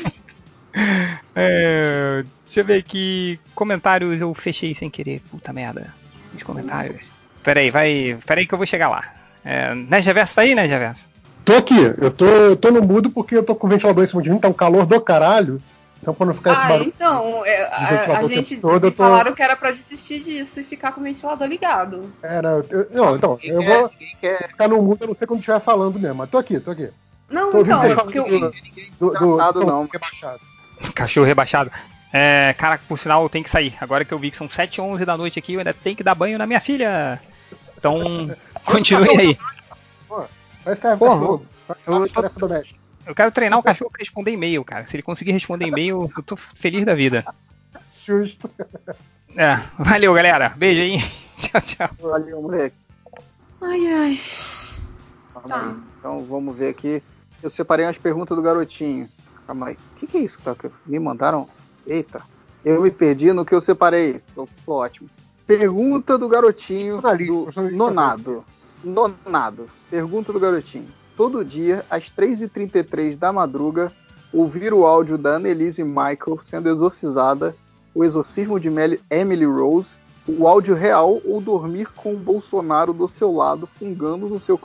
[1.36, 3.40] É, deixa eu ver aqui.
[3.56, 5.22] Comentários eu fechei sem querer.
[5.32, 5.94] Puta merda.
[6.36, 7.02] Os comentários.
[7.44, 8.18] Peraí, vai.
[8.26, 9.04] Peraí que eu vou chegar lá.
[9.44, 11.10] É, né, Geverso tá aí, né, Geverso?
[11.46, 14.08] Tô aqui, eu tô, eu tô no mudo porque eu tô com o ventilador em
[14.08, 15.62] cima de mim, tá um calor do caralho.
[16.02, 16.94] Então pra não ficar esse Ah, barulho.
[16.96, 20.64] então, é, a, a gente todo, eu tô- falaram que era pra desistir disso e
[20.64, 22.14] ficar com o ventilador ligado.
[22.22, 23.90] Era, eu- não, então, eu vou
[24.48, 26.90] ficar no mudo, eu não sei quando estiver falando mesmo, mas tô aqui, tô aqui.
[27.30, 28.52] Não, Tô então, é porque eu, do, do, do,
[29.12, 29.90] Descartado, do- não.
[29.92, 30.40] rebaixado.
[30.96, 31.72] Cachorro rebaixado.
[32.12, 33.76] É, cara, por sinal, eu tenho que sair.
[33.80, 35.96] Agora que eu vi que são 7 h 11 da noite aqui, eu ainda tenho
[35.96, 37.22] que dar banho na minha filha.
[37.78, 38.02] Então,
[38.66, 39.38] continue aí.
[40.64, 41.46] Vai ser Porra, eu.
[43.06, 44.86] Eu quero treinar o cachorro pra responder e-mail, cara.
[44.86, 47.26] Se ele conseguir responder e-mail, eu tô feliz da vida.
[48.06, 48.50] Justo.
[49.36, 50.50] É, valeu, galera.
[50.50, 51.00] Beijo aí.
[51.40, 51.90] tchau, tchau.
[52.00, 52.76] Valeu, moleque.
[53.62, 54.20] Ai, ai.
[55.48, 55.76] Tá.
[55.98, 57.02] Então vamos ver aqui.
[57.42, 59.08] Eu separei umas perguntas do garotinho.
[59.50, 59.74] Calma aí.
[59.74, 60.56] O que, que é isso que tá?
[60.86, 61.48] Me mandaram?
[61.88, 62.22] Eita.
[62.64, 64.22] Eu me perdi no que eu separei.
[64.36, 65.10] Tô, tô ótimo.
[65.48, 67.72] Pergunta do garotinho Personalista, do.
[67.72, 68.46] Nonado.
[68.84, 69.66] Nonado.
[69.90, 70.86] Pergunta do garotinho.
[71.18, 73.92] Todo dia, às 3h33 da madruga,
[74.32, 77.56] ouvir o áudio da Annelise Michael sendo exorcizada,
[77.96, 78.70] o exorcismo de
[79.10, 79.98] Emily Rose,
[80.28, 84.60] o áudio real ou dormir com o Bolsonaro do seu lado, fungando no seu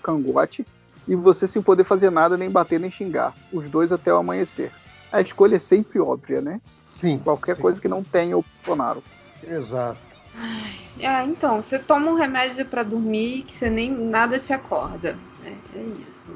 [0.00, 0.64] cangote,
[1.08, 3.34] e você sem poder fazer nada, nem bater, nem xingar.
[3.52, 4.70] Os dois até o amanhecer.
[5.12, 6.60] A escolha é sempre óbvia, né?
[6.96, 7.18] Sim.
[7.18, 7.62] Qualquer sim.
[7.62, 9.02] coisa que não tenha o Bolsonaro.
[9.42, 9.98] Exato.
[10.98, 15.18] É, então, você toma um remédio pra dormir que você nem nada te acorda.
[15.44, 16.30] É, é isso.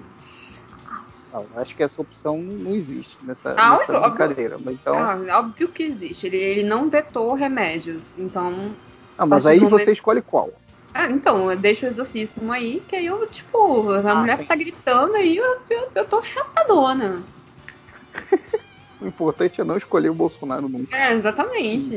[1.32, 4.00] Não, acho que essa opção não existe nessa, Ah, nessa óbvio.
[4.10, 4.56] brincadeira.
[4.64, 6.26] Mas então, Ah, óbvio que existe.
[6.26, 8.16] Ele, ele não vetou remédios.
[8.18, 8.74] Então.
[9.18, 10.50] ah, mas aí do você momento- escolhe qual.
[10.94, 14.46] Ah, então, eu deixo o exorcismo aí, que aí eu, tipo, a Ah, mulher tem-
[14.46, 17.26] tá gritando aí, eu, eu, eu tô chapadona.
[19.00, 20.96] O importante é não escolher o Bolsonaro nunca.
[20.96, 21.94] É, exatamente.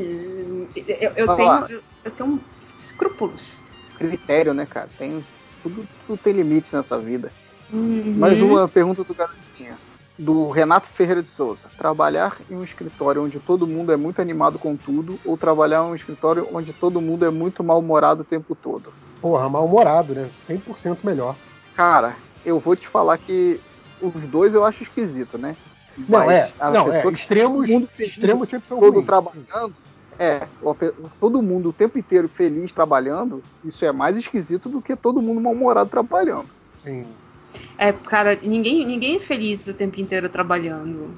[1.00, 2.44] Eu, eu tenho, eu, eu tenho
[2.78, 3.58] escrúpulos.
[3.96, 4.90] Critério, né, cara?
[4.96, 5.24] Tem,
[5.62, 7.32] tudo, tudo tem limites nessa vida.
[7.72, 8.18] Uhum.
[8.18, 9.78] Mais uma pergunta do garotinho.
[10.18, 11.68] Do Renato Ferreira de Souza.
[11.76, 15.90] Trabalhar em um escritório onde todo mundo é muito animado com tudo ou trabalhar em
[15.90, 18.92] um escritório onde todo mundo é muito mal-humorado o tempo todo?
[19.20, 20.28] Porra, mal-humorado, né?
[20.48, 21.36] 100% melhor.
[21.76, 23.60] Cara, eu vou te falar que
[24.02, 25.56] os dois eu acho esquisito, né?
[25.96, 26.52] Não, Mas é.
[26.72, 27.06] Não, é.
[27.08, 29.06] Extremos, mundo feliz, extremos sempre são todo ruins.
[29.06, 29.74] trabalhando.
[30.18, 30.48] É,
[31.20, 35.40] todo mundo o tempo inteiro feliz trabalhando, isso é mais esquisito do que todo mundo
[35.40, 36.46] mal-humorado trabalhando.
[36.82, 37.04] Sim.
[37.78, 41.14] É, cara, ninguém, ninguém é feliz o tempo inteiro trabalhando.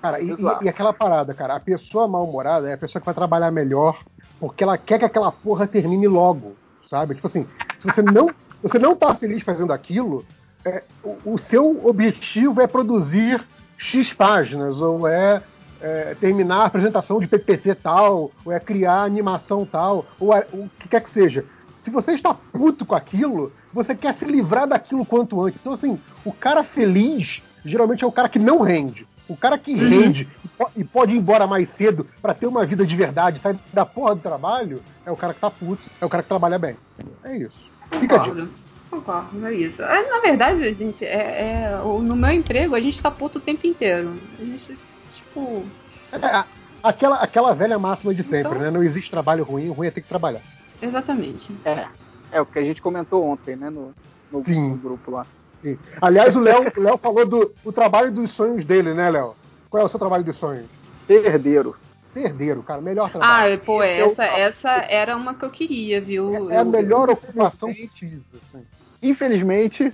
[0.00, 0.64] Cara, e, Exato.
[0.64, 3.98] e- e aquela parada, cara, a pessoa mal-humorada é a pessoa que vai trabalhar melhor
[4.38, 6.56] porque ela quer que aquela porra termine logo,
[6.88, 7.14] sabe?
[7.14, 7.46] Tipo assim,
[7.80, 8.30] se você não,
[8.62, 10.24] você não tá feliz fazendo aquilo,
[10.64, 13.42] é, o, o seu objetivo é produzir
[13.78, 15.42] X páginas, ou é,
[15.80, 20.68] é terminar a apresentação de PPT tal, ou é criar animação tal, ou é- o
[20.80, 21.44] que quer que seja.
[21.78, 25.60] Se você está puto com aquilo, você quer se livrar daquilo quanto antes.
[25.60, 29.06] Então, assim, o cara feliz geralmente é o cara que não rende.
[29.28, 32.86] O cara que rende e po- pode ir embora mais cedo para ter uma vida
[32.86, 36.08] de verdade, sair da porra do trabalho, é o cara que tá puto, é o
[36.08, 36.76] cara que trabalha bem.
[37.24, 37.58] É isso.
[37.98, 38.34] Fica a dica.
[38.36, 38.50] Concordo.
[38.88, 39.82] Concordo, é isso.
[39.82, 43.66] É, na verdade, gente, é, é- no meu emprego a gente tá puto o tempo
[43.66, 44.12] inteiro.
[44.40, 44.78] A gente,
[45.12, 45.64] tipo.
[46.12, 46.44] É,
[46.80, 48.70] aquela, aquela velha máxima de sempre, Então- né?
[48.70, 50.40] Não existe trabalho ruim, o ruim é ter que trabalhar.
[50.80, 51.52] Exatamente.
[51.64, 51.86] É.
[52.32, 53.70] É o que a gente comentou ontem, né?
[53.70, 53.94] No,
[54.30, 54.70] no, Sim.
[54.70, 55.26] no grupo lá.
[55.62, 55.78] Sim.
[56.00, 59.34] Aliás, o Léo, falou do o trabalho dos sonhos dele, né, Léo?
[59.70, 60.66] Qual é o seu trabalho dos sonhos?
[61.06, 61.76] Ser herdeiro.
[62.12, 62.80] ser herdeiro, cara.
[62.80, 63.54] Melhor trabalho.
[63.54, 66.50] Ah, pô, Esse é o essa, essa era uma que eu queria, viu?
[66.50, 68.22] é a Eu- melhor ocupação infelizmente- possível.
[68.54, 68.66] assim.
[69.02, 69.92] Infelizmente,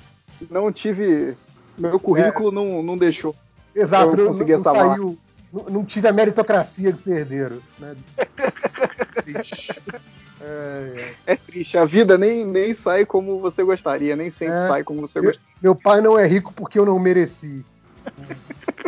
[0.50, 1.36] não tive.
[1.76, 3.34] Meu currículo não, não deixou.
[3.74, 5.18] Exato, Eu não, consegui não essa saiu.
[5.52, 7.62] Não, não tive a meritocracia de ser herdeiro.
[7.78, 7.96] Né?
[10.42, 10.44] Triste.
[10.44, 11.32] É, é.
[11.32, 11.78] É triste.
[11.78, 14.60] A vida nem, nem sai como você gostaria, nem sempre É.
[14.66, 15.48] sai como você Eu- gostaria.
[15.62, 17.64] Meu pai não é rico porque eu não mereci.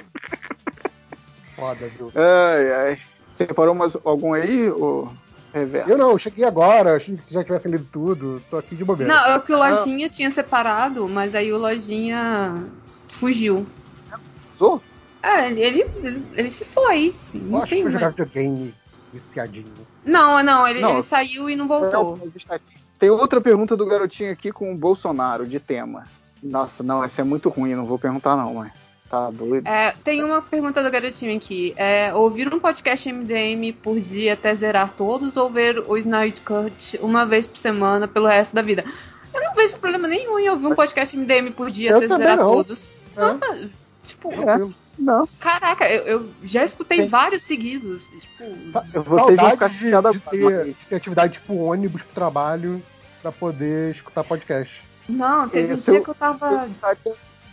[1.56, 2.10] Foda, viu?
[2.14, 2.98] Ai, ai.
[3.38, 5.08] Separou mais algum aí, ô
[5.52, 5.90] Reverso?
[5.90, 8.84] Eu não, eu cheguei agora, achei que vocês já tivessem lido tudo, tô aqui de
[8.84, 9.12] bobeira.
[9.14, 12.64] Não, é que o Lojinha tinha separado, mas aí o Lojinha
[13.08, 13.64] fugiu.
[14.56, 14.82] Usou?
[15.22, 17.14] É, ele, ele, ele se foi.
[17.32, 18.04] Não que tem mais.
[18.04, 18.74] videogame
[19.18, 19.66] viciadinho.
[20.04, 20.90] Não, não, ele, Não.
[20.94, 22.18] ele saiu e não voltou.
[22.98, 26.04] Tem outra pergunta do garotinho aqui com o Bolsonaro, de tema.
[26.42, 28.72] Nossa, não, essa é muito ruim, não vou perguntar não, mas
[29.10, 29.66] tá doido.
[29.66, 31.74] É, tem uma pergunta do garotinho aqui.
[31.76, 36.98] É, ouvir um podcast MDM por dia até zerar todos ou ver o Snipe Cut
[37.02, 38.84] uma vez por semana pelo resto da vida?
[39.32, 42.36] Eu não vejo problema nenhum em ouvir um podcast MDM por dia Eu até zerar
[42.36, 42.52] não.
[42.52, 42.90] todos.
[43.16, 43.20] É.
[43.20, 43.68] Ah,
[44.02, 44.74] tipo, Tranquilo.
[44.98, 47.08] Não, caraca, eu, eu já escutei Sim.
[47.08, 48.08] vários seguidos.
[48.08, 48.44] Tipo,
[49.02, 52.82] vocês vão ficar de, chateados de ter, de ter atividade tipo ônibus pro trabalho
[53.20, 54.72] pra poder escutar podcast.
[55.08, 56.68] não, teve um Esse dia eu- que eu tava.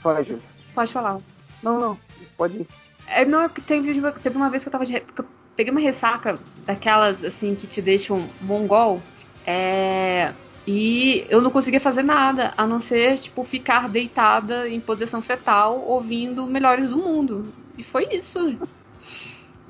[0.03, 0.41] Vai, Júlio.
[0.73, 1.17] Pode falar.
[1.63, 1.97] Não, não,
[2.37, 2.67] pode ir.
[3.07, 4.99] É, não, é porque teve, teve uma vez que eu tava de.
[4.99, 9.01] que eu peguei uma ressaca daquelas assim que te deixam mongol.
[9.45, 10.31] É.
[10.65, 15.81] E eu não conseguia fazer nada, a não ser, tipo, ficar deitada em posição fetal,
[15.81, 17.53] ouvindo Melhores do Mundo.
[17.77, 18.37] E foi isso.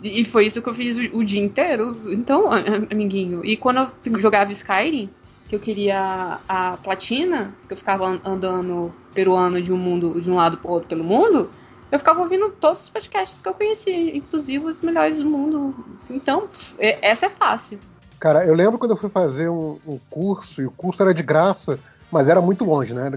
[0.02, 2.11] E foi isso que eu fiz o, o dia inteiro.
[2.11, 2.45] Então,
[2.92, 3.42] amiguinho.
[3.45, 5.10] E quando eu jogava Skyrim,
[5.48, 10.30] que eu queria a platina, que eu ficava an- andando peruano de um mundo, de
[10.30, 11.50] um lado pro outro pelo mundo,
[11.92, 15.76] eu ficava ouvindo todos os podcasts que eu conhecia, inclusive os melhores do mundo.
[16.10, 17.80] Então, é- essa é fácil.
[18.22, 21.24] Cara, eu lembro quando eu fui fazer um, um curso, e o curso era de
[21.24, 21.80] graça,
[22.11, 23.11] mas era muito longe, né?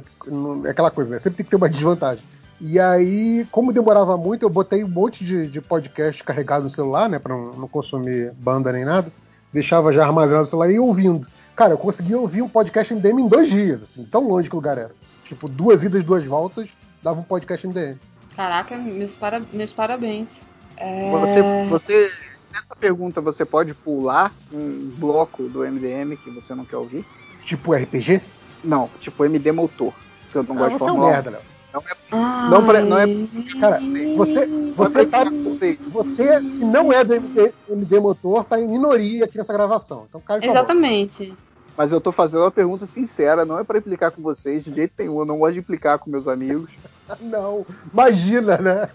[0.65, 1.18] É aquela coisa, né?
[1.18, 2.24] Sempre tem que ter uma desvantagem.
[2.58, 7.07] E aí, como demorava muito, eu botei um monte de, de podcast carregado no celular,
[7.10, 7.18] né?
[7.18, 9.12] Pra não, não consumir banda nem nada.
[9.52, 11.28] Deixava já armazenado no celular e ia ouvindo.
[11.55, 14.58] Cara, eu consegui ouvir um podcast MDM em dois dias, assim, tão longe que o
[14.58, 14.92] lugar era.
[15.26, 16.70] Tipo, duas idas, duas voltas,
[17.02, 17.99] dava um podcast MDM.
[18.34, 20.47] Caraca, meus, para- meus parabéns.
[20.78, 21.10] É...
[21.10, 22.10] Você, você,
[22.55, 27.05] nessa pergunta, você pode pular um bloco do MDM que você não quer ouvir?
[27.44, 28.20] Tipo RPG?
[28.62, 29.92] Não, tipo MD Motor.
[30.31, 31.10] Você não Ah, gosta de você é um Fórmula 1.
[31.10, 31.41] merda, Léo.
[32.12, 32.50] Ai.
[32.50, 33.07] Não pra- não é-
[33.60, 33.81] Cara,
[34.16, 39.36] você, você, tá, Você- que não é do MD, MD Motor, tá em minoria aqui
[39.36, 40.07] nessa gravação.
[40.08, 41.34] Então, cai Exatamente.
[41.76, 44.92] Mas eu tô fazendo uma pergunta sincera, não é pra implicar com vocês de jeito
[44.97, 45.18] nenhum.
[45.18, 46.70] Eu não gosto de implicar com meus amigos.
[47.20, 48.89] Não, imagina, né?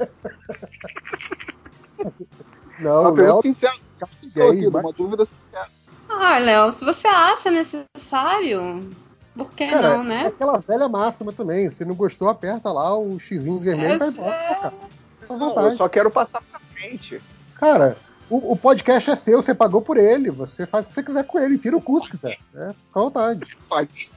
[2.79, 3.41] Não, uma pergunta Léo.
[3.41, 3.73] sincera.
[3.73, 5.67] Aí, aqui, mas- uma dúvida sincera.
[6.09, 8.89] Ah, Léo, se você acha necessário,
[9.35, 10.27] por que Cara, não, é né?
[10.27, 11.69] aquela velha máxima também.
[11.69, 14.73] Se não gostou, aperta lá o xizinho vermelho e vai É, embora.
[15.29, 15.33] é.
[15.33, 17.21] Não, eu só quero passar pra frente.
[17.55, 17.95] Cara,
[18.29, 20.31] o, o podcast é seu, você pagou por ele.
[20.31, 22.39] Você faz o que você quiser com ele, tira o cu se quiser.
[22.53, 22.73] Né?
[22.87, 23.57] Fica à vontade.
[23.67, 24.11] Pode.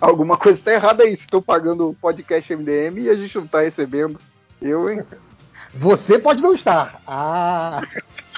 [0.00, 1.16] Alguma coisa tá errada aí.
[1.16, 4.18] Se estou pagando o podcast MDM e a gente não tá recebendo.
[4.60, 5.02] Eu, hein?
[5.74, 7.00] Você pode não estar.
[7.06, 7.82] Ah,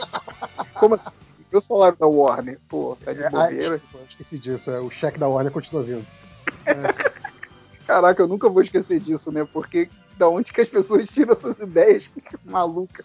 [0.74, 1.10] Como assim?
[1.50, 2.58] Meu salário da Warner.
[2.68, 3.80] Pô, tá de é, ah, bobeira.
[3.94, 4.70] eu esqueci disso.
[4.70, 6.06] É, o cheque da Warner continua vindo.
[7.86, 9.46] Caraca, eu nunca vou esquecer disso, né?
[9.52, 12.10] Porque da onde que as pessoas tiram essas ideias
[12.44, 13.04] malucas?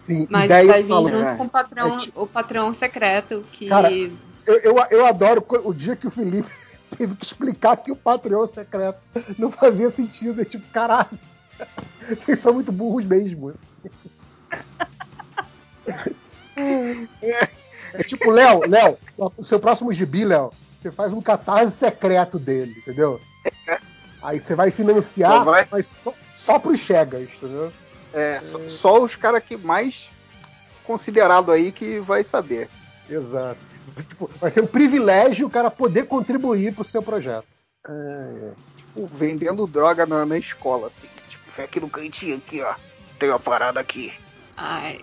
[0.00, 1.08] Sim, Mas ideia vai vir falou.
[1.10, 1.34] junto É.
[1.36, 3.68] com o patrão, É tipo- o patrão secreto que.
[3.68, 4.10] Cara, Eu,
[4.46, 6.48] eu, eu adoro o dia que o Felipe
[6.96, 9.00] teve que explicar que o Patreon secreto
[9.38, 10.42] não fazia sentido.
[10.42, 11.08] É tipo, caralho,
[12.08, 13.52] vocês são muito burros mesmo.
[17.92, 18.98] É tipo, Léo, Léo,
[19.36, 23.20] o seu próximo gibi, Léo, você faz um catarse secreto dele, entendeu?
[24.22, 27.72] Aí você vai financiar, Só vai- mas só, só pros chegas, entendeu?
[28.12, 30.08] É, só, só os caras que mais
[30.84, 32.68] considerado aí que vai saber.
[33.08, 33.58] Exato.
[34.08, 37.46] Tipo, vai ser um privilégio o cara poder contribuir pro seu projeto.
[37.86, 38.50] É, é.
[38.76, 41.08] Tipo, vendendo droga na, na escola, assim.
[41.56, 42.74] Vem aqui no cantinho aqui, ó.
[43.18, 44.12] Tem uma parada aqui.
[44.56, 45.00] Ai,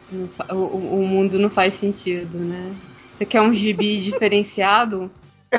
[0.51, 2.73] o, o- mundo não faz sentido, né?
[3.17, 5.11] Você quer um gibi diferenciado?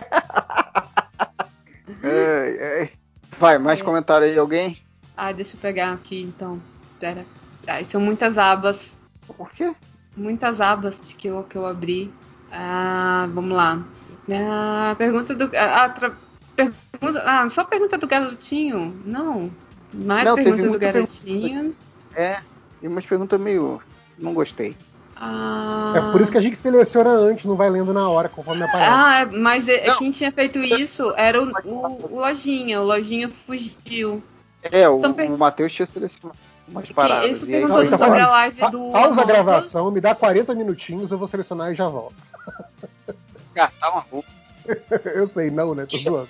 [2.02, 2.90] Ai, ai.
[3.38, 4.78] Vai, mais comentário aí, alguém?
[5.16, 6.60] Ah, deixa eu pegar aqui então.
[7.00, 7.24] Pera.
[7.66, 8.96] Ai, são muitas abas.
[9.26, 9.74] Por quê?
[10.16, 12.12] Muitas abas que eu, que eu abri.
[12.52, 13.82] Ah, vamos lá.
[14.30, 15.50] Ah, pergunta do.
[15.56, 16.12] Ah, tra-
[16.56, 19.00] pergunta, ah, só pergunta do garotinho?
[19.04, 19.50] Não.
[19.94, 21.74] Mais Não, perguntas do garotinho.
[22.14, 22.38] É.
[22.80, 23.80] Tem umas perguntas meio.
[24.18, 24.76] Não gostei.
[25.16, 28.64] Ah, É por isso que a gente seleciona antes, não vai lendo na hora, conforme
[28.64, 28.90] aparece.
[28.90, 29.96] Ah, é, mas é- Não.
[29.98, 32.80] quem tinha feito isso era o, o- o Lojinha.
[32.80, 34.22] O Lojinha fugiu.
[34.62, 37.36] É, o, Então, per- o Matheus tinha selecionado umas Que paradas.
[37.36, 38.90] isso e aí, perguntou Não, então sobre fala- a live Pa- do.
[38.92, 42.14] Pausa a gravação, me dá 40 minutinhos, eu vou selecionar e já volto.
[43.56, 44.28] Ah, tá uma roupa.
[45.14, 45.86] Eu sei, não, né?
[45.86, 46.28] Tô zoando.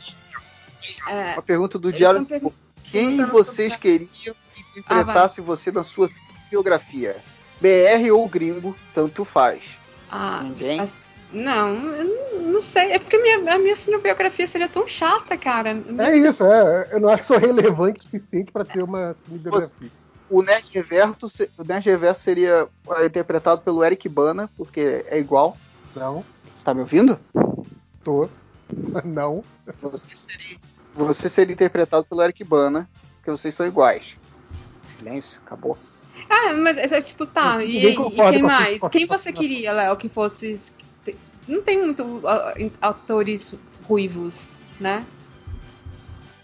[1.09, 2.23] É, Uma pergunta do Diário.
[2.27, 2.53] pergun-
[2.95, 6.09] Quem vocês queriam que interpretasse você na sua
[6.51, 7.17] biografia?
[7.61, 9.63] BR ou gringo, tanto faz.
[10.11, 10.81] Ah, Ninguém?
[10.81, 12.05] as- não, eu
[12.53, 12.93] não- sei.
[12.93, 15.71] É porque a minha, a minha cinebiografia seria tão chata, cara.
[15.99, 16.89] É isso, é.
[16.93, 19.91] Eu não acho que sou relevante o suficiente pra ter uma biografia.
[20.31, 25.57] O Nerd Reverso, o Nerd Reverso seria é, interpretado pelo Eric Bana, porque é igual.
[25.95, 27.19] Não, Você tá me ouvindo?
[28.03, 28.29] tô.
[29.05, 29.45] Não.
[29.83, 30.59] Você seria,
[30.95, 34.17] você seria interpretado pelo Eric Bana, porque vocês são iguais.
[34.83, 35.77] Silêncio, acabou.
[36.29, 37.63] Ah, mas é tipo, tá.
[37.65, 38.83] E, e quem a- mais?
[38.83, 40.61] a- Quem a- você queria, Léo, que fosse.
[41.47, 42.23] Não tem muito
[42.81, 43.55] atores
[43.87, 45.05] ruivos, né?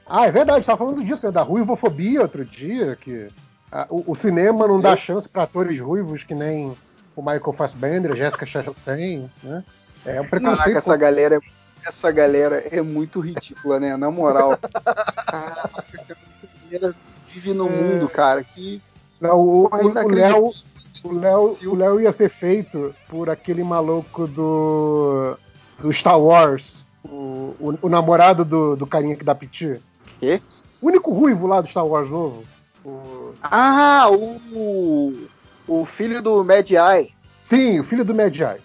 [0.07, 1.33] Ah, é verdade, você tava falando disso, né?
[1.33, 3.29] Da ruivofobia outro dia, que
[3.71, 6.77] ah, o, o cinema não dá chance pra atores ruivos que nem
[7.17, 9.65] o Michael Fassbender, a Jessica Chastain, né?
[10.05, 10.77] É um Caraca, preconceito.
[10.79, 11.41] essa galera, é-
[11.85, 13.97] essa galera é muito ridícula, né?
[13.97, 14.59] Na moral.
[15.27, 16.95] Caraca, essa galera
[17.33, 18.43] vive no mundo, cara.
[18.45, 18.81] Que
[19.21, 20.09] Não, o, o-.
[20.09, 20.53] Léo.
[21.03, 25.35] O Léo, o Léo ia ser feito por aquele maluco do.
[25.79, 26.85] do Star Wars.
[27.03, 29.81] O, o, o namorado do, do carinha que dá piti.
[30.19, 30.43] Quê?
[30.83, 32.45] O único ruivo lá do Star Wars novo.
[32.85, 35.17] O- Ah, o.
[35.67, 37.15] O filho do Mad Eye.
[37.45, 38.61] Sim, o filho do Mad Eye.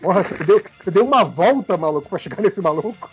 [0.00, 3.10] Porra, você deu, você deu uma volta, maluco, pra chegar nesse maluco.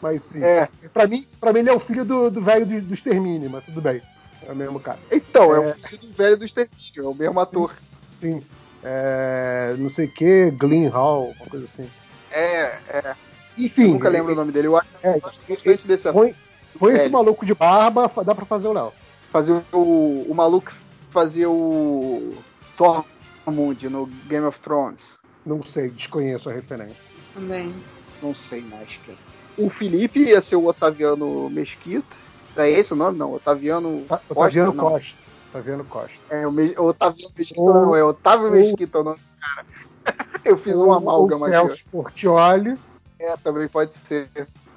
[0.00, 0.42] Mas sim.
[0.42, 0.68] É.
[0.92, 3.80] Pra, mim, pra mim, ele é o filho do velho do, do extermínio, mas tudo
[3.80, 4.00] bem.
[4.46, 4.98] É o mesmo cara.
[5.10, 5.70] Então, é, É.
[5.72, 7.72] o filho do velho do extermínio, é o mesmo ator.
[8.20, 8.42] Sim.
[8.82, 11.88] É, não sei o que, Glen Hall, uma coisa assim.
[12.30, 13.14] É, é.
[13.58, 13.82] Enfim.
[13.84, 14.68] Eu nunca lembro o nome dele.
[14.68, 16.22] Eu acho, É, eu acho bastante desse ator.
[16.22, 16.34] Põe,
[16.78, 18.92] põe esse maluco de barba, dá pra fazer o Léo.
[19.30, 20.72] Fazer o, o maluco
[21.10, 22.32] fazer o
[22.76, 25.18] Tormund no Game of Thrones.
[25.44, 26.96] Não sei, desconheço a referência.
[27.34, 27.74] Também.
[28.22, 29.16] Não sei mais quem.
[29.56, 32.16] O Felipe ia ser o Otaviano Mesquita.
[32.56, 33.16] É esse o nome?
[33.18, 34.32] Não, Otaviano Tá- Costa.
[34.34, 34.90] Otaviano não.
[34.90, 35.18] Costa.
[35.50, 36.34] Otaviano Costa.
[36.34, 36.74] É, o Me...
[36.78, 39.66] Otaviano Mesquita Ou- não, é Otávio ou- Mesquita o nome do cara.
[40.44, 41.54] Eu fiz Ou- uma amálgama aqui.
[41.56, 42.76] Celso Portioli.
[43.18, 44.28] É, também pode ser.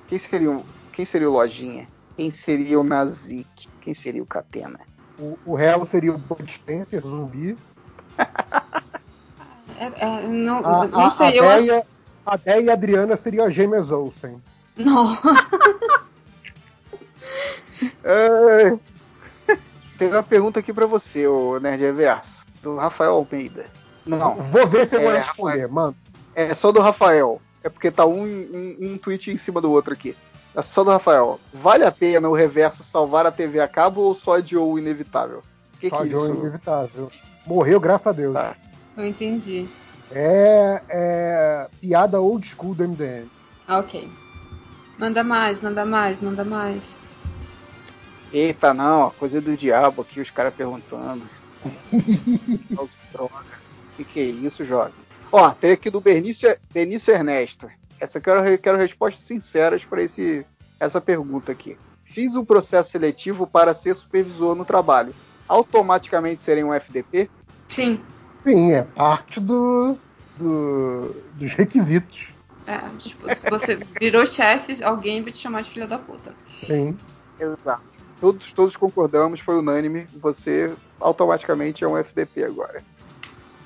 [0.08, 1.88] Quem seria o, quem seria o Lojinha?
[2.16, 3.48] Quem seria o Nazik?
[3.82, 4.80] Quem seria o Catena?
[5.20, 7.58] O, o réu seria o Bud Spencer, zumbi.
[9.80, 11.86] É, é, não, A, não a, sei, a eu acho.
[12.26, 14.42] A Deia e a Adriana seriam as gêmeas Olsen.
[14.78, 15.18] Não.
[18.04, 18.78] É.
[19.98, 22.44] Tem uma pergunta aqui pra você, o Nerd Reverso.
[22.62, 23.66] Do Rafael Almeida.
[24.06, 25.96] Não, Vou ver se eu vou É, responder, mano.
[26.36, 27.42] é só do Rafael.
[27.64, 30.16] É porque tá um, um, um tweet em cima do outro aqui.
[30.56, 31.40] É só do Rafael.
[31.54, 35.44] Vale a pena o Reverso salvar a TV a cabo ou só adiou o inevitável?
[35.76, 36.26] O que, Só que é de isso?
[36.34, 37.12] inevitável.
[37.46, 38.34] Morreu, graças a Deus.
[38.34, 38.56] Tá.
[38.96, 39.68] Eu entendi.
[40.12, 43.28] É, é piada old school do MDM.
[43.68, 44.08] Ah, Ok.
[45.00, 47.00] Manda mais, manda mais, manda mais.
[48.32, 51.24] Eita, não, coisa do diabo aqui, os caras perguntando.
[53.12, 53.34] Droga.
[53.34, 54.94] O que, que é isso, jovem?
[55.32, 57.70] Ó, tem aqui do Benício, Benício Ernesto.
[58.00, 60.02] Essa eu quero, quero respostas sinceras para
[60.80, 61.78] essa pergunta aqui.
[62.06, 65.14] Fiz um processo seletivo para ser supervisor no trabalho.
[65.48, 67.30] Automaticamente serei um FDP?
[67.70, 68.00] Sim.
[68.46, 69.98] Sim, é parte do,
[70.36, 72.34] do- dos requisitos.
[72.66, 76.34] É, tipo, se você virou chefe, alguém vai te chamar de filha da puta.
[76.66, 76.98] Sim.
[77.40, 77.84] Exato.
[78.20, 80.08] Todos, todos concordamos, foi unânime.
[80.22, 82.84] Você automaticamente é um FDP agora.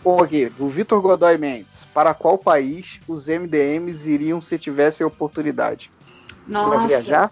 [0.03, 1.85] Bom, aqui, do Vitor Godoy Mendes.
[1.93, 5.91] Para qual país os MDMs iriam se tivessem oportunidade?
[6.45, 6.88] Para Nossa.
[6.88, 7.31] viajar?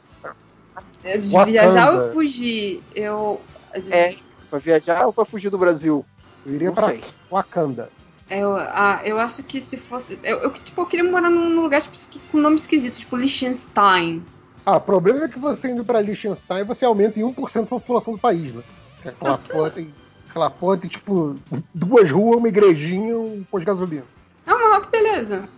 [1.03, 1.51] Eu de Wakanda.
[1.51, 2.83] viajar ou fugir?
[2.93, 3.45] Eu.
[3.91, 4.15] É,
[4.49, 6.05] para viajar ou para fugir do Brasil?
[6.45, 7.03] Eu iria Não pra sei.
[7.29, 7.89] Wakanda.
[8.29, 10.17] Eu, ah, eu acho que se fosse.
[10.23, 11.97] Eu, eu, tipo, eu queria morar num lugar tipo,
[12.31, 14.23] com nome esquisito, tipo Liechtenstein.
[14.65, 18.13] Ah, o problema é que você indo pra Liechtenstein, você aumenta em 1% a população
[18.13, 18.63] do país, né?
[19.01, 19.93] Que Aquela porra tem,
[20.27, 21.35] aquela porra tem, tipo,
[21.71, 24.05] duas ruas, uma igrejinha e um posto de gasolina.
[24.47, 25.49] Ah, mas olha que beleza.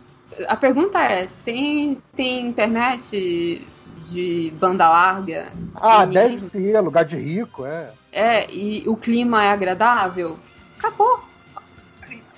[0.48, 3.66] A pergunta é: tem, tem internet
[4.08, 5.48] de banda larga?
[5.74, 7.90] Ah, deve ter, lugar de rico, é.
[8.12, 10.38] É, e o clima é agradável?
[10.78, 11.20] Acabou.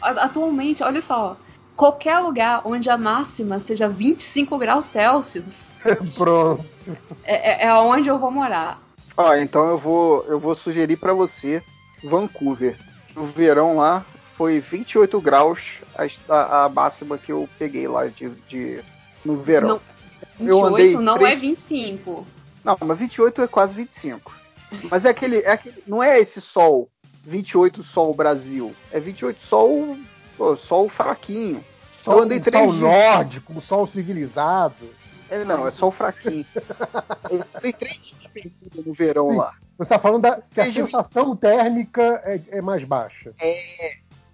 [0.02, 1.38] Atualmente, olha só.
[1.76, 5.70] Qualquer lugar onde a máxima seja 25 graus Celsius
[6.16, 6.66] Pronto.
[7.24, 8.82] é, é, é onde eu vou morar.
[9.16, 11.64] Ó, então eu vou, eu vou sugerir pra você
[12.04, 12.78] Vancouver.
[13.16, 15.80] No verão lá foi 28 graus
[16.30, 18.82] a, a, máxima que eu peguei lá de, de
[19.24, 19.82] no verão.
[20.40, 22.26] Não, Eu 28 andei não três- é 25.
[22.64, 24.34] Não, mas 28 é quase 25.
[24.90, 25.82] Mas é aquele, é aquele.
[25.88, 26.90] Não é esse sol
[27.30, 28.74] 28 sol Brasil.
[28.92, 29.98] É 28 sol.
[30.38, 31.64] Pô, sol fraquinho.
[32.04, 32.82] Sol, eu andei três sol dias.
[32.84, 34.90] nórdico, sol civilizado.
[35.30, 36.46] É, não, é sol fraquinho.
[37.30, 39.38] eu andei três dias de bermuda no verão Sim.
[39.38, 39.54] lá.
[39.78, 43.32] Você tá falando da, que a Três sensação térmica é, é mais baixa.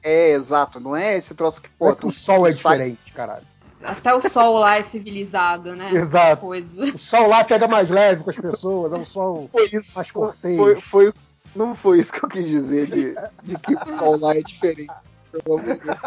[0.02, 0.80] É, exato.
[0.80, 3.44] Não é esse troço que, pô, é que o sol é sai- diferente, caralho.
[3.84, 5.92] Até o sol lá é civilizado, né?
[5.94, 6.42] Exato.
[6.42, 6.86] Coisa.
[6.86, 9.92] O sol lá pega mais leve com as pessoas, é um sol Foi isso.
[9.96, 10.58] mais Foi, cortês.
[10.58, 11.14] foi, foi-
[11.56, 14.94] não foi isso que eu quis dizer de, de que o sol lá é diferente.
[15.32, 16.00] Pelo amor de Deus.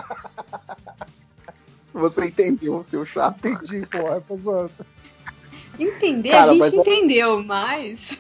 [1.93, 3.47] Você entendeu, seu chato.
[3.47, 4.71] Entendi, porra, tô zoando.
[5.79, 8.19] Entender, Cara, a gente mas é- entendeu, mas.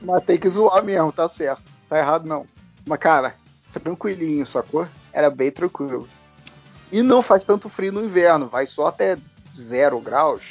[0.00, 1.62] Mas tem que zoar mesmo, tá certo.
[1.88, 2.46] Tá errado não.
[2.86, 3.34] Mas, cara,
[3.72, 4.86] tranquilinho, sacou?
[5.12, 6.08] Era bem tranquilo.
[6.90, 9.18] E não faz tanto frio no inverno, vai só até
[9.56, 10.42] 0 graus,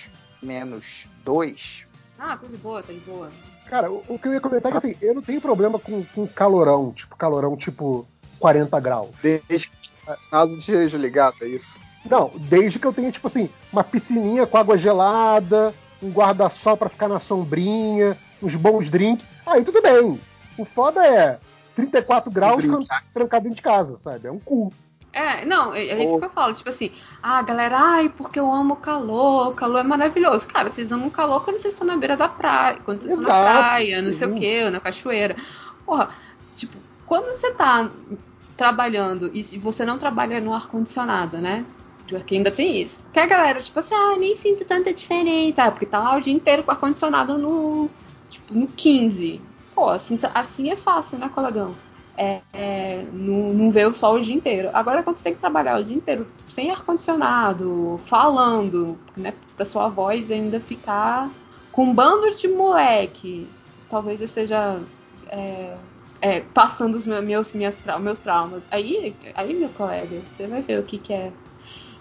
[0.41, 1.85] menos 2.
[2.19, 3.31] Ah, tá de boa, tá de boa.
[3.69, 6.03] Cara, o, o que eu ia comentar é que assim, eu não tenho problema com,
[6.03, 8.07] com calorão, tipo, calorão tipo
[8.39, 9.09] 40 graus.
[9.21, 11.75] Desde que o ginásio esteja ligado, é isso.
[12.09, 16.89] Não, desde que eu tenha, tipo assim, uma piscininha com água gelada, um guarda-sol pra
[16.89, 19.25] ficar na sombrinha, uns bons drinks.
[19.45, 20.19] Aí tudo bem.
[20.57, 21.39] O foda é
[21.75, 22.63] 34 graus
[23.13, 24.27] trancado dentro de casa, sabe?
[24.27, 24.71] É um cu.
[25.17, 26.53] É, não, é, é isso que eu falo.
[26.53, 26.91] Tipo assim,
[27.23, 30.45] ah, galera, ai, porque eu amo o calor, o calor é maravilhoso.
[30.47, 33.27] Cara, vocês amam o calor quando vocês estão na beira da praia, quando vocês estão
[33.27, 35.35] na Exato, praia, não sei o quê, ou na cachoeira.
[35.83, 36.09] Porra,
[36.55, 37.89] tipo, quando você tá
[38.55, 41.65] trabalhando e você não trabalha no ar-condicionado, né?
[42.07, 42.99] Porque ainda tem isso.
[43.11, 45.63] Que a galera, tipo assim, ah, nem sinto tanta diferença.
[45.63, 47.89] Ah, porque tá lá o dia inteiro com o ar-condicionado no,
[48.29, 49.41] tipo, no 15.
[49.73, 51.75] Pô, assim, assim é fácil, né, colegão?
[52.17, 54.69] É, é, não, não ver o sol o dia inteiro.
[54.73, 60.31] Agora, quando você tem que trabalhar o dia inteiro sem ar-condicionado, falando, né, sua voz
[60.31, 61.29] ainda ficar
[61.71, 63.47] com um bando de moleque,
[63.87, 64.81] talvez eu esteja
[65.27, 65.77] é,
[66.21, 68.67] é, passando os meus, minhas meus traumas.
[68.71, 71.31] Aí, aí, meu colega, você vai ver o que, que é.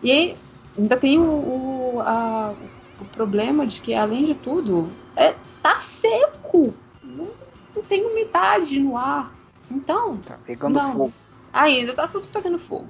[0.02, 0.36] E
[0.76, 2.54] ainda tem o, o, a-
[3.00, 6.74] o problema de que, além de tudo, é, tá seco.
[7.02, 7.28] Não,
[7.74, 9.35] não tem umidade no ar.
[9.70, 10.92] Então, Tá pegando Não.
[10.92, 11.14] fogo.
[11.52, 12.88] ainda tá tudo pegando fogo.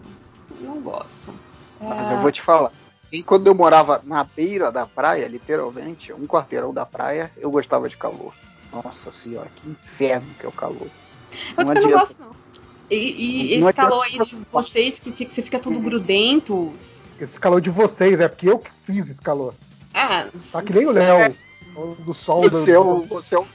[0.60, 1.32] Não gosto.
[1.80, 2.72] Mas É, eu vou te falar.
[3.12, 7.88] E quando eu morava na beira da praia, literalmente, um quarteirão da praia, eu gostava
[7.88, 8.34] de calor.
[8.72, 10.88] Nossa senhora, que inferno que é o calor.
[11.56, 12.36] Eu não também não gosto, não.
[12.90, 15.84] E, e Não esse calor aí de vocês que fica, você fica tudo Uhum.
[15.84, 16.76] grudento.
[17.18, 19.54] Esse calor de vocês, é porque eu que fiz esse calor.
[19.94, 21.34] É, Tá que nem o Léo,
[21.74, 22.40] falando do sol.
[22.42, 23.46] do- é do- você é o.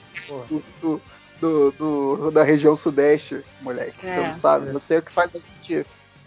[1.41, 3.95] do, do- da região sudeste, moleque.
[4.01, 4.27] Você É.
[4.27, 4.71] não sabe.
[4.71, 5.85] Você é o que faz a gente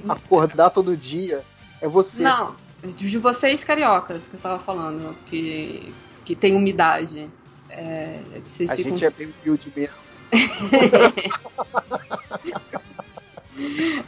[0.08, 1.42] acordar todo dia.
[1.80, 2.20] É você.
[2.22, 5.92] Não, de vocês cariocas que eu estava falando, que,
[6.24, 7.30] que tem umidade.
[7.70, 8.90] É, vocês a ficam...
[8.90, 9.94] gente é bem humilde mesmo.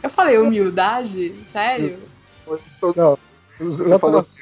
[0.03, 1.33] Eu falei humildade?
[1.51, 1.99] Sério?
[2.95, 3.17] Não,
[3.59, 4.35] Você falou assim,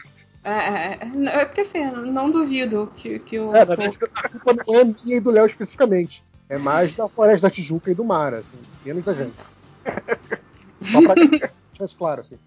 [0.43, 3.55] É, é, é, é porque assim, não duvido que, que o.
[3.55, 6.23] É, na verdade, a culpa não é minha e do Léo especificamente.
[6.49, 8.57] É mais da Floresta da Tijuca e do mar, assim.
[8.83, 9.35] Menos da gente.
[10.83, 11.15] Só pra
[11.85, 12.37] isso claro, assim.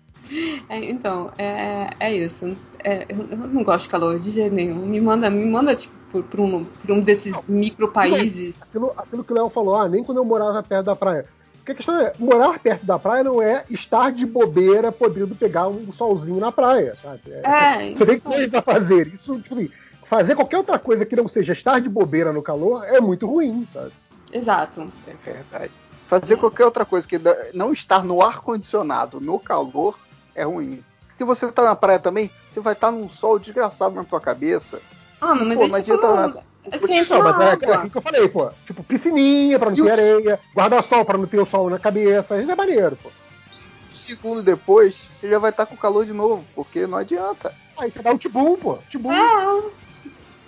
[0.69, 2.57] É, então, é, é isso.
[2.85, 3.17] É, eu
[3.49, 4.87] não gosto de calor de jeito nenhum.
[4.87, 8.61] Me manda, me manda tipo, por, por um, por um desses micro países.
[8.63, 11.27] Aquilo, aquilo que o Léo falou, ah, nem quando eu morava perto da praia.
[11.57, 15.69] Porque a questão é, morar perto da praia não é estar de bobeira podendo pegar
[15.69, 17.21] um solzinho na praia, sabe?
[17.31, 19.07] É- É, Você tem então, coisas a fazer.
[19.09, 19.71] Isso, tipo assim,
[20.09, 23.67] fazer qualquer outra coisa que não seja estar de bobeira no calor é muito ruim,
[23.73, 23.93] sabe?
[24.33, 24.91] Exato.
[25.07, 25.73] É verdade.
[26.09, 27.21] Fazer qualquer outra coisa que
[27.53, 29.99] não estar no ar-condicionado, no calor,
[30.35, 30.83] é ruim.
[31.09, 34.81] Porque você tá na praia também, você vai estar num sol desgraçado na tua cabeça.
[35.21, 36.45] Ah, não, mas Pô, aí não adianta nada.
[36.81, 38.51] você entra Não, mas é, é aquilo que eu falei, pô.
[38.67, 41.79] Tipo, piscininha pra não Se ter o- areia, guarda-sol pra não ter o sol na
[41.79, 42.35] cabeça.
[42.37, 43.09] Aí é maneiro, pô.
[43.09, 47.53] Um segundo depois, você já vai estar com calor de novo, porque não adianta.
[47.77, 48.79] Aí você dá o tibum, pô.
[48.89, 49.13] Tibum.
[49.13, 49.63] É,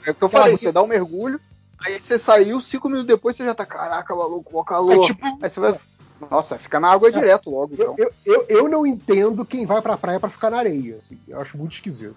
[0.06, 1.40] É o que eu falei, você dá um mergulho,
[1.84, 4.92] aí você saiu, cinco minutos depois você já tá, caraca, maluco, mó calor.
[4.92, 5.78] Aí, Aí, tipo, você vai.
[6.30, 7.94] Nossa, fica na água direto logo, eu, então.
[7.96, 11.18] eu, eu, eu não entendo quem vai pra praia pra ficar na areia, assim.
[11.26, 12.16] Eu acho muito esquisito.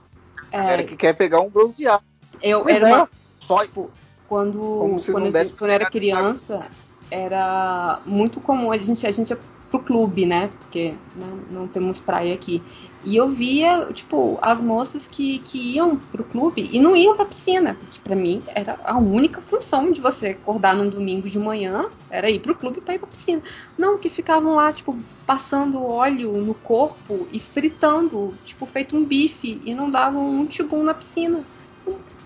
[0.52, 2.04] Era é, que quer pegar um bronzeado.
[2.42, 2.94] eu Pois era é.
[2.96, 3.90] uma, Só, tipo,
[4.28, 6.66] quando quando, eu- quando eu era criança
[7.10, 9.38] era muito comum a gente a gente
[9.74, 10.52] pro clube, né?
[10.60, 12.62] Porque né, não temos praia aqui.
[13.04, 17.26] E eu via, tipo, as moças que, que iam pro clube e não iam pra
[17.26, 21.88] piscina, que para mim era a única função de você acordar num domingo de manhã,
[22.10, 23.42] era ir pro clube para ir pra piscina.
[23.78, 24.96] Não, que ficavam lá, tipo,
[25.26, 30.84] passando óleo no corpo e fritando, tipo, feito um bife, e não davam um tibum
[30.84, 31.44] na piscina.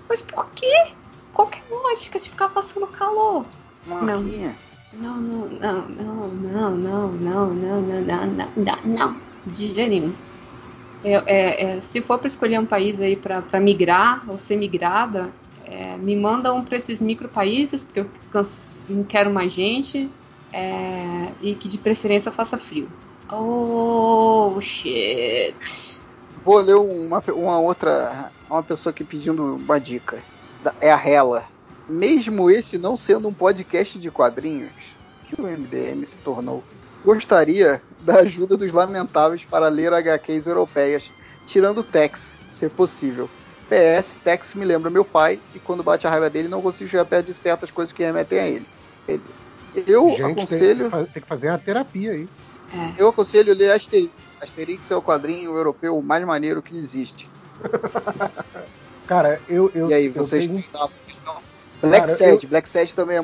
[0.10, 0.92] Mas por quê?
[1.34, 3.46] Qual que é a lógica de ficar passando calor?
[3.88, 4.67] Marquinha.
[4.94, 10.14] Não, não, não, não, não, não, não, não, não, não, não, não, de jeito nenhum.
[11.04, 15.30] É, é, é, se for para escolher um país aí para migrar ou ser migrada,
[15.66, 20.10] é, me mandam para esses micro países, porque eu canso, não quero mais gente,
[20.52, 22.90] é, e que de preferência faça frio.
[23.32, 26.00] Oh, shit.
[26.44, 30.18] Vou ler uma, uma outra, uma pessoa aqui pedindo uma dica.
[30.80, 31.44] É a Hela.
[31.90, 34.72] Mesmo esse não sendo um podcast de quadrinhos,
[35.26, 36.64] que o MDM se tornou,
[37.04, 41.10] gostaria da ajuda dos lamentáveis para ler HQs europeias,
[41.46, 43.30] tirando o Tex, se possível.
[43.70, 47.06] PS, Tex me lembra meu pai, e quando bate a raiva dele não consigo chegar
[47.06, 48.66] perto de certas coisas que remetem a ele.
[49.06, 49.24] Beleza.
[49.86, 50.90] Eu Gente, tem, aconselho.
[50.92, 52.28] que tem que fazer uma terapia aí.
[52.74, 52.94] É.
[53.02, 54.12] Eu aconselho ler Asterix.
[54.42, 57.30] Asterix é o quadrinho europeu mais maneiro que existe.
[59.08, 59.72] Cara, eu.
[59.74, 60.64] eu e aí, eu vocês tenho-
[61.82, 63.22] Black Cara, Sad, Black Sad também é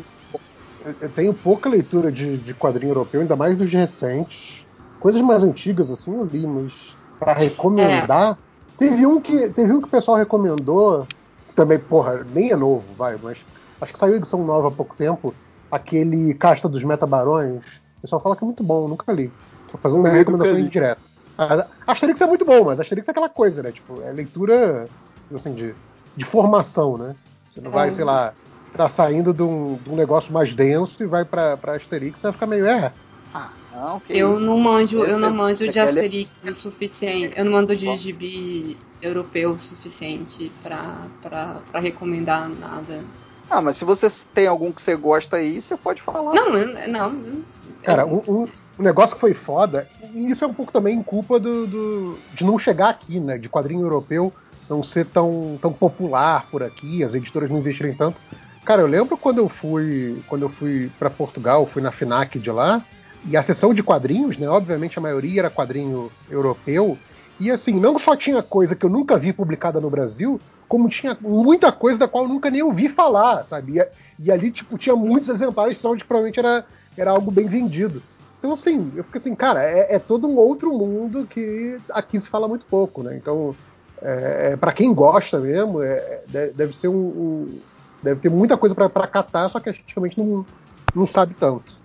[0.80, 4.66] Eu- Eu tenho pouca leitura de, de quadrinho europeu, ainda mais dos recentes.
[5.00, 8.40] Coisas mais antigas, assim, eu li, mas pra recomendar.
[8.78, 11.08] Teve, um que, teve um que o pessoal recomendou,
[11.48, 13.46] que também, porra, nem é novo, vai, mas
[13.80, 15.38] acho que saiu edição nova há pouco tempo.
[15.70, 17.64] Aquele Casta dos Metabarões.
[17.98, 19.36] O pessoal fala que é muito bom, eu nunca li.
[19.72, 21.02] Vou fazer uma Eu recomendação indireta.
[21.38, 23.72] A- Asterix é muito bom, mas Asterix é aquela coisa, né?
[23.72, 24.90] Tipo, é leitura
[25.34, 25.76] assim, de,
[26.16, 27.16] de formação, né?
[27.54, 27.92] Você não vai, É.
[27.92, 28.34] sei lá,
[28.76, 32.28] tá saindo de um, de um negócio mais denso e vai pra, pra Asterix, você
[32.28, 32.92] vai ficar meio, é.
[33.34, 34.44] Ah, não, que Eu isso.
[34.44, 37.34] não manjo, eu não é- manjo de é- Asterix o suficiente.
[37.38, 43.02] Eu não mando de gibi europeu o suficiente pra, pra, pra recomendar nada.
[43.50, 46.34] Ah, mas se você tem algum que você gosta aí, você pode falar.
[46.34, 46.50] Não,
[46.88, 47.44] não.
[47.84, 48.48] Cara, um, um-
[48.80, 52.44] um negócio que foi foda, e isso é um pouco também culpa do, do- de
[52.44, 53.38] não chegar aqui, né?
[53.38, 54.34] De quadrinho europeu
[54.70, 58.20] não ser tão, tão popular por aqui, as editoras não investirem tanto.
[58.66, 62.52] Cara, eu lembro quando eu fui quando eu fui para Portugal, fui na Finac de
[62.52, 62.84] lá,
[63.26, 64.48] e a seção de quadrinhos, né?
[64.48, 66.98] Obviamente a maioria era quadrinho europeu,
[67.40, 71.18] e assim, não só tinha coisa que eu nunca vi publicada no Brasil, como tinha
[71.20, 73.80] muita coisa da qual eu nunca nem ouvi falar, sabe?
[73.80, 73.88] E,
[74.20, 76.66] e ali, tipo, tinha muitos exemplares onde provavelmente era,
[76.98, 78.02] era algo bem vendido.
[78.40, 82.28] Então, assim, eu fico assim, cara, é, é todo um outro mundo que aqui se
[82.28, 83.16] fala muito pouco, né?
[83.16, 83.56] Então,
[84.04, 87.60] é, para quem gosta mesmo, é, de- deve ser um, um-
[88.02, 90.46] deve ter muita coisa pra pra catar, só que a gente realmente não,
[90.94, 91.76] não sabe tanto.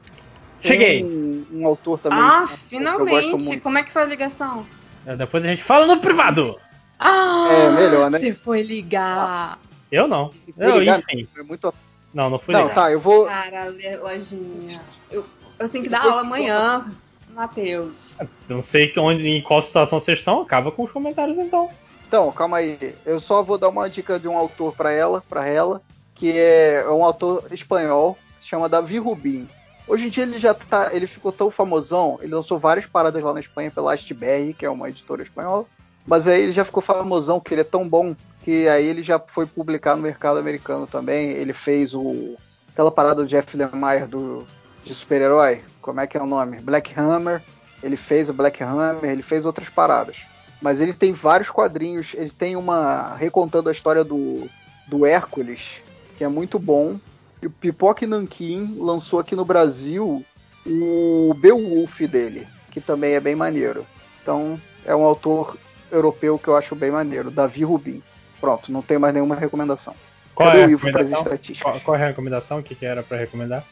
[0.61, 1.03] Cheguei.
[1.03, 3.45] Tem um, um autor também Ah, que eu gosto finalmente!
[3.45, 3.63] muito.
[3.63, 4.67] Como é que foi a ligação?
[5.07, 6.59] É, Depois a gente fala no privado.
[6.99, 7.49] Ah!
[7.53, 8.19] É, melhor, né?
[8.19, 9.59] Você foi ligar.
[9.91, 10.33] Eu não.
[10.59, 11.29] Eu, ligar, enfim.
[11.39, 11.73] é muito...
[12.13, 12.75] Não, não fui Não, ligar.
[12.75, 13.27] tá, eu vou.
[13.27, 13.73] Cara,
[14.03, 14.81] lojinha.
[15.11, 15.25] Eu,
[15.59, 16.87] eu tenho que dar aula amanhã,
[17.35, 18.15] Matheus.
[18.19, 20.41] Eu não sei que onde, em qual situação vocês estão.
[20.43, 21.71] Acaba com os comentários então.
[22.09, 22.97] Então, calma aí.
[23.05, 25.83] Eu só vou dar uma dica de um autor pra ela, para ela,
[26.15, 29.47] que é um autor espanhol, chama Davi Rubin.
[29.87, 33.35] Hoje em dia ele já tá, ele ficou tão famosão, ele lançou várias paradas lá
[33.35, 35.67] na Espanha pela Astberry, que é uma editora espanhola.
[36.07, 39.19] Mas aí ele já ficou famosão, que ele é tão bom que aí ele já
[39.19, 41.33] foi publicar no mercado americano também.
[41.33, 42.37] Ele fez o
[42.73, 44.47] aquela parada do Jeff Lemire do
[44.83, 46.59] de super-herói, como é que é o nome?
[46.61, 47.43] Black Hammer.
[47.83, 50.23] Ele fez o Black Hammer, ele fez outras paradas.
[50.61, 52.15] Mas ele tem vários quadrinhos.
[52.15, 53.15] Ele tem uma.
[53.17, 54.49] recontando a história do,
[54.87, 55.83] do Hércules,
[56.17, 56.99] que é muito bom.
[57.41, 60.25] E o Pipoque Nankin lançou aqui no Brasil
[60.67, 63.87] o Beowulf dele, que também é bem maneiro.
[64.21, 65.57] Então, é um autor
[65.91, 68.03] europeu que eu acho bem maneiro, Davi Rubin.
[68.41, 69.95] Pronto, não tenho mais nenhuma recomendação.
[70.35, 71.39] Qual Cadê é a para recomendação?
[71.63, 72.59] Qual, qual é a recomendação?
[72.59, 73.65] O que, que era pra recomendar?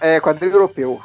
[0.00, 1.00] É, quadrinho europeu.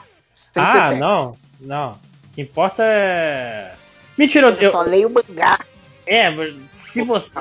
[0.56, 1.36] Ah, não.
[1.60, 1.92] Não.
[1.92, 3.74] O que importa é.
[4.20, 4.72] Mentira, eu.
[4.74, 5.58] só leio mangá.
[6.06, 6.54] É, mas
[6.92, 7.32] se você.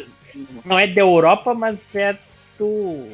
[0.64, 2.16] Não é da Europa, mas é
[2.56, 3.04] do.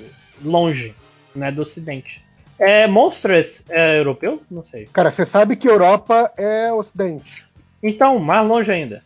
[0.43, 0.95] longe.
[1.35, 2.23] Não é do Ocidente.
[2.59, 4.43] É Monsters é europeu?
[4.51, 4.85] Não sei.
[4.93, 7.47] Cara, você sabe que Europa é Ocidente.
[7.83, 9.03] Então, mais longe ainda.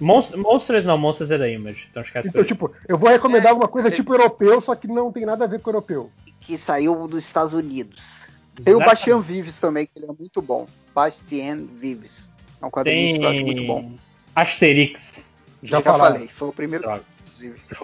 [0.00, 1.86] Monst Monsters não, Monsters é da Image.
[1.90, 5.12] Então esquece Então, eu tipo, eu vou recomendar alguma coisa tipo europeu, só que não
[5.12, 6.10] tem nada a ver com europeu.
[6.40, 8.20] Que saiu dos Estados Unidos.
[8.64, 8.86] Tem o Exatamente.
[8.86, 10.66] Bastian Vives também, que ele é muito bom.
[10.94, 12.30] Bastian Vives.
[12.60, 13.82] É um quadrinista que eu acho muito bom.
[13.82, 13.98] Tem
[14.34, 15.24] Asterix.
[15.62, 16.84] Já, Já, falei, foi o primeiro,
[17.20, 17.60] inclusive.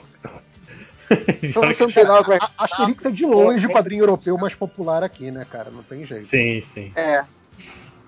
[1.43, 5.03] Então você não tem nada pra Asterix é de longe o quadrinho europeu mais popular
[5.03, 5.71] aqui, né, cara?
[5.71, 6.25] Não tem jeito.
[6.25, 6.93] Sim, sim.
[6.97, 7.25] É.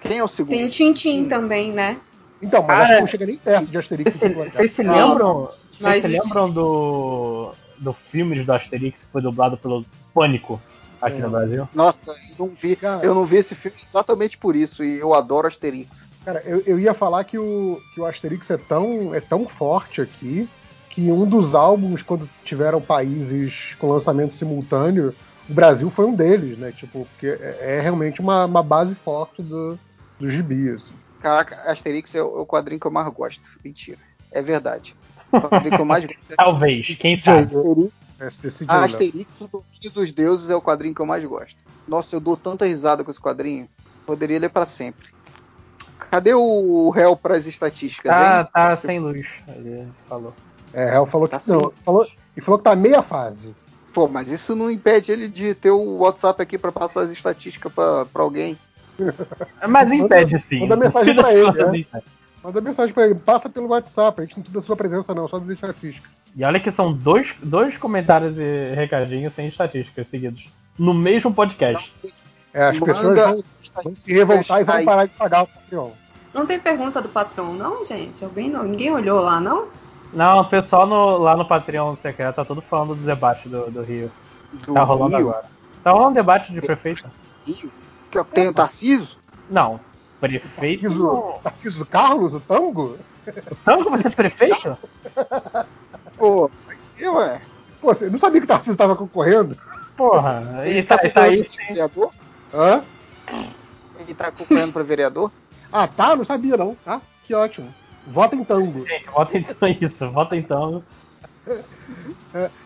[0.00, 0.56] Quem é o segundo?
[0.56, 1.98] Tem o Tintin também, né?
[2.40, 4.16] Então, mas Cara, acho que não chega nem perto de Asterix.
[4.16, 9.84] Vocês se, lembram, vocês se lembram do, do filme do Asterix que foi dublado pelo
[10.14, 10.60] Pânico
[11.00, 11.20] aqui É.
[11.20, 11.68] no Brasil?
[11.74, 12.76] Nossa, eu não vi.
[12.76, 13.04] Cara.
[13.04, 14.84] Eu não vi esse filme exatamente por isso.
[14.84, 16.05] E eu adoro Asterix.
[16.26, 20.00] Cara, eu, eu ia falar que o, que o Asterix é tão, é tão forte
[20.00, 20.48] aqui
[20.90, 25.14] que um dos álbuns, quando tiveram países com lançamento simultâneo,
[25.48, 26.72] o Brasil foi um deles, né?
[26.72, 29.78] Tipo, porque é, é realmente uma, uma base forte do,
[30.18, 30.94] do gibi, assim.
[31.20, 33.44] Caraca, Asterix é o, é o quadrinho que eu mais gosto.
[33.64, 33.98] Mentira.
[34.32, 34.96] É verdade.
[35.30, 36.18] O quadrinho que eu mais gosto.
[36.28, 37.54] é Talvez, quem sabe.
[37.54, 38.84] Asterix, É, decide ah.
[38.84, 41.56] Asterix, o Domínio dos Deuses, é o quadrinho que eu mais gosto.
[41.86, 43.68] Nossa, eu dou tanta risada com esse quadrinho.
[44.04, 45.15] Poderia ler pra sempre.
[46.10, 48.48] Cadê o réu pras estatísticas, Tá, hein?
[48.52, 50.32] tá sem luz, ele falou.
[50.72, 51.60] É, Hel falou que Tá não.
[51.60, 51.70] sim.
[51.84, 53.54] Falou, e falou que tá meia fase.
[53.92, 57.72] Pô, mas isso não impede ele de ter o WhatsApp aqui pra passar as estatísticas
[57.72, 58.56] pra, pra alguém.
[59.68, 60.60] Mas impede sim.
[60.60, 61.84] manda mensagem pra ele, né?
[62.42, 65.26] Manda mensagem pra ele, passa pelo WhatsApp, a gente não precisa da sua presença, não,
[65.28, 66.08] só da estatística.
[66.34, 70.48] E olha que são dois, dois comentários e recadinhos sem estatísticas seguidos.
[70.78, 71.92] No mesmo podcast.
[72.56, 73.44] É, as Manda pessoas vão,
[73.84, 75.90] vão se revoltar e vão parar de pagar o Patreon.
[76.32, 78.24] Não tem pergunta do patrão, não, gente?
[78.24, 79.66] Alguém não, ninguém olhou lá, não?
[80.12, 83.82] Não, o pessoal no- lá no Patreon secreto tá todo falando do debate do, do
[83.82, 84.10] Rio.
[84.66, 85.28] Do Tá rolando Rio.
[85.28, 85.44] agora.
[85.84, 87.04] Tá rolando debate de prefeito?
[87.46, 87.70] Rio.
[88.10, 89.18] Que eu tenho o Tarciso?
[89.50, 89.78] Não.
[90.18, 90.48] Prefeito.
[90.88, 92.96] Tarciso, Tarciso Carlos, o tango?
[93.64, 94.78] Tanto que você é prefeito?
[96.16, 97.40] Pô, vai ser, ué.
[97.82, 99.56] Pô, você não sabia que o Tarcísio tava concorrendo?
[99.96, 100.62] Porra.
[100.64, 101.44] E Ele tá, tá e tá aí.
[101.44, 102.10] pra vereador?
[102.56, 102.82] Hã?
[104.00, 105.30] Ele tá concorrendo pra vereador?
[105.72, 106.16] Ah, tá?
[106.16, 107.00] Não sabia não, tá?
[107.24, 107.72] Que ótimo.
[108.06, 108.86] Vota em tango.
[108.86, 110.10] Gente, vota então isso.
[110.10, 110.82] Vota então.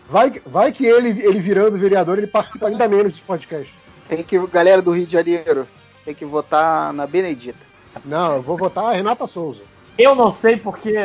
[0.09, 3.73] Vai, vai que ele, ele virando vereador, ele participa ainda menos desse podcast.
[4.07, 5.67] Tem que, galera do Rio de Janeiro,
[6.03, 7.59] tem que votar na Benedita.
[8.05, 9.61] Não, eu vou votar a Renata Souza.
[9.97, 10.95] Eu não sei porque,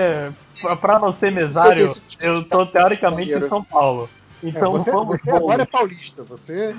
[0.81, 4.09] pra não ser mesário, eu tô teoricamente em São Paulo.
[4.43, 6.23] É, Então você vamos, você agora é paulista.
[6.25, 6.75] Você,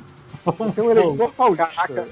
[0.52, 1.66] você é um eleitor paulista.
[1.88, 2.08] Caraca.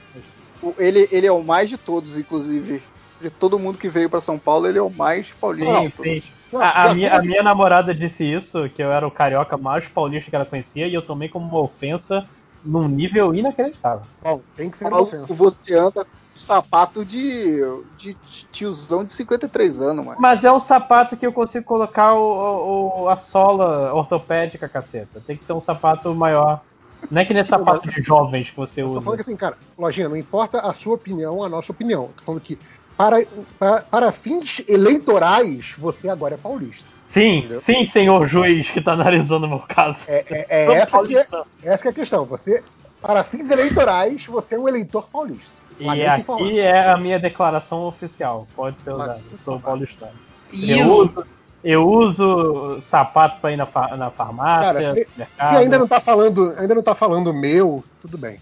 [0.79, 2.81] Ele, ele é o mais de todos, inclusive.
[3.21, 5.73] De todo mundo que veio pra São Paulo, ele é o mais paulista.
[6.03, 6.21] Sim.
[6.51, 9.87] Não, A, a minha, a minha namorada disse isso, que eu era o carioca mais
[9.87, 12.21] paulista que ela conhecia, e eu tomei como uma ofensa
[12.63, 14.05] num nível inacreditável.
[14.21, 15.33] Bom, tem que ser uma ofensa.
[15.33, 17.61] você anda com sapato de,
[17.97, 18.13] de
[18.51, 20.17] tiozão de 53 anos, mano.
[20.19, 25.21] Mas é um sapato que eu consigo colocar o, o- a sola ortopédica, caceta.
[25.25, 26.61] Tem que ser um sapato maior.
[27.09, 29.01] Não é que nem sapato de jovens que você Eu tô usa.
[29.01, 32.09] falando que assim, cara, Lojinha, não importa a sua opinião, a nossa opinião.
[32.17, 32.57] Tô falando que
[32.97, 33.17] para,
[33.59, 36.85] para, para fins eleitorais, você agora é paulista.
[37.07, 37.59] Sim, Entendeu?
[37.61, 39.99] sim, senhor juiz que tá analisando o meu caso.
[40.07, 41.27] É, é- é essa, que é,
[41.63, 42.25] essa que é a questão.
[42.25, 42.63] Você,
[43.01, 45.45] para fins eleitorais, você é um eleitor paulista.
[45.79, 48.47] E aqui é a minha declaração oficial.
[48.55, 49.21] Pode ser usada.
[49.31, 50.13] Eu sou paulistano.
[50.51, 51.25] E Eu uso,
[51.63, 55.07] eu uso sapato pra ir na, fa- na farmácia, Cara, se-.
[55.17, 58.39] Se ainda não tá falando, ainda não tá falando meu, tudo bem.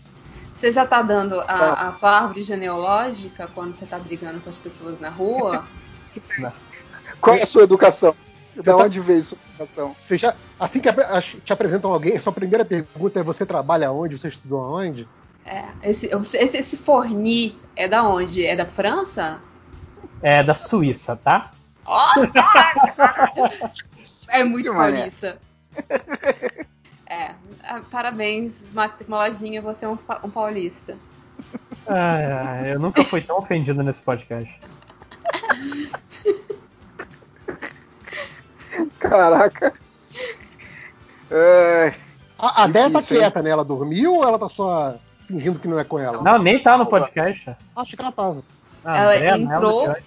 [0.55, 4.57] Você já tá dando a, a sua árvore genealógica quando você tá brigando com as
[4.57, 5.63] pessoas na rua?
[7.19, 8.15] Qual é a sua educação?
[8.55, 9.95] Da tá- onde veio sua educação?
[9.99, 10.89] Você já, assim que
[11.43, 14.17] te apresentam alguém, a sua primeira pergunta é: você trabalha onde?
[14.17, 15.07] Você estudou aonde?
[15.45, 18.45] É, esse, esse, esse forni é da onde?
[18.45, 19.41] É da França?
[20.21, 21.51] É da Suíça, tá?
[24.29, 25.37] É muito paulista.
[27.07, 27.31] É,
[27.63, 30.97] ah, parabéns, Ma- Lojinha, você é um, um paulista.
[31.87, 34.59] Ai, ai, eu nunca fui tão ofendido nesse podcast.
[38.99, 39.73] Caraca.
[41.31, 41.93] É,
[42.37, 43.05] A, a Déia tá hein?
[43.05, 43.49] quieta, né?
[43.49, 44.95] Ela dormiu ou ela tá só
[45.27, 46.21] fingindo que não é com ela?
[46.21, 47.55] Não, nem tá no podcast.
[47.75, 48.43] Acho que ela tava.
[48.83, 49.97] Ah, Ela André, entrou- Mello,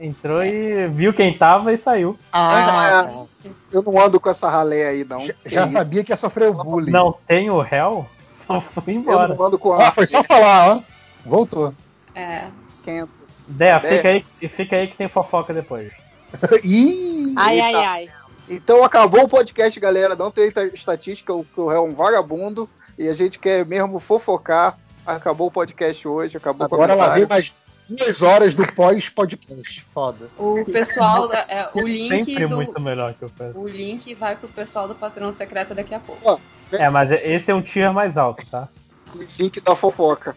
[0.00, 2.18] Entrou e viu quem tava e saiu.
[2.32, 3.24] Ah,
[3.72, 5.20] eu não ando com essa ralé aí, não.
[5.20, 6.90] já, já sabia que ia sofrer o bullying.
[6.90, 8.06] Não tem o réu?
[8.44, 9.34] Então fui Eu embora.
[9.34, 10.80] não ando com Ah, a foi só falar, ó.
[11.24, 11.72] Voltou.
[12.14, 12.48] É.
[12.82, 13.14] Quem entra?
[13.48, 13.80] Déia, É.
[13.80, 15.90] fica aí, fica aí que tem fofoca depois.
[16.62, 17.32] Ih!
[17.38, 18.10] Ai, ai, ai.
[18.46, 20.14] Então acabou o podcast, galera.
[20.14, 22.68] Não tem ta- estatística, o que réu é um vagabundo.
[22.98, 24.76] E a gente quer mesmo fofocar.
[25.06, 27.50] Acabou o podcast hoje, acabou o Agora lá vem mais
[27.88, 29.84] duas horas do pós-podcast.
[29.92, 30.28] Foda.
[30.38, 33.58] O pessoal, da- é, o É link sempre do, muito melhor que eu faço.
[33.58, 36.40] o link vai pro pessoal do patrão secreto daqui a pouco.
[36.72, 38.68] É, mas esse é um tier mais alto, tá?
[39.38, 40.36] Link da fofoca.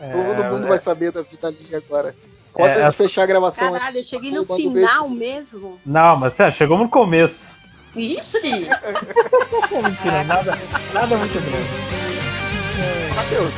[0.00, 2.14] É, Todo mundo é- vai saber da vida ali agora.
[2.52, 3.72] Pode É, fechar a gravação.
[3.72, 4.72] Caralho, eu cheguei no beijo.
[4.72, 5.80] final mesmo.
[5.86, 7.56] Não, mas é, chegou no começo.
[7.94, 8.66] Ixi!
[9.70, 10.58] Mentira, nada,
[10.92, 13.14] nada muito grande.
[13.14, 13.52] Mateus.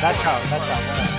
[0.00, 0.66] Dá tchau, dá tchau.
[0.66, 1.13] vai lá.